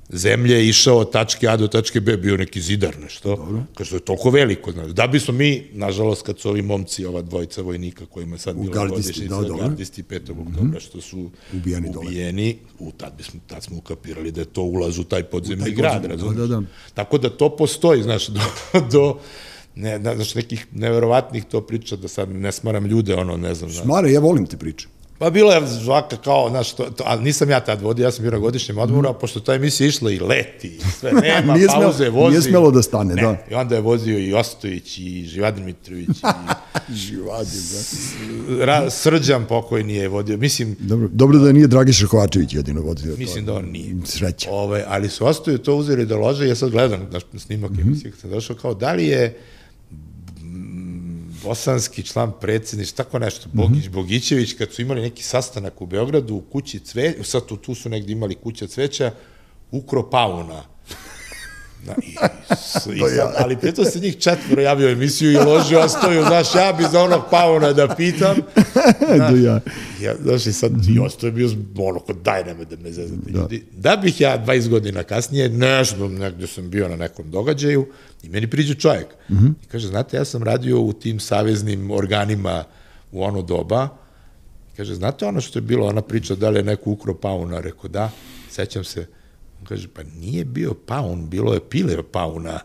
zemlje 0.10 0.68
išao 0.68 0.98
od 0.98 1.12
tačke 1.12 1.48
A 1.48 1.58
do 1.58 1.68
tačke 1.68 2.00
B, 2.00 2.18
bio 2.18 2.38
neki 2.38 2.62
zidar 2.62 3.00
nešto, 3.00 3.36
Dobro. 3.36 3.64
kaže, 3.76 3.90
to 3.90 3.96
je 3.96 4.00
toliko 4.00 4.30
veliko, 4.30 4.72
znaš. 4.72 4.92
Da 4.92 5.08
bismo 5.08 5.34
mi, 5.34 5.68
nažalost, 5.74 6.26
kad 6.26 6.40
su 6.40 6.50
ovi 6.50 6.62
momci, 6.62 7.06
ova 7.06 7.22
dvojica 7.22 7.62
vojnika 7.62 8.06
kojima 8.06 8.38
sad 8.38 8.56
bila 8.56 8.88
godišnica, 8.88 9.42
da, 9.42 9.58
gardisti 9.58 10.04
5. 10.04 10.20
Mm 10.20 10.38
-hmm. 10.38 10.50
oktobra, 10.50 10.80
što 10.80 11.02
su 11.02 11.30
ubijeni, 11.54 11.92
ubijeni 11.98 12.58
u, 12.80 12.92
tad, 12.92 13.14
bismo, 13.18 13.40
tad 13.48 13.64
smo 13.64 13.78
ukapirali 13.78 14.32
da 14.32 14.42
je 14.42 14.46
to 14.46 14.62
ulaz 14.62 15.00
u 15.00 15.04
taj 15.04 15.24
podzemni 15.24 15.62
u 15.62 15.66
taj 15.66 15.74
grad, 15.74 16.02
da, 16.02 16.08
razumiješ? 16.08 16.38
Da, 16.38 16.48
da, 16.48 16.62
da. 16.62 16.68
Tako 16.94 17.18
da 17.18 17.30
to 17.30 17.56
postoji, 17.56 18.04
znaš, 18.04 18.28
do, 18.36 18.42
do 18.92 19.20
ne, 19.76 20.00
znaš, 20.00 20.36
nekih 20.36 20.68
neverovatnih 20.72 21.46
to 21.46 21.62
priča, 21.62 21.96
da 21.96 22.08
sad 22.08 22.30
ne 22.30 22.52
smaram 22.52 22.86
ljude, 22.86 23.16
ono, 23.16 23.38
ne 23.38 23.56
znam. 23.56 23.72
Smare, 23.72 24.12
ja 24.12 24.20
volim 24.20 24.46
te 24.46 24.58
priče. 24.58 24.88
Pa 25.18 25.30
bilo 25.30 25.52
je 25.52 25.68
zvaka 25.68 26.18
kao, 26.18 26.50
znaš, 26.50 26.74
to, 26.74 26.84
to, 26.84 27.04
ali 27.08 27.24
nisam 27.24 27.50
ja 27.50 27.60
tad 27.60 27.82
vodio, 27.82 28.04
ja 28.04 28.12
sam 28.12 28.22
bio 28.22 28.32
na 28.32 28.38
godišnjem 28.38 28.78
odmoru, 28.78 29.10
a 29.10 29.14
pošto 29.14 29.40
ta 29.40 29.54
emisija 29.54 29.88
išla 29.88 30.12
i 30.12 30.20
leti, 30.20 30.68
i 30.68 30.80
sve, 31.00 31.12
nema 31.22 31.54
nije 31.54 31.68
pauze, 31.68 31.98
smelo, 31.98 32.16
vozi. 32.16 32.30
Nije 32.30 32.42
smelo 32.42 32.72
da 32.72 32.82
stane, 32.82 33.16
ne. 33.16 33.22
da. 33.22 33.38
I 33.52 33.54
onda 33.54 33.76
je 33.76 33.82
vozio 33.82 34.20
i 34.20 34.34
Ostojić, 34.34 34.98
i 34.98 35.26
Živadin 35.28 35.66
Mitrović, 35.66 36.10
i 36.90 36.94
Živadin, 37.06 37.62
da. 37.72 38.66
Ra, 38.66 38.90
Srđan 38.90 39.46
pokojni 39.46 39.94
je 39.94 40.08
vodio, 40.08 40.38
mislim... 40.38 40.76
Dobro, 40.80 41.08
dobro 41.12 41.38
da 41.40 41.52
nije 41.52 41.68
Dragiša 41.68 42.08
Kovačević 42.08 42.54
jedino 42.54 42.82
vodio. 42.82 43.16
Mislim 43.18 43.46
to. 43.46 43.52
da 43.52 43.58
on 43.58 43.66
nije. 43.66 43.96
Sreća. 44.06 44.52
Ove, 44.52 44.84
ali 44.88 45.10
su 45.10 45.26
Ostoju 45.26 45.58
to 45.58 45.76
uzeli 45.76 46.06
da 46.06 46.18
lože, 46.18 46.48
ja 46.48 46.56
sad 46.56 46.70
gledam 46.72 47.10
na 47.34 47.40
snimak 47.40 47.72
mm 47.72 47.76
-hmm. 47.76 47.82
emisije, 47.82 48.12
kad 48.12 48.20
sam 48.20 48.30
došao, 48.30 48.56
kao, 48.56 48.74
da 48.74 48.94
li 48.94 49.06
je 49.06 49.38
bosanski 51.46 52.04
član 52.04 52.32
predsjedništva, 52.42 53.04
tako 53.04 53.20
nešto, 53.20 53.50
Bogić, 53.54 53.86
mm 53.86 53.90
-hmm. 53.90 53.94
Bogićević, 53.94 54.54
kad 54.54 54.74
su 54.74 54.82
imali 54.82 55.02
neki 55.02 55.24
sastanak 55.24 55.82
u 55.82 55.86
Beogradu 55.86 56.36
u 56.36 56.42
kući 56.42 56.80
cve, 56.80 57.14
sad 57.24 57.46
tu, 57.46 57.58
tu 57.58 57.76
su 57.76 57.90
negde 57.90 58.12
imali 58.12 58.36
kuća 58.36 58.68
cveća, 58.68 59.12
ukro 59.72 60.10
pauna. 60.10 60.75
Da, 61.86 61.96
i, 62.04 62.10
i, 62.96 63.00
sad, 63.00 63.34
ali 63.38 63.58
pritom 63.58 63.86
se 63.86 64.00
njih 64.00 64.18
četvoro 64.18 64.62
javio 64.62 64.90
emisiju 64.90 65.32
i 65.32 65.36
ložio 65.36 65.80
ostoju, 65.80 66.24
znaš, 66.26 66.56
ja 66.56 66.74
bi 66.74 66.84
za 66.92 67.02
onog 67.02 67.22
pauna 67.32 67.74
da 67.74 67.96
pitam. 67.96 68.36
Znaš, 69.16 69.32
da 69.32 69.38
ja. 69.38 69.60
ja. 70.02 70.16
Znaš, 70.24 70.46
i 70.46 70.54
sad 70.54 70.72
i 70.96 71.00
ostoje 71.00 71.32
bio 71.32 71.50
ono, 71.78 72.00
kod 72.00 72.18
daj 72.24 72.44
nemoj 72.44 72.66
da 72.66 72.76
me 72.76 72.92
zezate 72.92 73.32
da. 73.32 73.40
ljudi. 73.40 73.64
Da 73.78 73.96
bih 73.96 74.22
ja 74.22 74.46
20 74.46 74.70
godina 74.70 75.04
kasnije, 75.04 75.50
nešto, 75.50 76.08
negde 76.08 76.48
sam 76.48 76.70
bio 76.70 76.90
na 76.90 76.96
nekom 76.96 77.32
događaju, 77.32 77.88
I 78.26 78.30
meni 78.30 78.50
priđe 78.50 78.76
čovjek 78.76 79.08
mm 79.30 79.36
-hmm. 79.36 79.54
i 79.64 79.68
kaže, 79.68 79.88
znate, 79.88 80.18
ja 80.18 80.26
sam 80.26 80.44
radio 80.44 80.82
u 80.82 80.94
tim 80.94 81.20
saveznim 81.20 81.92
organima 81.92 82.64
u 83.12 83.24
ono 83.24 83.42
doba, 83.42 83.88
kaže, 84.78 84.96
znate 84.96 85.26
ono 85.26 85.42
što 85.42 85.60
je 85.60 85.64
bilo, 85.64 85.88
ona 85.88 86.02
priča 86.02 86.36
da 86.36 86.50
li 86.50 86.60
je 86.60 86.64
neko 86.64 86.90
ukro 86.90 87.14
pauna, 87.14 87.60
rekao 87.60 87.90
da, 87.90 88.10
sećam 88.50 88.84
se, 88.84 89.08
kaže, 89.66 89.88
pa 89.88 90.02
nije 90.04 90.46
bio 90.46 90.74
paun, 90.74 91.30
bilo 91.30 91.54
je 91.54 91.60
pile 91.60 92.04
pauna 92.04 92.60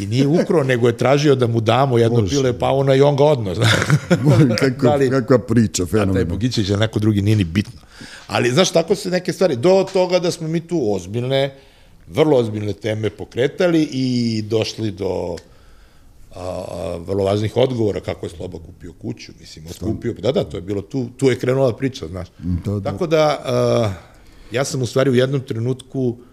i 0.00 0.06
nije 0.06 0.26
ukro, 0.26 0.64
nego 0.70 0.86
je 0.86 0.96
tražio 0.96 1.34
da 1.34 1.46
mu 1.46 1.60
damo 1.60 1.98
jedno 1.98 2.20
Bože. 2.20 2.36
pile 2.36 2.58
pauna 2.58 2.94
i 2.94 3.00
on 3.00 3.16
ga 3.16 3.24
odno. 3.24 3.54
Kako, 4.58 4.82
da 4.88 4.94
li, 4.94 5.10
kakva 5.10 5.38
priča, 5.38 5.86
fenomen. 5.86 6.10
A 6.10 6.14
taj 6.14 6.24
Bogićević 6.24 6.70
je 6.70 6.76
neko 6.76 6.98
drugi, 6.98 7.22
nije 7.22 7.36
ni 7.36 7.44
bitno. 7.44 7.80
Ali, 8.26 8.50
znaš, 8.50 8.70
tako 8.70 8.94
se 8.94 9.10
neke 9.10 9.32
stvari, 9.32 9.56
do 9.56 9.86
toga 9.92 10.18
da 10.18 10.30
smo 10.30 10.48
mi 10.48 10.60
tu 10.60 10.94
ozbiljne, 10.94 11.54
vrlo 12.08 12.36
ozbiljne 12.36 12.72
teme 12.72 13.10
pokretali 13.10 13.88
i 13.92 14.42
došli 14.48 14.90
do 14.90 15.36
a, 16.34 16.40
a, 16.40 16.96
vrlo 16.96 17.24
važnih 17.24 17.56
odgovora 17.56 18.00
kako 18.00 18.26
je 18.26 18.30
Sloba 18.30 18.58
kupio 18.58 18.92
kuću, 18.92 19.32
mislim, 19.40 19.66
otkupio, 19.66 20.12
da, 20.12 20.32
da, 20.32 20.44
to 20.44 20.56
je 20.56 20.60
bilo, 20.60 20.82
tu, 20.82 21.08
tu 21.16 21.30
je 21.30 21.38
krenula 21.38 21.76
priča, 21.76 22.06
znaš. 22.06 22.28
Da, 22.38 22.72
da. 22.72 22.90
Tako 22.90 23.06
da, 23.06 23.40
a, 23.44 23.92
ja 24.52 24.64
sam 24.64 24.82
u 24.82 24.86
stvari 24.86 25.10
u 25.10 25.14
jednom 25.14 25.40
trenutku 25.40 26.16
m, 26.18 26.24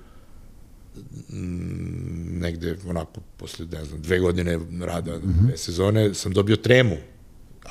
negde, 2.40 2.78
onako, 2.88 3.22
posle, 3.38 3.66
ne 3.66 3.86
znam, 3.86 4.02
dve 4.02 4.20
godine 4.20 4.60
rada, 4.82 5.18
mm 5.18 5.22
-hmm. 5.22 5.48
dve 5.48 5.58
sezone, 5.58 6.14
sam 6.14 6.34
dobio 6.34 6.56
tremu 6.56 6.98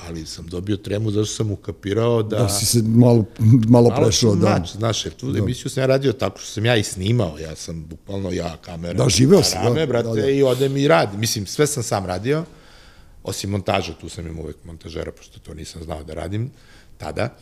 ali 0.08 0.26
sam 0.26 0.46
dobio 0.46 0.76
tremu 0.76 1.10
zato 1.10 1.24
što 1.24 1.34
sam 1.34 1.50
ukapirao 1.50 2.22
da... 2.22 2.38
Da 2.38 2.48
si 2.48 2.66
se 2.66 2.82
malo, 2.82 3.24
malo, 3.68 3.94
prešao, 4.02 4.34
da. 4.34 4.58
Mač, 4.58 4.72
znaš, 4.72 5.04
jer 5.04 5.14
tu 5.14 5.32
da. 5.32 5.38
emisiju 5.38 5.70
sam 5.70 5.82
ja 5.82 5.86
radio 5.86 6.12
tako 6.12 6.38
što 6.38 6.46
sam 6.46 6.64
ja 6.64 6.76
i 6.76 6.82
snimao, 6.82 7.38
ja 7.38 7.56
sam 7.56 7.84
bukvalno 7.84 8.30
ja, 8.30 8.56
kamera, 8.56 9.04
da, 9.04 9.08
živeo 9.08 9.42
si, 9.42 9.56
da, 9.74 9.86
brate, 9.86 10.08
da, 10.08 10.14
da. 10.14 10.30
i 10.30 10.42
odem 10.42 10.76
i 10.76 10.88
radi. 10.88 11.16
Mislim, 11.16 11.46
sve 11.46 11.66
sam 11.66 11.82
sam 11.82 12.06
radio, 12.06 12.44
osim 13.22 13.50
montaža, 13.50 13.92
tu 14.00 14.08
sam 14.08 14.26
imao 14.26 14.42
uvek 14.42 14.56
montažera, 14.64 15.12
pošto 15.12 15.38
to 15.38 15.54
nisam 15.54 15.82
znao 15.82 16.04
da 16.04 16.14
radim 16.14 16.50
tada. 16.98 17.36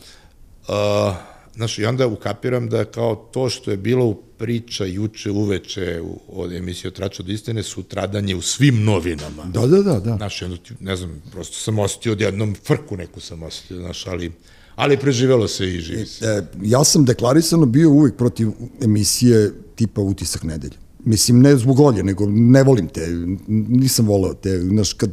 Uh, 0.67 1.15
Znaš, 1.59 1.79
i 1.79 1.85
onda 1.85 2.07
ukapiram 2.07 2.69
da 2.69 2.85
kao 2.85 3.15
to 3.15 3.49
što 3.49 3.71
je 3.71 3.77
bilo 3.77 4.05
u 4.05 4.15
priča 4.37 4.85
juče 4.85 5.31
uveče 5.31 6.01
od 6.27 6.53
emisije 6.53 6.91
Trača 6.91 7.23
do 7.23 7.31
istine 7.31 7.63
su 7.63 7.83
tradanje 7.83 8.35
u 8.35 8.41
svim 8.41 8.83
novinama. 8.83 9.43
Da, 9.45 9.67
da, 9.67 9.81
da. 9.81 9.99
da. 9.99 10.15
Znaš, 10.17 10.41
onda, 10.41 10.57
ne 10.79 10.95
znam, 10.95 11.21
prosto 11.31 11.55
sam 11.55 11.79
osetio 11.79 12.11
od 12.11 12.21
jednom 12.21 12.55
frku 12.65 12.97
neku 12.97 13.19
sam 13.19 13.43
osetio, 13.43 13.77
znaš, 13.77 14.07
ali, 14.07 14.31
ali 14.75 14.97
preživelo 14.97 15.47
se 15.47 15.67
i 15.67 15.79
živi 15.81 16.05
se. 16.05 16.25
E, 16.25 16.43
ja 16.63 16.83
sam 16.83 17.05
deklarisano 17.05 17.65
bio 17.65 17.89
uvijek 17.89 18.15
protiv 18.15 18.47
emisije 18.81 19.51
tipa 19.75 20.01
Utisak 20.01 20.43
nedelje. 20.43 20.77
Mislim, 21.05 21.41
ne 21.41 21.57
zbog 21.57 21.79
olje, 21.79 22.03
nego 22.03 22.25
ne 22.29 22.63
volim 22.63 22.87
te, 22.87 23.07
nisam 23.47 24.07
voleo 24.07 24.33
te, 24.33 24.59
znaš, 24.59 24.93
kad, 24.93 25.11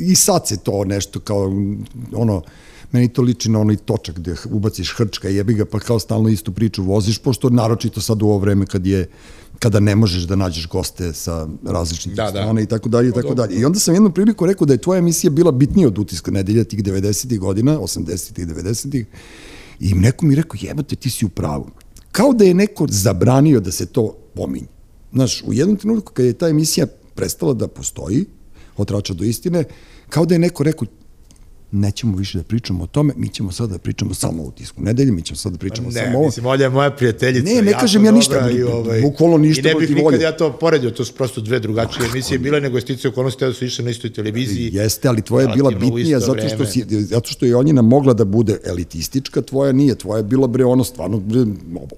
i 0.00 0.14
sad 0.14 0.48
se 0.48 0.56
to 0.56 0.84
nešto 0.84 1.20
kao, 1.20 1.52
ono, 2.12 2.42
meni 2.92 3.08
to 3.08 3.22
liči 3.22 3.50
na 3.50 3.60
onaj 3.60 3.76
točak 3.76 4.16
gde 4.16 4.34
ubaciš 4.50 4.94
hrčka 4.96 5.28
jebi 5.28 5.54
ga 5.54 5.64
pa 5.64 5.78
kao 5.78 5.98
stalno 5.98 6.28
istu 6.28 6.52
priču 6.52 6.82
voziš, 6.82 7.18
pošto 7.18 7.50
naročito 7.50 8.00
sad 8.00 8.22
u 8.22 8.26
ovo 8.26 8.38
vreme 8.38 8.66
kad 8.66 8.86
je 8.86 9.08
kada 9.58 9.80
ne 9.80 9.96
možeš 9.96 10.22
da 10.22 10.36
nađeš 10.36 10.68
goste 10.68 11.12
sa 11.12 11.48
različitih 11.64 12.16
da, 12.16 12.28
strana 12.28 12.52
da. 12.52 12.60
i 12.60 12.66
tako 12.66 12.88
dalje 12.88 13.08
i 13.08 13.12
tako 13.12 13.34
dalje. 13.34 13.56
I 13.56 13.64
onda 13.64 13.78
sam 13.78 13.94
jednom 13.94 14.12
priliku 14.12 14.46
rekao 14.46 14.66
da 14.66 14.74
je 14.74 14.78
tvoja 14.78 14.98
emisija 14.98 15.30
bila 15.30 15.52
bitnija 15.52 15.88
od 15.88 15.98
utiska 15.98 16.30
nedelja 16.30 16.64
tih 16.64 16.82
90. 16.82 17.38
godina, 17.38 17.78
80. 17.78 18.42
i 18.42 18.46
90. 18.46 19.04
I 19.80 19.94
neko 19.94 20.26
mi 20.26 20.34
rekao, 20.34 20.58
jebate, 20.60 20.96
ti 20.96 21.10
si 21.10 21.24
u 21.24 21.28
pravu. 21.28 21.70
Kao 22.12 22.32
da 22.32 22.44
je 22.44 22.54
neko 22.54 22.86
zabranio 22.90 23.60
da 23.60 23.72
se 23.72 23.86
to 23.86 24.16
pominje. 24.34 24.66
Znaš, 25.12 25.42
u 25.46 25.52
jednom 25.52 25.76
trenutku 25.76 26.12
kad 26.12 26.26
je 26.26 26.32
ta 26.32 26.48
emisija 26.48 26.86
prestala 27.14 27.54
da 27.54 27.68
postoji, 27.68 28.24
od 28.76 28.88
trača 28.88 29.14
do 29.14 29.24
istine, 29.24 29.64
kao 30.08 30.26
da 30.26 30.34
je 30.34 30.38
neko 30.38 30.62
rekao, 30.62 30.88
nećemo 31.72 32.16
više 32.16 32.38
da 32.38 32.44
pričamo 32.44 32.84
o 32.84 32.86
tome, 32.86 33.14
mi 33.16 33.28
ćemo 33.28 33.52
sada 33.52 33.72
da 33.72 33.78
pričamo 33.78 34.14
samo 34.14 34.42
o 34.42 34.46
utisku 34.46 34.82
nedelje, 34.82 35.12
mi 35.12 35.22
ćemo 35.22 35.36
sada 35.36 35.52
da 35.52 35.58
pričamo 35.58 35.88
ne, 35.88 36.04
samo 36.04 36.18
o... 36.18 36.20
Ne, 36.20 36.26
mislim, 36.26 36.46
Olja 36.46 36.64
je 36.64 36.70
moja 36.70 36.90
prijateljica. 36.90 37.54
Ne, 37.54 37.62
ne 37.62 37.72
kažem 37.72 38.04
ja 38.04 38.12
ništa, 38.12 38.50
i, 38.50 38.62
ovaj, 38.62 39.00
bukvalno 39.00 39.38
ništa 39.38 39.70
I 39.70 39.74
ne 39.74 39.80
bih 39.80 39.96
nikad 39.96 40.20
ja 40.20 40.36
to 40.36 40.52
poredio, 40.52 40.90
to 40.90 41.04
su 41.04 41.14
prosto 41.14 41.40
dve 41.40 41.60
drugačije 41.60 42.06
emisije 42.12 42.38
bile, 42.38 42.60
nego 42.60 42.80
stice 42.80 43.08
okolnosti 43.08 43.44
da 43.44 43.52
su 43.52 43.64
išle 43.64 43.84
na 43.84 43.90
istoj 43.90 44.12
televiziji. 44.12 44.70
Jeste, 44.72 45.08
ali 45.08 45.22
tvoja 45.22 45.48
je 45.48 45.54
bila 45.54 45.70
bitnija 45.70 46.20
zato 46.20 46.48
što, 46.48 46.66
si, 46.66 46.84
zato 46.88 47.30
što 47.30 47.46
je 47.46 47.56
onjina 47.56 47.82
mogla 47.82 48.14
da 48.14 48.24
bude 48.24 48.58
elitistička, 48.64 49.42
tvoja 49.42 49.72
nije, 49.72 49.94
tvoja 49.94 50.16
je 50.16 50.24
bila 50.24 50.46
bre 50.46 50.64
ono 50.64 50.84
stvarno 50.84 51.18
bre, 51.18 51.44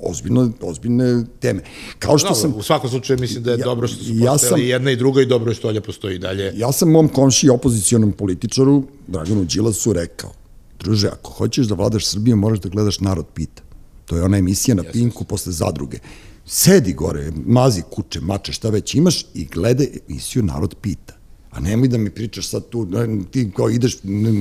ozbiljno, 0.00 0.52
ozbiljne 0.60 1.24
teme. 1.40 1.62
Kao 1.98 2.18
što 2.18 2.28
no, 2.28 2.34
sam... 2.34 2.54
U 2.56 2.62
svakom 2.62 2.90
slučaju 2.90 3.18
mislim 3.20 3.42
da 3.42 3.50
je 3.50 3.58
ja, 3.58 3.64
dobro 3.64 3.88
što 3.88 4.04
su 4.04 4.12
ja 4.14 4.38
sam, 4.38 4.60
jedna 4.60 4.90
i 4.90 4.96
druga 4.96 5.22
i 5.22 5.26
dobro 5.26 5.54
što 5.54 5.68
Olja 5.68 5.80
postoji 5.80 6.18
dalje. 6.18 6.52
Ja 6.56 6.72
sam 6.72 6.90
mom 6.90 7.08
komši 7.08 7.48
opozicijonom 7.48 8.12
političaru 8.12 8.82
Draganu 9.08 9.44
Đilasu 9.58 9.92
rekao, 9.92 10.30
druže, 10.78 11.08
ako 11.08 11.30
hoćeš 11.30 11.66
da 11.66 11.74
vladaš 11.74 12.06
Srbijom, 12.06 12.38
moraš 12.38 12.60
da 12.60 12.68
gledaš 12.68 13.00
Narod 13.00 13.26
pita. 13.34 13.62
To 14.06 14.16
je 14.16 14.22
ona 14.22 14.38
emisija 14.38 14.74
na 14.74 14.84
Pinku 14.92 15.24
posle 15.24 15.52
zadruge. 15.52 15.98
Sedi 16.46 16.92
gore, 16.92 17.32
mazi 17.46 17.82
kuće, 17.90 18.20
mače, 18.20 18.52
šta 18.52 18.70
već 18.70 18.94
imaš 18.94 19.24
i 19.34 19.44
gledaj 19.44 19.88
emisiju 20.08 20.42
Narod 20.42 20.74
pita. 20.80 21.17
Pa 21.58 21.62
nemoj 21.62 21.88
da 21.88 21.98
mi 21.98 22.10
pričaš 22.10 22.48
sad 22.48 22.68
tu, 22.68 22.86
ti 23.30 23.50
kao 23.56 23.70
ideš 23.70 23.96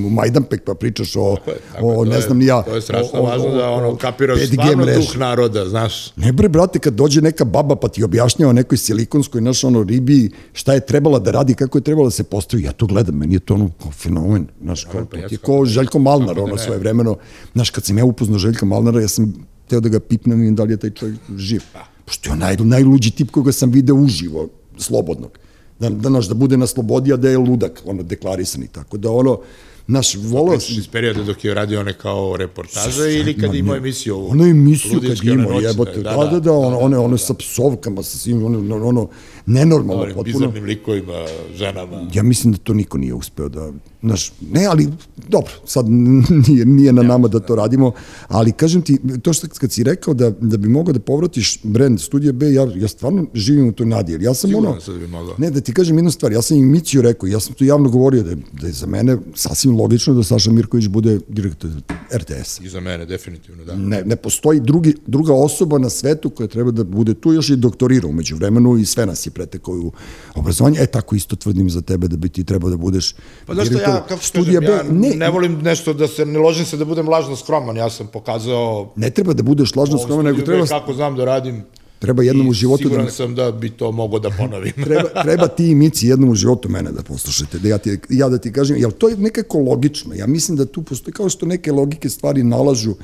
u 0.06 0.10
Majdanpek 0.10 0.62
pa 0.64 0.74
pričaš 0.74 1.16
o, 1.16 1.36
tako 1.36 1.50
je, 1.50 1.56
tako 1.72 1.86
o 1.86 2.04
ne 2.04 2.16
je, 2.16 2.22
znam 2.22 2.38
ni 2.38 2.46
ja. 2.46 2.62
To 2.62 2.74
je 2.74 2.80
strašno 2.80 3.20
o, 3.20 3.22
važno 3.22 3.48
da 3.48 3.70
ono 3.70 3.96
kapiraš 3.96 4.38
stvarno 4.46 4.84
duh 4.84 5.16
naroda, 5.16 5.68
znaš. 5.68 6.12
Ne 6.16 6.32
bre, 6.32 6.48
brate, 6.48 6.78
kad 6.78 6.94
dođe 6.94 7.20
neka 7.20 7.44
baba 7.44 7.76
pa 7.76 7.88
ti 7.88 8.04
objašnjava 8.04 8.52
nekoj 8.52 8.78
silikonskoj, 8.78 9.40
znaš, 9.40 9.64
ono, 9.64 9.82
ribi, 9.82 10.30
šta 10.52 10.74
je 10.74 10.86
trebala 10.86 11.18
da 11.18 11.30
radi, 11.30 11.54
kako 11.54 11.78
je 11.78 11.82
trebala 11.82 12.06
da 12.06 12.10
se 12.10 12.24
postavi, 12.24 12.62
ja 12.62 12.72
to 12.72 12.86
gledam, 12.86 13.14
meni 13.14 13.34
je 13.34 13.40
to 13.40 13.54
ono 13.54 13.70
kao 13.82 13.90
fenomen, 13.92 14.46
znaš, 14.62 14.84
kao, 14.84 15.04
pa 15.10 15.16
to 15.16 15.28
ti 15.28 15.34
je 15.34 15.38
kao 15.38 15.66
Željko 15.66 15.98
Malnar, 15.98 16.38
ono, 16.38 16.56
svoje 16.56 16.78
vremeno, 16.78 17.16
znaš, 17.52 17.70
kad 17.70 17.84
sam 17.84 17.98
ja 17.98 18.04
upoznao 18.04 18.38
Željka 18.38 18.66
Malnara, 18.66 19.00
ja 19.00 19.08
sam 19.08 19.34
teo 19.68 19.80
da 19.80 19.88
ga 19.88 20.00
pipnem 20.00 20.44
i 20.44 20.50
da 20.50 20.62
li 20.62 20.72
je 20.72 20.76
taj 20.76 20.90
čovjek 20.90 21.18
živ. 21.36 21.62
Pa. 21.72 21.84
Pošto 22.04 22.28
je 22.28 22.32
on 22.32 22.38
naj, 22.38 22.56
najluđi 22.56 23.10
tip 23.10 23.30
koga 23.30 23.52
sam 23.52 23.70
video 23.70 23.96
uživo, 23.96 24.48
slobodnog 24.76 25.38
da, 25.80 25.88
da, 25.90 26.08
naš, 26.08 26.28
da 26.28 26.34
bude 26.34 26.56
na 26.56 26.66
slobodi, 26.66 27.12
a 27.12 27.16
da 27.16 27.28
je 27.28 27.38
ludak, 27.38 27.82
ono, 27.84 28.02
deklarisani. 28.02 28.68
Tako 28.68 28.96
da, 28.96 29.10
ono, 29.10 29.40
naš 29.86 30.14
volao... 30.14 30.56
Pričaš 30.56 30.78
iz 30.78 30.88
perioda 30.88 31.22
dok 31.22 31.44
je 31.44 31.54
radio 31.54 31.80
one 31.80 31.92
kao 31.92 32.36
reportaže 32.36 33.14
ili 33.14 33.36
kad 33.40 33.54
imao 33.54 33.76
emisiju 33.76 34.26
Ono 34.30 34.44
emisiju 34.44 35.00
kad 35.00 35.24
imao, 35.24 35.60
jebote, 35.60 36.02
da, 36.02 36.16
da, 36.16 36.26
da, 36.26 36.40
da, 36.40 36.52
ono, 36.52 36.78
one, 36.78 36.98
one 36.98 37.18
sa 37.18 37.34
psovkama, 37.34 38.02
sa 38.02 38.18
svim, 38.18 38.44
ono, 38.44 38.86
ono, 38.86 39.08
nenormalno 39.48 40.04
potpuno. 40.14 40.22
Bizarnim 40.24 40.64
likovima, 40.64 41.26
ženama. 41.54 42.06
Ja 42.14 42.22
mislim 42.22 42.52
da 42.52 42.58
to 42.58 42.74
niko 42.74 42.98
nije 42.98 43.14
uspeo 43.14 43.48
da, 43.48 43.72
znaš, 44.02 44.32
ne, 44.52 44.66
ali, 44.66 44.88
dobro, 45.28 45.52
sad 45.64 45.86
nije, 46.48 46.64
nije 46.66 46.92
na 46.92 47.02
nama 47.02 47.28
da 47.28 47.40
to 47.40 47.54
radimo, 47.56 47.92
ali 48.28 48.52
kažem 48.52 48.82
ti, 48.82 48.98
to 49.22 49.32
što 49.32 49.48
kad 49.48 49.72
si 49.72 49.82
rekao 49.82 50.14
da, 50.14 50.30
da 50.30 50.56
bi 50.56 50.68
mogao 50.68 50.92
da 50.92 51.00
povratiš 51.00 51.58
brand 51.62 52.00
Studija 52.00 52.32
B, 52.32 52.52
ja, 52.52 52.68
ja 52.76 52.88
stvarno 52.88 53.26
živim 53.34 53.68
u 53.68 53.72
toj 53.72 53.86
nadi, 53.86 54.12
jer 54.12 54.22
ja 54.22 54.34
sam 54.34 54.50
Sigurno 54.50 54.70
ono... 54.70 54.80
Da 54.86 54.98
bi 54.98 55.06
mogao. 55.06 55.34
Ne, 55.38 55.50
da 55.50 55.60
ti 55.60 55.72
kažem 55.72 55.98
jednu 55.98 56.10
stvar, 56.10 56.32
ja 56.32 56.42
sam 56.42 56.56
im 56.56 56.70
Miciju 56.70 57.02
rekao, 57.02 57.26
ja 57.26 57.40
sam 57.40 57.54
to 57.54 57.64
javno 57.64 57.90
govorio 57.90 58.22
da 58.22 58.30
je, 58.30 58.36
da 58.60 58.66
je 58.66 58.72
za 58.72 58.86
mene 58.86 59.18
sasvim 59.34 59.76
logično 59.76 60.14
da 60.14 60.22
Saša 60.22 60.50
Mirković 60.50 60.86
bude 60.86 61.20
direktor 61.28 61.70
RTS. 62.14 62.60
I 62.60 62.68
za 62.68 62.80
mene, 62.80 63.06
definitivno, 63.06 63.64
da. 63.64 63.76
Ne, 63.76 64.02
ne 64.04 64.16
postoji 64.16 64.60
drugi, 64.60 64.94
druga 65.06 65.32
osoba 65.32 65.78
na 65.78 65.90
svetu 65.90 66.30
koja 66.30 66.46
treba 66.46 66.70
da 66.70 66.84
bude 66.84 67.14
tu, 67.14 67.32
još 67.32 67.50
i 67.50 67.56
doktorira 67.56 68.08
umeđu 68.08 68.36
vremenu 68.36 68.78
i 68.78 68.84
sve 68.84 69.06
nas 69.06 69.26
je 69.26 69.30
pretekao 69.38 69.74
u 69.74 69.92
obrazovanje. 70.34 70.80
E, 70.80 70.86
tako 70.86 71.16
isto 71.16 71.36
tvrdim 71.36 71.70
za 71.70 71.80
tebe 71.80 72.08
da 72.08 72.16
bi 72.16 72.28
ti 72.28 72.44
trebao 72.44 72.70
da 72.70 72.76
budeš 72.76 73.14
pa 73.46 73.54
zašto 73.54 73.78
ja, 73.78 74.04
kako 74.08 74.22
studija 74.22 74.60
kažem, 74.60 74.76
ja 74.76 74.92
ne, 74.92 75.14
ne 75.14 75.30
volim 75.30 75.58
nešto 75.62 75.94
da 75.94 76.08
se, 76.08 76.26
ne 76.26 76.38
ložim 76.38 76.66
se 76.66 76.76
da 76.76 76.84
budem 76.84 77.08
lažno 77.08 77.36
skroman, 77.36 77.76
ja 77.76 77.90
sam 77.90 78.06
pokazao... 78.06 78.92
Ne 78.96 79.10
treba 79.10 79.32
da 79.32 79.42
budeš 79.42 79.76
lažno 79.76 79.98
skroman, 79.98 80.24
nego 80.24 80.42
treba... 80.42 80.66
Kako 80.66 80.92
znam 80.92 81.16
da 81.16 81.24
radim, 81.24 81.64
Treba 81.98 82.22
jednom 82.22 82.48
u 82.48 82.52
životu 82.52 82.82
da... 82.82 82.88
Siguran 82.88 83.10
sam 83.10 83.34
da 83.34 83.52
bi 83.52 83.70
to 83.70 83.92
mogo 83.92 84.18
da 84.18 84.30
ponovim. 84.30 84.72
treba, 84.84 85.22
treba 85.22 85.48
ti 85.48 85.70
i 85.70 85.74
Mici 85.74 86.06
jednom 86.06 86.30
u 86.30 86.34
životu 86.34 86.68
mene 86.68 86.92
da 86.92 87.02
poslušate, 87.02 87.58
da 87.58 87.68
ja, 87.68 87.78
ti, 87.78 87.98
ja 88.08 88.28
da 88.28 88.38
ti 88.38 88.52
kažem, 88.52 88.76
jel 88.76 88.90
to 88.90 89.08
je 89.08 89.16
nekako 89.16 89.58
logično? 89.58 90.14
Ja 90.14 90.26
mislim 90.26 90.56
da 90.56 90.66
tu 90.66 90.82
postoji, 90.82 91.14
kao 91.14 91.28
što 91.28 91.46
neke 91.46 91.72
logike 91.72 92.08
stvari 92.08 92.42
nalažu, 92.42 92.94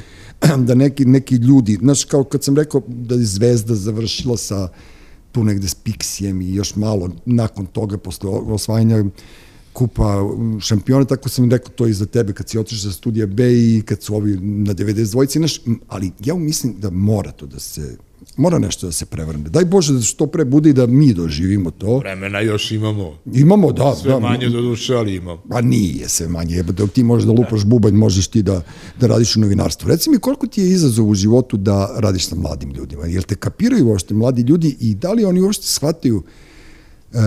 da 0.67 0.75
neki, 0.75 1.05
neki 1.05 1.35
ljudi, 1.35 1.79
znaš, 1.81 2.05
kao 2.05 2.25
kad 2.25 2.45
sam 2.45 2.57
rekao 2.57 2.83
da 2.87 3.15
je 3.15 3.25
Zvezda 3.25 3.75
završila 3.75 4.37
sa 4.37 4.69
tu 5.35 5.45
negde 5.45 5.69
s 5.69 5.75
Pixijem 5.75 6.43
i 6.43 6.55
još 6.55 6.77
malo 6.77 7.11
nakon 7.27 7.67
toga, 7.67 7.99
posle 7.99 8.31
osvajanja 8.31 9.05
kupa 9.73 10.23
šampiona, 10.61 11.05
tako 11.05 11.29
sam 11.29 11.51
rekao 11.51 11.73
to 11.73 11.87
i 11.87 11.93
za 11.93 12.07
tebe 12.07 12.33
kad 12.33 12.49
si 12.49 12.59
otišao 12.59 12.91
za 12.91 12.93
studija 12.93 13.27
B 13.27 13.53
i 13.53 13.83
kad 13.87 14.03
su 14.03 14.15
ovi 14.15 14.37
na 14.41 14.75
92 14.75 15.41
naš, 15.41 15.61
ali 15.89 16.13
ja 16.25 16.35
mislim 16.35 16.75
da 16.79 16.91
mora 16.91 17.33
to 17.33 17.47
da 17.47 17.59
se 17.59 17.97
mora 18.37 18.59
nešto 18.59 18.87
da 18.87 18.93
se 18.93 19.07
prevrne. 19.07 19.49
Daj 19.49 19.65
Bože 19.65 19.93
da 19.93 20.01
što 20.01 20.27
pre 20.27 20.45
bude 20.45 20.71
i 20.71 20.73
da 20.73 20.87
mi 20.87 21.15
doživimo 21.15 21.71
to. 21.71 21.99
Vremena 21.99 22.41
još 22.41 22.71
imamo. 22.71 23.19
Imamo, 23.35 23.73
da. 23.73 23.95
Sve 23.95 24.13
da, 24.13 24.19
manje 24.19 24.49
do 24.49 24.61
duše, 24.61 24.95
ali 24.95 25.15
imamo. 25.15 25.43
Pa 25.51 25.61
nije 25.61 26.09
sve 26.09 26.29
manje. 26.29 26.63
Dok 26.63 26.91
ti 26.91 27.03
možeš 27.03 27.27
da 27.27 27.33
lupaš 27.33 27.65
bubanj, 27.65 27.95
možeš 27.95 28.27
ti 28.27 28.43
da, 28.43 28.63
da 29.01 29.07
radiš 29.07 29.37
u 29.37 29.41
novinarstvu. 29.41 29.89
Reci 29.89 30.11
mi 30.11 30.19
koliko 30.19 30.47
ti 30.47 30.61
je 30.61 30.69
izazov 30.69 31.09
u 31.09 31.15
životu 31.15 31.57
da 31.57 31.97
radiš 31.99 32.29
sa 32.29 32.37
mladim 32.37 32.71
ljudima? 32.71 33.07
Jel 33.07 33.23
te 33.23 33.35
kapiraju 33.35 33.89
uopšte 33.89 34.15
mladi 34.15 34.43
ljudi 34.43 34.77
i 34.81 34.95
da 34.95 35.13
li 35.13 35.25
oni 35.25 35.41
uopšte 35.41 35.67
shvataju 35.67 36.23
e, 37.13 37.19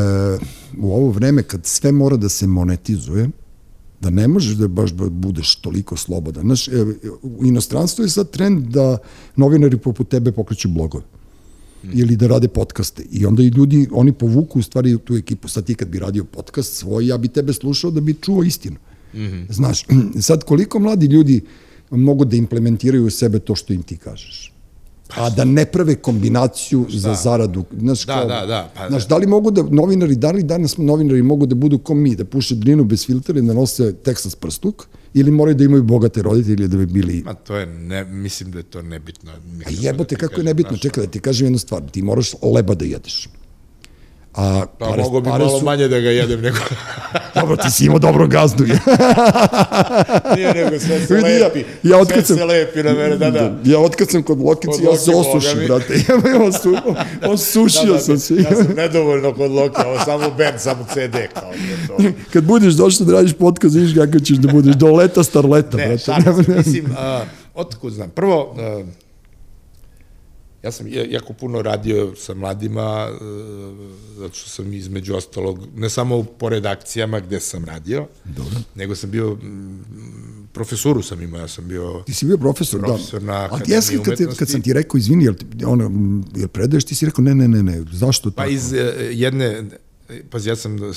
u 0.77 0.93
ovo 0.93 1.11
vreme 1.11 1.43
kad 1.43 1.65
sve 1.65 1.91
mora 1.91 2.17
da 2.17 2.29
se 2.29 2.47
monetizuje, 2.47 3.29
da 4.01 4.09
ne 4.09 4.27
možeš 4.27 4.55
da 4.55 4.67
baš 4.67 4.93
budeš 4.93 5.55
toliko 5.55 5.97
slobodan. 5.97 6.43
Znaš, 6.43 6.67
e, 6.67 6.71
u 7.21 7.45
inostranstvu 7.45 8.05
je 8.05 8.09
sad 8.09 8.29
trend 8.29 8.67
da 8.67 8.97
novinari 9.35 9.77
poput 9.77 10.09
tebe 10.09 10.31
pokreću 10.31 10.69
blogove 10.69 11.03
mm. 11.83 11.89
ili 11.93 12.15
da 12.15 12.27
rade 12.27 12.47
podcaste. 12.47 13.03
I 13.11 13.25
onda 13.25 13.43
i 13.43 13.47
ljudi, 13.47 13.87
oni 13.91 14.13
povuku 14.13 14.59
u 14.59 14.61
stvari 14.61 14.97
tu 14.97 15.15
ekipu. 15.15 15.47
Sad 15.47 15.65
ti 15.65 15.75
kad 15.75 15.87
bi 15.87 15.99
radio 15.99 16.23
podcast 16.23 16.73
svoj, 16.73 17.07
ja 17.07 17.17
bi 17.17 17.27
tebe 17.27 17.53
slušao 17.53 17.91
da 17.91 18.01
bi 18.01 18.13
čuo 18.13 18.43
istinu. 18.43 18.75
Mm 19.13 19.19
-hmm. 19.19 19.45
Znaš, 19.49 19.85
sad 20.27 20.43
koliko 20.43 20.79
mladi 20.79 21.05
ljudi 21.05 21.41
mogu 21.91 22.25
da 22.25 22.35
implementiraju 22.35 23.05
u 23.05 23.09
sebe 23.09 23.39
to 23.39 23.55
što 23.55 23.73
im 23.73 23.83
ti 23.83 23.97
kažeš? 23.97 24.53
A 25.15 25.29
da 25.29 25.45
ne 25.45 25.65
prave 25.65 25.95
kombinaciju 25.95 26.85
Šta? 26.89 26.99
za 26.99 27.13
zaradu. 27.13 27.63
Znaš, 27.79 28.05
da, 28.05 28.13
kao, 28.13 28.25
da, 28.25 28.45
da. 28.45 28.71
Pa, 28.75 28.87
znaš, 28.89 29.07
da 29.07 29.17
li 29.17 29.27
mogu 29.27 29.51
da, 29.51 29.63
novinari, 29.63 30.15
da 30.15 30.31
li 30.31 30.43
danas 30.43 30.77
novinari 30.77 31.21
mogu 31.21 31.45
da 31.45 31.55
budu 31.55 31.77
kao 31.77 31.95
mi, 31.95 32.15
da 32.15 32.25
puše 32.25 32.55
drinu 32.55 32.83
bez 32.83 33.05
filtera 33.05 33.39
i 33.39 33.41
da 33.41 33.53
nose 33.53 33.93
Texas 34.03 34.35
prstuk, 34.35 34.87
ili 35.13 35.31
moraju 35.31 35.55
da 35.55 35.63
imaju 35.63 35.83
bogate 35.83 36.21
roditelje 36.21 36.67
da 36.67 36.77
bi 36.77 36.85
bili... 36.85 37.23
Ma 37.25 37.33
to 37.33 37.55
je, 37.55 37.65
ne, 37.65 38.03
mislim 38.03 38.51
da 38.51 38.57
je 38.57 38.63
to 38.63 38.81
nebitno. 38.81 39.31
Mislim 39.57 39.79
a 39.79 39.81
jebote, 39.83 40.15
da 40.15 40.19
kako 40.19 40.31
kažem, 40.31 40.45
je 40.45 40.49
nebitno, 40.49 40.77
čekaj 40.77 41.05
da 41.05 41.11
ti 41.11 41.19
kažem 41.19 41.45
jednu 41.45 41.59
stvar, 41.59 41.81
ti 41.91 42.01
moraš 42.01 42.33
leba 42.55 42.75
da 42.75 42.85
jedeš. 42.85 43.29
A 44.37 44.65
pa 44.79 44.85
pare, 44.85 45.01
mogo 45.01 45.21
bi 45.21 45.29
pare 45.29 45.43
malo 45.43 45.59
su... 45.59 45.65
manje 45.65 45.87
da 45.87 45.99
ga 45.99 46.09
jedem 46.09 46.41
nego... 46.41 46.57
Dobro, 47.35 47.57
ti 47.57 47.71
si 47.71 47.85
imao 47.85 47.99
dobro 47.99 48.27
gazdu. 48.27 48.63
Nije 50.35 50.53
nego 50.53 50.79
sve 50.79 51.05
se 51.05 51.13
lepi. 51.13 51.59
Ja, 51.83 51.97
ja 51.97 52.05
sve 52.05 52.23
sam, 52.23 52.37
se 52.37 52.45
lepi 52.45 52.83
na 52.83 52.93
mene, 52.93 53.17
da, 53.17 53.31
da. 53.31 53.55
Ja 53.63 53.79
otkad 53.79 54.09
sam 54.09 54.23
kod 54.23 54.39
Lokici, 54.39 54.83
ja 54.83 54.97
se 54.97 55.11
osušim, 55.15 55.59
brate. 55.67 55.93
Ja 56.43 56.51
su, 56.51 56.75
osušio 57.27 57.85
da, 57.85 57.93
da, 57.93 57.99
sam 57.99 58.19
se. 58.19 58.35
Ja 58.35 58.55
sam 58.55 58.75
nedovoljno 58.75 59.33
kod 59.33 59.51
Loki, 59.51 59.81
ovo 59.85 59.99
samo 60.05 60.29
band, 60.37 60.59
samo 60.59 60.85
CD. 60.93 61.15
Kao 61.33 61.51
to. 61.87 62.03
Kad 62.33 62.43
budeš 62.43 62.73
došao 62.73 63.05
da 63.05 63.13
radiš 63.13 63.33
podcast, 63.33 63.75
vidiš 63.75 63.95
kako 63.95 64.19
ćeš 64.19 64.37
da 64.37 64.51
budeš 64.51 64.75
do 64.75 64.91
leta 64.91 65.23
starleta, 65.23 65.77
ne, 65.77 65.87
brate. 65.87 65.89
Ne, 65.89 65.97
šalim 65.97 66.45
mislim, 66.57 66.85
uh, 66.85 67.27
otkud 67.55 67.93
znam. 67.93 68.09
Prvo, 68.09 68.55
uh, 68.81 69.06
Ja 70.67 70.71
sam 70.71 70.87
jako 71.09 71.33
puno 71.33 71.61
radio 71.61 72.15
sa 72.15 72.33
mladima, 72.33 73.07
e, 73.11 73.15
zato 74.17 74.35
što 74.35 74.49
sam 74.49 74.73
između 74.73 75.15
ostalog, 75.15 75.67
ne 75.75 75.89
samo 75.89 76.23
po 76.23 76.49
redakcijama 76.49 77.19
gde 77.19 77.39
sam 77.39 77.65
radio, 77.65 78.07
Dobro. 78.25 78.59
nego 78.75 78.95
sam 78.95 79.11
bio, 79.11 79.37
profesoru 80.53 81.01
sam 81.01 81.21
imao, 81.21 81.39
ja 81.41 81.47
sam 81.47 81.67
bio... 81.67 82.03
Ti 82.05 82.13
si 82.13 82.25
bio 82.25 82.37
profesor, 82.37 82.79
profesor 82.79 83.21
da. 83.21 83.25
na 83.25 83.45
Akademiji 83.45 83.75
ja 83.75 84.03
kad, 84.03 84.17
kad, 84.17 84.37
kad 84.37 84.49
sam 84.49 84.61
ti 84.61 84.73
rekao, 84.73 84.97
izvini, 84.97 85.25
jel, 85.25 85.35
ono, 85.65 85.91
jel 86.35 86.47
predaješ, 86.47 86.83
ti 86.83 86.95
si 86.95 87.05
rekao, 87.05 87.23
ne, 87.23 87.35
ne, 87.35 87.47
ne, 87.47 87.63
ne, 87.63 87.85
zašto 87.91 88.31
pa 88.31 88.35
tako? 88.35 88.47
Pa 88.47 88.53
iz 88.53 88.73
e, 88.73 89.09
jedne, 89.11 89.63
Pazi, 90.29 90.49
ja 90.49 90.55
sam 90.55 90.77
e, 90.77 90.93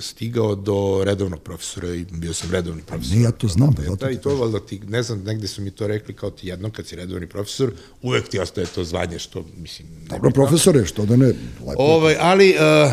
stigao 0.00 0.54
do 0.54 1.02
redovnog 1.04 1.40
profesora 1.42 1.94
i 1.94 2.04
bio 2.10 2.34
sam 2.34 2.50
redovni 2.50 2.82
profesor. 2.82 3.16
Ne, 3.16 3.22
ja 3.22 3.30
to 3.30 3.48
znam. 3.48 3.70
Da, 3.70 3.94
da, 3.94 4.10
I 4.10 4.16
to, 4.16 4.36
valjda 4.36 4.60
ti, 4.60 4.80
ne 4.88 5.02
znam, 5.02 5.22
negde 5.22 5.48
su 5.48 5.62
mi 5.62 5.70
to 5.70 5.86
rekli 5.86 6.14
kao 6.14 6.30
ti 6.30 6.48
jednom 6.48 6.70
kad 6.70 6.86
si 6.86 6.96
redovni 6.96 7.26
profesor, 7.26 7.72
uvek 8.02 8.28
ti 8.28 8.38
ostaje 8.38 8.66
to 8.66 8.84
zvanje 8.84 9.18
što, 9.18 9.44
mislim... 9.56 9.88
Dobro, 10.06 10.30
profesore, 10.30 10.86
što 10.86 11.06
da 11.06 11.16
ne... 11.16 11.26
Lepo. 11.26 11.74
Ovaj, 11.76 12.16
ali, 12.20 12.54
uh, 12.84 12.92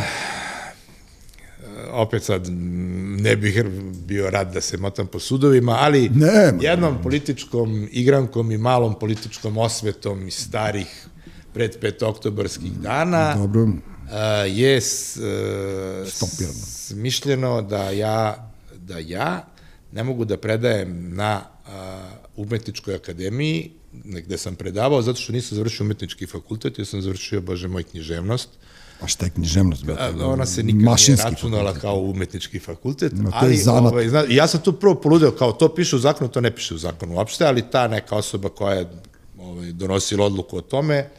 opet 1.91 2.23
sad 2.23 2.47
ne 3.19 3.35
bih 3.35 3.63
bio 4.07 4.29
rad 4.29 4.53
da 4.53 4.61
se 4.61 4.77
motam 4.77 5.07
po 5.07 5.19
sudovima, 5.19 5.77
ali 5.79 6.09
ne, 6.09 6.53
jednom 6.61 7.01
političkom 7.03 7.87
igrankom 7.91 8.51
i 8.51 8.57
malom 8.57 8.99
političkom 8.99 9.57
osvetom 9.57 10.27
iz 10.27 10.33
starih 10.33 11.07
pred 11.53 11.79
petoktobarskih 11.79 12.71
dana 12.71 13.35
Dobro 13.35 13.67
je 14.47 14.77
uh, 14.77 16.07
smišljeno 16.65 17.61
da 17.61 17.89
ja, 17.89 18.51
da 18.77 18.99
ja 18.99 19.45
ne 19.91 20.03
mogu 20.03 20.25
da 20.25 20.37
predajem 20.37 21.15
na 21.15 21.41
uh, 21.65 21.71
umetničkoj 22.35 22.95
akademiji, 22.95 23.71
gde 24.03 24.37
sam 24.37 24.55
predavao, 24.55 25.01
zato 25.01 25.19
što 25.19 25.33
nisam 25.33 25.55
završio 25.55 25.83
umetnički 25.83 26.25
fakultet, 26.25 26.79
ja 26.79 26.85
sam 26.85 27.01
završio, 27.01 27.41
bože 27.41 27.67
moj, 27.67 27.83
književnost. 27.83 28.49
A 29.01 29.07
šta 29.07 29.25
je 29.25 29.29
književnost? 29.29 29.85
Brate? 29.85 30.23
Ona 30.23 30.45
se 30.45 30.63
nikad 30.63 30.81
Mašinski 30.81 31.25
nije 31.25 31.35
računala 31.35 31.63
fakultet. 31.63 31.81
kao 31.81 31.99
umetnički 31.99 32.59
fakultet, 32.59 33.13
no, 33.15 33.31
ali 33.33 33.57
zanat. 33.57 33.91
ovaj, 33.91 34.09
zna, 34.09 34.23
ja 34.29 34.47
sam 34.47 34.61
tu 34.61 34.73
prvo 34.73 34.95
poludeo, 34.95 35.31
kao 35.31 35.51
to 35.51 35.75
piše 35.75 35.95
u 35.95 35.99
zakonu, 35.99 36.31
to 36.31 36.41
ne 36.41 36.55
piše 36.55 36.75
u 36.75 36.77
zakonu 36.77 37.15
uopšte, 37.15 37.45
ali 37.45 37.63
ta 37.71 37.87
neka 37.87 38.15
osoba 38.15 38.49
koja 38.49 38.75
je 38.75 38.89
ovaj, 39.39 39.71
donosila 39.71 40.25
odluku 40.25 40.57
o 40.57 40.61
tome, 40.61 41.09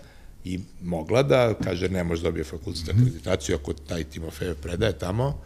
i 0.45 0.61
mogla 0.83 1.23
da, 1.23 1.55
kaže, 1.65 1.89
ne 1.89 2.05
može 2.05 2.23
da 2.23 2.29
dobije 2.29 2.45
fakultet 2.45 2.87
mhm. 2.87 2.99
akreditaciju 2.99 3.57
ako 3.57 3.73
taj 3.73 4.05
Timofejev 4.05 4.55
predaje 4.55 4.99
tamo, 4.99 5.41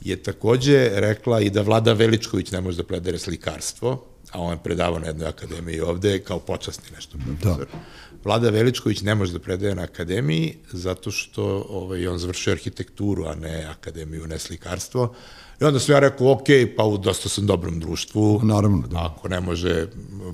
je 0.00 0.16
takođe 0.16 0.90
rekla 0.94 1.40
i 1.40 1.50
da 1.50 1.62
Vlada 1.62 1.92
Veličković 1.92 2.50
ne 2.50 2.60
može 2.60 2.76
da 2.76 2.84
predaje 2.84 3.18
slikarstvo, 3.18 4.04
a 4.32 4.40
on 4.40 4.52
je 4.52 4.62
predavao 4.64 4.98
na 4.98 5.06
jednoj 5.06 5.28
akademiji 5.28 5.80
ovde 5.80 6.18
kao 6.18 6.38
počasni 6.38 6.84
nešto 6.94 7.18
profesor. 7.18 7.66
Da. 7.72 7.78
Vlada 8.24 8.50
Veličković 8.50 9.02
ne 9.02 9.14
može 9.14 9.32
da 9.32 9.38
predaje 9.38 9.74
na 9.74 9.82
akademiji 9.82 10.56
zato 10.72 11.10
što 11.10 11.66
ovaj, 11.68 12.06
on 12.06 12.18
završio 12.18 12.52
arhitekturu, 12.52 13.24
a 13.24 13.34
ne 13.34 13.64
akademiju, 13.64 14.26
ne 14.26 14.38
slikarstvo. 14.38 15.14
I 15.60 15.64
onda 15.64 15.80
sam 15.80 15.94
ja 15.94 15.98
rekao, 15.98 16.32
ok, 16.32 16.46
pa 16.76 16.84
u 16.84 16.98
dosta 16.98 17.28
sam 17.28 17.46
dobrom 17.46 17.80
društvu. 17.80 18.40
Naravno, 18.42 18.86
da. 18.86 19.12
Ako 19.16 19.28
ne 19.28 19.40
može 19.40 19.86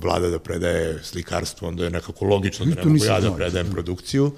vlada 0.03 0.29
da 0.29 0.39
predaje 0.39 0.99
slikarstvo, 1.03 1.69
onda 1.69 1.85
je 1.85 1.91
nekako 1.91 2.25
logično 2.25 2.67
da 2.67 2.75
ne 2.75 2.85
mogu 2.85 3.05
ja 3.05 3.21
da 3.21 3.33
predajem 3.33 3.71
produkciju. 3.71 4.33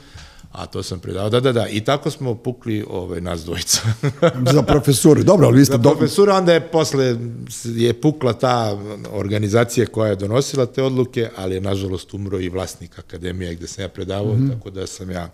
A 0.53 0.67
to 0.67 0.83
sam 0.83 1.01
predao, 1.01 1.31
da, 1.31 1.41
da, 1.41 1.53
da. 1.53 1.69
I 1.69 1.81
tako 1.81 2.11
smo 2.11 2.35
pukli 2.35 2.85
ovaj, 2.91 3.21
nas 3.21 3.45
dvojica. 3.45 3.81
Za 4.53 4.63
profesuru, 4.63 5.23
dobro, 5.23 5.47
ali 5.47 5.59
vi 5.59 5.65
ste... 5.65 5.73
Za 5.73 5.83
profesuru, 5.83 6.33
onda 6.33 6.53
je 6.53 6.61
posle 6.61 7.17
je 7.65 8.01
pukla 8.01 8.33
ta 8.33 8.79
organizacija 9.13 9.87
koja 9.87 10.11
je 10.11 10.17
donosila 10.17 10.67
te 10.67 10.83
odluke, 10.83 11.31
ali 11.37 11.55
je 11.55 11.61
nažalost 11.61 12.15
umro 12.15 12.41
i 12.41 12.49
vlasnik 12.49 12.99
akademije 12.99 13.55
gde 13.55 13.67
sam 13.67 13.85
ja 13.85 13.89
predavao, 13.89 14.35
mm 14.35 14.39
-hmm. 14.39 14.55
tako 14.55 14.71
da 14.71 14.87
sam 14.87 15.11
ja 15.11 15.29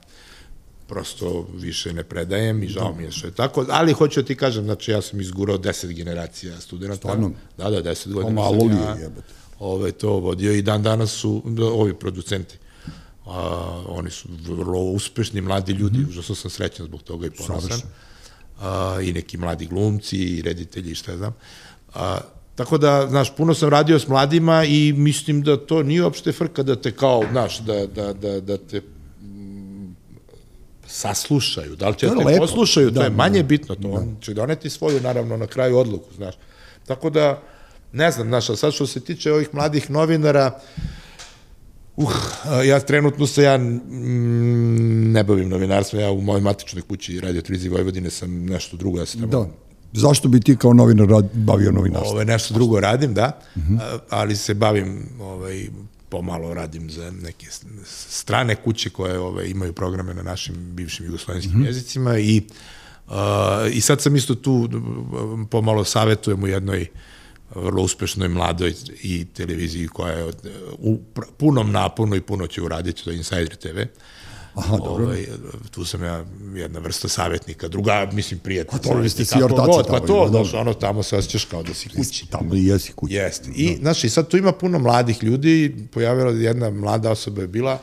prosto 0.90 1.46
više 1.54 1.92
ne 1.92 2.04
predajem 2.04 2.62
i 2.62 2.68
žao 2.68 2.94
mi 2.94 3.04
je 3.04 3.10
što 3.12 3.26
je 3.26 3.34
tako, 3.34 3.66
ali 3.68 3.92
hoću 3.92 4.22
da 4.22 4.26
ti 4.26 4.34
kažem, 4.34 4.64
znači 4.64 4.90
ja 4.90 5.02
sam 5.02 5.20
izgurao 5.20 5.58
deset 5.58 5.92
generacija 5.92 6.60
studenta. 6.60 6.96
Stvarno? 6.96 7.30
Da, 7.58 7.70
da, 7.70 7.82
deset 7.82 8.12
godina. 8.12 8.40
O 8.42 8.44
malo 8.44 8.64
li 8.64 8.74
je 8.74 9.02
jebate? 9.02 9.32
Ove, 9.58 9.92
to 9.92 10.10
vodio 10.10 10.52
i 10.52 10.62
dan 10.62 10.82
danas 10.82 11.10
su 11.10 11.42
ovi 11.74 11.94
producenti. 11.94 12.58
A, 13.26 13.82
oni 13.88 14.10
su 14.10 14.28
vrlo 14.42 14.80
uspešni 14.80 15.40
mladi 15.40 15.72
ljudi, 15.72 15.98
mm 15.98 16.02
-hmm. 16.02 16.08
užasno 16.08 16.34
sam 16.34 16.50
srećan 16.50 16.86
zbog 16.86 17.02
toga 17.02 17.26
i 17.26 17.30
ponosan. 17.30 17.80
A, 18.60 18.98
I 19.02 19.12
neki 19.12 19.38
mladi 19.38 19.66
glumci 19.66 20.16
i 20.16 20.42
reditelji 20.42 20.90
i 20.90 20.94
šta 20.94 21.16
znam. 21.16 21.34
A, 21.94 22.18
Tako 22.54 22.78
da, 22.78 23.06
znaš, 23.08 23.30
puno 23.36 23.54
sam 23.54 23.68
radio 23.68 23.98
s 23.98 24.08
mladima 24.08 24.64
i 24.64 24.92
mislim 24.92 25.42
da 25.42 25.56
to 25.56 25.82
nije 25.82 26.02
uopšte 26.04 26.32
frka 26.32 26.62
da 26.62 26.76
te 26.76 26.92
kao, 26.92 27.22
znaš, 27.30 27.58
da, 27.58 27.86
da, 27.86 28.12
da, 28.12 28.40
da 28.40 28.56
te 28.58 28.82
saslušaju, 30.90 31.76
da 31.76 31.88
li 31.88 31.96
će 31.96 32.06
da 32.06 32.12
te 32.14 32.24
lepo. 32.24 32.38
poslušaju, 32.38 32.90
da, 32.90 33.00
to 33.00 33.04
je 33.04 33.10
manje 33.10 33.42
da, 33.42 33.48
bitno, 33.48 33.74
to 33.74 33.88
da. 33.88 33.88
on 33.88 34.16
će 34.20 34.34
doneti 34.34 34.70
svoju, 34.70 35.00
naravno, 35.00 35.36
na 35.36 35.46
kraju 35.46 35.78
odluku, 35.78 36.14
znaš. 36.14 36.34
Tako 36.86 37.10
da, 37.10 37.42
ne 37.92 38.10
znam, 38.10 38.28
znaš, 38.28 38.50
a 38.50 38.56
sad 38.56 38.72
što 38.72 38.86
se 38.86 39.00
tiče 39.00 39.32
ovih 39.32 39.48
mladih 39.52 39.90
novinara, 39.90 40.60
uh, 41.96 42.12
ja 42.64 42.80
trenutno 42.80 43.26
se 43.26 43.42
ja 43.42 43.58
mm, 43.58 45.12
ne 45.12 45.24
bavim 45.24 45.48
novinarstvom, 45.48 46.02
ja 46.02 46.10
u 46.10 46.20
mojoj 46.20 46.40
matičnoj 46.40 46.82
kući 46.82 47.20
Radio 47.20 47.42
Trizi 47.42 47.68
Vojvodine 47.68 48.10
sam 48.10 48.46
nešto 48.46 48.76
drugo, 48.76 48.98
ja 48.98 49.06
se 49.06 49.18
tamo... 49.18 49.26
Da. 49.26 49.46
Zašto 49.92 50.28
bi 50.28 50.40
ti 50.40 50.56
kao 50.56 50.72
novinar 50.72 51.08
rad, 51.08 51.24
bavio 51.32 51.72
novinarstvo? 51.72 52.12
Ove, 52.12 52.24
nešto 52.24 52.54
drugo 52.54 52.80
radim, 52.80 53.14
da, 53.14 53.40
uh 53.56 53.62
mhm. 53.62 53.76
-huh. 53.76 53.98
ali 54.10 54.36
se 54.36 54.54
bavim 54.54 55.08
ovaj, 55.20 55.68
pomalo 56.10 56.54
radim 56.54 56.90
za 56.90 57.10
neke 57.22 57.46
strane 57.84 58.54
kuće 58.56 58.90
koje 58.90 59.18
ove, 59.18 59.50
imaju 59.50 59.72
programe 59.72 60.14
na 60.14 60.22
našim 60.22 60.54
bivšim 60.56 61.06
jugoslovenskim 61.06 61.58
mm 61.58 61.62
-hmm. 61.62 61.66
jezicima 61.66 62.18
i 62.18 62.42
uh, 63.06 63.14
i 63.72 63.80
sad 63.80 64.00
sam 64.00 64.16
isto 64.16 64.34
tu 64.34 64.68
pomalo 65.50 65.84
savetujem 65.84 66.42
u 66.42 66.46
jednoj 66.46 66.86
vrlo 67.54 67.82
uspešnoj 67.82 68.28
mladoj 68.28 68.74
i 69.02 69.24
televiziji 69.24 69.88
koja 69.88 70.12
je 70.12 70.32
u 70.78 70.98
punom 71.36 71.72
naponu 71.72 72.16
i 72.16 72.20
puno 72.20 72.46
će 72.46 72.62
uraditi, 72.62 73.04
to 73.04 73.10
je 73.10 73.16
Insider 73.16 73.56
TV. 73.56 73.78
Aha, 74.54 74.76
dobro. 74.76 75.04
Ovaj, 75.04 75.26
tu 75.70 75.84
sam 75.84 76.04
ja 76.04 76.24
jedna 76.54 76.80
vrsta 76.80 77.08
savjetnika, 77.08 77.68
druga, 77.68 78.10
mislim, 78.12 78.40
prijatelj. 78.40 78.78
A 78.78 78.82
to 78.82 79.08
ste 79.08 79.24
si 79.24 79.42
ortaci 79.42 79.86
tamo. 79.86 79.98
Pa 79.98 80.06
to, 80.06 80.26
znaš, 80.30 80.54
ono, 80.54 80.74
tamo 80.74 81.02
se 81.02 81.16
osjećaš 81.16 81.44
kao 81.44 81.62
da 81.62 81.74
si 81.74 81.88
kući. 81.88 82.26
Tamo 82.30 82.54
i 82.54 82.66
jesi 82.66 82.92
kući. 82.92 83.14
Jeste. 83.14 83.50
I, 83.56 83.74
da. 83.74 83.80
znaš, 83.80 84.04
i 84.04 84.10
sad 84.10 84.28
tu 84.28 84.36
ima 84.36 84.52
puno 84.52 84.78
mladih 84.78 85.22
ljudi, 85.22 85.76
pojavila 85.92 86.32
jedna 86.32 86.70
mlada 86.70 87.10
osoba 87.10 87.42
je 87.42 87.48
bila, 87.48 87.78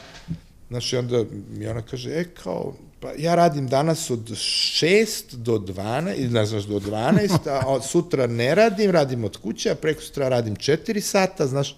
znaš, 0.69 0.93
i 0.93 0.97
onda 0.97 1.23
mi 1.49 1.67
ona 1.67 1.81
kaže, 1.81 2.09
e, 2.09 2.23
kao, 2.43 2.73
pa 2.99 3.11
ja 3.17 3.35
radim 3.35 3.67
danas 3.67 4.09
od 4.09 4.29
6 4.29 5.35
do 5.35 5.57
12, 5.57 6.13
ili 6.17 6.29
ne 6.29 6.45
znaš, 6.45 6.63
do 6.63 6.79
12, 6.79 7.37
a 7.45 7.81
sutra 7.81 8.27
ne 8.27 8.55
radim, 8.55 8.91
radim 8.91 9.23
od 9.23 9.37
kuće, 9.37 9.69
a 9.69 9.75
preko 9.75 10.01
sutra 10.01 10.29
radim 10.29 10.55
4 10.55 11.01
sata, 11.01 11.47
znaš, 11.47 11.75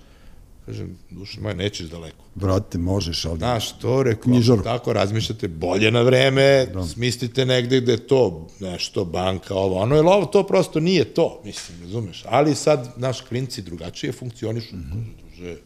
Kažem, 0.70 0.98
duša 1.10 1.42
moja, 1.42 1.56
nećeš 1.56 1.88
daleko. 1.88 2.18
Brate, 2.36 2.78
možeš, 2.78 3.26
ali... 3.26 3.38
Znaš, 3.38 3.72
to 3.80 4.04
rekao, 4.04 4.24
knjižar. 4.24 4.64
tako 4.64 4.94
razmišljate 4.94 5.48
bolje 5.48 5.92
na 5.92 6.02
vreme, 6.02 6.66
da. 6.74 6.84
smislite 6.88 7.46
negde 7.46 7.82
gde 7.82 7.98
to, 7.98 8.48
nešto, 8.60 9.06
banka, 9.06 9.56
ovo, 9.56 9.80
ono, 9.80 9.96
jer 9.96 10.06
ovo 10.06 10.26
to 10.26 10.44
prosto 10.44 10.80
nije 10.80 11.04
to, 11.04 11.42
mislim, 11.46 11.82
razumeš. 11.82 12.24
Ali 12.26 12.56
sad, 12.56 12.94
naš 12.98 13.22
klinci 13.22 13.62
drugačije 13.62 14.12
funkcionišu, 14.12 14.76
mm 14.76 14.92
-hmm. 14.94 15.04
druže, 15.24 15.58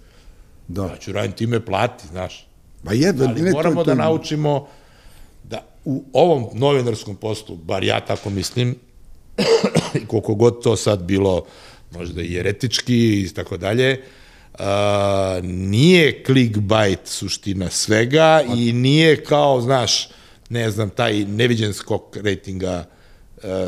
da. 0.68 0.86
ja 0.86 0.98
ću 0.98 1.12
raditi 1.12 1.38
time 1.38 1.66
plati, 1.66 2.08
znaš. 2.08 2.48
Ba 2.84 2.94
je, 2.94 3.14
Ali 3.20 3.42
ne, 3.42 3.52
moramo 3.52 3.84
to, 3.84 3.84
to... 3.84 3.96
da 3.96 4.04
naučimo 4.04 4.68
da 5.44 5.66
u 5.86 6.04
ovom 6.14 6.46
novinarskom 6.54 7.16
poslu, 7.16 7.56
bar 7.56 7.84
ja 7.84 8.06
tako 8.06 8.30
mislim, 8.30 8.76
koliko 10.08 10.36
god 10.36 10.64
to 10.64 10.76
sad 10.76 11.04
bilo 11.04 11.46
možda 11.92 12.22
i 12.22 12.38
eretički 12.38 13.22
i 13.22 13.34
tako 13.34 13.58
dalje, 13.58 14.02
Uh, 14.60 14.66
nije 15.44 16.24
clickbait 16.26 17.00
suština 17.06 17.70
svega 17.70 18.42
i 18.56 18.74
nije 18.74 19.24
kao, 19.24 19.62
znaš, 19.62 20.10
ne 20.50 20.72
znam, 20.72 20.90
taj 20.90 21.26
neviđen 21.26 21.74
skok 21.74 22.18
rejtinga 22.18 22.86
uh, 22.88 22.93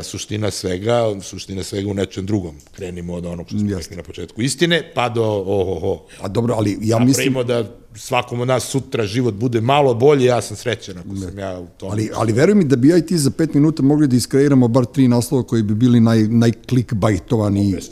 suština 0.02 0.50
svega, 0.50 1.20
suština 1.22 1.62
svega 1.62 1.90
u 1.90 1.94
nečem 1.94 2.26
drugom. 2.26 2.54
Krenimo 2.72 3.14
od 3.14 3.26
onog 3.26 3.46
što 3.48 3.58
smo 3.58 3.78
rekli 3.78 3.96
na 3.96 4.02
početku 4.02 4.42
istine, 4.42 4.92
pa 4.94 5.08
do 5.08 5.24
ohoho. 5.24 6.06
A 6.20 6.28
dobro, 6.28 6.54
ali 6.54 6.78
ja 6.80 6.98
mislim... 6.98 7.34
da 7.46 7.64
svakom 7.96 8.40
od 8.40 8.48
nas 8.48 8.64
sutra 8.64 9.06
život 9.06 9.34
bude 9.34 9.60
malo 9.60 9.94
bolji, 9.94 10.24
ja 10.24 10.40
sam 10.42 10.56
srećan 10.56 10.98
ako 10.98 11.08
ne. 11.08 11.20
sam 11.20 11.38
ja 11.38 11.60
u 11.60 11.66
tom. 11.66 11.90
Ali, 11.90 12.10
ali 12.14 12.32
veruj 12.32 12.54
mi 12.54 12.64
da 12.64 12.76
bi 12.76 12.88
ja 12.88 12.96
i 12.96 13.06
ti 13.06 13.18
za 13.18 13.30
pet 13.30 13.54
minuta 13.54 13.82
mogli 13.82 14.08
da 14.08 14.16
iskreiramo 14.16 14.68
bar 14.68 14.84
tri 14.84 15.08
naslova 15.08 15.42
koji 15.42 15.62
bi 15.62 15.74
bili 15.74 16.00
naj, 16.00 16.22
najklikbajtovani, 16.28 17.72
bez, 17.74 17.90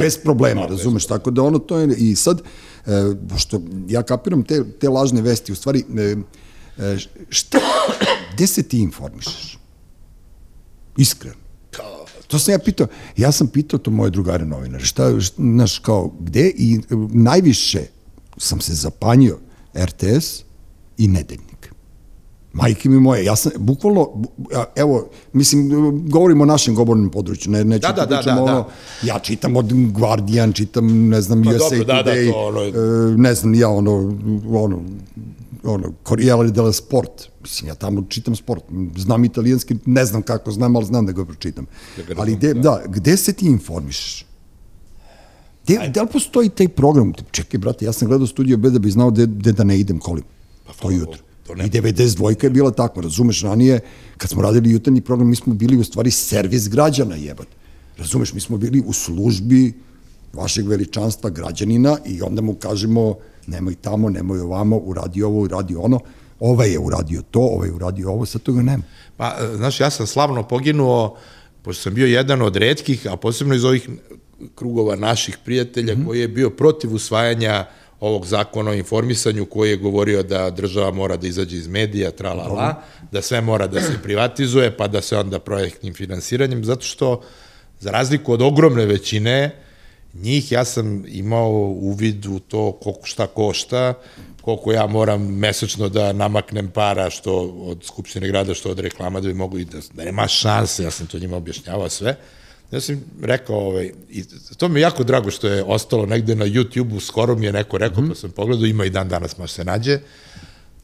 bez 0.00 0.18
problema, 0.18 0.60
no, 0.60 0.66
razumeš, 0.66 1.02
bez 1.02 1.08
tako 1.08 1.30
da 1.30 1.42
ono 1.42 1.58
to 1.58 1.78
je, 1.78 1.94
i 1.96 2.16
sad, 2.16 2.42
e, 2.86 2.90
što 3.36 3.62
ja 3.88 4.02
kapiram 4.02 4.42
te, 4.42 4.64
te 4.80 4.88
lažne 4.88 5.22
vesti, 5.22 5.52
u 5.52 5.54
stvari, 5.54 5.84
e, 5.98 6.16
e, 6.84 6.96
šta, 7.28 7.58
gde 8.34 8.46
se 8.46 8.62
ti 8.62 8.78
informišeš? 8.78 9.61
Iskreno. 10.96 11.42
To 12.32 12.38
sam 12.38 12.52
ja 12.52 12.58
pitao, 12.58 12.86
ja 13.16 13.32
sam 13.32 13.46
pitao 13.46 13.78
to 13.78 13.90
moje 13.90 14.10
drugare 14.10 14.44
novinare, 14.44 14.84
šta, 14.84 15.12
znaš, 15.36 15.78
kao, 15.78 16.10
gde 16.20 16.52
i 16.56 16.80
najviše 17.12 17.80
sam 18.36 18.60
se 18.60 18.74
zapanjio 18.74 19.38
RTS 19.78 20.44
i 20.98 21.08
Nedeljnik. 21.08 21.72
Majke 22.52 22.88
mi 22.88 23.00
moje, 23.00 23.24
ja 23.24 23.36
sam, 23.36 23.52
bukvalno, 23.58 24.22
evo, 24.76 25.08
mislim, 25.32 25.68
govorimo 26.08 26.42
o 26.42 26.46
našem 26.46 26.74
govornom 26.74 27.10
području, 27.10 27.52
ne, 27.52 27.64
neću 27.64 27.88
da, 27.88 27.92
da, 27.92 28.06
da, 28.06 28.22
da, 28.22 28.42
ono, 28.42 28.54
da. 28.54 28.68
ja 29.02 29.18
čitam 29.18 29.56
od 29.56 29.92
Guardian, 29.92 30.52
čitam, 30.52 31.08
ne 31.08 31.20
znam, 31.20 31.44
pa, 31.44 31.50
USA 31.50 31.76
dobro, 31.76 31.84
da, 31.84 31.94
Today, 31.94 32.26
da, 32.26 32.32
to, 32.32 32.38
ono... 32.38 32.62
E, 32.62 33.16
ne 33.16 33.34
znam, 33.34 33.54
ja, 33.54 33.68
ono, 33.68 34.16
ono, 34.52 34.82
ono, 35.64 35.92
Corriere 36.08 36.50
della 36.50 36.72
Sport, 36.72 37.28
mislim, 37.42 37.68
ja 37.68 37.74
tamo 37.74 38.04
čitam 38.08 38.36
sport, 38.36 38.64
znam 38.96 39.24
italijanski, 39.24 39.76
ne 39.86 40.04
znam 40.04 40.22
kako 40.22 40.50
znam, 40.52 40.76
ali 40.76 40.86
znam 40.86 41.06
da 41.06 41.12
ga 41.12 41.24
pročitam. 41.24 41.66
Da 41.96 42.14
ali 42.16 42.36
gde, 42.36 42.54
da. 42.54 42.60
da, 42.60 42.82
gde 42.86 43.16
se 43.16 43.32
ti 43.32 43.46
informišeš? 43.46 44.26
De, 45.66 45.90
da 45.94 46.02
li 46.02 46.08
postoji 46.12 46.48
taj 46.48 46.68
program? 46.68 47.12
Čekaj, 47.30 47.58
brate, 47.58 47.84
ja 47.84 47.92
sam 47.92 48.08
gledao 48.08 48.26
studio 48.26 48.56
B 48.56 48.70
da 48.70 48.78
bi 48.78 48.90
znao 48.90 49.10
gde, 49.10 49.26
gde 49.26 49.52
da 49.52 49.64
ne 49.64 49.78
idem 49.78 49.98
kolim. 49.98 50.24
Pa, 50.66 50.72
to 50.72 50.90
jutro. 50.90 51.18
To 51.46 51.52
I 51.52 51.70
92 51.70 52.44
je 52.44 52.50
bila 52.50 52.70
tako, 52.70 53.00
razumeš, 53.00 53.42
ranije, 53.42 53.80
kad 54.16 54.30
smo 54.30 54.42
radili 54.42 54.70
jutarnji 54.70 55.00
program, 55.00 55.28
mi 55.28 55.36
smo 55.36 55.54
bili 55.54 55.76
u 55.76 55.84
stvari 55.84 56.10
servis 56.10 56.68
građana, 56.68 57.16
jebat. 57.16 57.46
Razumeš, 57.98 58.32
mi 58.32 58.40
smo 58.40 58.56
bili 58.56 58.82
u 58.86 58.92
službi 58.92 59.72
vašeg 60.32 60.68
veličanstva 60.68 61.30
građanina 61.30 61.98
i 62.06 62.22
onda 62.22 62.42
mu 62.42 62.54
kažemo 62.54 63.14
nemoj 63.46 63.74
tamo, 63.74 64.10
nemoj 64.10 64.40
ovamo, 64.40 64.76
uradi 64.76 65.22
ovo, 65.22 65.40
uradi 65.40 65.76
ono, 65.76 66.00
ovaj 66.40 66.70
je 66.70 66.78
uradio 66.78 67.22
to, 67.30 67.40
ovaj 67.40 67.68
je 67.68 67.72
uradio 67.72 68.10
ovo, 68.10 68.26
sad 68.26 68.42
toga 68.42 68.62
nema. 68.62 68.82
Pa, 69.16 69.36
znaš, 69.56 69.80
ja 69.80 69.90
sam 69.90 70.06
slavno 70.06 70.42
poginuo, 70.42 71.16
pošto 71.62 71.82
sam 71.82 71.94
bio 71.94 72.06
jedan 72.06 72.42
od 72.42 72.56
redkih, 72.56 73.06
a 73.10 73.16
posebno 73.16 73.54
iz 73.54 73.64
ovih 73.64 73.88
krugova 74.54 74.96
naših 74.96 75.38
prijatelja, 75.44 75.94
mm 75.94 75.98
-hmm. 75.98 76.06
koji 76.06 76.20
je 76.20 76.28
bio 76.28 76.50
protiv 76.50 76.94
usvajanja 76.94 77.66
ovog 78.00 78.26
zakona 78.26 78.70
o 78.70 78.74
informisanju 78.74 79.46
koji 79.46 79.70
je 79.70 79.76
govorio 79.76 80.22
da 80.22 80.50
država 80.50 80.90
mora 80.90 81.16
da 81.16 81.26
izađe 81.26 81.56
iz 81.56 81.68
medija, 81.68 82.10
tralala, 82.10 82.82
da 83.12 83.22
sve 83.22 83.40
mora 83.40 83.66
da 83.66 83.80
se 83.80 83.98
privatizuje, 84.02 84.76
pa 84.76 84.88
da 84.88 85.00
se 85.00 85.18
onda 85.18 85.38
projektnim 85.38 85.94
finansiranjem, 85.94 86.64
zato 86.64 86.82
što, 86.82 87.22
za 87.80 87.90
razliku 87.90 88.32
od 88.32 88.42
ogromne 88.42 88.86
većine, 88.86 89.50
njih 90.14 90.52
ja 90.52 90.64
sam 90.64 91.04
imao 91.08 91.50
uvid 91.60 92.26
u 92.26 92.38
to 92.38 92.72
koliko 92.72 93.06
šta 93.06 93.26
košta, 93.26 93.94
koliko 94.40 94.72
ja 94.72 94.86
moram 94.86 95.38
mesečno 95.38 95.88
da 95.88 96.12
namaknem 96.12 96.70
para 96.70 97.10
što 97.10 97.40
od 97.42 97.84
Skupštine 97.84 98.28
grada, 98.28 98.54
što 98.54 98.70
od 98.70 98.78
reklama, 98.78 99.20
da 99.20 99.28
bi 99.28 99.34
mogu 99.34 99.58
i 99.58 99.64
da, 99.64 99.78
da 99.94 100.04
nema 100.04 100.28
šanse, 100.28 100.82
ja 100.82 100.90
sam 100.90 101.06
to 101.06 101.18
njima 101.18 101.36
objašnjavao 101.36 101.88
sve, 101.88 102.16
Ja 102.72 102.80
sam 102.80 103.04
rekao, 103.22 103.56
ovaj, 103.56 103.92
i 104.10 104.24
to 104.56 104.68
mi 104.68 104.80
je 104.80 104.82
jako 104.82 105.04
drago 105.04 105.30
što 105.30 105.48
je 105.48 105.62
ostalo 105.62 106.06
negde 106.06 106.34
na 106.34 106.46
YouTube-u, 106.46 107.00
skoro 107.00 107.34
mi 107.36 107.46
je 107.46 107.52
neko 107.52 107.78
rekao, 107.78 108.02
mm 108.02 108.08
pa 108.08 108.14
sam 108.14 108.30
pogledao, 108.30 108.66
ima 108.66 108.84
i 108.84 108.90
dan 108.90 109.08
danas 109.08 109.38
može 109.38 109.52
se 109.52 109.64
nađe. 109.64 109.98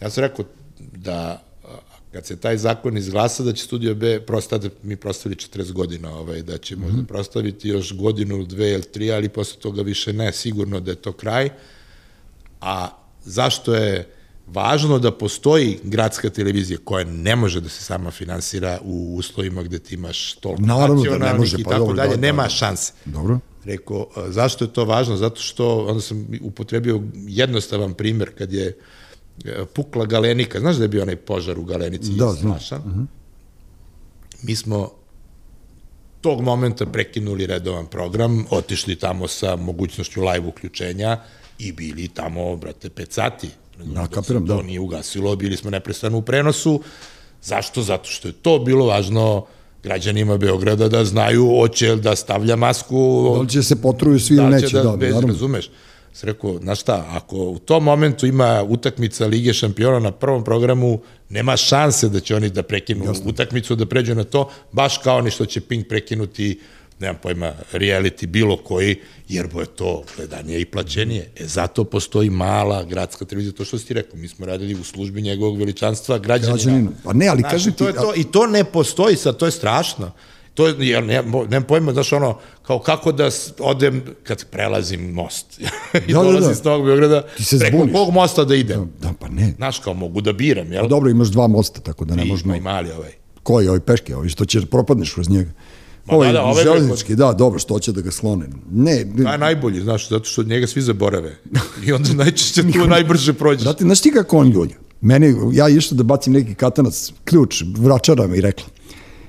Ja 0.01 0.11
sam 0.11 0.23
rekao 0.23 0.45
da 0.79 1.43
kad 2.13 2.27
se 2.27 2.37
taj 2.37 2.57
zakon 2.57 2.97
izglasa 2.97 3.43
da 3.43 3.53
će 3.53 3.65
Studio 3.65 3.95
B 3.95 4.21
prosta 4.21 4.59
da 4.59 4.69
mi 4.83 4.97
prostavili 4.97 5.37
40 5.37 5.73
godina, 5.73 6.19
ovaj, 6.19 6.43
da 6.43 6.59
će 6.59 6.77
možda 6.77 6.97
mm 6.97 7.01
-hmm. 7.01 7.07
prostaviti 7.07 7.69
još 7.69 7.97
godinu, 7.97 8.45
dve 8.45 8.73
ili 8.73 8.83
tri, 8.83 9.13
ali 9.13 9.29
posle 9.29 9.61
toga 9.61 9.83
više 9.83 10.13
ne, 10.13 10.33
sigurno 10.33 10.81
da 10.81 10.91
je 10.91 10.95
to 10.95 11.13
kraj. 11.13 11.51
A 12.61 12.89
zašto 13.25 13.75
je 13.75 14.09
važno 14.47 14.99
da 14.99 15.13
postoji 15.13 15.79
gradska 15.83 16.31
televizija 16.31 16.79
koja 16.85 17.05
ne 17.05 17.37
može 17.37 17.61
da 17.61 17.69
se 17.69 17.85
sama 17.85 18.11
finansira 18.11 18.79
u 18.85 19.17
uslovima 19.17 19.63
gde 19.63 19.79
ti 19.79 19.95
imaš 19.95 20.33
toliko 20.33 20.63
Naravno 20.63 21.03
da 21.03 21.19
ne 21.19 21.35
može, 21.35 21.57
pa 21.57 21.61
i 21.61 21.65
tako 21.65 21.79
dobro, 21.79 21.97
dalje, 21.97 22.09
da, 22.09 22.17
da, 22.17 22.21
nema 22.21 22.49
šanse. 22.49 22.93
Dobro. 23.05 23.39
Rekao, 23.65 24.07
zašto 24.29 24.65
je 24.65 24.73
to 24.73 24.85
važno? 24.85 25.17
Zato 25.17 25.41
što, 25.41 25.87
onda 25.87 26.01
sam 26.01 26.27
upotrebio 26.43 27.03
jednostavan 27.15 27.95
primer 27.95 28.31
kad 28.39 28.53
je 28.53 28.67
e, 28.67 28.75
pukla 29.75 30.07
galenika. 30.07 30.61
Znaš 30.61 30.77
da 30.77 30.85
je 30.85 30.89
bio 30.89 31.03
onaj 31.03 31.17
požar 31.17 31.59
u 31.59 31.65
galenici? 31.65 32.13
Da, 32.13 32.33
znam. 32.33 32.53
Uh 32.53 32.59
-huh. 32.59 33.07
Mi 34.43 34.57
smo 34.57 34.91
tog 36.21 36.41
momenta 36.41 36.87
prekinuli 36.87 37.47
redovan 37.47 37.87
program, 37.87 38.47
otišli 38.51 38.97
tamo 38.97 39.29
sa 39.29 39.57
mogućnošću 39.57 40.21
live 40.21 40.47
uključenja 40.47 41.21
i 41.59 41.73
bili 41.73 42.09
tamo, 42.09 42.57
brate, 42.57 42.89
5 42.89 43.11
sati 43.11 43.49
Da, 43.85 44.07
kapiram, 44.07 44.45
da. 44.45 44.55
da. 44.55 44.61
To 44.61 44.67
nije 44.67 44.81
ugasilo, 44.81 45.37
bili 45.37 45.57
smo 45.57 45.71
neprestano 45.71 46.19
u 46.19 46.23
prenosu. 46.23 46.81
Zašto? 47.43 47.83
Zato 47.83 48.11
što 48.11 48.29
je 48.29 48.33
to 48.33 48.59
bilo 48.59 48.87
važno 48.87 49.47
građanima 49.83 50.37
Beograda 50.37 50.89
da 50.89 51.05
znaju 51.05 51.47
hoće 51.61 51.97
da 51.97 52.17
stavlja 52.17 52.57
masku. 52.57 53.31
Da 53.35 53.41
li 53.41 53.49
će 53.49 53.63
se 53.63 53.83
potruju 53.83 54.21
svi 54.21 54.35
ili 54.35 54.45
da 54.45 54.51
neće, 54.51 54.77
da, 54.77 54.83
da, 54.83 54.97
bez, 54.97 55.15
naravno. 55.15 55.33
razumeš. 55.33 55.71
Sam 56.13 56.27
rekao, 56.27 56.59
znaš 56.59 56.81
šta, 56.81 57.07
ako 57.11 57.37
u 57.37 57.59
tom 57.59 57.85
momentu 57.85 58.27
ima 58.27 58.65
utakmica 58.69 59.27
Lige 59.27 59.53
šampiona 59.55 59.99
na 59.99 60.13
prvom 60.13 60.45
programu, 60.45 61.01
nema 61.29 61.57
šanse 61.57 62.09
da 62.09 62.21
će 62.21 62.37
oni 62.37 62.51
da 62.51 62.63
prekinu 62.63 63.05
Jasne. 63.05 63.25
utakmicu, 63.27 63.75
da 63.75 63.87
pređu 63.87 64.15
na 64.15 64.25
to, 64.25 64.51
baš 64.73 64.99
kao 64.99 65.21
ni 65.21 65.31
što 65.31 65.47
će 65.47 65.61
Pink 65.61 65.89
prekinuti 65.89 66.61
nemam 67.01 67.17
pojma, 67.23 67.53
reality 67.73 68.27
bilo 68.27 68.57
koji, 68.57 68.97
jer 69.29 69.47
bo 69.53 69.61
je 69.61 69.67
to 69.67 70.03
gledanije 70.17 70.61
i 70.61 70.65
plaćenije. 70.65 71.31
E, 71.37 71.47
zato 71.47 71.85
postoji 71.85 72.31
mala 72.31 72.85
gradska 72.85 73.25
televizija, 73.25 73.53
to 73.53 73.65
što 73.65 73.79
si 73.79 73.87
ti 73.87 73.95
rekao, 73.95 74.19
mi 74.19 74.29
smo 74.29 74.47
radili 74.47 74.75
u 74.75 74.85
službi 74.85 75.23
njegovog 75.23 75.59
veličanstva 75.59 76.19
građanina. 76.19 76.91
Pa 77.05 77.13
ne, 77.13 77.29
ali 77.29 77.41
Znaš, 77.41 77.53
kaži 77.53 77.71
ti... 77.71 77.77
To 77.77 77.87
je 77.87 77.95
to, 77.95 78.13
I 78.17 78.25
to 78.25 78.47
ne 78.47 78.65
postoji 78.65 79.17
sad, 79.17 79.37
to 79.37 79.47
je 79.47 79.53
strašno. 79.53 80.13
To 80.59 80.67
je, 80.67 80.89
ja 80.89 81.01
ne, 81.01 81.23
nemam 81.23 81.63
pojma, 81.63 81.93
znaš, 81.93 82.13
ono, 82.13 82.39
kao 82.63 82.79
kako 82.79 83.13
da 83.13 83.31
odem 83.59 84.03
kad 84.23 84.45
prelazim 84.45 85.11
most 85.13 85.61
i 86.09 86.13
Da, 86.13 86.19
da, 86.19 86.25
dolazim 86.25 86.49
da. 86.49 86.55
s 86.55 86.63
tog 86.63 86.85
Beograda, 86.85 87.23
Ti 87.37 87.45
se 87.45 87.59
preko 87.59 87.77
zbuniš. 87.77 87.93
kog 87.93 88.15
mosta 88.15 88.45
da 88.45 88.55
idem. 88.55 88.91
Da, 89.01 89.13
pa 89.21 89.29
ne. 89.29 89.55
Znaš, 89.57 89.79
kao 89.79 89.95
mogu 89.95 90.21
da 90.21 90.33
biram, 90.33 90.73
jel? 90.73 90.83
Pa 90.83 90.89
dobro, 90.89 91.11
imaš 91.11 91.29
dva 91.29 91.47
mosta, 91.47 91.81
tako 91.81 92.05
da 92.05 92.15
ne 92.15 92.27
I, 92.27 92.29
možemo... 92.29 92.55
i 92.55 92.61
mali 92.61 92.91
ovaj. 92.91 93.13
Koji, 93.43 93.69
ovaj 93.69 93.81
peške, 93.81 94.17
ovaj 94.17 94.29
što 94.29 94.45
će 94.45 94.67
propadneš 94.67 95.13
kroz 95.13 95.29
njega. 95.29 95.51
Ma 96.07 96.15
Ovaj, 96.15 96.29
da, 96.29 96.33
da, 96.33 96.43
ovaj 96.45 96.65
železnički, 96.65 97.17
da, 97.17 97.33
dobro, 97.33 97.59
što 97.59 97.79
će 97.79 97.93
da 97.93 98.01
ga 98.01 98.11
slone. 98.11 98.47
Ne, 98.71 99.07
To 99.25 99.33
je 99.33 99.39
najbolji, 99.39 99.81
znaš, 99.81 100.09
zato 100.09 100.25
što 100.25 100.43
njega 100.43 100.67
svi 100.67 100.83
zaborave. 100.83 101.37
I 101.87 101.93
onda 101.93 102.13
najčešće 102.13 102.63
tu 102.63 102.89
najbrže 102.97 103.33
prođeš. 103.33 103.63
Znate, 103.63 103.85
znaš 103.85 104.01
ti 104.01 104.11
kako 104.11 104.39
on 104.39 104.51
ljulja? 104.51 104.75
Meni, 105.01 105.35
ja 105.53 105.69
išao 105.69 105.97
da 105.97 106.03
bacim 106.03 106.33
neki 106.33 106.55
katanac, 106.55 107.13
ključ, 107.25 107.63
vračara 107.77 108.27
mi 108.27 108.41
rekla. 108.41 108.67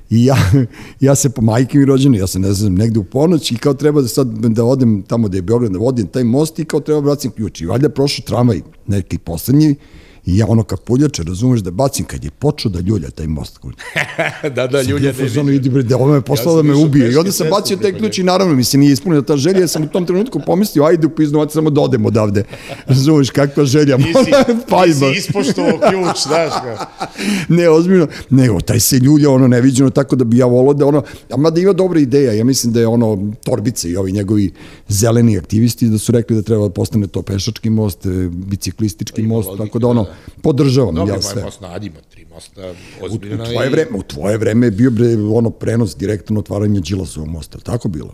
I 0.09 0.25
ja, 0.25 0.37
ja 0.99 1.15
se 1.15 1.29
po 1.29 1.41
majke 1.41 1.77
mi 1.77 1.85
rođeni, 1.85 2.17
ja 2.17 2.27
se 2.27 2.39
ne 2.39 2.53
znam, 2.53 2.73
negde 2.73 2.99
u 2.99 3.03
ponoć 3.03 3.51
i 3.51 3.57
kao 3.57 3.73
treba 3.73 4.01
da 4.01 4.07
sad 4.07 4.27
da 4.27 4.63
odem 4.63 5.01
tamo 5.01 5.27
da 5.27 5.37
je 5.37 5.41
Beograd, 5.41 5.71
da 5.71 5.79
vodim 5.79 6.07
taj 6.07 6.23
most 6.23 6.59
i 6.59 6.65
kao 6.65 6.79
treba 6.79 7.01
bacim 7.01 7.31
ključ. 7.31 7.61
I 7.61 7.65
valjda 7.65 7.89
prošao 7.89 8.25
tramvaj, 8.25 8.61
neki 8.87 9.17
poslednji, 9.17 9.75
I 10.25 10.37
ja 10.37 10.45
ono 10.47 10.63
kapuljače, 10.63 11.23
razumeš 11.23 11.59
da 11.59 11.71
bacim, 11.71 12.05
kad 12.05 12.23
je 12.23 12.31
počeo 12.31 12.71
da 12.71 12.79
ljulja 12.79 13.09
taj 13.09 13.27
most. 13.27 13.59
da, 14.55 14.67
da, 14.67 14.81
ljulja 14.81 15.11
Bio 15.11 15.25
fazonu, 15.27 15.51
idi 15.51 15.69
bre, 15.69 15.83
da 15.83 15.97
ovo 15.97 16.07
me 16.07 16.21
poslao 16.21 16.57
Ja 16.57 16.63
da 16.63 16.63
me 16.63 16.75
ubije. 16.75 17.11
I 17.11 17.15
onda 17.15 17.31
sam 17.31 17.47
bacio 17.49 17.77
taj 17.77 17.93
ključ 17.93 18.17
i 18.17 18.23
naravno 18.23 18.55
mi 18.55 18.63
se 18.63 18.77
nije 18.77 18.93
ispunila 18.93 19.21
ta 19.21 19.37
želja, 19.37 19.59
jer 19.59 19.69
sam 19.69 19.83
u 19.83 19.87
tom 19.87 20.05
trenutku 20.05 20.41
pomislio, 20.45 20.83
ajde 20.83 21.07
u 21.07 21.09
piznu, 21.09 21.39
ajde 21.39 21.51
samo 21.51 21.69
da 21.69 21.81
odem 21.81 22.05
odavde. 22.05 22.43
Razumeš, 22.87 23.29
kakva 23.29 23.65
želja. 23.65 23.97
Pajba. 24.69 25.11
ispoštovao 25.17 25.79
ključ, 25.89 26.17
znaš 26.27 26.53
ga. 26.63 26.85
ne, 27.57 27.69
ozbiljno, 27.69 28.07
nego 28.29 28.61
taj 28.61 28.79
se 28.79 28.97
ljulja 28.97 29.29
ono 29.29 29.47
neviđeno 29.47 29.89
tako 29.89 30.15
da 30.15 30.23
bi 30.23 30.37
ja 30.37 30.45
volao 30.45 30.73
da 30.73 30.85
ono, 30.85 31.03
a 31.29 31.37
mada 31.37 31.61
ima 31.61 31.73
dobra 31.73 31.99
ideja, 31.99 32.33
ja 32.33 32.43
mislim 32.43 32.73
da 32.73 32.79
je 32.79 32.87
ono 32.87 33.31
Torbice 33.43 33.89
i 33.89 33.95
ovi 33.95 34.11
njegovi 34.11 34.51
zeleni 34.87 35.37
aktivisti 35.37 35.89
da 35.89 35.97
su 35.97 36.11
rekli 36.11 36.35
da 36.35 36.41
treba 36.41 36.67
da 36.67 36.73
postane 36.73 37.07
to 37.07 37.21
pešački 37.21 37.69
most, 37.69 38.05
e, 38.05 38.29
biciklistički 38.31 39.21
most, 39.21 39.49
tako 39.57 39.79
da 39.79 39.87
ono, 39.87 40.03
da, 40.03 40.08
podržavam 40.41 40.95
Dobro, 40.95 41.11
ja 41.11 41.15
ima 41.15 41.23
sve. 41.23 41.43
most 41.43 41.61
na 41.61 41.67
Adima, 41.67 41.99
tri 42.09 42.25
mosta, 42.25 42.61
U, 42.61 42.73
u, 43.01 43.05
ozbiljna 43.05 43.45
tvoje 43.45 43.67
i... 43.67 43.71
vreme, 43.71 43.91
u 43.93 44.03
tvoje 44.03 44.37
vreme 44.37 44.67
je 44.67 44.71
bio 44.71 44.91
bre, 44.91 45.05
ono 45.33 45.49
prenos 45.49 45.95
direktno 45.95 46.39
otvaranje 46.39 46.79
Đilasovog 46.79 47.29
mosta, 47.29 47.57
tako 47.59 47.87
bilo? 47.87 48.13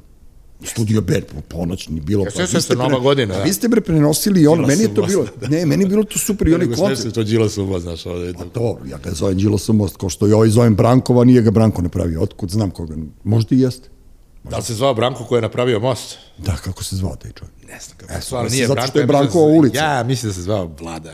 Studio 0.63 1.01
B, 1.01 1.21
po 1.23 1.41
ponoćni, 1.49 1.99
bilo. 2.01 2.23
Ja 2.25 2.31
sećam 2.31 2.61
se 2.61 2.75
Nova 2.75 2.99
godina, 2.99 3.35
da. 3.35 3.43
Vi 3.43 3.53
ste 3.53 3.67
bre 3.67 3.81
prenosili 3.81 4.41
i 4.41 4.47
ono, 4.47 4.67
meni 4.67 4.81
je 4.81 4.93
to 4.93 5.01
bilo, 5.03 5.21
most, 5.21 5.33
ne, 5.49 5.65
meni 5.65 5.83
je 5.83 5.87
bilo 5.87 6.03
to 6.03 6.19
super 6.19 6.47
i 6.47 6.53
onaj 6.53 6.67
Nego 6.67 6.75
sve 6.77 6.95
se 6.95 7.11
to 7.11 7.23
Đilasov 7.23 7.65
most, 7.65 7.83
znaš, 7.83 8.05
ovde. 8.05 8.33
Pa 8.33 8.45
dobro, 8.45 8.85
ja 8.85 8.97
ga 8.97 9.11
zovem 9.11 9.37
Đilasov 9.37 9.75
most, 9.75 9.97
kao 9.97 10.09
što 10.09 10.27
i 10.27 10.33
ovaj 10.33 10.49
zovem 10.49 10.75
Brankova, 10.75 11.23
nije 11.23 11.41
ga 11.41 11.51
Branko 11.51 11.81
napravio. 11.81 12.21
Otkud 12.21 12.49
znam 12.49 12.71
koga? 12.71 12.95
Možda 13.23 13.55
i 13.55 13.59
jeste. 13.59 13.89
Da 14.43 14.57
li 14.57 14.63
se 14.63 14.73
zvao 14.73 14.93
Branko 14.93 15.23
koji 15.23 15.37
je 15.37 15.41
napravio 15.41 15.79
most? 15.79 16.17
Da, 16.37 16.55
kako 16.55 16.83
se 16.83 16.95
zvao 16.95 17.15
taj 17.15 17.31
čovjek? 17.31 17.55
Ne 17.63 17.79
znam 17.79 17.97
kako 17.97 18.13
E, 18.13 18.17
mislim, 18.17 18.51
nije 18.51 18.67
zato 18.67 18.73
Branko. 18.75 18.89
što 18.89 18.99
je 18.99 19.03
da 19.03 19.07
Brankova 19.07 19.47
se- 19.47 19.57
ulica. 19.57 19.77
Ja 19.77 20.03
mislim 20.03 20.29
da 20.29 20.33
se 20.33 20.41
zvao 20.41 20.71
Vlada. 20.79 21.13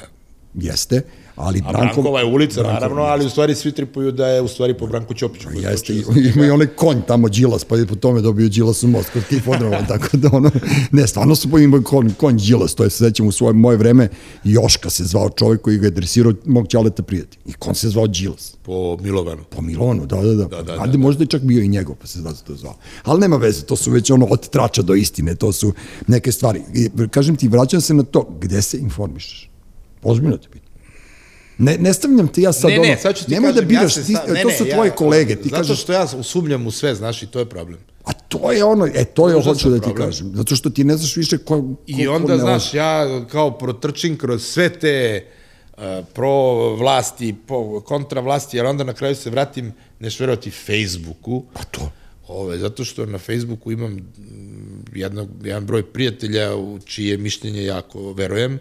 Jeste, 0.54 1.02
ali 1.36 1.60
A 1.60 1.72
Brankov... 1.72 1.82
Brankova 1.82 2.20
je 2.20 2.26
ulica, 2.26 2.62
Brankov- 2.62 2.74
naravno, 2.74 3.02
ali 3.02 3.26
u 3.26 3.30
stvari 3.30 3.56
svi 3.56 3.72
tripuju 3.72 4.12
da 4.12 4.28
je 4.28 4.42
u 4.42 4.48
stvari 4.48 4.74
po 4.78 4.88
Branku 4.88 5.14
Ćopiću. 5.14 5.48
Jeste, 5.54 5.94
ima 6.36 6.46
i 6.46 6.50
onaj 6.50 6.68
konj 6.68 7.02
tamo 7.08 7.30
Đilas, 7.30 7.64
pa 7.64 7.76
je 7.76 7.88
po 7.88 7.96
tome 7.96 8.22
dobio 8.22 8.50
Đilas 8.50 8.84
u 8.84 8.88
most 8.88 9.10
kod 9.10 9.24
Kifodroma, 9.30 9.78
tako 9.88 10.18
da 10.18 10.30
ono, 10.34 10.52
ne, 10.92 11.08
stvarno 11.08 11.36
su 11.36 11.60
ima 11.60 11.82
konj, 11.84 12.10
konj 12.18 12.38
Đilas, 12.38 12.76
to 12.76 12.84
je 12.84 12.90
se 12.90 12.98
sećam 12.98 13.28
u 13.28 13.32
svoje 13.32 13.54
moje 13.54 13.78
vreme, 13.78 14.10
Joška 14.44 14.90
se 14.90 15.04
zvao 15.04 15.30
čovjek 15.30 15.62
koji 15.62 15.78
ga 15.78 15.88
je 15.88 15.92
dresirao 15.92 16.34
mog 16.46 16.68
ćaleta 16.68 17.04
prijatelj. 17.04 17.40
I 17.46 17.54
konj 17.54 17.74
se 17.74 17.90
zvao 17.90 18.08
Đilas. 18.08 18.58
Po 18.64 18.98
Milovanu. 18.98 19.44
Po 19.50 19.62
Milovanu, 19.62 20.06
da, 20.06 20.22
da, 20.22 20.34
da. 20.36 20.46
Da, 20.46 20.64
da, 20.64 20.82
Ajde, 20.82 20.98
možda 20.98 21.24
je 21.24 21.28
čak 21.28 21.42
bio 21.42 21.64
i 21.64 21.68
njegov, 21.68 21.96
pa 21.96 22.08
se 22.08 22.22
zato 22.22 22.38
to 22.48 22.56
zvao. 22.56 22.76
Ali 23.04 23.20
nema 23.20 23.38
veze, 23.38 23.66
to 23.66 23.76
su 23.76 23.92
već 23.92 24.12
ono 24.12 24.26
od 24.26 24.50
trača 24.50 24.82
do 24.82 24.94
istine, 24.94 25.36
to 25.36 25.52
su 25.52 25.74
neke 26.08 26.32
stvari. 26.32 26.62
I, 26.74 26.90
kažem 27.10 27.36
ti, 27.36 27.48
vraćam 27.48 27.82
se 27.82 27.94
na 27.94 28.04
to, 28.04 28.38
gde 28.42 28.62
se 28.62 28.78
informišeš? 28.78 29.51
Ozbiljno 30.04 30.38
te 30.38 30.50
pitam. 30.50 30.72
Ne, 31.58 31.78
ne 31.78 31.94
stavljam 31.94 32.28
te 32.28 32.42
ja 32.42 32.54
sad 32.54 32.70
ne, 32.72 32.80
ono, 32.80 32.88
ne, 32.90 32.98
sad 32.98 33.16
ću 33.16 33.26
ti 33.26 33.32
nemoj 33.32 33.50
kažem, 33.50 33.62
da 33.62 33.68
biraš, 33.68 33.98
ja 33.98 34.04
ti, 34.04 34.14
ne, 34.14 34.42
to 34.42 34.48
ne, 34.50 34.58
su 34.58 34.66
ja- 34.68 34.76
tvoje 34.76 34.92
kolege, 34.92 35.36
ti 35.36 35.50
zato 35.50 35.56
kažeš, 35.56 35.82
što 35.82 35.94
ja 35.94 36.08
usumljam 36.20 36.68
u 36.68 36.72
sve, 36.72 36.96
znaš, 36.96 37.24
i 37.24 37.28
to 37.28 37.40
je 37.40 37.46
problem. 37.46 37.80
a 38.04 38.14
to 38.14 38.52
je 38.52 38.64
ono, 38.64 38.86
e, 38.86 39.06
to 39.06 39.30
je 39.30 39.36
Užasan 39.36 39.54
hoću 39.54 39.70
da 39.70 39.76
ti 39.76 39.82
problem. 39.82 40.08
kažem, 40.08 40.32
zato 40.36 40.56
što 40.56 40.70
ti 40.70 40.84
ne 40.84 40.98
znaš 40.98 41.18
više 41.18 41.38
ko, 41.38 41.62
ko 41.62 41.76
I 41.88 42.06
ko 42.06 42.14
onda, 42.14 42.34
ne 42.34 42.40
znaš, 42.40 42.74
ja 42.74 43.26
kao 43.28 43.58
protrčim 43.58 44.18
kroz 44.18 44.44
sve 44.44 44.70
te 44.70 45.26
uh, 45.78 45.84
pro 46.14 46.76
vlasti, 46.76 47.36
po, 47.48 47.82
kontra 47.82 48.22
vlasti, 48.22 48.58
jer 48.58 48.66
onda 48.66 48.84
na 48.84 48.94
kraju 48.94 49.16
se 49.16 49.30
vratim, 49.30 49.74
neš 50.00 50.20
verovati, 50.20 50.52
Facebooku. 50.52 51.44
Pa 51.54 51.64
to. 51.64 51.92
Ove, 52.28 52.58
zato 52.58 52.86
što 52.86 53.06
na 53.06 53.18
Facebooku 53.18 53.72
imam 53.72 53.92
mm, 53.94 54.86
jedno, 54.96 55.28
jedan 55.44 55.66
broj 55.66 55.84
prijatelja 55.84 56.56
u 56.56 56.80
čije 56.86 57.18
mišljenje 57.18 57.64
jako 57.64 58.14
verujem. 58.14 58.60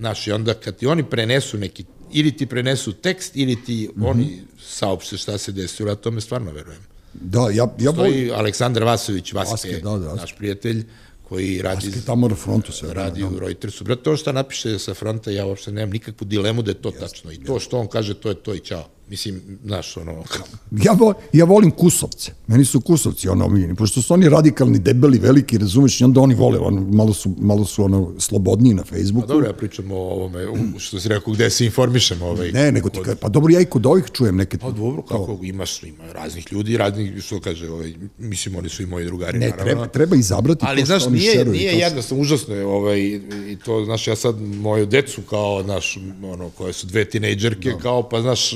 Znaš, 0.00 0.26
i 0.26 0.32
onda 0.32 0.54
kad 0.54 0.76
ti 0.76 0.86
oni 0.86 1.02
prenesu 1.04 1.58
neki, 1.58 1.84
ili 2.12 2.36
ti 2.36 2.46
prenesu 2.46 2.92
tekst, 2.92 3.36
ili 3.36 3.64
ti 3.64 3.90
mm. 3.94 4.00
-hmm. 4.00 4.10
oni 4.10 4.42
saopšte 4.60 5.16
šta 5.16 5.38
se 5.38 5.52
desilo, 5.52 5.90
ja 5.90 5.94
tome 5.94 6.20
stvarno 6.20 6.52
verujem. 6.52 6.80
Da, 7.12 7.40
ja, 7.40 7.74
ja 7.78 7.92
Stoji 7.92 8.30
Aleksandar 8.32 8.84
Vasović, 8.84 9.32
Vaske, 9.32 9.50
Vaske, 9.50 9.80
da, 9.84 9.98
da. 9.98 10.14
naš 10.14 10.36
prijatelj, 10.36 10.84
koji 11.28 11.62
radi, 11.62 11.86
Vaske 11.86 12.00
tamo 12.06 12.28
na 12.28 12.34
frontu 12.34 12.72
se 12.72 12.94
radi 12.94 13.24
u 13.24 13.38
Reutersu. 13.38 13.84
Brate, 13.84 14.02
to 14.02 14.16
što 14.16 14.32
napiše 14.32 14.78
sa 14.78 14.94
fronta, 14.94 15.30
ja 15.30 15.46
uopšte 15.46 15.72
nemam 15.72 15.90
nikakvu 15.90 16.24
dilemu 16.24 16.62
da 16.62 16.70
je 16.70 16.82
to 16.82 16.90
tačno. 16.90 17.32
I 17.32 17.44
to 17.44 17.60
što 17.60 17.78
on 17.78 17.88
kaže, 17.88 18.14
to 18.14 18.28
je 18.28 18.34
to 18.34 18.54
i 18.54 18.60
čao. 18.60 18.88
Mislim, 19.10 19.40
znaš, 19.64 19.96
ono... 19.96 20.12
Ja, 20.84 20.92
vo, 20.92 21.14
ja 21.32 21.44
volim 21.44 21.70
kusovce. 21.70 22.32
Meni 22.46 22.64
su 22.64 22.80
kusovci 22.80 23.28
ono 23.28 23.44
omiljeni, 23.44 23.74
pošto 23.74 24.02
su 24.02 24.14
oni 24.14 24.28
radikalni, 24.28 24.78
debeli, 24.78 25.18
veliki, 25.18 25.58
razumeš, 25.58 26.00
i 26.00 26.04
onda 26.04 26.20
oni 26.20 26.34
vole, 26.34 26.58
ono, 26.58 26.80
malo 26.80 27.12
su, 27.12 27.34
malo 27.38 27.64
su 27.64 27.84
ono, 27.84 28.12
slobodniji 28.18 28.74
na 28.74 28.84
Facebooku. 28.84 29.26
Pa 29.26 29.32
dobro, 29.32 29.46
ja 29.46 29.52
pričam 29.52 29.92
o 29.92 29.96
ovome, 29.96 30.46
što 30.78 31.00
si 31.00 31.08
rekao, 31.08 31.32
gde 31.32 31.50
se 31.50 31.64
informišem. 31.66 32.22
Ovaj, 32.22 32.52
Ne, 32.52 32.72
nego 32.72 32.88
ti 32.88 32.98
ka, 33.04 33.14
pa 33.20 33.28
dobro, 33.28 33.52
ja 33.52 33.60
i 33.60 33.64
kod 33.64 33.86
ovih 33.86 34.04
čujem 34.12 34.36
neke... 34.36 34.58
Pa 34.58 34.70
dobro, 34.70 35.02
kako 35.02 35.38
imaš, 35.42 35.82
ima 35.82 36.12
raznih 36.12 36.52
ljudi, 36.52 36.76
raznih, 36.76 37.22
što 37.22 37.40
kaže, 37.40 37.70
ovaj, 37.70 37.94
mislim, 38.18 38.56
oni 38.56 38.68
su 38.68 38.82
i 38.82 38.86
moji 38.86 39.04
drugari, 39.06 39.38
Ne, 39.38 39.48
naravno. 39.48 39.64
treba, 39.64 39.86
treba 39.86 40.16
izabrati 40.16 40.64
Ali, 40.68 40.80
to 40.80 40.86
znaš, 40.86 41.02
što 41.02 41.10
oni 41.10 41.18
nije, 41.18 41.32
šeruju. 41.32 41.52
nije 41.52 41.72
to 41.72 41.78
jednostavno, 41.78 42.22
užasno 42.22 42.54
je, 42.54 42.66
ovaj, 42.66 43.00
i 43.48 43.56
to, 43.64 43.84
znaš, 43.84 44.06
ja 44.08 44.16
sad 44.16 44.40
moju 44.40 44.86
decu 44.86 45.22
kao, 45.22 45.62
znaš, 45.62 45.98
ono, 46.22 46.50
koje 46.50 46.72
su 46.72 46.86
dve 46.86 47.04
tinejdžerke, 47.04 47.72
kao, 47.82 48.08
pa, 48.08 48.20
znaš, 48.22 48.52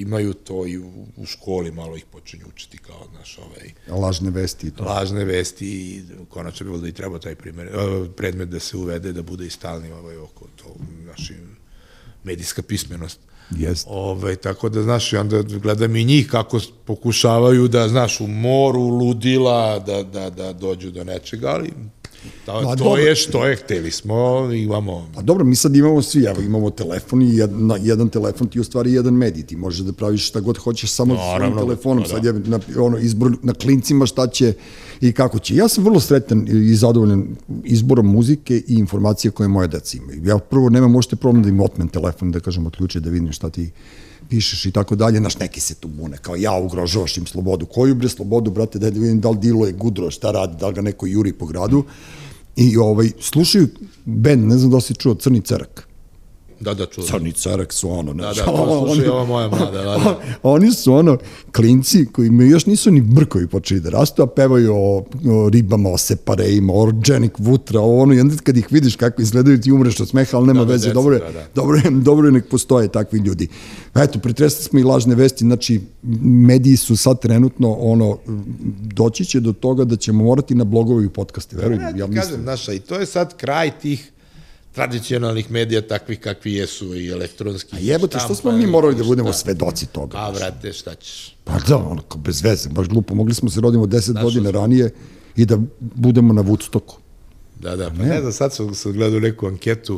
imaju 0.00 0.34
to 0.34 0.66
i 0.66 0.78
u, 0.78 1.06
u 1.16 1.26
školi, 1.26 1.70
malo 1.70 1.96
ih 1.96 2.04
počinju 2.12 2.44
učiti 2.48 2.78
kao, 2.78 3.06
znaš, 3.14 3.38
ovaj... 3.38 4.00
Lažne 4.00 4.30
vesti 4.30 4.66
i 4.66 4.70
to. 4.70 4.84
Lažne 4.84 5.24
vesti 5.24 5.66
i 5.66 6.02
konačno 6.28 6.64
bi 6.64 6.70
bilo 6.70 6.82
da 6.82 6.88
i 6.88 6.92
treba 6.92 7.18
taj 7.18 7.34
primer, 7.34 7.66
uh, 7.66 8.08
predmet 8.16 8.48
da 8.48 8.60
se 8.60 8.76
uvede, 8.76 9.12
da 9.12 9.22
bude 9.22 9.46
i 9.46 9.50
stalni 9.50 9.92
ovaj, 9.92 10.16
oko 10.16 10.46
to, 10.56 10.76
naši 11.06 11.34
medijska 12.24 12.62
pismenost. 12.62 13.20
Jeste. 13.50 13.90
Ove, 13.92 14.36
tako 14.36 14.68
da, 14.68 14.82
znaš, 14.82 15.12
onda 15.12 15.42
gledam 15.42 15.96
i 15.96 16.04
njih 16.04 16.28
kako 16.30 16.60
pokušavaju 16.84 17.68
da, 17.68 17.88
znaš, 17.88 18.20
u 18.20 18.26
moru 18.26 18.82
ludila, 18.82 19.78
da, 19.78 20.02
da, 20.02 20.30
da 20.30 20.52
dođu 20.52 20.90
do 20.90 21.04
nečega, 21.04 21.48
ali 21.48 21.70
Da, 22.46 22.52
Ma, 22.52 22.76
to 22.76 22.84
dobro. 22.84 23.02
je 23.02 23.14
što 23.14 23.46
je, 23.46 23.56
hteli 23.56 23.90
smo, 23.90 24.48
imamo... 24.52 25.08
Pa 25.14 25.22
dobro, 25.22 25.44
mi 25.44 25.56
sad 25.56 25.76
imamo 25.76 26.02
svi, 26.02 26.24
evo, 26.24 26.40
imamo 26.40 26.70
telefon 26.70 27.22
i 27.22 27.36
jedan, 27.36 27.70
jedan 27.80 28.08
telefon 28.08 28.48
ti 28.48 28.60
u 28.60 28.64
stvari 28.64 28.92
jedan 28.92 29.14
medij, 29.14 29.46
ti 29.46 29.56
možeš 29.56 29.80
da 29.80 29.92
praviš 29.92 30.28
šta 30.28 30.40
god 30.40 30.58
hoćeš 30.58 30.90
samo 30.90 31.14
no, 31.14 31.20
svojim 31.20 31.56
telefonom, 31.56 32.04
pa, 32.04 32.08
da. 32.08 32.14
sad 32.14 32.24
je 32.24 32.32
na, 32.32 32.60
ono, 32.78 32.98
izbor 32.98 33.32
na 33.42 33.52
klincima 33.52 34.06
šta 34.06 34.26
će 34.26 34.52
i 35.00 35.12
kako 35.12 35.38
će. 35.38 35.56
Ja 35.56 35.68
sam 35.68 35.84
vrlo 35.84 36.00
sretan 36.00 36.46
i 36.48 36.74
zadovoljan 36.74 37.26
izborom 37.64 38.06
muzike 38.06 38.62
i 38.68 38.74
informacije 38.74 39.30
koje 39.30 39.48
moje 39.48 39.68
deca 39.68 39.96
imaju. 39.96 40.24
Ja 40.24 40.38
prvo 40.38 40.68
nemam 40.70 40.90
možete 40.90 41.16
problem 41.16 41.42
da 41.42 41.48
im 41.48 41.60
otmem 41.60 41.88
telefon, 41.88 42.32
da 42.32 42.40
kažem, 42.40 42.66
otključe 42.66 43.00
da 43.00 43.10
vidim 43.10 43.32
šta 43.32 43.50
ti 43.50 43.70
pišeš 44.28 44.66
i 44.66 44.72
tako 44.72 44.96
dalje, 44.96 45.20
naš 45.20 45.38
neki 45.38 45.60
se 45.60 45.74
tu 45.74 45.88
bune, 45.88 46.18
kao 46.22 46.36
ja 46.36 46.52
ugrožavaš 46.52 47.16
im 47.16 47.26
slobodu. 47.26 47.66
Koju 47.66 47.94
bre 47.94 48.08
slobodu, 48.08 48.50
brate, 48.50 48.78
da 48.78 48.88
vidim 48.88 49.20
da 49.20 49.30
li 49.30 49.38
dilo 49.38 49.66
je 49.66 49.72
gudro, 49.72 50.10
šta 50.10 50.30
radi, 50.30 50.56
da 50.60 50.68
li 50.68 50.74
ga 50.74 50.80
neko 50.80 51.06
juri 51.06 51.32
po 51.32 51.46
gradu. 51.46 51.84
I 52.56 52.76
ovaj, 52.76 53.10
slušaju 53.20 53.68
band, 54.04 54.48
ne 54.48 54.58
znam 54.58 54.70
da 54.70 54.80
si 54.80 54.94
čuo, 54.94 55.14
Crni 55.14 55.40
cerak. 55.40 55.87
Da, 56.60 56.74
da, 56.74 56.86
čuo. 56.86 57.04
Crni 57.04 57.32
cerak 57.32 57.72
su 57.72 57.90
ono, 57.90 58.12
ne. 58.12 58.22
Da, 58.22 58.32
da, 58.32 58.44
to 58.44 58.84
slušaju 58.86 59.12
ova 59.12 59.24
moja 59.24 59.48
mlada, 59.48 59.70
da, 59.70 59.82
da. 59.82 60.18
Oni 60.42 60.72
su 60.72 60.94
ono, 60.94 61.18
klinci 61.52 62.06
koji 62.12 62.30
me 62.30 62.46
još 62.46 62.66
nisu 62.66 62.90
ni 62.90 63.00
brkovi 63.00 63.46
počeli 63.46 63.80
da 63.80 63.90
rastu, 63.90 64.22
a 64.22 64.26
pevaju 64.26 64.74
o, 64.74 65.04
o 65.30 65.48
ribama, 65.48 65.90
o 65.90 65.98
separejima, 65.98 66.72
o 66.72 66.82
orgenik 66.82 67.32
vutra, 67.38 67.80
o 67.80 67.96
ono, 67.96 68.14
i 68.14 68.20
onda 68.20 68.36
kad 68.42 68.56
ih 68.56 68.66
vidiš 68.70 68.96
kako 68.96 69.22
izgledaju, 69.22 69.60
ti 69.60 69.72
umreš 69.72 70.00
od 70.00 70.08
smeha, 70.08 70.36
ali 70.36 70.46
nema 70.46 70.60
da, 70.60 70.64
da, 70.64 70.72
veze, 70.72 70.88
deca, 70.88 70.94
dobro 70.94 71.14
je, 71.14 71.20
da, 71.20 71.32
da. 71.32 71.46
dobro 71.54 71.76
je, 71.76 71.90
dobro 71.90 72.28
je 72.28 72.32
nek 72.32 72.48
postoje 72.48 72.88
takvi 72.88 73.18
ljudi. 73.18 73.48
Eto, 73.94 74.18
pretresli 74.18 74.64
smo 74.64 74.78
i 74.78 74.82
lažne 74.84 75.14
vesti, 75.14 75.44
znači, 75.44 75.80
mediji 76.22 76.76
su 76.76 76.96
sad 76.96 77.20
trenutno, 77.20 77.72
ono, 77.72 78.18
doći 78.82 79.24
će 79.24 79.40
do 79.40 79.52
toga 79.52 79.84
da 79.84 79.96
ćemo 79.96 80.24
morati 80.24 80.54
na 80.54 80.64
blogovi 80.64 81.06
i 81.06 81.08
podcaste, 81.08 81.56
verujem. 81.56 81.80
Ja, 81.80 81.88
ja 81.88 82.06
mislim. 82.06 82.14
kažem, 82.14 82.44
naša, 82.44 82.72
i 82.72 82.78
to 82.78 82.94
je 82.94 83.06
sad 83.06 83.36
kraj 83.36 83.70
tih 83.78 84.12
tradicionalnih 84.72 85.50
medija 85.50 85.86
takvih 85.86 86.20
kakvi 86.20 86.52
jesu 86.52 86.94
i 86.94 87.08
elektronski. 87.08 87.76
A 87.76 87.78
jebote, 87.78 88.18
što 88.18 88.34
smo 88.34 88.52
mi 88.52 88.66
morali 88.66 88.94
da 88.94 89.04
budemo 89.04 89.32
svedoci 89.32 89.86
toga? 89.86 90.18
A, 90.18 90.30
vrate, 90.30 90.72
šta 90.72 90.94
ćeš? 90.94 91.36
Pa 91.44 91.58
da, 91.68 91.76
onako, 91.76 92.18
bez 92.18 92.42
veze, 92.42 92.68
baš 92.68 92.88
glupo. 92.88 93.14
Mogli 93.14 93.34
smo 93.34 93.50
se 93.50 93.60
rodimo 93.60 93.86
10 93.86 94.00
Znaš 94.00 94.22
godina 94.22 94.50
ranije 94.50 94.90
i 95.36 95.44
da 95.44 95.58
budemo 95.80 96.32
na 96.32 96.42
Woodstocku. 96.42 96.94
Da, 97.60 97.76
da, 97.76 97.90
pa 97.90 97.96
ne, 97.96 98.08
ne 98.08 98.20
znam, 98.20 98.32
sad 98.32 98.54
sam, 98.54 98.74
sam 98.74 98.92
gledao 98.92 99.20
neku 99.20 99.46
anketu, 99.46 99.94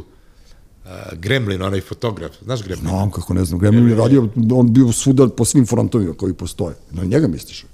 uh, 0.85 0.91
Gremlin, 1.19 1.63
onaj 1.63 1.81
fotograf, 1.81 2.33
znaš 2.43 2.63
Gremlin? 2.63 2.89
Znam 2.89 3.11
kako 3.11 3.35
ne 3.35 3.45
znam, 3.45 3.61
Gremlin 3.61 3.89
je 3.89 3.95
radio, 3.95 4.29
on 4.53 4.73
bio 4.73 4.93
svuda 4.93 5.29
po 5.29 5.45
svim 5.45 5.67
frontovima 5.67 6.15
koji 6.15 6.35
postoje. 6.35 6.77
Na 6.91 7.05
njega 7.05 7.29
misliš? 7.29 7.65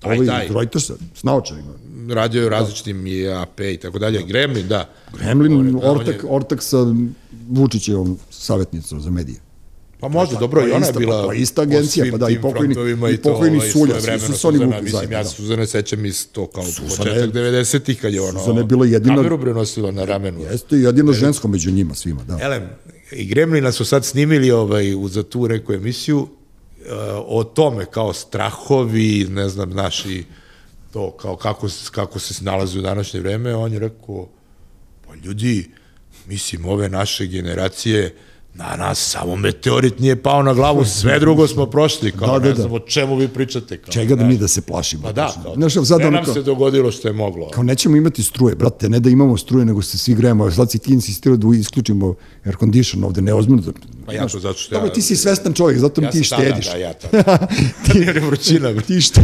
Taj, 0.00 0.16
ovaj, 0.16 0.26
taj. 0.26 0.48
Reuters, 0.48 0.90
s 1.14 1.22
naočarima 1.22 1.86
radio 2.14 2.42
je 2.42 2.48
različitim 2.48 3.06
i 3.06 3.28
AP 3.28 3.60
i 3.60 3.76
tako 3.76 3.98
dalje. 3.98 4.22
Gremlin, 4.22 4.68
da. 4.68 4.88
Gremlin, 5.18 5.80
ortak, 5.82 6.24
ortak 6.28 6.62
sa 6.62 6.76
Vučićevom 7.48 8.18
savjetnicom 8.30 9.00
za 9.00 9.10
medije. 9.10 9.38
Pa 10.00 10.08
možda, 10.08 10.34
pa, 10.34 10.40
dobro, 10.40 10.68
i 10.68 10.70
ona 10.70 10.86
je 10.86 10.92
bila... 10.92 11.26
Pa 11.26 11.34
ista 11.34 11.62
agencija, 11.62 12.06
pa 12.10 12.18
da, 12.18 12.28
i 12.28 12.40
pokojni, 12.40 12.74
i 13.12 13.16
pokojni 13.16 13.56
ovaj, 13.56 13.70
Sulja, 13.70 14.00
svi 14.00 14.20
su 14.20 14.32
Soni 14.32 14.64
Vuki 14.64 14.82
Mislim, 14.82 15.12
ja 15.12 15.24
Suzane 15.24 15.66
sećam 15.66 16.06
iz 16.06 16.26
to 16.32 16.46
kao 16.46 16.64
Susane, 16.64 17.10
početak 17.10 17.34
90-ih, 17.34 18.00
kad 18.00 18.14
je 18.14 18.20
ono... 18.20 18.40
Suzane 18.40 18.60
je 18.60 18.64
bila 18.64 18.86
jedina... 18.86 19.16
Kameru 19.16 19.40
prenosila 19.40 19.90
na 19.90 20.04
ramenu. 20.04 20.40
Jeste, 20.40 20.76
jedino 20.76 21.12
žensko 21.12 21.48
među 21.48 21.70
njima 21.70 21.94
svima, 21.94 22.24
da. 22.24 22.38
Elem, 22.40 22.68
i 23.12 23.26
Gremlina 23.26 23.72
su 23.72 23.84
sad 23.84 24.04
snimili 24.04 24.50
ovaj, 24.50 24.84
za 25.08 25.22
tu 25.22 25.48
neku 25.48 25.72
emisiju 25.72 26.28
o 27.26 27.44
tome 27.44 27.86
kao 27.86 28.12
strahovi, 28.12 29.26
ne 29.30 29.48
znam, 29.48 29.70
naši 29.70 30.24
to 30.92 31.10
kao 31.10 31.36
kako, 31.36 31.68
kako 31.90 32.18
se 32.18 32.44
nalazi 32.44 32.78
u 32.78 32.82
današnje 32.82 33.20
vreme, 33.20 33.54
on 33.54 33.72
je 33.72 33.78
rekao, 33.78 34.28
pa 35.06 35.14
ljudi, 35.14 35.70
mislim, 36.26 36.66
ove 36.66 36.88
naše 36.88 37.26
generacije, 37.26 38.14
na 38.58 38.76
nas 38.76 38.98
samo 38.98 39.36
meteorit 39.36 39.98
nije 39.98 40.22
pao 40.22 40.42
na 40.42 40.54
glavu, 40.54 40.84
sve 40.84 41.18
drugo 41.18 41.46
smo 41.46 41.66
prošli, 41.66 42.12
kao 42.12 42.32
da, 42.32 42.38
da, 42.38 42.48
ne 42.48 42.54
da. 42.54 42.60
znam 42.60 42.72
o 42.72 42.78
čemu 42.78 43.16
vi 43.16 43.28
pričate. 43.28 43.76
Kao, 43.76 43.92
Čega 43.92 44.14
da 44.14 44.24
mi 44.24 44.38
da 44.38 44.48
se 44.48 44.60
plašimo? 44.60 45.02
Pa 45.02 45.12
da, 45.12 45.34
kao, 45.42 45.54
Znaš, 45.54 45.74
sad 45.88 46.00
ne 46.00 46.10
nam 46.10 46.24
kao, 46.24 46.34
se 46.34 46.42
dogodilo 46.42 46.90
što 46.90 47.08
je 47.08 47.12
moglo. 47.12 47.50
Kao 47.50 47.62
nećemo 47.62 47.96
imati 47.96 48.22
struje, 48.22 48.54
brate, 48.54 48.88
ne 48.88 49.00
da 49.00 49.10
imamo 49.10 49.36
struje, 49.36 49.64
nego 49.64 49.82
se 49.82 49.98
svi 49.98 50.14
grejemo, 50.14 50.50
sad 50.50 50.70
si 50.70 50.78
ti 50.78 50.92
insistirao 50.92 51.36
da 51.36 51.56
isključimo 51.56 52.14
air 52.44 52.56
condition 52.60 53.04
ovde, 53.04 53.22
neozmano 53.22 53.62
da... 53.62 53.72
Pa 54.06 54.12
ja 54.12 54.28
to 54.28 54.38
zato 54.38 54.58
što 54.58 54.74
ja... 54.74 54.78
Dobro, 54.78 54.94
ti 54.94 55.02
si 55.02 55.16
svestan 55.16 55.52
čovjek, 55.52 55.78
zato 55.78 56.02
ja 56.02 56.10
ti 56.10 56.22
štediš. 56.22 56.66
Da, 56.66 56.72
da, 56.72 56.78
ja 56.78 56.92
to. 56.92 57.08
ti, 57.92 57.98
je 57.98 58.20
vrućina. 58.26 58.80
ti, 58.80 59.00
šte, 59.00 59.20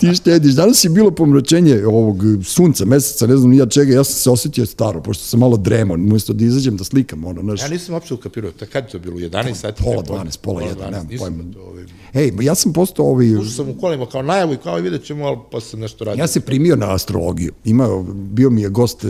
ti 0.00 0.14
štediš. 0.14 0.52
Danas 0.54 0.84
je 0.84 0.90
bilo 0.90 1.10
pomračenje 1.10 1.86
ovog 1.86 2.22
sunca, 2.44 2.84
meseca, 2.84 3.26
ne 3.26 3.36
znam 3.36 3.50
nija 3.50 3.66
čega, 3.66 3.94
ja 3.94 4.04
sam 4.04 4.14
se 4.14 4.30
osjetio 4.30 4.66
staro, 4.66 5.02
pošto 5.02 5.24
sam 5.24 5.40
malo 5.40 5.56
dremao, 5.56 5.94
umesto 5.94 6.32
da 6.32 6.44
izađem 6.44 6.76
da 6.76 6.84
slikam, 6.84 7.24
ono, 7.24 7.42
znaš. 7.42 7.60
Ja 7.60 7.68
nisam 7.68 7.87
uopšte 7.94 8.14
ukapirao, 8.14 8.50
kad 8.72 8.84
je 8.84 8.90
to 8.90 8.98
bilo, 8.98 9.16
11 9.16 9.54
sati? 9.54 9.82
Pola 9.82 10.02
12, 10.02 10.38
pola 10.42 10.62
1, 10.62 10.90
nemam 10.90 11.08
pojma. 11.18 11.44
Ovaj... 11.68 11.84
Ej, 12.14 12.32
ja 12.40 12.54
sam 12.54 12.72
postao 12.72 13.06
ovaj... 13.06 13.36
Ušao 13.36 13.44
sam 13.44 13.68
u 13.68 13.80
kolima 13.80 14.06
kao 14.06 14.22
najavu 14.22 14.54
i 14.54 14.56
kao 14.56 14.76
vidjet 14.76 15.04
ćemo, 15.04 15.24
ali 15.24 15.38
posle 15.50 15.70
sam 15.70 15.80
nešto 15.80 16.04
radio. 16.04 16.22
Ja 16.22 16.26
se 16.26 16.40
primio 16.40 16.76
na 16.76 16.94
astrologiju. 16.94 17.52
Ima, 17.64 18.04
bio 18.14 18.50
mi 18.50 18.62
je 18.62 18.68
gost 18.68 19.04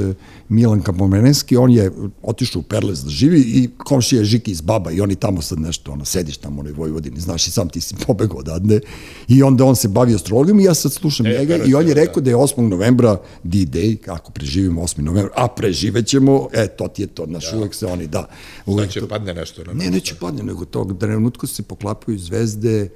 Milan 0.49 0.83
Kapomenenski, 0.83 1.57
on 1.57 1.71
je 1.71 1.91
otišao 2.23 2.61
u 2.61 2.63
Perles 2.63 2.99
da 2.99 3.11
živi 3.11 3.41
i 3.41 3.69
komšija 3.77 4.19
je 4.19 4.25
Žiki 4.25 4.51
iz 4.51 4.61
Baba 4.61 4.91
i 4.91 5.01
oni 5.01 5.15
tamo 5.15 5.43
sad 5.43 5.61
nešto, 5.61 5.93
ono, 5.93 6.05
sediš 6.05 6.37
tamo 6.37 6.57
u 6.57 6.61
onoj 6.61 6.73
Vojvodini, 6.73 7.21
znaš 7.21 7.47
i 7.47 7.51
sam 7.51 7.69
ti 7.69 7.81
si 7.81 7.95
pobegao 8.07 8.39
odadne. 8.39 8.81
I 9.29 9.43
onda 9.43 9.65
on 9.65 9.77
se 9.77 9.89
bavi 9.89 10.15
astrologijom 10.15 10.61
i 10.61 10.65
ja 10.65 10.75
sad 10.75 10.93
slušam 10.93 11.27
e, 11.27 11.31
njega 11.31 11.57
i 11.57 11.75
on 11.75 11.89
je 11.89 11.95
rekao 11.95 12.23
da 12.23 12.31
je 12.31 12.37
8. 12.37 12.61
novembra 12.61 13.17
D-Day, 13.45 13.97
kako 13.97 14.33
preživimo 14.33 14.83
8. 14.83 15.01
novembra, 15.01 15.33
a 15.37 15.49
preživećemo, 15.49 16.49
e, 16.53 16.69
to 16.69 16.89
ti 16.89 17.03
je 17.03 17.07
to, 17.07 17.27
naš 17.27 17.51
da. 17.51 17.59
uvek 17.59 17.75
se 17.75 17.87
oni, 17.87 18.07
da. 18.07 18.29
Uvek 18.67 18.91
će 18.91 19.01
to, 19.01 19.09
padne 19.09 19.35
nešto. 19.35 19.65
Na 19.65 19.73
ne, 19.73 19.91
neće 19.91 20.15
padne, 20.15 20.43
nego 20.43 20.65
tog 20.65 20.99
trenutku 20.99 21.47
se 21.47 21.63
poklapaju 21.63 22.19
zvezde 22.19 22.89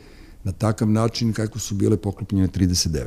na 0.44 0.52
takav 0.52 0.88
način 0.88 1.32
kako 1.32 1.58
su 1.58 1.74
bile 1.74 1.96
poklopljene 1.96 2.48
39. 2.48 3.04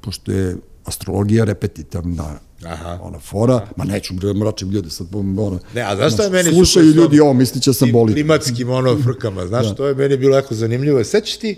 Pošto 0.00 0.32
je 0.32 0.56
astrologija 0.84 1.44
repetitivna 1.44 2.38
Aha. 2.64 2.98
ona 3.02 3.18
fora, 3.18 3.54
Aha. 3.54 3.66
ma 3.76 3.84
neću 3.84 4.14
mračim 4.34 4.70
ljude 4.70 4.90
sad 4.90 5.06
ono, 5.14 5.58
ne, 5.74 5.82
a 5.82 5.96
znaš 5.96 6.12
šta 6.12 6.22
je 6.22 6.30
meni 6.30 6.52
slušaju 6.52 6.86
ljudi 6.86 7.20
ovo, 7.20 7.32
misliće 7.32 7.72
sam 7.72 7.92
boli 7.92 8.12
klimatskim 8.12 8.70
ono 8.70 9.02
frkama, 9.02 9.46
znaš, 9.46 9.66
da. 9.66 9.74
to 9.74 9.86
je 9.86 9.94
meni 9.94 10.16
bilo 10.16 10.36
jako 10.36 10.54
zanimljivo, 10.54 11.04
sećaš 11.04 11.36
ti 11.36 11.56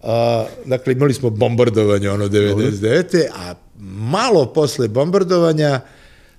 uh, 0.00 0.08
dakle 0.66 0.92
imali 0.92 1.14
smo 1.14 1.30
bombardovanje 1.30 2.10
ono 2.10 2.28
99. 2.28 3.26
a 3.34 3.54
malo 4.10 4.46
posle 4.46 4.88
bombardovanja 4.88 5.80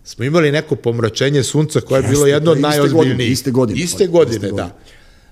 smo 0.04 0.26
imali 0.26 0.52
neko 0.52 0.76
pomračenje 0.76 1.44
sunca 1.44 1.82
koje 1.82 2.00
je 2.00 2.08
bilo 2.10 2.28
jedno 2.28 2.52
od 2.52 2.60
najozbiljnijih. 2.60 3.32
Iste 3.32 3.52
godine. 3.52 3.80
Iste 3.80 4.08
godine, 4.08 4.36
iste 4.36 4.48
godine, 4.48 4.52
da. 4.52 4.80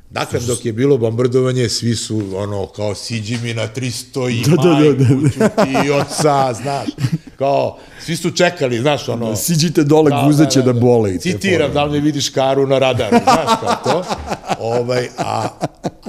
Dakle, 0.09 0.39
dok 0.39 0.65
je 0.65 0.73
bilo 0.73 0.97
bombardovanje, 0.97 1.69
svi 1.69 1.95
su, 1.95 2.23
ono, 2.35 2.67
kao, 2.67 2.95
siđi 2.95 3.37
mi 3.43 3.53
na 3.53 3.67
300 3.75 4.31
i 4.31 4.43
da, 4.49 4.69
majku, 4.69 4.93
da, 4.93 5.47
da, 5.47 5.55
da. 5.55 5.65
ti 5.65 5.91
oca, 5.91 6.53
znaš, 6.53 6.89
kao, 7.37 7.77
svi 8.05 8.15
su 8.15 8.31
čekali, 8.31 8.79
znaš, 8.79 9.09
ono... 9.09 9.35
Siđite 9.35 9.83
dole, 9.83 10.09
da, 10.09 10.23
guze 10.25 10.49
će 10.49 10.59
da, 10.59 10.65
da, 10.65 10.73
da, 10.73 10.79
bole. 10.79 11.17
Citiram, 11.17 11.73
da 11.73 11.83
li 11.83 11.91
ne 11.91 11.99
vidiš 11.99 12.29
karu 12.29 12.67
na 12.67 12.79
radaru, 12.79 13.17
znaš, 13.23 13.59
kao 13.61 13.75
to. 13.83 14.03
Ovaj, 14.77 15.09
a, 15.17 15.47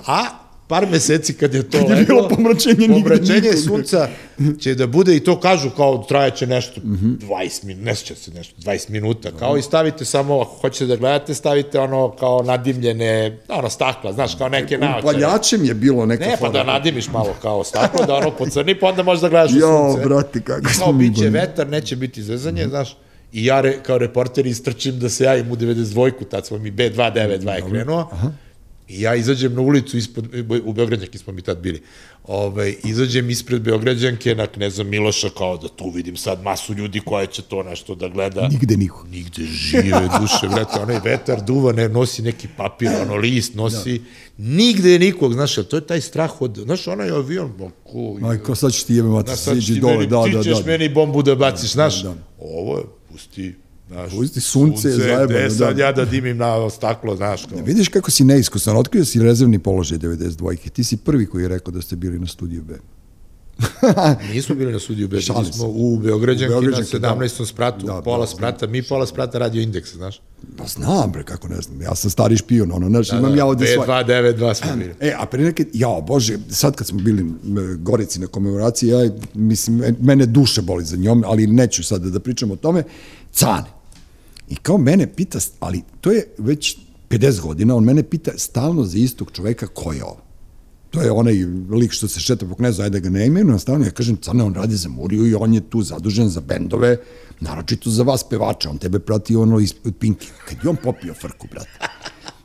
a 0.06 0.47
par 0.68 0.86
meseci 0.90 1.34
kad 1.34 1.54
je 1.54 1.70
to 1.70 1.78
kad 1.88 1.98
je 1.98 2.04
bilo 2.04 2.28
pomračenje, 2.28 2.88
pomračenje 2.88 3.52
sunca 3.52 4.08
će 4.60 4.74
da 4.74 4.86
bude 4.86 5.16
i 5.16 5.20
to 5.20 5.40
kažu 5.40 5.70
kao 5.70 6.04
trajeće 6.08 6.46
nešto 6.46 6.80
mm 6.80 6.96
-hmm. 6.96 7.28
20 7.28 7.64
minuta, 7.64 7.84
ne 7.84 7.94
sjeća 7.94 8.14
se 8.14 8.30
nešto, 8.30 8.60
20 8.60 8.90
minuta, 8.90 9.30
kao 9.38 9.56
i 9.56 9.62
stavite 9.62 10.04
samo, 10.04 10.40
ako 10.40 10.54
hoćete 10.60 10.86
da 10.86 10.96
gledate, 10.96 11.34
stavite 11.34 11.80
ono 11.80 12.10
kao 12.10 12.42
nadimljene, 12.42 13.38
ono 13.48 13.70
stakla, 13.70 14.12
znaš, 14.12 14.34
kao 14.34 14.48
neke 14.48 14.78
naočare. 14.78 15.18
Upaljačem 15.18 15.64
je 15.64 15.74
bilo 15.74 16.06
neka 16.06 16.24
Ne, 16.24 16.36
pa 16.40 16.48
da 16.48 16.64
nadimiš 16.64 17.08
malo 17.08 17.34
kao 17.42 17.64
staklo, 17.64 18.06
da 18.06 18.14
ono 18.14 18.30
pocrni, 18.30 18.74
pa 18.80 18.86
onda 18.86 19.02
možeš 19.02 19.22
da 19.22 19.28
gledaš 19.28 19.50
u 19.50 19.52
sunce. 19.52 20.02
Jo, 20.02 20.08
brate, 20.08 20.40
kako 20.40 20.68
smo 20.68 20.92
mi 20.92 21.08
biće 21.08 21.30
vetar, 21.30 21.68
neće 21.68 21.96
biti 21.96 22.22
zezanje, 22.22 22.62
mm 22.62 22.66
-hmm. 22.66 22.70
znaš, 22.70 22.96
i 23.32 23.44
ja 23.44 23.60
re, 23.60 23.82
kao 23.82 23.98
reporter 23.98 24.46
istrčim 24.46 24.98
da 24.98 25.08
se 25.08 25.24
javim 25.24 25.52
u 25.52 25.56
92-ku, 25.56 26.24
tad 26.24 26.46
smo 26.46 26.58
mi 26.58 26.72
B292 26.72 27.54
je 27.54 27.62
krenuo, 27.70 28.08
Aha 28.12 28.32
I 28.88 29.00
ja 29.00 29.14
izađem 29.14 29.54
na 29.54 29.60
ulicu 29.60 29.96
ispod, 29.96 30.28
u 30.64 30.72
Beogradnjaki 30.72 31.18
smo 31.18 31.32
mi 31.32 31.42
tad 31.42 31.58
bili, 31.58 31.82
ovaj, 32.24 32.74
izađem 32.84 33.30
ispred 33.30 33.62
Beograđanke 33.62 34.34
na 34.34 34.46
Kneza 34.46 34.82
Miloša 34.82 35.28
kao 35.38 35.56
da 35.56 35.68
tu 35.68 35.90
vidim 35.90 36.16
sad 36.16 36.42
masu 36.42 36.74
ljudi 36.74 37.00
koja 37.00 37.26
će 37.26 37.42
to 37.42 37.62
nešto 37.62 37.94
da 37.94 38.08
gleda. 38.08 38.48
Nigde 38.48 38.76
niko. 38.76 39.06
Nigde 39.10 39.42
žive 39.44 40.08
duše, 40.20 40.48
brate, 40.54 40.80
onaj 40.80 41.00
vetar 41.04 41.44
duva, 41.44 41.72
ne, 41.72 41.88
nosi 41.88 42.22
neki 42.22 42.48
papir, 42.56 42.88
ono 43.02 43.16
list 43.16 43.54
nosi, 43.54 43.98
da. 43.98 44.04
nigde 44.38 44.98
nikog, 44.98 45.32
znaš, 45.32 45.54
to 45.54 45.76
je 45.76 45.86
taj 45.86 46.00
strah 46.00 46.42
od, 46.42 46.58
znaš, 46.64 46.86
onaj 46.86 47.10
avion, 47.10 47.52
ko... 47.84 48.18
Aj, 48.30 48.38
ko 48.38 48.54
sad 48.54 48.72
ćeš 48.72 48.84
ti 48.84 48.94
jebe 48.94 49.08
mati, 49.08 49.36
siđi 49.36 49.80
dole, 49.80 50.06
da, 50.06 50.16
da, 50.16 50.28
da. 50.28 50.42
Ti 50.42 50.48
ćeš 50.48 50.64
meni 50.66 50.88
bombu 50.88 51.22
da 51.22 51.34
baciš, 51.34 51.72
znaš, 51.72 52.02
da, 52.02 52.08
da. 52.08 52.16
ovo 52.38 52.78
je, 52.78 52.84
pusti, 53.08 53.54
Znaš, 53.88 54.10
Pusti 54.10 54.40
sunce, 54.40 54.82
sunce 54.82 55.04
zajebano. 55.04 55.38
E, 55.38 55.50
sad 55.50 55.76
da. 55.76 55.82
ja 55.82 55.92
da 55.92 56.04
dimim 56.04 56.36
na 56.36 56.70
staklo, 56.70 57.16
znaš. 57.16 57.44
Kao. 57.44 57.58
Ne, 57.58 57.64
vidiš 57.64 57.88
kako 57.88 58.10
si 58.10 58.24
neiskusan, 58.24 58.76
otkrio 58.76 59.04
si 59.04 59.22
rezervni 59.22 59.58
položaj 59.58 59.98
92. 59.98 60.70
Ti 60.70 60.84
si 60.84 60.96
prvi 60.96 61.26
koji 61.26 61.42
je 61.42 61.48
rekao 61.48 61.72
da 61.72 61.82
ste 61.82 61.96
bili 61.96 62.18
na 62.18 62.26
studiju 62.26 62.64
B. 62.64 62.74
Nismo 64.32 64.54
bili 64.54 64.72
na 64.72 64.78
studiju 64.78 65.08
B, 65.08 65.10
bili 65.10 65.52
smo 65.52 65.68
u 65.68 65.98
Beograđanki, 65.98 66.54
u 66.54 66.60
Beograđanki 66.60 66.98
na 66.98 67.14
17. 67.14 67.38
Da. 67.38 67.46
spratu, 67.46 67.86
da, 67.86 68.02
pola 68.02 68.20
da, 68.20 68.26
sprata, 68.26 68.66
mi 68.66 68.82
pola 68.82 69.06
sprata 69.06 69.38
radio 69.38 69.62
indeks, 69.62 69.94
znaš. 69.94 70.20
Pa 70.56 70.66
znam, 70.66 71.12
bre, 71.12 71.24
kako 71.24 71.48
ne 71.48 71.60
znam, 71.60 71.82
ja 71.82 71.94
sam 71.94 72.10
stari 72.10 72.36
špion, 72.36 72.72
ono, 72.72 72.88
znaš, 72.88 73.10
da, 73.10 73.18
imam 73.18 73.30
da, 73.30 73.38
ja 73.38 73.46
ovde 73.46 73.66
svoj... 73.66 73.86
2, 73.86 74.06
9, 74.06 74.36
2 74.36 74.54
smo 74.54 74.76
bili. 74.76 74.94
E, 75.00 75.14
a 75.18 75.26
pre 75.26 75.42
neke, 75.42 75.64
ja, 75.72 76.00
bože, 76.06 76.38
sad 76.50 76.76
kad 76.76 76.86
smo 76.86 76.98
bili 76.98 77.32
Gorici 77.78 78.20
na 78.20 78.26
komemoraciji, 78.26 78.88
ja, 78.88 79.10
mislim, 79.34 79.96
mene 80.00 80.26
duše 80.26 80.62
boli 80.62 80.84
za 80.84 80.96
njom, 80.96 81.24
ali 81.26 81.46
neću 81.46 81.84
sad 81.84 82.02
da 82.02 82.20
pričam 82.20 82.50
o 82.50 82.56
tome, 82.56 82.82
Cane, 83.32 83.77
I 84.50 84.56
kao 84.56 84.78
mene 84.78 85.06
pita, 85.06 85.38
ali 85.60 85.82
to 86.00 86.10
je 86.10 86.26
već 86.38 86.78
50 87.10 87.40
godina, 87.40 87.76
on 87.76 87.84
mene 87.84 88.02
pita 88.02 88.30
stalno 88.36 88.84
za 88.84 88.98
istog 88.98 89.30
čoveka 89.32 89.66
ko 89.66 89.92
je 89.92 90.04
ovo. 90.04 90.28
To 90.90 91.02
je 91.02 91.10
onaj 91.10 91.34
lik 91.70 91.92
što 91.92 92.08
se 92.08 92.20
šeta 92.20 92.46
po 92.46 92.54
knezu, 92.54 92.82
ajde 92.82 93.00
da 93.00 93.02
ga 93.08 93.10
ne 93.10 93.26
imenu, 93.26 93.58
stalno 93.58 93.84
ja 93.84 93.90
kažem, 93.90 94.16
cane, 94.16 94.44
on 94.44 94.54
radi 94.54 94.76
za 94.76 94.88
Muriju 94.88 95.26
i 95.26 95.34
on 95.34 95.54
je 95.54 95.60
tu 95.60 95.82
zadužen 95.82 96.28
za 96.28 96.40
bendove, 96.40 96.96
naročito 97.40 97.90
za 97.90 98.02
vas 98.02 98.24
pevača, 98.30 98.70
on 98.70 98.78
tebe 98.78 98.98
prati 98.98 99.36
ono 99.36 99.60
iz 99.60 99.74
Pinki. 99.98 100.28
Kad 100.48 100.58
je 100.64 100.70
on 100.70 100.76
popio 100.76 101.14
frku, 101.14 101.46
brate. 101.50 101.78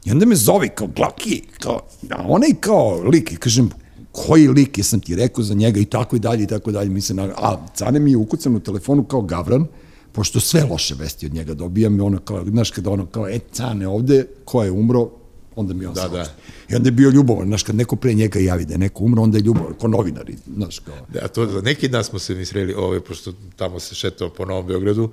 I 0.05 0.11
onda 0.11 0.25
me 0.25 0.35
zove 0.35 0.69
kao 0.69 0.87
Glaki, 0.87 1.41
kao, 1.59 1.79
a 2.09 2.25
onaj 2.27 2.49
kao 2.59 3.01
lik, 3.01 3.31
i 3.31 3.35
kažem, 3.35 3.69
koji 4.11 4.47
lik, 4.47 4.77
jesam 4.77 4.99
ti 4.99 5.15
rekao 5.15 5.43
za 5.43 5.53
njega 5.53 5.79
i 5.79 5.85
tako 5.85 6.15
i 6.15 6.19
dalje 6.19 6.43
i 6.43 6.47
tako 6.47 6.71
dalje. 6.71 6.89
Mislim, 6.89 7.19
a 7.19 7.67
cane 7.75 7.99
mi 7.99 8.11
je 8.11 8.17
ukucan 8.17 8.55
u 8.55 8.59
telefonu 8.59 9.03
kao 9.03 9.21
Gavran, 9.21 9.67
pošto 10.13 10.39
sve 10.39 10.63
loše 10.63 10.95
vesti 10.95 11.25
od 11.25 11.33
njega 11.33 11.53
dobijam, 11.53 12.01
ono 12.01 12.19
kao, 12.19 12.45
znaš, 12.45 12.71
kada 12.71 12.89
ono 12.89 13.05
kao, 13.05 13.29
e, 13.29 13.39
cane 13.51 13.87
ovde, 13.87 14.25
ko 14.45 14.63
je 14.63 14.71
umro, 14.71 15.09
onda 15.55 15.73
mi 15.73 15.85
on 15.85 15.93
da, 15.93 16.07
da. 16.07 16.25
I 16.69 16.75
onda 16.75 16.87
je 16.87 16.91
bio 16.91 17.09
ljubovan, 17.09 17.47
znaš, 17.47 17.63
kad 17.63 17.75
neko 17.75 17.95
pre 17.95 18.13
njega 18.13 18.39
javi 18.39 18.65
da 18.65 18.73
je 18.73 18.77
neko 18.77 19.03
umro, 19.03 19.21
onda 19.21 19.37
je 19.37 19.41
ljubovan, 19.41 19.73
ko 19.73 19.87
novinari, 19.87 20.35
znaš, 20.55 20.79
kao. 20.79 20.95
Da, 21.13 21.27
to, 21.27 21.61
neki 21.61 21.87
dan 21.87 22.03
smo 22.03 22.19
se 22.19 22.35
mi 22.35 22.45
sreli, 22.45 22.73
ove, 22.73 22.99
pošto 23.01 23.33
tamo 23.55 23.79
se 23.79 23.95
šetao 23.95 24.29
po 24.29 24.45
Novom 24.45 24.67
Beogradu 24.67 25.11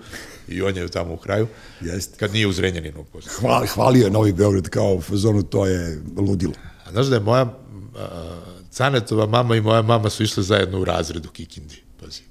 i 0.48 0.62
on 0.62 0.76
je 0.76 0.88
tamo 0.88 1.14
u 1.14 1.16
kraju, 1.16 1.46
Jeste. 1.80 2.18
kad 2.18 2.32
nije 2.32 2.46
u 2.46 2.52
Zrenjaninu. 2.52 3.04
Hvali, 3.40 3.66
hvalio 3.66 4.04
je 4.04 4.10
Novi 4.10 4.32
Beograd 4.32 4.68
kao 4.68 4.94
u 4.94 5.00
fazonu, 5.00 5.42
to 5.42 5.66
je 5.66 6.02
ludilo. 6.16 6.54
A 6.86 6.90
znaš 6.90 7.06
da 7.06 7.14
je 7.14 7.20
moja, 7.20 7.58
a, 7.96 8.40
Canetova 8.70 9.26
mama 9.26 9.56
i 9.56 9.60
moja 9.60 9.82
mama 9.82 10.10
su 10.10 10.22
išle 10.22 10.42
zajedno 10.42 10.80
u 10.80 10.84
razredu 10.84 11.28
Kikindi 11.28 11.89
pazi. 12.00 12.22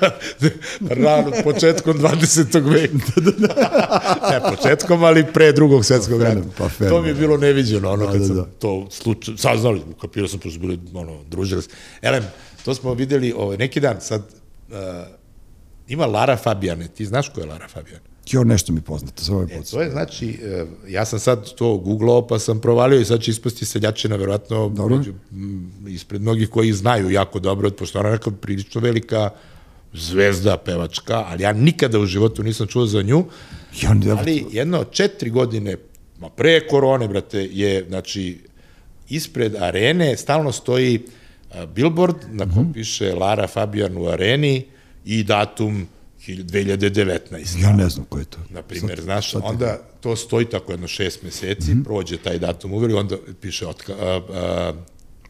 Rano, 1.04 1.32
početkom 1.44 1.98
20. 1.98 2.72
veka. 2.72 2.94
Da, 3.16 3.30
da, 3.30 3.30
da. 3.30 4.30
ne, 4.30 4.56
početkom, 4.56 5.04
ali 5.04 5.26
pre 5.32 5.52
drugog 5.52 5.84
svetskog 5.84 6.22
rata. 6.22 6.40
Pa 6.58 6.68
to 6.88 7.02
mi 7.02 7.08
je 7.08 7.14
bilo 7.14 7.36
neviđeno, 7.36 7.92
ono, 7.92 8.06
da, 8.06 8.12
kad 8.12 8.20
da, 8.20 8.26
sam 8.26 8.36
da. 8.36 8.44
to 8.58 8.86
slučaj, 8.90 9.34
saznali, 9.36 9.82
kapirao 10.00 10.28
sam, 10.28 10.40
prosto 10.40 10.60
bili, 10.60 10.80
ono, 10.94 11.18
družili 11.30 11.62
se. 11.62 11.68
Elem, 12.02 12.24
to 12.64 12.74
smo 12.74 12.94
videli 12.94 13.32
ovaj, 13.36 13.56
neki 13.56 13.80
dan, 13.80 14.00
sad, 14.00 14.22
uh, 14.68 14.76
ima 15.88 16.06
Lara 16.06 16.36
Fabijane, 16.36 16.88
ti 16.88 17.06
znaš 17.06 17.28
ko 17.28 17.40
je 17.40 17.46
Lara 17.46 17.68
Fabijane? 17.68 18.04
Jo, 18.30 18.44
nešto 18.44 18.72
mi 18.72 18.80
poznato, 18.80 19.24
za 19.24 19.34
ovaj 19.34 19.46
e, 19.50 19.62
To 19.70 19.82
je, 19.82 19.90
znači, 19.90 20.28
e, 20.28 20.64
ja 20.88 21.04
sam 21.04 21.18
sad 21.18 21.54
to 21.54 21.76
googlao, 21.76 22.26
pa 22.26 22.38
sam 22.38 22.60
provalio 22.60 23.00
i 23.00 23.04
sad 23.04 23.20
će 23.20 23.30
ispasti 23.30 23.64
seljačina, 23.64 24.16
verovatno, 24.16 24.68
među, 24.68 25.12
ispred 25.88 26.22
mnogih 26.22 26.50
koji 26.50 26.72
znaju 26.72 27.10
jako 27.10 27.38
dobro, 27.38 27.70
pošto 27.70 27.98
ona 27.98 28.10
neka 28.10 28.30
prilično 28.30 28.80
velika 28.80 29.30
zvezda 29.92 30.56
pevačka, 30.56 31.24
ali 31.28 31.42
ja 31.42 31.52
nikada 31.52 31.98
u 31.98 32.06
životu 32.06 32.42
nisam 32.42 32.66
čuo 32.66 32.86
za 32.86 33.02
nju, 33.02 33.24
ja, 33.82 33.94
ne, 33.94 34.10
ali 34.10 34.46
jedno 34.50 34.84
četiri 34.84 35.30
godine, 35.30 35.76
ma 36.20 36.28
pre 36.28 36.68
korone, 36.68 37.08
brate, 37.08 37.48
je, 37.52 37.84
znači, 37.88 38.38
ispred 39.08 39.56
arene 39.56 40.16
stalno 40.16 40.52
stoji 40.52 41.02
billboard 41.74 42.16
na 42.30 42.44
kom 42.44 42.62
mm 42.62 42.66
-hmm. 42.66 42.72
piše 42.72 43.14
Lara 43.14 43.46
Fabian 43.46 43.96
u 43.96 44.06
areni 44.06 44.64
i 45.04 45.22
datum 45.22 45.86
2019. 46.36 47.62
Ja 47.62 47.72
ne 47.72 47.88
znam 47.88 48.06
ko 48.08 48.18
je 48.18 48.24
to. 48.24 48.38
Na 48.50 48.62
primjer, 48.62 49.00
znaš, 49.00 49.30
sad 49.30 49.42
onda 49.44 49.78
to 50.00 50.16
stoji 50.16 50.44
tako 50.44 50.72
jedno 50.72 50.88
šest 50.88 51.22
meseci, 51.22 51.70
mm 51.70 51.78
-hmm. 51.78 51.84
prođe 51.84 52.16
taj 52.16 52.38
datum 52.38 52.72
uveri, 52.72 52.94
onda 52.94 53.16
piše 53.40 53.66
otka, 53.66 53.92
a, 53.92 54.20
a, 54.32 54.72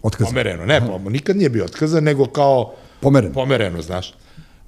otkazan. 0.03 0.33
Pomereno, 0.33 0.67
ne, 0.67 0.77
Aha. 0.77 0.99
nikad 1.09 1.37
nije 1.37 1.49
bio 1.51 1.65
otkazan, 1.65 2.05
nego 2.05 2.27
kao 2.27 2.75
pomereno. 3.01 3.35
pomereno, 3.35 3.83
znaš. 3.83 4.15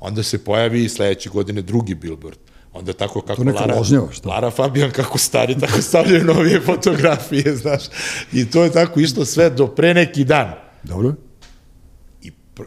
Onda 0.00 0.22
se 0.22 0.44
pojavi 0.44 0.88
sledeće 0.88 1.28
godine 1.30 1.62
drugi 1.62 1.94
billboard. 1.94 2.38
Onda 2.72 2.92
tako 2.92 3.20
kako 3.20 3.42
Lara, 3.42 3.74
ložnjava, 3.74 4.12
šta? 4.12 4.28
Lara 4.28 4.50
Fabian 4.50 4.90
kako 4.90 5.18
stari, 5.18 5.58
tako 5.60 5.82
stavljaju 5.82 6.24
novije 6.24 6.60
fotografije, 6.60 7.56
znaš. 7.62 7.82
I 8.32 8.50
to 8.50 8.64
je 8.64 8.72
tako 8.72 9.00
išlo 9.00 9.24
sve 9.24 9.50
do 9.50 9.66
pre 9.66 9.94
neki 9.94 10.24
dan. 10.24 10.52
Dobro. 10.82 11.14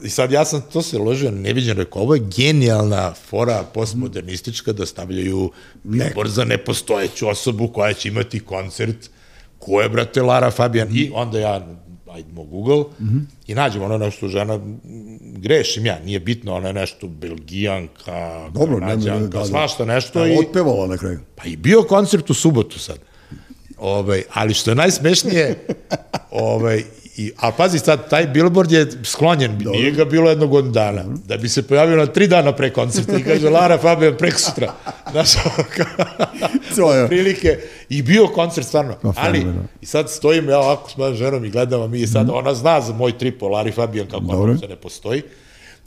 I 0.04 0.10
sad 0.10 0.32
ja 0.32 0.46
sam 0.46 0.62
to 0.74 0.82
se 0.82 0.98
ložio 0.98 1.32
neviđeno, 1.32 1.84
rekao, 1.84 2.02
ovo 2.02 2.16
je 2.16 2.22
genijalna 2.38 3.14
fora 3.14 3.64
postmodernistička 3.74 4.74
da 4.74 4.86
stavljaju 4.86 5.52
nebor 5.84 6.30
za 6.30 6.46
nepostojeću 6.46 7.28
osobu 7.28 7.68
koja 7.68 7.94
će 7.94 8.10
imati 8.10 8.40
koncert, 8.40 9.10
ko 9.60 9.82
je, 9.82 9.90
brate, 9.90 10.22
Lara 10.22 10.52
Fabian, 10.52 10.88
i 10.92 11.12
onda 11.14 11.40
ja 11.40 11.68
ajdemo 12.14 12.44
Google 12.44 12.80
mm 12.80 13.04
-hmm. 13.04 13.22
i 13.48 13.56
nađemo 13.56 13.86
ono 13.86 13.98
nešto 13.98 14.28
žena, 14.28 14.60
grešim 15.22 15.86
ja, 15.86 16.00
nije 16.06 16.20
bitno, 16.20 16.56
ona 16.56 16.68
je 16.68 16.74
nešto 16.74 17.08
belgijanka, 17.08 18.50
Dobro, 18.54 18.80
kanadjanka, 18.80 19.20
ne, 19.20 19.28
da, 19.28 19.40
da, 19.40 19.46
svašta 19.46 19.86
nešto. 19.86 20.20
Da, 20.20 20.28
i, 20.28 20.38
otpevala 20.38 20.88
na 20.88 20.98
kraju. 20.98 21.20
Pa 21.36 21.46
i 21.46 21.56
bio 21.56 21.84
koncert 21.84 22.30
u 22.30 22.34
subotu 22.34 22.80
sad. 22.80 22.98
Ovaj, 23.78 24.24
ali 24.34 24.54
što 24.54 24.72
je 24.72 24.76
najsmešnije, 24.76 25.68
ovaj, 26.32 26.84
I, 27.18 27.32
a 27.38 27.52
pazi 27.52 27.80
sad, 27.80 28.10
taj 28.10 28.28
billboard 28.28 28.72
je 28.72 28.88
sklonjen, 29.04 29.58
Dobro. 29.58 29.80
nije 29.80 29.92
ga 29.92 30.06
bilo 30.06 30.30
jednog 30.30 30.50
godinu 30.50 30.74
dana. 30.74 31.04
Da 31.28 31.38
bi 31.38 31.50
se 31.50 31.68
pojavio 31.68 31.98
na 31.98 32.06
tri 32.06 32.28
dana 32.28 32.52
pre 32.52 32.74
koncerta 32.74 33.18
i 33.18 33.24
kaže 33.24 33.50
Lara 33.50 33.78
Fabian 33.78 34.18
prek 34.18 34.40
sutra. 34.40 34.74
Znaš, 35.12 35.36
je. 36.96 37.08
prilike. 37.08 37.60
I 37.90 38.02
bio 38.02 38.28
koncert 38.28 38.68
stvarno. 38.68 38.96
No, 39.04 39.14
ali, 39.18 39.46
i 39.82 39.86
sad 39.86 40.10
stojim 40.10 40.50
ja 40.50 40.60
ovako 40.60 40.90
s 40.90 40.98
mojom 40.98 41.16
ženom 41.16 41.46
i 41.46 41.50
gledamo 41.50 41.88
mi 41.88 42.00
i 42.00 42.08
sad, 42.08 42.28
mm. 42.28 42.34
ona 42.34 42.54
zna 42.54 42.82
za 42.82 42.94
moj 42.94 43.18
tripo, 43.18 43.48
Lari 43.48 43.72
Fabian, 43.72 44.08
kako 44.08 44.26
ono 44.26 44.58
se 44.58 44.68
ne 44.68 44.76
postoji. 44.76 45.22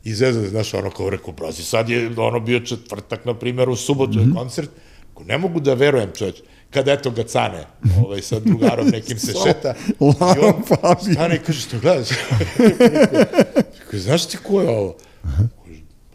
I 0.04 0.14
zezno, 0.14 0.48
znaš, 0.48 0.74
ono 0.74 0.90
kao 0.90 1.10
rekao, 1.10 1.32
brazi, 1.32 1.62
sad 1.62 1.88
je 1.88 2.10
ono 2.16 2.40
bio 2.40 2.60
četvrtak, 2.60 3.24
na 3.24 3.34
primjer, 3.34 3.68
u 3.68 3.76
subotu 3.76 4.12
mm 4.12 4.14
-hmm. 4.14 4.20
je 4.20 4.26
mhm. 4.26 4.36
koncert. 4.36 4.70
Ko 5.14 5.24
ne 5.24 5.38
mogu 5.38 5.60
da 5.60 5.74
verujem, 5.74 6.10
čovječ 6.18 6.36
kad 6.70 6.88
eto 6.88 7.10
ga 7.10 7.24
cane, 7.24 7.64
ovaj, 8.04 8.22
sa 8.22 8.40
drugarom 8.40 8.88
nekim 8.88 9.18
se 9.18 9.32
šeta. 9.46 9.74
I 10.00 10.04
on 10.82 10.96
stane 11.12 11.36
i 11.36 11.38
kaže, 11.38 11.60
što 11.60 11.78
gledaš? 11.78 12.08
kaže, 13.90 14.02
znaš 14.02 14.26
ti 14.26 14.36
ko 14.42 14.60
je 14.60 14.68
ovo? 14.68 14.96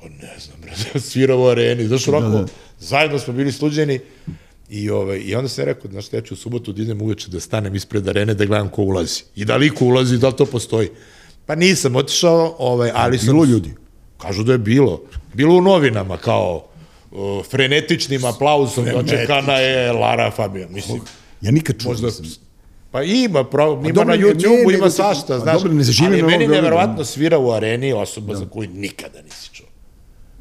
Pa 0.02 0.10
ne 0.10 0.36
znam, 0.40 0.62
bre, 0.62 1.00
svira 1.10 1.36
u 1.36 1.46
areni. 1.46 1.88
Znaš, 1.88 2.08
onako, 2.08 2.30
da, 2.30 2.38
da. 2.38 2.48
zajedno 2.80 3.20
smo 3.20 3.34
bili 3.34 3.52
sluđeni. 3.52 4.00
I, 4.70 4.90
ovaj, 4.90 5.18
I 5.18 5.36
onda 5.36 5.50
sam 5.50 5.66
rekao, 5.66 5.92
znaš, 5.92 6.14
ja 6.14 6.22
ću 6.22 6.34
u 6.34 6.38
subotu 6.38 6.74
da 6.74 6.82
idem 6.82 7.02
uveče 7.02 7.30
da 7.30 7.40
stanem 7.40 7.76
ispred 7.76 8.08
arene 8.08 8.34
da 8.34 8.46
gledam 8.46 8.70
ko 8.70 8.82
ulazi. 8.82 9.24
I 9.36 9.46
da 9.46 9.58
li 9.58 9.70
ko 9.70 9.86
ulazi, 9.86 10.18
da 10.18 10.28
li 10.28 10.36
to 10.36 10.46
postoji. 10.46 10.90
Pa 11.46 11.56
nisam 11.56 11.96
otišao, 11.96 12.56
ovaj, 12.60 12.92
ali 12.94 13.18
sam... 13.18 13.28
Bilo 13.28 13.46
ljudi? 13.46 13.74
Kažu 14.18 14.44
da 14.44 14.52
je 14.52 14.58
bilo. 14.58 15.02
Bilo 15.34 15.56
u 15.56 15.62
novinama, 15.62 16.18
kao 16.18 16.71
uh, 17.12 17.46
frenetičnim 17.46 18.26
aplauzom 18.26 18.86
dočekana 18.86 19.54
je 19.54 19.92
Lara 19.92 20.32
Fabian. 20.32 20.74
Mislim, 20.74 21.02
ja 21.42 21.52
nikad 21.52 21.82
čuo 21.82 21.92
možda, 21.92 22.10
Pa 22.92 23.04
ima, 23.04 23.44
pro, 23.44 23.80
ima 23.84 23.94
dobro, 23.94 24.16
na 24.16 24.24
YouTube-u, 24.24 24.72
ima 24.72 24.90
svašta, 24.90 25.40
znaš, 25.40 25.62
dobro, 25.62 25.74
ne 25.74 25.84
ali 26.06 26.24
meni 26.24 26.48
neverovatno 26.48 27.06
svira 27.06 27.38
u 27.38 27.52
areni 27.52 27.94
osoba 27.94 28.34
da. 28.34 28.40
za 28.40 28.46
koju 28.46 28.70
nikada 28.70 29.22
nisi 29.22 29.50
čuo. 29.54 29.68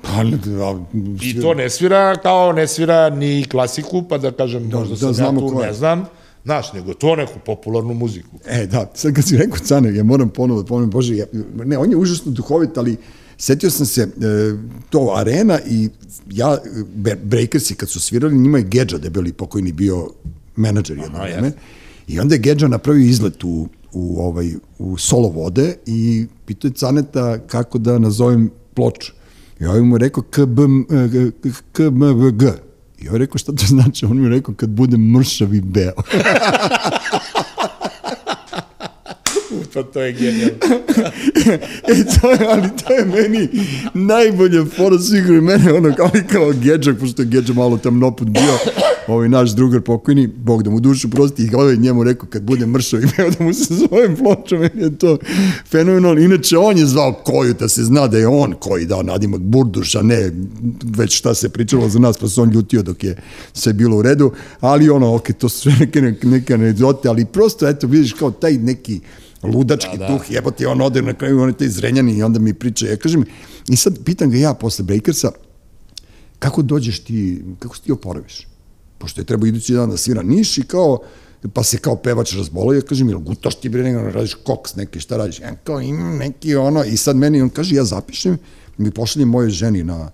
Pa, 0.03 0.25
da, 0.25 0.79
I 1.23 1.41
to 1.41 1.55
ne 1.55 1.71
svira 1.71 2.17
kao 2.17 2.53
ne 2.53 2.67
svira 2.67 3.11
ni 3.11 3.45
klasiku, 3.51 4.03
pa 4.09 4.19
da 4.19 4.31
kažem, 4.33 4.71
da, 4.71 4.79
možda 4.79 5.07
da, 5.07 5.15
sam 5.15 5.37
ja 5.37 5.41
tu, 5.41 5.61
ne 5.61 5.73
znam, 5.73 6.07
Znaš, 6.45 6.73
nego 6.73 6.95
to 6.95 7.17
neku 7.17 7.39
popularnu 7.47 7.95
muziku. 7.95 8.37
E, 8.47 8.67
da, 8.67 8.91
sad 8.95 9.15
kad 9.15 9.25
si 9.25 9.37
rekao 9.37 9.59
Cane, 9.59 9.95
ja 9.95 10.05
moram 10.05 10.29
ponovo 10.29 10.63
da 10.63 10.87
Bože, 10.87 11.17
ja, 11.17 11.27
ne, 11.65 11.79
on 11.79 11.91
je 11.91 11.97
užasno 11.97 12.33
duhovit, 12.33 12.79
ali 12.79 12.97
setio 13.41 13.71
sam 13.71 13.87
se, 13.87 14.03
e, 14.03 14.07
to 14.91 15.15
arena 15.17 15.59
i 15.71 15.89
ja, 16.31 16.59
Breakersi 17.23 17.75
kad 17.75 17.89
su 17.89 18.01
svirali, 18.01 18.39
njima 18.39 18.59
je 18.59 18.65
Gedža 18.65 18.99
debeli 18.99 19.33
pokojni 19.33 19.73
bio 19.73 20.11
menadžer 20.57 20.99
jedno 20.99 21.19
vreme. 21.19 21.53
I 22.09 22.21
onda 22.21 22.35
je 22.35 22.39
Gedža 22.39 22.69
napravio 22.69 23.07
izlet 23.07 23.45
u, 23.45 23.69
u, 23.93 24.23
ovaj, 24.23 24.55
u 24.79 24.99
solo 24.99 25.29
vode 25.29 25.75
i 25.87 26.27
pitao 26.47 26.69
je 26.69 26.73
Caneta 26.73 27.39
kako 27.39 27.79
da 27.79 27.99
nazovem 27.99 28.51
ploču. 28.75 29.13
I 29.61 29.67
ovaj 29.67 29.81
mu 29.81 29.99
rekao 29.99 30.23
KBMG. 30.23 32.43
I 32.99 33.09
ovaj 33.09 33.19
rekao 33.19 33.39
šta 33.39 33.53
to 33.53 33.65
znači? 33.67 34.05
On 34.05 34.23
je 34.23 34.29
rekao 34.29 34.55
kad 34.55 34.71
bude 34.71 34.97
mršav 34.97 35.55
i 35.55 35.61
beo. 35.61 36.03
pa 39.75 39.83
to 39.83 40.01
je 40.01 40.13
genijalno. 40.13 40.57
e, 41.89 42.05
to 42.21 42.31
je, 42.31 42.39
ali 42.49 42.69
to 42.85 42.93
je 42.93 43.05
meni 43.05 43.49
najbolje 43.95 44.65
fora 44.77 44.99
svih 44.99 45.25
vremena, 45.25 45.75
ono 45.75 45.95
kao 45.97 46.11
i 46.15 46.27
kao 46.33 46.53
Gedžak, 46.53 46.99
pošto 46.99 47.23
je 47.23 47.27
Gedžak 47.29 47.57
malo 47.57 47.79
tamnoput 47.79 48.29
bio, 48.29 48.59
ovaj 49.07 49.29
naš 49.29 49.51
drugar 49.51 49.81
pokojni, 49.81 50.27
Bog 50.27 50.63
da 50.63 50.71
mu 50.71 50.81
dušu 50.81 51.11
prosti, 51.11 51.43
i 51.43 51.55
ovaj 51.55 51.77
njemu 51.77 52.05
rekao 52.05 52.29
kad 52.29 52.43
bude 52.43 52.67
mršav 52.67 53.01
i 53.05 53.07
beo 53.17 53.31
da 53.31 53.45
mu 53.45 53.55
se 53.55 53.75
zovem 53.75 54.17
ploča, 54.17 54.57
meni 54.57 54.83
je 54.83 54.99
to 54.99 55.19
fenomenalno. 55.71 56.21
Inače, 56.21 56.59
on 56.59 56.79
je 56.79 56.87
zvao 56.87 57.13
koju, 57.13 57.55
da 57.55 57.69
se 57.69 57.85
zna 57.85 58.07
da 58.07 58.19
je 58.19 58.29
on 58.29 58.55
koji 58.61 58.87
dao 58.87 59.03
nadimak 59.03 59.41
Burduš, 59.41 59.95
a 59.95 60.03
ne 60.03 60.33
već 60.97 61.19
šta 61.19 61.35
se 61.35 61.49
pričalo 61.49 61.89
za 61.89 61.99
nas, 61.99 62.19
pa 62.19 62.29
se 62.29 62.41
on 62.41 62.51
ljutio 62.51 62.83
dok 62.83 63.05
je 63.05 63.17
sve 63.53 63.73
bilo 63.73 63.97
u 63.97 64.03
redu, 64.03 64.33
ali 64.61 64.91
ono, 64.91 65.15
ok, 65.15 65.33
to 65.39 65.49
su 65.49 65.71
neke, 65.81 66.01
neke 66.23 66.55
anegdote, 66.55 67.09
ali 67.09 67.25
prosto, 67.25 67.69
eto, 67.69 67.87
vidiš 67.87 68.13
kao 68.13 68.31
taj 68.31 68.53
neki 68.53 69.01
ludački 69.43 69.99
da, 69.99 70.07
da. 70.07 70.13
duh, 70.13 70.31
jebote, 70.31 70.67
on 70.67 70.81
ode 70.81 71.03
na 71.03 71.15
kraju, 71.15 71.41
on 71.41 71.49
je 71.49 71.57
taj 71.57 71.69
zrenjani 71.69 72.17
i 72.17 72.23
onda 72.23 72.39
mi 72.39 72.55
priča, 72.55 72.87
ja 72.87 72.97
kažem, 72.97 73.25
i 73.69 73.77
sad 73.77 74.05
pitan 74.05 74.31
ga 74.31 74.37
ja 74.37 74.55
posle 74.55 74.85
Breakersa, 74.85 75.33
kako 76.39 76.63
dođeš 76.63 77.05
ti, 77.05 77.45
kako 77.59 77.77
se 77.77 77.83
ti 77.83 77.93
oporaviš? 77.93 78.47
Pošto 78.99 79.21
je 79.21 79.25
treba 79.25 79.47
idući 79.47 79.75
dan 79.75 79.91
da 79.91 79.97
svira 79.97 80.23
Niš 80.23 80.59
i 80.59 80.63
kao, 80.63 80.99
pa 81.53 81.63
se 81.63 81.79
kao 81.79 81.97
pevač 81.97 82.35
razbolao, 82.37 82.75
ja 82.75 82.81
kažem, 82.81 83.09
jel 83.09 83.19
gutaš 83.19 83.61
ti 83.61 83.69
bre, 83.69 83.83
nego 83.83 84.11
radiš 84.11 84.35
koks 84.35 84.77
neki, 84.77 85.01
šta 85.01 85.17
radiš? 85.17 85.41
Ja 85.41 85.57
kao 85.65 85.81
imam 85.81 86.17
neki 86.17 86.57
ono, 86.57 86.85
i 86.85 86.97
sad 86.97 87.17
meni 87.17 87.43
on 87.43 87.49
kaže, 87.49 87.75
ja 87.75 87.85
zapišem, 87.85 88.39
mi 88.79 88.91
pošaljem 88.91 89.29
moje 89.29 89.51
ženi 89.51 89.83
na, 89.85 90.11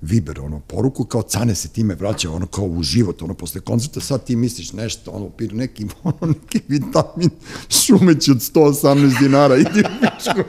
Viber, 0.00 0.40
ono, 0.40 0.60
poruku, 0.60 1.04
kao 1.04 1.22
cane 1.22 1.54
se 1.54 1.68
time 1.68 1.94
vraća, 1.94 2.30
ono, 2.30 2.46
kao 2.46 2.64
u 2.64 2.82
život, 2.82 3.22
ono, 3.22 3.34
posle 3.34 3.60
koncerta, 3.60 4.00
sad 4.00 4.24
ti 4.24 4.36
misliš 4.36 4.72
nešto, 4.72 5.10
ono, 5.10 5.28
pir 5.28 5.54
neki, 5.54 5.86
ono, 6.02 6.16
neki 6.20 6.60
vitamin 6.68 7.30
šumeć 7.68 8.28
od 8.28 8.36
118 8.36 9.20
dinara, 9.20 9.56
idi 9.56 9.80
u 9.80 9.84
pičku, 10.00 10.40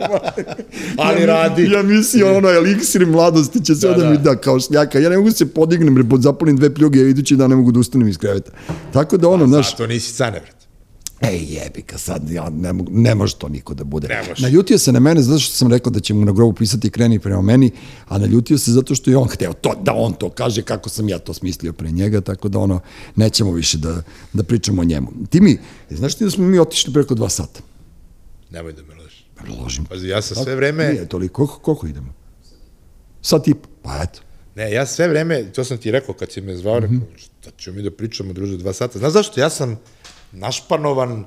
Ali 1.05 1.21
ja, 1.21 1.25
radi. 1.25 1.69
Ja 1.71 1.83
mislim, 1.83 2.35
ono, 2.35 2.49
eliksir 2.49 3.07
mladosti 3.07 3.65
će 3.65 3.75
sve 3.75 3.89
da, 3.89 3.95
da, 3.95 4.03
da 4.03 4.09
mi 4.09 4.17
da, 4.17 4.35
kao 4.35 4.59
šljaka, 4.59 4.99
ja 4.99 5.09
ne 5.09 5.17
mogu 5.17 5.31
se 5.31 5.45
podignem, 5.45 6.09
zapalim 6.19 6.57
dve 6.57 6.73
pljuge, 6.73 6.99
ja 6.99 7.07
idući 7.07 7.35
da 7.35 7.47
ne 7.47 7.55
mogu 7.55 7.71
da 7.71 7.79
ustanem 7.79 8.07
iz 8.07 8.17
kreveta. 8.17 8.51
Tako 8.93 9.17
da, 9.17 9.29
ono, 9.29 9.43
pa, 9.43 9.49
znaš... 9.49 9.71
Zato 9.71 9.87
nisi 9.87 10.13
cane. 10.13 10.56
Ej, 11.21 11.45
jebi 11.49 11.81
ka 11.81 11.97
sad, 11.97 12.29
ja 12.29 12.49
ne, 12.49 12.73
mogu, 12.73 12.91
ne 12.93 13.15
može 13.15 13.35
to 13.35 13.49
niko 13.49 13.73
da 13.73 13.83
bude. 13.83 14.23
Naljutio 14.37 14.77
se 14.77 14.91
na 14.91 14.99
mene 14.99 15.21
zato 15.21 15.39
što 15.39 15.55
sam 15.55 15.71
rekao 15.71 15.91
da 15.91 15.99
će 15.99 16.13
mu 16.13 16.25
na 16.25 16.31
grobu 16.31 16.53
pisati 16.53 16.89
kreni 16.89 17.19
prema 17.19 17.41
meni, 17.41 17.71
a 18.07 18.17
naljutio 18.17 18.57
se 18.57 18.71
zato 18.71 18.95
što 18.95 19.11
je 19.11 19.17
on 19.17 19.27
hteo 19.27 19.53
to, 19.53 19.73
da 19.83 19.93
on 19.93 20.13
to 20.13 20.29
kaže 20.29 20.61
kako 20.61 20.89
sam 20.89 21.09
ja 21.09 21.19
to 21.19 21.33
smislio 21.33 21.73
pre 21.73 21.91
njega, 21.91 22.21
tako 22.21 22.49
da 22.49 22.59
ono, 22.59 22.79
nećemo 23.15 23.51
više 23.51 23.77
da, 23.77 24.01
da 24.33 24.43
pričamo 24.43 24.81
o 24.81 24.85
njemu. 24.85 25.11
Ti 25.29 25.41
mi, 25.41 25.57
znaš 25.89 26.15
ti 26.15 26.23
da 26.23 26.29
smo 26.31 26.45
mi 26.45 26.59
otišli 26.59 26.93
preko 26.93 27.15
dva 27.15 27.29
sata? 27.29 27.59
Nemoj 28.49 28.73
da 28.73 28.81
me 28.81 28.95
ložiš. 28.95 29.25
Pa 29.35 29.63
ložim. 29.63 29.85
Pazi, 29.85 30.07
ja 30.07 30.21
sam 30.21 30.43
sve 30.43 30.55
vreme... 30.55 30.89
Nije 30.89 31.09
toliko, 31.09 31.33
koliko, 31.33 31.59
koliko 31.59 31.87
idemo? 31.87 32.13
Sat 33.21 33.47
i 33.47 33.53
pa 33.81 33.99
eto. 34.03 34.19
Ne, 34.55 34.71
ja 34.71 34.85
sve 34.85 35.07
vreme, 35.07 35.51
to 35.51 35.63
sam 35.63 35.77
ti 35.77 35.91
rekao 35.91 36.15
kad 36.15 36.31
si 36.31 36.41
me 36.41 36.55
zvao, 36.55 36.79
mm 36.79 36.83
-hmm. 36.83 37.01
rekao, 37.01 37.17
šta 37.17 37.51
ćemo 37.57 37.75
mi 37.75 37.83
da 37.83 37.91
pričamo, 37.91 38.33
druže, 38.33 38.57
dva 38.57 38.73
sata. 38.73 38.99
Znaš 38.99 39.13
zašto? 39.13 39.39
Ja 39.39 39.49
sam 39.49 39.79
našpanovan, 40.31 41.11
uh, 41.19 41.25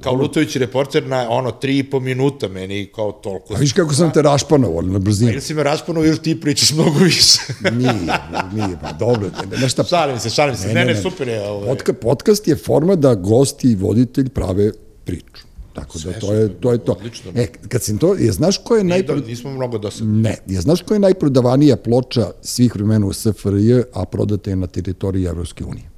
kao 0.00 0.14
lutajući 0.14 0.58
reporter 0.58 1.06
na 1.06 1.30
ono 1.30 1.50
tri 1.50 1.78
i 1.78 1.90
po 1.90 2.00
minuta, 2.00 2.48
meni 2.48 2.90
kao 2.94 3.12
toliko. 3.12 3.54
A 3.54 3.58
viš 3.58 3.72
kako 3.72 3.94
sam 3.94 4.12
te 4.12 4.22
rašpanovao 4.22 4.82
na 4.82 4.98
brzinu? 4.98 5.32
Ili 5.32 5.40
si 5.40 5.54
me 5.54 5.62
rašpanovao 5.62 6.06
ili 6.06 6.18
ti 6.18 6.40
pričaš 6.40 6.72
mnogo 6.72 6.98
više? 6.98 7.38
nije, 7.78 8.18
nije, 8.52 8.78
pa 8.82 8.92
dobro. 8.92 9.30
Nešta... 9.60 9.84
Šalim 9.84 10.18
se, 10.18 10.30
šalim 10.30 10.56
se, 10.56 10.66
ne, 10.66 10.74
ne, 10.74 10.84
ne, 10.84 10.94
ne 10.94 11.02
super 11.02 11.28
je. 11.28 11.48
Ovaj. 11.48 11.68
Podka, 11.68 11.92
podcast 11.92 12.48
je 12.48 12.56
forma 12.56 12.94
da 12.96 13.14
gosti 13.14 13.68
i 13.68 13.76
voditelj 13.76 14.28
prave 14.28 14.72
priču. 15.04 15.44
Tako 15.74 15.98
da 15.98 16.12
to 16.12 16.32
je 16.32 16.48
to 16.60 16.72
je 16.72 16.78
to. 16.78 16.92
Odlično. 16.92 17.32
E, 17.34 17.46
kad 17.68 17.82
sam 17.82 17.98
to, 17.98 18.14
je 18.14 18.32
znaš 18.32 18.58
ko 18.58 18.76
je 18.76 18.84
najpro... 18.84 19.16
nismo 19.16 19.50
mnogo 19.50 19.78
dosadni. 19.78 20.22
Ne, 20.22 20.36
je 20.46 20.60
znaš 20.60 20.82
ko 20.82 20.94
je 20.94 21.00
najprodavanija 21.00 21.76
ploča 21.76 22.30
svih 22.42 22.74
vremena 22.74 23.06
u 23.06 23.12
SFRJ, 23.12 23.82
a 23.92 24.04
prodata 24.04 24.50
je 24.50 24.56
na 24.56 24.66
teritoriji 24.66 25.24
Evropske 25.24 25.64
unije. 25.64 25.93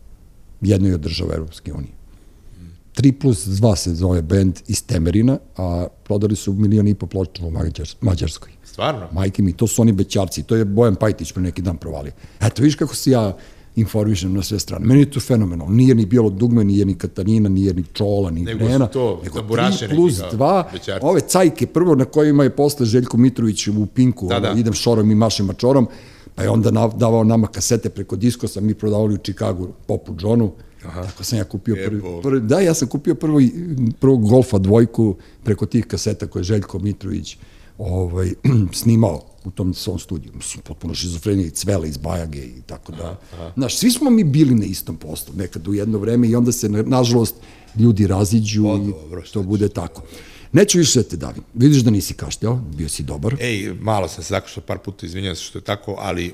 Jednoj 0.61 0.95
od 0.95 1.01
država 1.01 1.35
Evropske 1.35 1.73
unije. 1.73 1.93
3 2.97 3.13
plus 3.13 3.47
2 3.47 3.77
se 3.77 3.95
zove 3.95 4.23
band 4.23 4.59
iz 4.69 4.87
Temerina, 4.87 5.39
a 5.57 5.87
prodali 6.05 6.37
su 6.37 6.53
milijon 6.53 6.89
i 6.89 6.95
po 6.95 7.07
ploča 7.07 7.47
u 7.47 7.51
Mađarskoj. 8.01 8.53
Stvarno? 8.65 9.09
Majke 9.13 9.43
mi, 9.43 9.53
to 9.53 9.67
su 9.67 9.83
oni 9.83 9.93
bećarci, 9.93 10.43
to 10.43 10.57
je 10.57 10.65
Bojan 10.65 10.95
Pajtić 10.95 11.33
pre 11.33 11.43
neki 11.43 11.63
dan 11.63 11.77
provalio. 11.77 12.13
Eto, 12.41 12.63
vidiš 12.63 12.75
kako 12.75 12.95
se 12.95 13.11
ja 13.11 13.37
informišem 13.77 14.35
na 14.35 14.43
sve 14.43 14.59
strane. 14.59 14.87
Meni 14.87 15.01
je 15.01 15.11
to 15.11 15.21
fenomenalno. 15.21 15.75
Nije 15.75 15.95
ni 15.95 16.07
bilo 16.07 16.31
dugme, 16.31 16.65
nije 16.65 16.85
ni 16.85 16.95
Katarina, 16.95 17.49
nije 17.49 17.75
ni 17.75 17.85
Čola, 17.93 18.31
ni 18.31 18.43
nego 18.43 18.65
Grena. 18.65 18.87
To, 18.87 19.21
nego 19.25 19.41
3 19.41 19.95
plus 19.95 20.15
2, 20.15 20.99
ove 21.03 21.21
cajke 21.21 21.67
prvo 21.67 21.95
na 21.95 22.05
kojima 22.05 22.45
je 22.45 22.51
posle 22.51 22.87
Željko 22.87 23.17
Mitrović 23.17 23.69
u 23.69 23.87
Pinku, 23.87 24.29
da, 24.29 24.41
da. 24.41 24.55
idem 24.57 24.73
šorom 24.73 25.11
i 25.11 25.15
mašem 25.15 25.47
mačorom, 25.47 25.89
pa 26.37 26.43
je 26.43 26.51
onda 26.51 26.71
davao 26.97 27.25
nama 27.25 27.47
kasete 27.47 27.89
preko 27.89 28.17
diskosa, 28.17 28.61
mi 28.61 28.75
prodavali 28.75 29.15
u 29.15 29.19
Čikagu 29.19 29.69
Popu 29.87 30.15
Johnu, 30.21 30.53
Aha. 30.87 31.03
Tako 31.03 31.25
sam 31.25 31.39
ja 31.39 31.45
kupio 31.45 31.77
prvi, 31.87 32.03
prvi, 32.23 32.41
da, 32.41 32.61
ja 32.61 32.75
sam 32.75 32.89
kupio 32.89 33.15
prvo, 33.15 33.41
prvo 34.01 34.17
Golfa 34.17 34.59
dvojku 34.59 35.17
preko 35.45 35.67
tih 35.67 35.87
kaseta 35.87 36.27
koje 36.27 36.41
je 36.41 36.45
Željko 36.45 36.79
Mitrović 36.79 37.37
ovaj, 37.79 38.33
snimao 38.83 39.23
u 39.45 39.51
tom 39.51 39.75
svom 39.75 39.99
studiju. 39.99 40.33
Mislim, 40.35 40.63
potpuno 40.63 40.95
šizofrenije, 40.95 41.51
cvele 41.51 41.89
iz 41.89 41.97
Bajage 41.97 42.39
i 42.39 42.63
tako 42.67 42.93
da. 42.93 43.19
Aha. 43.33 43.53
Znaš, 43.57 43.79
svi 43.79 43.91
smo 43.91 44.11
mi 44.11 44.25
bili 44.25 44.55
na 44.55 44.65
istom 44.65 44.97
poslu 44.97 45.35
nekad 45.37 45.69
u 45.69 45.75
jedno 45.75 45.99
vreme 45.99 46.29
i 46.29 46.37
onda 46.37 46.53
se, 46.53 46.69
nažalost, 46.69 47.35
ljudi 47.79 48.07
raziđu 48.07 48.67
o, 48.67 48.77
i 48.77 48.87
dobro, 48.87 49.23
to 49.33 49.43
bude 49.43 49.69
tako. 49.69 50.03
Neću 50.53 50.79
više 50.79 51.03
da 51.03 51.09
te 51.09 51.17
davim. 51.17 51.43
Vidiš 51.55 51.83
da 51.83 51.91
nisi 51.91 52.15
kašteo, 52.15 52.55
bio 52.77 52.89
si 52.89 53.03
dobar. 53.03 53.37
Ej, 53.41 53.75
malo 53.81 54.09
sam 54.09 54.25
se 54.25 54.29
zakušao 54.29 54.63
par 54.63 54.79
puta, 54.79 55.07
izvinjam 55.07 55.37
se 55.37 55.43
što 55.43 55.59
je 55.59 55.63
tako, 55.63 55.97
ali 55.99 56.33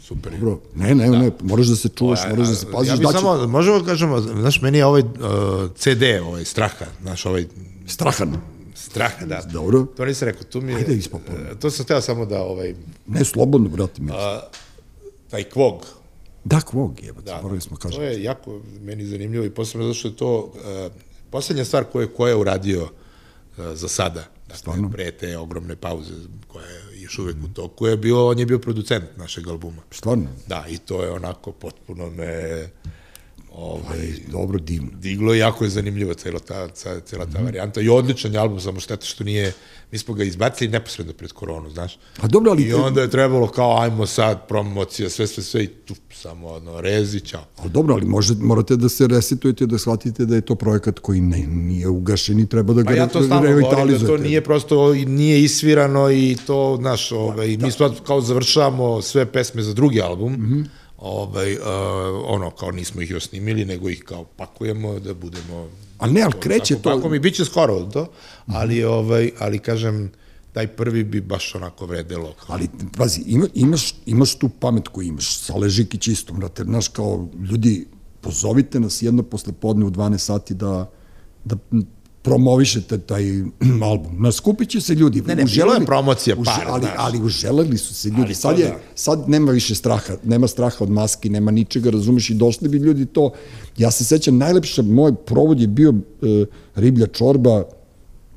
super. 0.00 0.32
Dobro, 0.32 0.60
ne, 0.74 0.94
ne, 0.94 1.10
da. 1.10 1.18
ne, 1.18 1.30
moraš 1.42 1.66
da 1.66 1.76
se 1.76 1.88
čuvaš, 1.88 2.24
o, 2.24 2.28
moraš 2.28 2.48
da 2.48 2.54
se 2.54 2.66
paziš. 2.72 2.90
Ja 2.90 2.96
bih 2.96 3.06
da 3.06 3.12
samo, 3.12 3.46
možemo 3.46 3.78
da 3.78 3.86
kažemo, 3.86 4.20
znaš, 4.20 4.62
meni 4.62 4.78
je 4.78 4.86
ovaj 4.86 5.02
uh, 5.02 5.08
CD, 5.76 6.02
ovaj 6.22 6.44
Straha, 6.44 6.86
znaš, 7.02 7.26
ovaj... 7.26 7.46
Strahan. 7.86 8.36
Straha, 8.74 9.26
da. 9.26 9.42
Dobro. 9.52 9.86
To 9.96 10.04
nisam 10.04 10.28
rekao, 10.28 10.42
tu 10.42 10.60
mi... 10.60 10.74
Ajde, 10.74 10.94
ispopom. 10.94 11.34
Uh, 11.34 11.58
to 11.58 11.70
sam 11.70 11.84
hteo 11.84 12.00
samo 12.00 12.26
da, 12.26 12.42
ovaj... 12.42 12.74
Ne, 13.06 13.24
slobodno, 13.24 13.68
brate, 13.68 14.02
mi. 14.02 14.10
Uh, 14.10 14.16
taj 15.30 15.44
Kvog. 15.44 15.86
Da, 16.44 16.60
Kvog, 16.60 17.02
je, 17.02 17.12
da, 17.24 17.40
morali 17.42 17.60
smo 17.60 17.76
kažem. 17.76 17.98
To 17.98 18.04
je 18.04 18.22
jako 18.22 18.60
meni 18.80 19.06
zanimljivo 19.06 19.44
i 19.44 19.50
posebno 19.50 19.86
zato 19.86 19.94
što 19.94 20.08
je 20.08 20.16
to 20.16 20.38
uh, 20.38 20.92
poslednja 21.30 21.64
stvar 21.64 21.84
koju, 21.84 22.08
koju 22.16 22.28
je 22.28 22.36
uradio 22.36 22.88
za 23.74 23.88
sada. 23.88 24.24
Dakle, 24.42 24.56
Stvarno? 24.56 24.90
pre 24.90 25.10
te 25.10 25.38
ogromne 25.38 25.76
pauze 25.76 26.14
koja 26.48 26.66
je 26.66 27.02
još 27.02 27.18
uvek 27.18 27.36
u 27.44 27.48
toku 27.48 27.86
je 27.86 27.96
bio, 27.96 28.28
on 28.28 28.38
je 28.38 28.46
bio 28.46 28.58
producent 28.58 29.04
našeg 29.16 29.48
albuma. 29.48 29.82
Stvarno? 29.90 30.26
Da, 30.46 30.64
i 30.68 30.78
to 30.78 31.02
je 31.02 31.10
onako 31.10 31.52
potpuno 31.52 32.10
me 32.10 32.68
ovaj, 33.54 33.98
Aj, 34.00 34.12
dobro, 34.32 34.58
divno. 34.58 34.88
Diglo 34.92 35.34
i 35.34 35.38
jako 35.38 35.64
je 35.64 35.70
zanimljiva 35.70 36.14
cela 36.14 36.38
ta, 36.38 36.68
cela 36.68 37.00
ta 37.08 37.24
mm 37.24 37.32
-hmm. 37.32 37.44
varijanta. 37.44 37.80
I 37.80 37.88
odličan 37.88 38.32
je 38.32 38.38
album, 38.38 38.60
samo 38.60 38.80
šteta 38.80 39.06
što 39.06 39.24
nije, 39.24 39.52
mi 39.92 39.98
smo 39.98 40.14
ga 40.14 40.24
izbacili 40.24 40.70
neposredno 40.70 41.12
pred 41.12 41.32
koronu, 41.32 41.70
znaš. 41.70 41.98
A 42.20 42.26
dobro, 42.26 42.50
ali... 42.50 42.62
I 42.62 42.72
onda 42.72 43.00
je 43.00 43.10
trebalo 43.10 43.46
kao, 43.46 43.80
ajmo 43.80 44.06
sad, 44.06 44.48
promocija, 44.48 45.10
sve, 45.10 45.26
sve, 45.26 45.42
sve, 45.42 45.64
i 45.64 45.66
tu 45.66 45.94
samo, 46.14 46.48
ono, 46.48 46.80
rezi, 46.80 47.20
čao. 47.20 47.44
A 47.56 47.68
dobro, 47.68 47.94
ali 47.94 48.06
može, 48.06 48.34
morate 48.34 48.76
da 48.76 48.88
se 48.88 49.06
resetujete, 49.06 49.66
da 49.66 49.78
shvatite 49.78 50.26
da 50.26 50.34
je 50.34 50.40
to 50.40 50.54
projekat 50.54 50.98
koji 50.98 51.20
ne, 51.20 51.46
nije 51.46 51.88
ugašen 51.88 52.40
i 52.40 52.48
treba 52.48 52.72
da 52.74 52.82
ga 52.82 52.88
pa 52.88 52.94
ja 52.94 53.06
to 53.06 53.22
stalno 53.22 53.60
govorim, 53.60 53.98
da 53.98 54.06
to 54.06 54.16
nije 54.16 54.44
prosto, 54.44 54.94
nije 54.94 55.42
isvirano 55.42 56.10
i 56.10 56.36
to, 56.46 56.76
znaš, 56.80 57.12
ovaj, 57.12 57.56
da. 57.56 57.66
mi 57.66 57.72
smo 57.72 57.94
kao 58.06 58.20
završavamo 58.20 59.02
sve 59.02 59.26
pesme 59.26 59.62
za 59.62 59.74
drugi 59.74 60.00
album, 60.00 60.32
mm 60.32 60.36
-hmm 60.36 60.77
ovaj, 60.98 61.54
uh, 61.54 61.60
ono, 62.24 62.50
kao 62.50 62.70
nismo 62.70 63.02
ih 63.02 63.10
još 63.10 63.28
snimili, 63.28 63.64
nego 63.64 63.88
ih 63.88 64.02
kao 64.04 64.24
pakujemo 64.24 64.98
da 64.98 65.14
budemo... 65.14 65.68
A 65.98 66.06
ne, 66.06 66.22
ali 66.22 66.32
kreće 66.40 66.74
tako, 66.74 66.82
to... 66.90 66.96
Tako 66.96 67.08
mi 67.08 67.18
biće 67.18 67.44
skoro 67.44 67.84
to, 67.84 68.06
ali, 68.46 68.84
ovaj, 68.84 69.30
ali 69.38 69.58
kažem, 69.58 70.12
taj 70.52 70.66
prvi 70.66 71.04
bi 71.04 71.20
baš 71.20 71.54
onako 71.54 71.86
vredelo. 71.86 72.34
Kao... 72.40 72.56
Ali, 72.56 72.68
pazi, 72.96 73.22
ima, 73.26 73.46
imaš, 73.54 73.94
imaš 74.06 74.34
tu 74.34 74.48
pamet 74.48 74.88
koju 74.88 75.06
imaš, 75.06 75.38
sa 75.38 75.56
Ležikić 75.56 76.08
isto, 76.08 76.32
brate, 76.32 76.64
znaš, 76.64 76.88
kao 76.88 77.28
ljudi, 77.50 77.86
pozovite 78.20 78.80
nas 78.80 79.02
jedno 79.02 79.22
posle 79.22 79.52
podne 79.52 79.86
u 79.86 79.90
12 79.90 80.18
sati 80.18 80.54
da, 80.54 80.90
da 81.44 81.56
promovišete 82.28 82.98
taj 82.98 83.22
album. 83.82 84.22
Na 84.22 84.32
skupit 84.32 84.68
će 84.68 84.80
se 84.80 84.94
ljudi. 84.94 85.22
Ne, 85.22 85.34
ne, 85.36 85.44
bilo 85.46 85.74
je 85.74 85.86
promocija 85.86 86.36
uže- 86.36 86.44
par, 86.46 86.64
ali, 86.68 86.80
znaš. 86.80 86.94
ali 86.96 87.20
uželeli 87.20 87.78
su 87.78 87.94
se 87.94 88.08
ljudi. 88.08 88.22
Ali 88.22 88.34
Sad, 88.34 88.58
je, 88.58 88.66
da. 88.66 88.78
sad 88.94 89.28
nema 89.28 89.52
više 89.52 89.74
straha, 89.74 90.14
nema 90.24 90.48
straha 90.48 90.76
od 90.80 90.90
maski, 90.90 91.30
nema 91.30 91.50
ničega, 91.50 91.90
razumeš, 91.90 92.30
i 92.30 92.34
došli 92.34 92.68
bi 92.68 92.76
ljudi 92.78 93.06
to. 93.06 93.30
Ja 93.76 93.90
se 93.90 94.04
sećam, 94.04 94.38
najlepša, 94.38 94.82
moj 94.82 95.14
provod 95.16 95.60
je 95.60 95.66
bio 95.66 95.90
e, 95.90 96.44
riblja 96.74 97.06
čorba, 97.06 97.64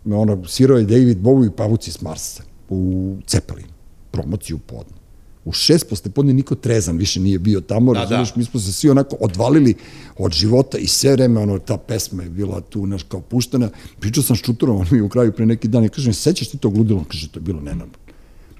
ono, 0.05 0.45
sirao 0.45 0.77
je 0.77 0.85
David 0.85 1.18
Bowie 1.18 1.47
i 1.47 1.55
pavuci 1.55 1.91
s 1.91 2.01
Marsa 2.01 2.43
u 2.69 2.80
Cepelin, 3.26 3.65
promociju 4.11 4.57
podne. 4.57 5.01
U 5.45 5.51
šest 5.51 5.89
posle 5.89 6.11
podne 6.11 6.34
niko 6.34 6.55
trezan 6.55 6.97
više 6.97 7.19
nije 7.19 7.39
bio 7.39 7.61
tamo, 7.61 7.93
Da, 7.93 7.99
razumeš, 7.99 8.30
da. 8.30 8.38
mi 8.38 8.45
smo 8.45 8.59
se 8.59 8.73
svi 8.73 8.89
onako 8.89 9.18
odvalili 9.19 9.73
od 10.18 10.31
života 10.31 10.77
i 10.77 10.88
sve 10.88 11.11
vreme, 11.11 11.39
ono, 11.39 11.59
ta 11.59 11.77
pesma 11.77 12.23
je 12.23 12.30
bila 12.30 12.61
tu, 12.61 12.85
naš, 12.85 13.03
kao 13.03 13.22
puštena. 13.22 13.69
Pričao 13.99 14.23
sam 14.23 14.35
s 14.35 14.41
Čuturom, 14.41 14.77
on 14.77 14.88
mi 14.91 15.01
u 15.01 15.09
kraju 15.09 15.31
pre 15.31 15.45
neki 15.45 15.68
dan, 15.68 15.85
i 15.85 15.89
kažem, 15.89 16.13
sećaš 16.13 16.47
ti 16.47 16.57
tog 16.57 16.77
ludilo? 16.77 16.99
On 16.99 17.05
kaže, 17.05 17.27
to 17.27 17.39
je 17.39 17.43
bilo 17.43 17.59
nenormalno. 17.59 17.93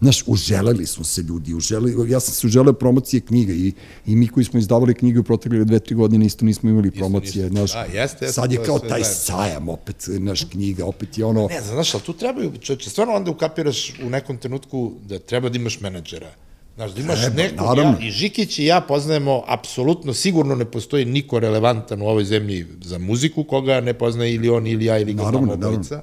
Znaš, 0.01 0.23
uželeli 0.27 0.85
smo 0.85 1.03
se 1.03 1.21
ljudi, 1.21 1.53
uželeli, 1.53 2.11
ja 2.11 2.19
sam 2.19 2.33
se 2.33 2.47
uželeo 2.47 2.73
promocije 2.73 3.21
knjiga 3.21 3.53
i, 3.53 3.73
i 4.05 4.15
mi 4.15 4.27
koji 4.27 4.43
smo 4.43 4.59
izdavali 4.59 4.93
knjige 4.93 5.19
u 5.19 5.23
protekle 5.23 5.65
dve, 5.65 5.79
tri 5.79 5.95
godine 5.95 6.25
isto 6.25 6.45
nismo 6.45 6.69
imali 6.69 6.91
promocije, 6.91 7.43
nismo. 7.43 7.57
znaš, 7.57 7.73
Da, 7.73 7.79
jeste, 7.81 7.97
jeste, 8.25 8.27
sad 8.31 8.51
je 8.51 8.57
to 8.57 8.63
kao 8.63 8.79
taj 8.79 8.89
zajedno. 9.01 9.13
sajam 9.15 9.69
opet, 9.69 10.05
naš 10.09 10.43
knjiga, 10.43 10.85
opet 10.85 11.17
je 11.17 11.25
ono, 11.25 11.47
Ne, 11.47 11.61
znaš, 11.61 11.93
ali 11.93 12.03
tu 12.03 12.13
trebaju, 12.13 12.51
čovječe, 12.61 12.89
stvarno 12.89 13.13
onda 13.13 13.31
ukapiraš 13.31 13.93
u 14.03 14.09
nekom 14.09 14.37
trenutku 14.37 14.91
da 15.07 15.19
treba 15.19 15.49
da 15.49 15.57
imaš 15.57 15.79
menadžera. 15.79 16.31
Znaš, 16.76 16.91
da 16.91 17.02
imaš 17.02 17.19
Treba, 17.22 17.35
nekog, 17.35 17.68
naravno. 17.68 17.98
ja, 18.02 18.07
i 18.07 18.11
Žikić 18.11 18.60
i 18.60 18.65
ja 18.65 18.81
poznajemo, 18.81 19.43
apsolutno, 19.48 20.14
sigurno 20.14 20.56
ne 20.56 20.65
postoji 20.65 21.06
niko 21.06 21.39
relevantan 21.39 22.02
u 22.02 22.07
ovoj 22.07 22.23
zemlji 22.23 22.65
za 22.81 22.98
muziku, 22.98 23.43
koga 23.43 23.81
ne 23.81 23.93
poznaje 23.93 24.34
ili 24.34 24.49
on, 24.49 24.68
ili 24.68 24.85
ja, 24.85 24.98
ili 24.98 25.14
ga 25.14 25.23
znamo 25.23 25.53
obojica. 25.53 26.02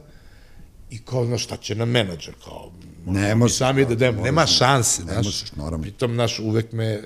I 0.90 0.98
kao, 0.98 1.26
znaš, 1.26 1.44
šta 1.44 1.56
će 1.56 1.74
nam 1.74 1.90
menadžer, 1.90 2.34
kao, 2.44 2.70
Ne 3.06 3.34
mi 3.34 3.34
može, 3.34 3.54
sami 3.54 3.84
da 3.84 3.94
dajemo, 3.94 4.22
nema 4.22 4.46
šanse, 4.46 5.04
ne 5.04 5.12
znaš. 5.12 5.24
možeš, 5.24 5.52
naravno. 5.56 5.82
Pritom, 5.82 6.14
znaš, 6.14 6.38
uvek 6.38 6.72
me, 6.72 7.00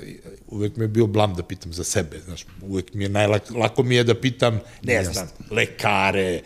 uvek 0.48 0.76
me 0.76 0.84
je 0.84 0.88
bio 0.88 1.06
blam 1.06 1.34
da 1.34 1.42
pitam 1.42 1.72
za 1.72 1.84
sebe, 1.84 2.20
znaš, 2.24 2.44
uvek 2.62 2.94
mi 2.94 3.04
je 3.04 3.08
najlako, 3.08 3.58
lako 3.58 3.82
mi 3.82 3.94
je 3.94 4.04
da 4.04 4.14
pitam, 4.14 4.60
ne 4.82 5.04
znam, 5.04 5.28
lekare 5.50 6.40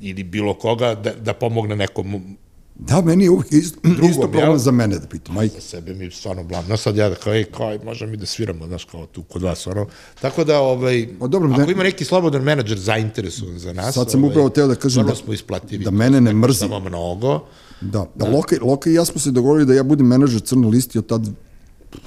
ili 0.00 0.22
bilo 0.22 0.54
koga, 0.54 0.94
da, 0.94 1.12
da 1.14 1.32
pomogne 1.34 1.76
nekom 1.76 2.36
da, 2.84 3.00
meni 3.02 3.24
je 3.24 3.30
uvijek 3.30 3.52
isto, 3.52 3.78
isto 4.10 4.20
problem 4.22 4.44
jel? 4.44 4.56
za 4.58 4.70
mene 4.72 4.98
da 4.98 5.06
pitam, 5.06 5.38
aj, 5.38 5.48
za 5.48 5.60
sebe 5.60 5.94
mi 5.94 6.10
stvarno 6.10 6.44
blam. 6.44 6.64
No 6.68 6.76
sad 6.76 6.96
ja 6.96 7.08
da 7.08 7.14
kao, 7.14 7.34
ej, 7.34 7.44
kao, 7.46 7.78
možemo 7.84 8.10
mi 8.10 8.16
da 8.16 8.26
sviramo, 8.26 8.66
znaš, 8.66 8.84
kao 8.84 9.06
tu 9.06 9.22
kod 9.22 9.42
vas, 9.42 9.66
ono. 9.66 9.86
Tako 10.20 10.44
da, 10.44 10.58
ovaj, 10.60 11.08
O, 11.20 11.28
dobro, 11.28 11.50
ako 11.50 11.60
ne- 11.60 11.72
ima 11.72 11.82
neki 11.82 12.04
slobodan 12.04 12.42
menadžer 12.42 12.78
zainteresovan 12.78 13.58
za 13.58 13.72
nas, 13.72 13.94
Sad 13.94 14.10
sam 14.10 14.20
ovaj, 14.20 14.30
upravo 14.30 14.48
teo 14.48 14.66
da 14.66 14.74
kažem 14.76 15.06
da- 15.06 15.14
smo 15.14 15.32
isplativi. 15.32 15.84
da 15.84 15.90
mene 15.90 16.20
ne 16.20 16.32
mrzi. 16.32 16.58
Samo 16.58 16.80
mnogo. 16.80 17.40
Da, 17.80 18.06
da 18.14 18.28
Loka, 18.28 18.56
Loka 18.62 18.90
i 18.90 18.94
ja 18.94 19.04
smo 19.04 19.20
se 19.20 19.30
dogovorili 19.30 19.66
da 19.66 19.74
ja 19.74 19.82
budem 19.82 20.06
menadžer 20.06 20.40
crne 20.40 20.68
listi, 20.68 20.98
od 20.98 21.06
tad 21.06 21.28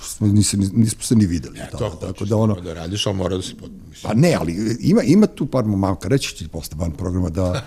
smo, 0.01 0.27
nisam, 0.27 0.59
nismo 0.73 1.01
se 1.01 1.15
ni 1.15 1.25
videli. 1.25 1.59
E, 1.59 1.67
tada, 1.71 1.89
to 1.89 1.95
tako 1.97 2.25
da 2.25 2.37
ono, 2.37 2.61
da 2.61 2.73
radiš, 2.73 3.05
ali 3.05 3.15
mora 3.15 3.35
da 3.35 3.41
si 3.41 3.55
pot... 3.55 3.71
Mislim, 3.89 4.09
Pa 4.09 4.13
ne, 4.13 4.33
ali 4.33 4.77
ima, 4.79 5.03
ima 5.03 5.27
tu 5.27 5.45
par 5.45 5.65
momaka, 5.65 6.07
reći 6.07 6.37
ti 6.37 6.47
posle 6.47 6.77
van 6.77 6.91
programa 6.91 7.29
da, 7.39 7.65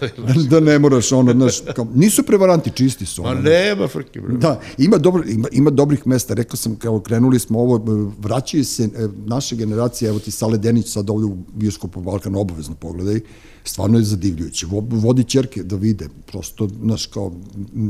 da 0.50 0.60
ne 0.60 0.78
moraš 0.78 1.12
ono, 1.12 1.32
znaš, 1.32 1.60
kao, 1.76 1.86
nisu 1.94 2.22
prevaranti, 2.22 2.70
čisti 2.70 3.06
su. 3.06 3.22
ma 3.22 3.28
Ono, 3.28 3.40
nema 3.40 3.88
frke, 3.88 4.20
bro. 4.20 4.36
Da, 4.36 4.60
ima, 4.78 4.98
dobro, 4.98 5.24
ima, 5.28 5.48
ima 5.52 5.70
dobrih 5.70 6.06
mesta, 6.06 6.34
rekao 6.34 6.56
sam, 6.56 6.76
kao 6.76 7.00
krenuli 7.00 7.38
smo 7.38 7.58
ovo, 7.60 7.76
e, 7.76 8.12
vraćaju 8.18 8.64
se 8.64 8.84
e, 8.84 8.88
naše 9.26 9.56
generacije, 9.56 10.08
evo 10.08 10.18
ti 10.18 10.30
Sale 10.30 10.58
Denić 10.58 10.92
sad 10.92 11.10
ovde 11.10 11.26
u 11.26 11.36
bioskopu 11.54 12.00
Balkan 12.00 12.34
obavezno 12.36 12.74
pogledaj, 12.74 13.20
stvarno 13.64 13.98
je 13.98 14.04
zadivljujuće. 14.04 14.66
Vo- 14.66 14.86
Vodi 14.90 15.24
čerke 15.24 15.62
da 15.62 15.76
vide, 15.76 16.08
prosto, 16.26 16.68
znaš, 16.82 17.06
kao 17.06 17.32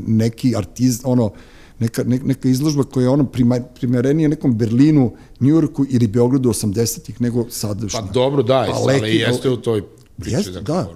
neki 0.07 0.57
artiz, 0.57 1.01
ono, 1.05 1.31
neka, 1.79 2.05
ne, 2.05 2.19
neka 2.19 2.49
izložba 2.49 2.83
koja 2.85 3.03
je 3.03 3.09
ono 3.09 3.25
prima, 3.25 3.61
primerenija 3.75 4.29
nekom 4.29 4.59
Berlinu, 4.59 5.13
Njujorku 5.41 5.87
ili 5.89 6.07
Beogradu 6.07 6.49
80-ih 6.49 7.21
nego 7.21 7.47
sadašnja. 7.51 8.01
Pa 8.01 8.07
dobro, 8.07 8.43
da, 8.43 8.67
Pa 8.71 8.77
ali 8.77 9.01
leki- 9.01 9.07
jeste 9.07 9.51
u 9.51 9.57
toj 9.57 9.83
priči. 10.17 10.37
Jeste, 10.37 10.53
da, 10.53 10.61
da, 10.61 10.89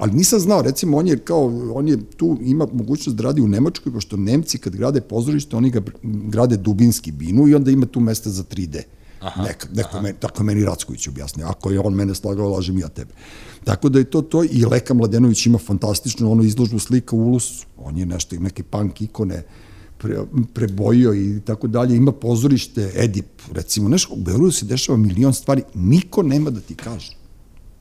ali 0.00 0.12
nisam 0.12 0.40
znao, 0.40 0.62
recimo 0.62 0.96
on 0.96 1.08
je 1.08 1.18
kao, 1.18 1.52
on 1.74 1.88
je 1.88 1.98
tu 2.16 2.38
ima 2.40 2.66
mogućnost 2.72 3.16
da 3.16 3.22
radi 3.22 3.40
u 3.40 3.48
Nemačkoj, 3.48 3.92
pošto 3.92 4.16
Nemci 4.16 4.58
kad 4.58 4.76
grade 4.76 5.00
pozorište, 5.00 5.56
oni 5.56 5.70
ga 5.70 5.82
grade 6.02 6.56
dubinski 6.56 7.12
binu 7.12 7.48
i 7.48 7.54
onda 7.54 7.70
ima 7.70 7.86
tu 7.86 8.00
mesta 8.00 8.30
za 8.30 8.42
3D. 8.42 8.82
Aha, 9.20 9.42
Neka, 9.42 9.68
neko 9.74 9.88
aha. 9.92 10.00
Meni, 10.00 10.14
tako 10.20 10.44
meni 10.44 10.64
Racković 10.64 11.08
objasnio, 11.08 11.46
ako 11.46 11.70
je 11.70 11.80
on 11.80 11.94
mene 11.94 12.14
slagao, 12.14 12.48
lažem 12.48 12.78
ja 12.78 12.88
tebe. 12.88 13.10
Tako 13.64 13.88
da 13.88 13.98
je 13.98 14.04
to 14.04 14.22
to 14.22 14.44
i 14.44 14.64
Leka 14.64 14.94
Mladenović 14.94 15.46
ima 15.46 15.58
fantastično 15.58 16.30
ono 16.30 16.42
izložbu 16.42 16.78
slika 16.78 17.16
u 17.16 17.26
Ulusu, 17.26 17.66
on 17.78 17.98
je 17.98 18.06
nešto, 18.06 18.36
neke 18.36 18.62
punk 18.62 19.00
ikone, 19.02 19.42
pre, 20.02 20.16
prebojio 20.54 21.14
i 21.14 21.40
tako 21.44 21.66
dalje, 21.68 21.96
ima 21.96 22.12
pozorište, 22.12 22.92
Edip, 22.94 23.42
recimo, 23.52 23.88
nešto, 23.88 24.14
u 24.14 24.16
Beogradu 24.16 24.52
se 24.52 24.66
dešava 24.66 24.98
milion 24.98 25.34
stvari, 25.34 25.62
niko 25.74 26.22
nema 26.22 26.50
da 26.50 26.60
ti 26.60 26.74
kaže. 26.74 27.16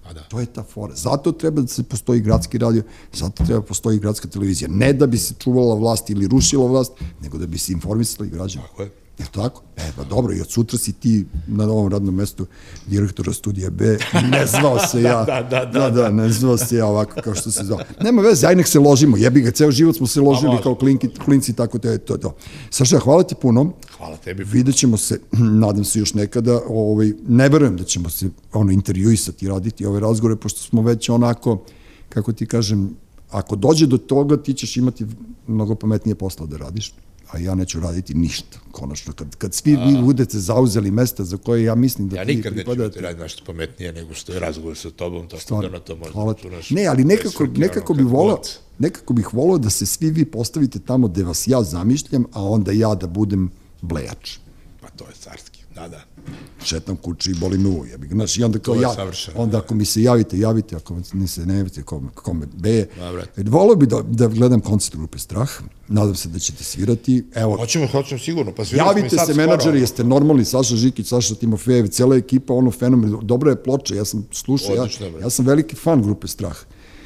Pa 0.04 0.14
da. 0.14 0.22
To 0.22 0.40
je 0.40 0.46
ta 0.46 0.64
fora. 0.64 0.96
Zato 0.96 1.32
treba 1.32 1.62
da 1.62 1.68
se 1.68 1.84
postoji 1.84 2.22
gradski 2.22 2.58
radio, 2.58 2.84
zato 3.14 3.46
treba 3.46 3.60
da 3.60 3.66
postoji 3.66 4.00
gradska 4.00 4.28
televizija. 4.28 4.70
Ne 4.72 4.94
da 4.94 5.08
bi 5.08 5.18
se 5.18 5.34
čuvala 5.40 5.76
vlast 5.76 6.10
ili 6.10 6.28
rušila 6.28 6.68
vlast, 6.68 6.92
nego 7.22 7.38
da 7.38 7.48
bi 7.48 7.58
se 7.58 7.74
informisali 7.74 8.30
građani. 8.30 8.66
Tako 8.66 8.84
je. 8.84 9.01
Je 9.22 9.26
li 9.26 9.32
tako? 9.32 9.62
E, 9.78 9.92
pa 9.98 10.04
dobro, 10.04 10.34
i 10.34 10.42
od 10.42 10.52
sutra 10.52 10.78
si 10.78 10.94
ti 10.94 11.26
na 11.48 11.66
novom 11.66 11.92
radnom 11.92 12.16
mestu 12.16 12.46
direktora 12.88 13.34
studija 13.34 13.70
B, 13.70 13.98
ne 14.32 14.46
zvao 14.48 14.80
se 14.80 15.02
ja. 15.10 15.24
da, 15.24 15.42
da, 15.42 15.66
da, 15.66 15.90
da, 15.90 15.90
da, 15.90 16.10
ne 16.10 16.30
zvao 16.30 16.58
se 16.58 16.76
ja 16.76 16.86
ovako 16.86 17.22
kao 17.22 17.36
što 17.36 17.52
se 17.52 17.64
zvao. 17.64 17.80
Nema 18.02 18.22
veze, 18.22 18.48
aj 18.48 18.56
nek 18.56 18.68
se 18.68 18.80
ložimo, 18.80 19.18
jebi 19.18 19.42
ga, 19.42 19.52
ceo 19.52 19.72
život 19.72 19.96
smo 19.96 20.08
se 20.08 20.22
ložili 20.22 20.52
može. 20.52 20.64
kao 20.64 20.76
klinki, 20.76 21.10
klinci, 21.26 21.54
tako 21.54 21.80
to 21.80 21.90
je 21.90 21.98
to. 21.98 22.18
to. 22.18 22.36
Saša, 22.70 23.00
hvala 23.00 23.24
ti 23.24 23.36
puno. 23.42 23.74
Hvala 23.98 24.18
tebi. 24.18 24.44
Vidjet 24.44 24.76
ćemo 24.76 24.98
se, 24.98 25.20
nadam 25.66 25.84
se 25.86 26.00
još 26.00 26.14
nekada, 26.14 26.60
ovaj, 26.68 27.14
ne 27.28 27.50
verujem 27.50 27.78
da 27.78 27.84
ćemo 27.84 28.10
se 28.10 28.30
ono, 28.54 28.72
intervjuisati 28.72 29.46
i 29.46 29.50
raditi 29.50 29.86
ove 29.86 30.00
razgovore, 30.00 30.36
pošto 30.36 30.60
smo 30.60 30.82
već 30.82 31.10
onako, 31.10 31.64
kako 32.10 32.34
ti 32.34 32.46
kažem, 32.46 32.90
ako 33.32 33.56
dođe 33.56 33.88
do 33.88 33.98
toga, 33.98 34.38
ti 34.38 34.54
ćeš 34.54 34.78
imati 34.78 35.06
mnogo 35.48 35.76
pametnije 35.76 36.16
posla 36.16 36.46
da 36.46 36.58
radiš, 36.58 36.94
a 37.32 37.38
ja 37.38 37.56
neću 37.56 37.80
raditi 37.80 38.14
ništa, 38.14 38.60
konačno. 38.72 39.14
Kad, 39.14 39.36
kad 39.36 39.54
svi 39.54 39.76
vi 39.76 40.02
budete 40.02 40.40
zauzeli 40.40 40.92
mesta 40.92 41.24
za 41.24 41.38
koje 41.38 41.64
ja 41.64 41.76
mislim 41.76 42.10
da 42.10 42.16
Ja 42.18 42.24
vi 42.24 42.36
nikad 42.36 42.56
neću 42.56 42.66
pripadate, 42.66 42.96
ti 42.96 43.02
raditi 43.02 43.22
nešto 43.22 43.44
pametnije 43.46 43.94
nego 43.94 44.14
što 44.14 44.34
je 44.34 44.40
razgovor 44.40 44.78
sa 44.78 44.90
tobom, 44.90 45.28
tako 45.28 45.42
Stvarno, 45.42 45.70
da 45.70 45.74
na 45.78 45.80
to 45.84 45.96
možda 45.96 46.14
hvala 46.14 46.34
ti. 46.34 46.44
računaš. 46.44 46.70
Ne, 46.70 46.86
ali 46.86 47.04
nekako, 47.04 47.48
nekako, 47.56 47.94
bi 47.94 48.04
volao, 48.04 48.42
nekako 48.80 49.14
bih 49.14 49.34
volao 49.34 49.58
da 49.58 49.70
se 49.70 49.86
svi 49.86 50.12
vi 50.12 50.26
postavite 50.26 50.80
tamo 50.80 51.08
gde 51.08 51.24
vas 51.24 51.48
ja 51.48 51.64
zamišljam, 51.64 52.26
a 52.32 52.44
onda 52.44 52.72
ja 52.72 52.96
da 52.96 53.08
budem 53.08 53.52
blejač. 53.82 54.38
Pa 54.82 54.90
to 54.90 55.06
je 55.08 55.14
carski, 55.14 55.64
da, 55.76 55.88
da. 55.88 56.04
Šetam 56.64 56.96
kući 56.96 57.32
i 57.32 57.34
boli 57.34 57.58
me 57.58 57.70
uvo, 57.70 57.86
jebi 57.86 58.08
ga. 58.08 58.16
Znaš, 58.16 58.38
i 58.38 58.44
onda 58.44 58.60
kao 58.60 58.76
ja, 58.76 58.96
onda 59.36 59.58
ako 59.58 59.76
mi 59.76 59.86
se 59.86 60.02
javite, 60.02 60.40
javite, 60.40 60.76
ako 60.76 60.96
mi 61.14 61.28
se 61.28 61.46
ne 61.46 61.58
javite, 61.58 61.84
kome, 61.84 62.10
kome 62.16 62.46
beje. 62.54 62.90
Da, 63.00 63.12
brate. 63.12 63.44
Volio 63.44 63.76
bi 63.76 63.86
da, 63.86 64.02
da 64.02 64.28
gledam 64.28 64.62
koncert 64.62 64.96
grupe 64.96 65.18
Strah, 65.18 65.50
nadam 65.88 66.16
se 66.16 66.30
da 66.30 66.40
ćete 66.40 66.64
svirati. 66.64 67.26
Evo, 67.36 67.58
Hoćemo, 67.58 67.88
hoćemo 67.88 68.20
sigurno, 68.20 68.52
pa 68.56 68.64
i 68.64 68.66
javite 68.72 69.18
se 69.18 69.34
menadžeri, 69.34 69.80
jeste 69.80 70.04
normalni, 70.04 70.46
Saša 70.46 70.76
Žikić, 70.76 71.08
Saša 71.08 71.36
Timofejev, 71.36 71.88
cela 71.88 72.16
ekipa, 72.16 72.54
ono 72.54 72.72
fenomen, 72.72 73.18
dobra 73.22 73.52
je 73.52 73.64
ploča, 73.64 73.96
ja 73.96 74.06
sam 74.06 74.28
slušao, 74.32 74.76
ja, 74.76 74.88
ja 75.22 75.30
sam 75.30 75.46
veliki 75.46 75.76
fan 75.76 76.02
grupe 76.02 76.28
Strah. 76.28 76.58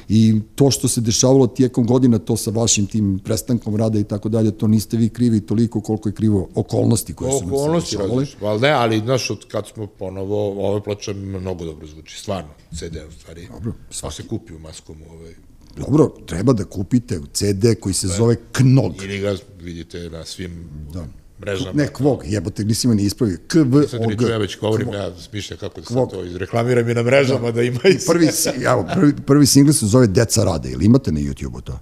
I 0.08 0.40
to 0.54 0.70
što 0.70 0.88
se 0.88 1.00
dešavalo 1.00 1.46
tijekom 1.46 1.86
godina, 1.86 2.18
to 2.18 2.36
sa 2.36 2.50
vašim 2.50 2.86
tim 2.86 3.20
prestankom 3.24 3.76
rada 3.76 3.98
i 3.98 4.04
tako 4.04 4.28
dalje, 4.28 4.50
to 4.50 4.66
niste 4.66 4.96
vi 4.96 5.08
krivi 5.08 5.40
toliko 5.40 5.80
koliko 5.80 6.08
je 6.08 6.12
krivo 6.12 6.48
okolnosti 6.54 7.14
koje 7.14 7.32
su 7.32 7.46
nam 7.46 7.80
se 7.80 7.96
dešavale. 7.96 8.26
ali 8.42 8.60
ne, 8.60 8.70
ali 8.70 8.98
znaš, 8.98 9.30
od 9.30 9.46
kad 9.48 9.66
smo 9.66 9.86
ponovo, 9.86 10.68
ove 10.68 10.82
ploče 10.82 11.14
mnogo 11.14 11.64
dobro 11.64 11.86
zvuči, 11.86 12.18
stvarno, 12.18 12.50
CD 12.74 12.96
u 13.08 13.12
stvari. 13.12 13.48
Dobro, 13.52 13.72
Pa 14.00 14.10
se 14.10 14.22
kupi 14.28 14.54
u 14.54 14.58
maskom, 14.58 14.96
ovaj, 15.10 15.34
Dobro, 15.76 16.08
treba 16.26 16.52
da 16.52 16.64
kupite 16.64 17.20
CD 17.32 17.64
koji 17.80 17.94
se 17.94 18.08
zove 18.08 18.36
Knog. 18.52 19.02
ili 19.02 19.18
ga 19.18 19.36
vidite 19.60 20.10
na 20.10 20.24
svim 20.24 20.68
da. 20.92 21.06
Mrežama. 21.40 21.72
Ne, 21.74 21.88
Kvog, 21.88 22.22
jebote, 22.26 22.64
nisi 22.64 22.88
ni 22.88 23.02
ispravio. 23.02 23.38
Sad 23.88 24.18
ti 24.18 24.24
ja 24.30 24.38
već 24.38 24.58
govorim, 24.60 24.92
ja 24.92 25.10
smišljam 25.20 25.58
kako 25.58 25.80
da 25.80 25.86
sam 25.86 26.08
to 26.08 26.24
izreklamiram 26.24 26.88
i 26.88 26.94
na 26.94 27.02
mrežama 27.02 27.50
da, 27.50 27.62
ima 27.62 27.80
i 27.84 27.98
sve. 27.98 28.14
Prvi, 28.14 28.28
evo, 28.64 28.86
prvi, 28.94 29.14
prvi 29.26 29.46
singl 29.46 29.72
se 29.72 29.86
zove 29.86 30.06
Deca 30.06 30.44
rade, 30.44 30.70
ili 30.70 30.84
imate 30.84 31.12
na 31.12 31.20
YouTube-u 31.20 31.60
to? 31.60 31.78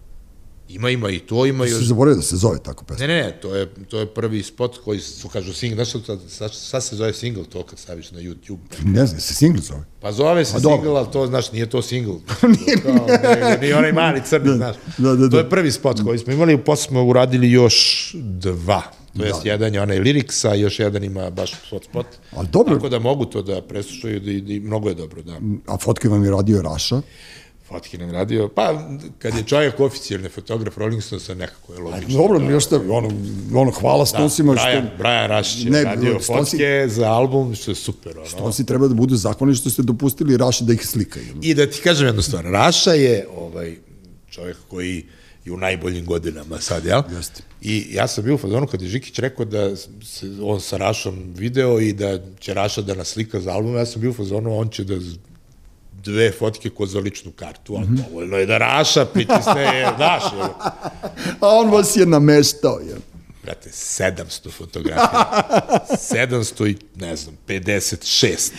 Ima, 0.69 0.91
ima 0.91 1.11
i 1.11 1.19
to, 1.19 1.47
ima 1.47 1.67
i... 1.67 1.69
Se 1.69 1.85
zaboravio 1.85 2.17
da 2.17 2.23
se 2.23 2.37
zove 2.37 2.59
tako 2.59 2.85
pesma. 2.85 3.07
Ne, 3.07 3.15
ne, 3.15 3.23
ne, 3.23 3.41
to 3.41 3.55
je, 3.55 3.69
to 3.89 3.99
je 3.99 4.07
prvi 4.07 4.43
spot 4.43 4.79
koji 4.85 5.01
su, 5.01 5.29
kažu, 5.29 5.53
single, 5.53 5.85
znaš 5.85 5.89
što, 5.89 6.19
sad, 6.29 6.55
sad 6.55 6.85
se 6.85 6.97
zove 6.97 7.13
single 7.13 7.45
to 7.45 7.63
kad 7.63 7.79
staviš 7.79 8.11
na 8.11 8.21
YouTube. 8.21 8.59
Ne 8.85 9.07
znam, 9.07 9.21
se 9.21 9.35
singl 9.35 9.61
zove. 9.61 9.85
Pa 10.01 10.13
zove 10.13 10.45
se 10.45 10.61
single, 10.61 10.91
ali 10.91 11.07
to, 11.13 11.27
znaš, 11.27 11.53
nije 11.53 11.71
to 11.71 11.83
single. 11.83 12.15
nije, 12.43 12.77
kao, 12.83 13.07
nije, 13.07 13.59
nije 13.61 13.77
onaj 13.77 13.93
mali 13.93 14.23
crni, 14.25 14.57
znaš. 14.57 14.77
da, 14.99 15.09
da, 15.09 15.17
da. 15.17 15.31
To 15.31 15.39
je 15.39 15.51
prvi 15.51 15.73
spot 15.73 16.01
koji 16.05 16.19
smo 16.19 16.33
imali, 16.33 16.59
posle 16.59 16.89
smo 16.89 17.05
uradili 17.05 17.51
još 17.51 18.11
dva. 18.15 18.83
To 19.17 19.25
jest, 19.25 19.45
jedan 19.47 19.75
je 19.75 19.81
onaj 19.83 19.99
liriks, 19.99 20.45
a 20.45 20.55
još 20.55 20.79
jedan 20.79 21.05
ima 21.05 21.31
baš 21.31 21.53
spot 21.67 21.85
spot. 21.85 22.07
Ali 22.31 22.49
dobro. 22.53 22.75
Tako 22.75 22.89
da 22.89 22.99
mogu 22.99 23.25
to 23.25 23.43
da 23.43 23.63
preslušaju, 23.63 24.21
da, 24.21 24.33
da, 24.33 24.67
mnogo 24.67 24.89
je 24.89 24.95
dobro, 24.95 25.23
da. 25.23 25.39
A 25.67 25.79
fotke 25.79 26.09
vam 26.09 26.25
je 26.25 26.31
radio 26.31 26.63
Raša. 26.63 27.01
fotke 27.69 27.99
nam 27.99 28.11
radio, 28.11 28.49
pa 28.49 28.89
kad 29.19 29.35
je 29.35 29.43
čovjek 29.43 29.81
oficijalni 29.81 30.29
fotograf 30.29 30.79
Rolling 30.79 31.03
Stonesa, 31.03 31.35
nekako 31.35 31.73
je 31.75 31.79
logično. 31.79 32.15
Dobro, 32.19 32.39
mi 32.39 32.53
još 32.53 32.65
ono, 32.73 33.11
ono, 33.55 33.71
hvala 33.71 34.07
Stonesima 34.07 34.55
da, 34.55 34.59
što... 34.61 34.69
Brian, 34.69 34.89
Brian 34.99 35.29
Rašić 35.29 35.65
je 35.65 35.71
Ne, 35.71 35.85
radio 35.85 36.19
Stonesi- 36.21 36.51
fotke 36.51 36.89
za 36.89 37.09
album, 37.09 37.55
što 37.55 37.71
je 37.71 37.75
super. 37.75 38.19
Ono. 38.19 38.27
Stonesi 38.27 38.67
treba 38.67 38.89
da 38.89 38.95
budu 38.95 39.17
zahvalni 39.17 39.55
što 39.55 39.71
ste 39.71 39.83
dopustili 39.83 40.37
Raši 40.37 40.65
da 40.65 40.73
ih 40.73 40.87
slikaju. 40.87 41.35
I 41.43 41.55
da 41.55 41.71
ti 41.71 41.81
kažem 41.81 42.07
jednu 42.07 42.23
stvar, 42.23 42.45
Raša 42.45 42.93
je 42.93 43.27
ovaj, 43.37 43.77
čovjek 44.31 44.57
koji 44.69 45.05
je 45.45 45.53
u 45.53 45.57
najboljim 45.57 46.07
godinama 46.07 46.61
sad, 46.61 46.85
jel? 46.85 47.03
Jeste. 47.17 47.43
I 47.63 47.87
ja 47.91 48.09
sam 48.09 48.25
bio 48.25 48.35
u 48.35 48.39
fazonu 48.39 48.67
kad 48.67 48.83
je 48.83 48.89
Žikić 48.89 49.19
rekao 49.19 49.45
da 49.45 49.77
se 49.77 50.31
on 50.43 50.61
sa 50.61 50.77
Rašom 50.77 51.35
video 51.37 51.81
i 51.81 51.93
da 51.93 52.19
će 52.39 52.55
Raša 52.55 52.83
da 52.83 52.95
nas 52.95 53.09
slika 53.09 53.41
za 53.41 53.53
album, 53.53 53.77
ja 53.77 53.87
sam 53.87 54.01
bio 54.01 54.11
u 54.11 54.15
fazonu, 54.15 54.59
on 54.59 54.69
će 54.69 54.85
da 54.85 54.95
dve 56.05 56.33
fotke 56.33 56.71
ko 56.71 56.87
za 56.87 56.99
ličnu 56.99 57.33
kartu, 57.33 57.75
ali 57.77 57.87
dovoljno 57.91 58.37
je 58.37 58.47
da 58.47 58.59
Raša 58.59 59.05
pritisne, 59.05 59.87
znaš, 59.97 60.23
jel? 60.37 60.49
A 61.41 61.49
on 61.49 61.71
vas 61.71 61.97
je 61.97 62.07
nameštao, 62.07 62.79
je. 62.79 63.14
Brate, 63.45 63.71
700 63.71 64.51
fotografija, 64.51 65.43
700 66.13 66.71
i, 66.71 66.77
ne 66.97 67.17
znam, 67.17 67.37
56. 67.49 68.51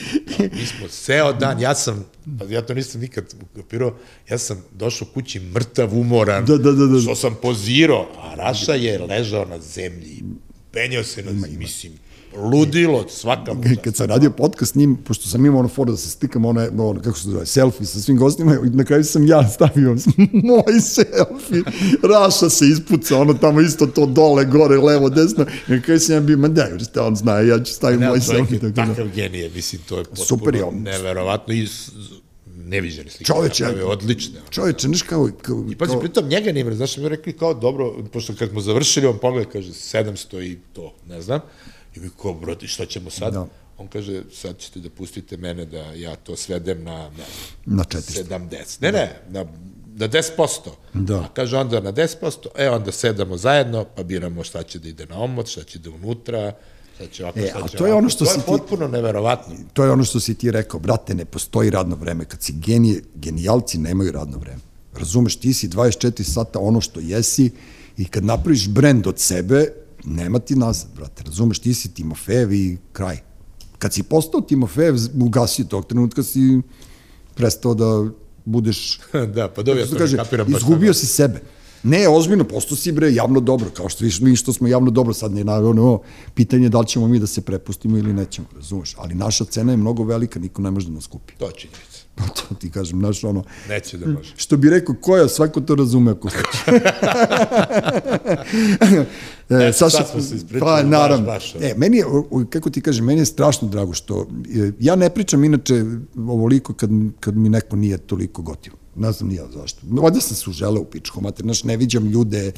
Mi 0.52 0.66
smo 0.66 0.88
ceo 0.88 1.34
dan, 1.34 1.62
ja 1.62 1.76
sam, 1.76 2.06
pa 2.40 2.46
ja 2.50 2.62
to 2.62 2.74
nisam 2.74 3.02
nikad 3.02 3.34
ukapirao, 3.54 3.98
ja 4.30 4.38
sam 4.38 4.66
došao 4.72 5.08
kući 5.14 5.40
mrtav, 5.40 5.98
umoran, 6.00 6.46
Da, 6.46 6.58
da, 6.58 6.72
da, 6.72 6.86
da. 6.86 7.02
što 7.02 7.16
sam 7.16 7.36
pozirao, 7.42 8.10
a 8.18 8.36
Raša 8.36 8.74
je 8.74 9.00
ležao 9.00 9.46
na 9.46 9.60
zemlji, 9.60 10.24
penjao 10.72 11.04
se 11.04 11.24
na 11.24 11.32
zemlji, 11.32 11.58
mislim, 11.58 11.94
ludilo, 12.38 13.06
svaka 13.10 13.54
mu 13.54 13.64
čast. 13.64 13.82
Kad 13.84 13.96
sam 13.96 14.08
radio 14.08 14.30
podcast 14.30 14.72
s 14.72 14.76
njim, 14.76 14.98
pošto 15.04 15.28
sam 15.28 15.46
imao 15.46 15.60
ono 15.60 15.70
fora 15.70 15.92
da 15.92 15.98
se 15.98 16.10
slikam, 16.10 16.46
ono, 16.46 16.68
ono 16.78 17.02
kako 17.02 17.18
se 17.18 17.30
zove, 17.30 17.46
selfie 17.46 17.86
sa 17.88 18.00
svim 18.00 18.18
gostima, 18.18 18.54
i 18.66 18.70
na 18.70 18.84
kraju 18.84 19.04
sam 19.04 19.28
ja 19.28 19.50
stavio 19.50 19.96
moj 20.50 20.80
selfie. 20.82 21.64
Raša 22.04 22.50
se 22.50 22.66
ispuca, 22.68 23.18
ono 23.18 23.34
tamo 23.34 23.62
isto 23.62 23.86
to 23.86 24.06
dole, 24.06 24.46
gore, 24.46 24.78
levo, 24.78 25.10
desno. 25.10 25.46
I 25.68 25.72
na 25.72 25.82
kraju 25.82 26.00
sam 26.00 26.16
ja 26.16 26.22
bio, 26.22 26.38
ma 26.38 26.48
daj, 26.48 26.72
on 27.00 27.16
zna, 27.16 27.40
ja 27.40 27.64
ću 27.64 27.74
staviti 27.74 28.04
moj 28.04 28.22
selfie. 28.22 28.56
je 28.56 28.60
Tako 28.60 28.72
da. 28.72 28.86
takav 28.86 29.08
genije, 29.16 29.50
mislim, 29.50 29.82
to 29.90 29.98
je 29.98 30.04
potpuno 30.04 30.26
Super 30.26 30.64
on. 30.64 30.82
neverovatno 30.82 31.54
i 31.54 31.68
neviđene 32.66 33.10
slike. 33.10 33.24
Čoveče, 33.26 33.64
napravio, 33.64 33.90
odlične. 33.90 34.42
Čoveče, 34.50 34.88
znaš 34.88 35.02
kao, 35.02 35.30
kao, 35.42 35.66
I 35.72 35.76
pazi, 35.76 35.92
kao 35.92 36.00
pritom 36.00 36.28
njega 36.28 36.52
ne 36.52 36.60
imre, 36.60 36.76
znaš, 36.76 36.98
mi 36.98 37.10
rekli 37.10 37.34
kao, 37.34 37.54
dobro, 37.54 37.94
pošto 38.14 38.34
kad 38.40 38.50
smo 38.50 38.62
završili, 38.62 39.08
on 39.08 39.18
pogleda, 39.18 39.50
kaže, 39.50 39.72
700 39.72 40.44
i 40.44 40.58
to, 40.74 40.94
ne 41.08 41.22
znam, 41.22 41.40
i 41.96 42.00
mi 42.00 42.10
kao, 42.22 42.34
brate, 42.34 42.68
šta 42.68 42.86
ćemo 42.86 43.10
sad? 43.10 43.34
Da. 43.34 43.48
On 43.78 43.88
kaže, 43.88 44.24
sad 44.34 44.58
ćete 44.58 44.80
da 44.80 44.90
pustite 44.90 45.38
mene 45.38 45.66
da 45.66 45.78
ja 45.80 46.16
to 46.16 46.36
svedem 46.36 46.84
na, 46.84 47.10
na 47.66 47.84
400. 47.84 48.24
70. 48.26 48.82
Ne, 48.82 48.92
ne, 48.92 49.20
na, 49.30 49.46
na 49.96 50.08
10%. 50.10 50.48
Da. 50.94 51.16
A 51.16 51.28
kaže 51.30 51.58
onda 51.58 51.80
na 51.80 51.94
10%, 51.94 52.32
e 52.58 52.70
onda 52.70 52.92
sedamo 52.92 53.38
zajedno, 53.38 53.86
pa 53.96 54.04
biramo 54.04 54.44
šta 54.44 54.64
će 54.64 54.80
da 54.80 54.90
ide 54.90 55.06
na 55.06 55.20
omot, 55.20 55.48
šta 55.48 55.64
će 55.64 55.80
da 55.80 55.90
unutra, 55.92 56.54
šta 56.96 57.08
će 57.08 57.24
ovako, 57.24 57.40
E, 57.40 57.48
šta 57.50 57.68
će 57.68 57.78
to 57.78 57.86
je 57.86 57.92
ovako. 57.92 57.98
ono 57.98 58.10
što 58.10 58.26
to 58.26 58.32
si 58.32 58.38
je 58.38 58.42
ti- 58.42 58.46
potpuno 58.48 58.88
neverovatno. 58.88 59.56
To 59.74 59.84
je 59.84 59.92
ono 59.92 60.04
što 60.04 60.20
si 60.20 60.36
ti 60.36 60.52
rekao, 60.52 60.80
brate, 60.80 61.16
ne 61.16 61.26
postoji 61.26 61.70
radno 61.70 61.96
vreme. 61.96 62.26
Kad 62.26 62.44
si 62.44 62.54
genije, 62.54 63.02
genijalci 63.16 63.78
nemaju 63.78 64.12
radno 64.12 64.38
vreme. 64.38 64.62
Razumeš, 64.94 65.36
ti 65.36 65.54
si 65.54 65.68
24 65.68 66.24
sata 66.24 66.60
ono 66.60 66.82
što 66.82 67.00
jesi 67.00 67.52
i 67.98 68.06
kad 68.06 68.26
napraviš 68.26 68.68
brend 68.68 69.08
od 69.08 69.20
sebe, 69.20 69.68
nema 70.06 70.40
ti 70.40 70.56
nazad, 70.56 70.90
brate. 70.96 71.24
Razumeš, 71.24 71.60
ti 71.60 71.74
si 71.74 71.94
Timofejev 71.94 72.54
i 72.54 72.78
kraj. 72.94 73.18
Kad 73.78 73.94
si 73.94 74.04
postao 74.04 74.42
Timofejev, 74.42 74.96
ugasi 75.22 75.68
tog 75.68 75.86
trenutka 75.86 76.24
si 76.24 76.62
prestao 77.36 77.74
da 77.74 78.10
budeš 78.46 79.00
da, 79.36 79.50
pa 79.50 79.64
dobro, 79.64 79.82
ja 79.82 79.88
to 79.88 79.98
kaže, 79.98 80.18
kapiram. 80.18 80.56
izgubio 80.56 80.94
tako. 80.94 81.00
si 81.00 81.06
sebe. 81.06 81.42
Ne, 81.84 82.08
ozbiljno, 82.10 82.44
postao 82.44 82.78
si 82.78 82.92
bre 82.92 83.14
javno 83.14 83.40
dobro, 83.40 83.70
kao 83.74 83.90
što 83.90 84.06
viš, 84.06 84.20
mi 84.20 84.36
što 84.36 84.54
smo 84.54 84.68
javno 84.68 84.92
dobro, 84.92 85.14
sad 85.14 85.32
ne 85.32 85.44
na 85.44 85.54
ono, 85.54 86.02
pitanje 86.34 86.66
je 86.66 86.70
da 86.70 86.80
li 86.80 86.88
ćemo 86.88 87.08
mi 87.08 87.20
da 87.20 87.28
se 87.28 87.42
prepustimo 87.42 87.98
ili 87.98 88.14
nećemo, 88.14 88.48
razumeš, 88.56 88.96
ali 88.98 89.16
naša 89.16 89.46
cena 89.46 89.74
je 89.74 89.78
mnogo 89.78 90.04
velika, 90.04 90.40
niko 90.40 90.62
ne 90.62 90.72
može 90.72 90.88
da 90.88 90.94
nas 90.94 91.08
kupi. 91.08 91.34
To 91.38 91.46
je 91.46 91.52
činjenica. 91.52 91.95
Pa 92.16 92.24
to 92.24 92.56
ti 92.56 92.72
kažem, 92.72 93.00
znaš, 93.00 93.24
ono, 93.24 93.44
Neće 93.70 93.98
da 93.98 94.08
može. 94.08 94.34
što 94.38 94.58
bi 94.58 94.70
rekao, 94.70 94.96
koja, 95.02 95.28
svako 95.28 95.62
to 95.62 95.76
razume 95.76 96.12
ako 96.12 96.30
hoće. 96.30 96.82
e, 99.70 99.74
sad 99.74 99.92
smo 99.92 100.22
se 100.22 100.36
ispričali, 100.36 100.60
pa, 100.60 100.66
baš, 100.66 100.92
naravno. 100.92 101.26
baš, 101.26 101.56
ono. 101.56 101.66
e, 101.66 101.74
meni 101.78 101.98
je, 101.98 102.06
kako 102.50 102.70
ti 102.70 102.82
kažem, 102.82 103.06
meni 103.06 103.22
je 103.22 103.26
strašno 103.26 103.68
drago 103.68 103.94
što, 103.94 104.28
ja 104.80 104.96
ne 104.96 105.10
pričam 105.10 105.44
inače 105.44 105.84
ovoliko 106.16 106.74
kad, 106.74 106.90
kad 107.20 107.38
mi 107.38 107.50
neko 107.50 107.76
nije 107.76 107.98
toliko 107.98 108.42
gotiv. 108.42 108.74
Ne 108.96 109.12
znam 109.12 109.30
ni 109.30 109.36
ja 109.36 109.46
zašto. 109.54 109.82
Ovdje 110.02 110.22
sam 110.22 110.36
se 110.36 110.50
uželeo 110.50 110.82
u 110.82 110.86
pičku, 110.86 111.22
mater, 111.22 111.44
znaš, 111.44 111.64
ne 111.64 111.78
viđam 111.78 112.06
ljude, 112.06 112.52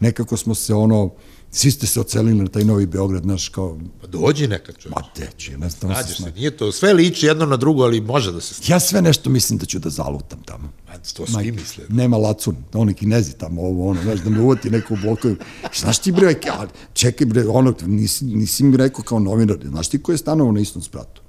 nekako 0.00 0.36
smo 0.36 0.54
se 0.54 0.74
ono, 0.74 1.10
svi 1.54 1.70
ste 1.70 1.86
se 1.86 2.00
ocelili 2.00 2.34
na 2.34 2.46
taj 2.46 2.64
novi 2.64 2.86
Beograd, 2.86 3.22
znaš, 3.22 3.48
kao, 3.48 3.78
Pa 4.00 4.06
dođi 4.06 4.48
nekad 4.48 4.78
čovječ. 4.78 4.96
ma 4.96 5.02
teći, 5.14 5.50
jednostavno 5.50 5.96
Nađeš 5.96 6.16
se, 6.16 6.22
sma- 6.22 6.34
nije 6.34 6.56
to, 6.56 6.72
sve 6.72 6.92
liči 6.92 7.26
jedno 7.26 7.46
na 7.46 7.56
drugo, 7.56 7.82
ali 7.82 8.00
može 8.00 8.32
da 8.32 8.40
se 8.40 8.72
Ja 8.72 8.80
sve 8.80 9.02
nešto 9.02 9.30
mislim 9.30 9.58
da 9.58 9.66
ću 9.66 9.78
da 9.78 9.90
zalutam 9.90 10.42
tamo. 10.42 10.72
A 10.88 10.98
to 11.16 11.26
svi 11.26 11.52
misle. 11.52 11.84
Nema 11.88 12.16
lacun, 12.16 12.56
oni 12.72 12.94
kinezi 12.94 13.32
tamo, 13.32 13.62
ovo, 13.62 13.90
ono, 13.90 14.02
znaš, 14.02 14.20
da 14.20 14.30
me 14.30 14.40
uvati 14.40 14.70
neko 14.70 14.94
u 14.94 14.98
blokovima. 15.02 15.40
Znaš 15.74 15.98
ti, 15.98 16.12
bre, 16.12 16.34
a, 16.50 16.66
čekaj, 16.92 17.26
bre, 17.26 17.44
ono, 17.48 17.74
nisi, 17.86 18.24
nisi 18.24 18.64
mi 18.64 18.76
rekao 18.76 19.04
kao 19.04 19.18
novinar, 19.18 19.58
znaš 19.64 19.88
ti 19.88 20.02
ko 20.02 20.12
je 20.12 20.18
stanovao 20.18 20.52
na 20.52 20.60
istom 20.60 20.82
spratu? 20.82 21.22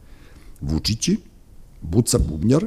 Vučići, 0.62 1.18
Buca 1.82 2.18
Bubnjar 2.18 2.66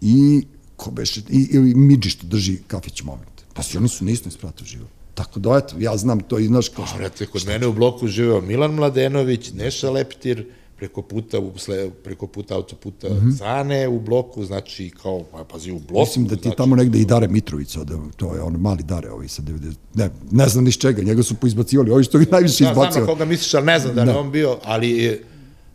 i, 0.00 0.46
ko 0.76 0.90
beše, 0.90 1.22
i, 1.28 1.48
i 1.52 1.58
Midži 1.74 2.10
što 2.10 2.26
drži 2.26 2.58
kafić 2.66 3.02
moment. 3.02 3.32
Pa 3.54 3.62
si 3.62 3.76
oni 3.78 3.88
su 3.88 4.04
na 4.04 4.10
istom 4.10 4.32
spratu 4.32 4.64
žive. 4.64 4.84
Tako 5.14 5.40
da, 5.40 5.56
eto, 5.56 5.76
ja 5.78 5.96
znam 5.96 6.20
to 6.20 6.38
i 6.38 6.46
znaš 6.46 6.68
kao 6.68 6.86
što... 6.86 6.98
Brate, 6.98 7.26
kod 7.26 7.46
mene 7.46 7.66
u 7.66 7.72
bloku 7.72 8.08
živeo 8.08 8.40
Milan 8.40 8.74
Mladenović, 8.74 9.52
Neša 9.52 9.90
Leptir, 9.90 10.46
preko 10.76 11.02
puta, 11.02 11.38
u, 11.38 11.52
sle, 11.56 11.90
preko 11.90 12.26
puta 12.26 12.54
autoputa 12.54 13.08
mm 13.08 13.12
-hmm. 13.12 13.38
Cane 13.38 13.88
u 13.88 14.00
bloku, 14.00 14.44
znači 14.44 14.90
kao, 15.02 15.24
pa, 15.32 15.44
pazi, 15.44 15.72
u 15.72 15.78
bloku. 15.78 16.00
Mislim 16.00 16.26
da 16.26 16.36
ti 16.36 16.42
znači, 16.42 16.56
tamo 16.56 16.76
negde 16.76 16.98
i 16.98 17.04
Dare 17.04 17.28
Mitrović, 17.28 17.76
ode, 17.76 17.94
to 18.16 18.34
je 18.34 18.42
on 18.42 18.52
mali 18.52 18.82
Dare 18.82 19.10
ovaj 19.10 19.28
sa 19.28 19.42
90, 19.42 19.74
ne, 19.94 20.10
ne 20.30 20.48
znam 20.48 20.64
ni 20.64 20.72
čega, 20.72 21.02
njega 21.02 21.22
su 21.22 21.34
poizbacivali, 21.34 21.90
ovi 21.90 22.04
što 22.04 22.18
ga 22.18 22.24
najviše 22.30 22.64
Ja 22.64 22.74
znam 22.74 22.84
izbacio. 22.84 23.00
na 23.00 23.06
koga 23.06 23.24
misliš, 23.24 23.54
ali 23.54 23.66
ne 23.66 23.78
znam 23.78 23.94
da 23.94 24.02
li 24.04 24.10
je 24.10 24.16
on 24.16 24.30
bio, 24.30 24.58
ali 24.64 24.90
je 24.90 25.22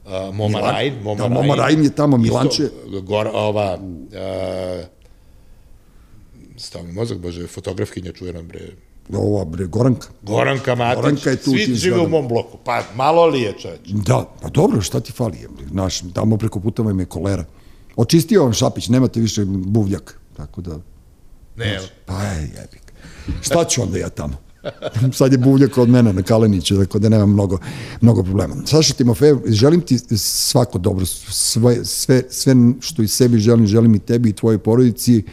uh, 0.06 0.12
Moma 0.36 0.60
Milan- 0.60 0.72
Rajn, 0.72 0.94
Moma 1.04 1.24
da. 1.24 1.30
Moma 1.30 1.56
Rajn 1.56 1.84
je 1.84 1.90
tamo, 1.96 2.18
Milanče. 2.18 2.64
Isto, 2.64 3.02
Gor, 3.02 3.28
ova, 3.34 3.80
uh, 3.82 4.86
stao 6.58 6.84
mi 6.84 6.92
mozak, 6.92 7.18
bože, 7.18 7.48
fotografkinja 7.48 8.12
čuvena, 8.12 8.42
bre, 8.42 8.60
Ova, 9.14 9.46
bre, 9.46 9.66
Goranka. 9.66 10.08
Goranka 10.22 10.76
Matić, 10.76 11.02
Goranka 11.02 11.30
je 11.30 11.36
tu 11.36 11.52
svi 11.52 11.76
žive 11.76 12.00
u 12.00 12.10
mom 12.10 12.28
bloku, 12.28 12.58
pa 12.64 12.84
malo 12.96 13.26
li 13.26 13.42
je 13.42 13.54
čoveč? 13.62 13.80
Da, 13.86 14.26
pa 14.42 14.50
dobro, 14.50 14.82
šta 14.82 15.00
ti 15.00 15.12
fali? 15.12 15.38
je, 15.38 15.48
Naš, 15.72 16.02
tamo 16.14 16.38
preko 16.38 16.60
puteva 16.60 16.92
im 16.92 17.00
je 17.00 17.06
kolera. 17.06 17.46
Očistio 17.96 18.44
vam 18.44 18.54
Šapić, 18.54 18.88
nemate 18.90 19.20
više 19.20 19.46
buvljak. 19.46 20.20
Tako 20.38 20.62
da, 20.62 20.80
Ne, 21.56 21.74
evo. 21.76 21.86
pa 22.06 22.24
je, 22.24 22.42
jebik. 22.42 22.94
Šta 23.42 23.64
ću 23.66 23.82
onda 23.82 23.98
ja 23.98 24.10
tamo? 24.10 24.34
Sad 25.18 25.32
je 25.32 25.38
buvljak 25.38 25.78
od 25.78 25.90
mene 25.90 26.14
na 26.14 26.22
Kaleniću, 26.22 26.78
tako 26.78 27.00
da 27.00 27.10
nemam 27.10 27.30
mnogo, 27.34 27.58
mnogo 28.02 28.24
problema. 28.24 28.56
Saša 28.66 28.94
Timofejev, 28.94 29.38
želim 29.46 29.82
ti 29.82 29.98
svako 30.18 30.78
dobro, 30.78 31.06
sve, 31.06 31.86
sve, 31.86 32.24
sve 32.30 32.56
što 32.80 33.02
i 33.02 33.08
sebi 33.08 33.40
želim, 33.40 33.68
želim 33.68 33.96
i 33.96 34.00
tebi 34.00 34.30
i 34.30 34.34
tvojoj 34.34 34.58
porodici, 34.58 35.24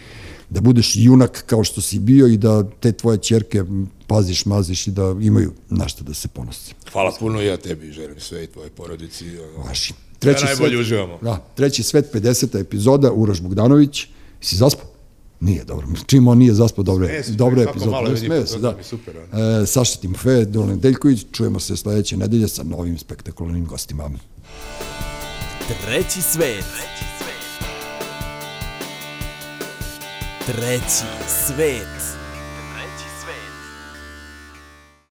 da 0.54 0.60
budeš 0.60 0.92
junak 0.96 1.44
kao 1.46 1.64
što 1.64 1.80
si 1.80 1.98
bio 1.98 2.26
i 2.26 2.36
da 2.36 2.70
te 2.80 2.92
tvoje 2.92 3.18
čerke 3.18 3.64
paziš, 4.06 4.46
maziš 4.46 4.86
i 4.86 4.90
da 4.90 5.16
imaju 5.20 5.52
našta 5.70 6.04
da 6.04 6.14
se 6.14 6.28
ponose. 6.28 6.72
Hvala 6.92 7.12
puno 7.18 7.42
i 7.42 7.46
ja 7.46 7.56
tebi 7.56 7.92
želim 7.92 8.20
sve 8.20 8.44
i 8.44 8.46
tvoje 8.46 8.70
porodici. 8.70 9.24
Vaši. 9.56 9.94
Treći 10.18 10.44
najbolje 10.44 10.78
uživamo. 10.78 11.18
Da, 11.22 11.46
treći 11.54 11.82
svet, 11.82 12.14
50. 12.14 12.60
epizoda, 12.60 13.12
Uroš 13.12 13.40
Bogdanović. 13.40 14.06
Si 14.40 14.56
zaspao? 14.56 14.86
Nije, 15.40 15.64
dobro. 15.64 15.86
Čim 16.10 16.28
on 16.28 16.38
nije 16.38 16.54
zaspao, 16.54 16.84
dobro 16.84 17.06
je. 17.06 17.24
Dobro 17.28 17.60
je 17.60 17.64
svako 17.64 17.76
epizod. 17.76 17.92
malo 17.92 18.08
Ne, 18.08 18.14
vidi, 18.14 18.26
smeje 18.26 18.40
pa 18.40 18.46
se, 18.46 18.54
to 18.54 18.60
da. 18.60 18.82
super, 18.82 19.14
ono. 19.32 19.62
E, 19.62 19.66
Saša 19.66 19.98
Timofe, 20.00 20.44
Dolan 20.44 20.80
Deljković, 20.80 21.26
čujemo 21.32 21.60
se 21.60 21.76
sledeće 21.76 22.16
nedelje 22.16 22.48
sa 22.48 22.62
novim 22.62 22.98
spektakularnim 22.98 23.66
gostima. 23.66 24.10
Treći 25.86 26.22
svet. 26.22 26.64
Treći 30.46 31.04
svet. 31.28 32.13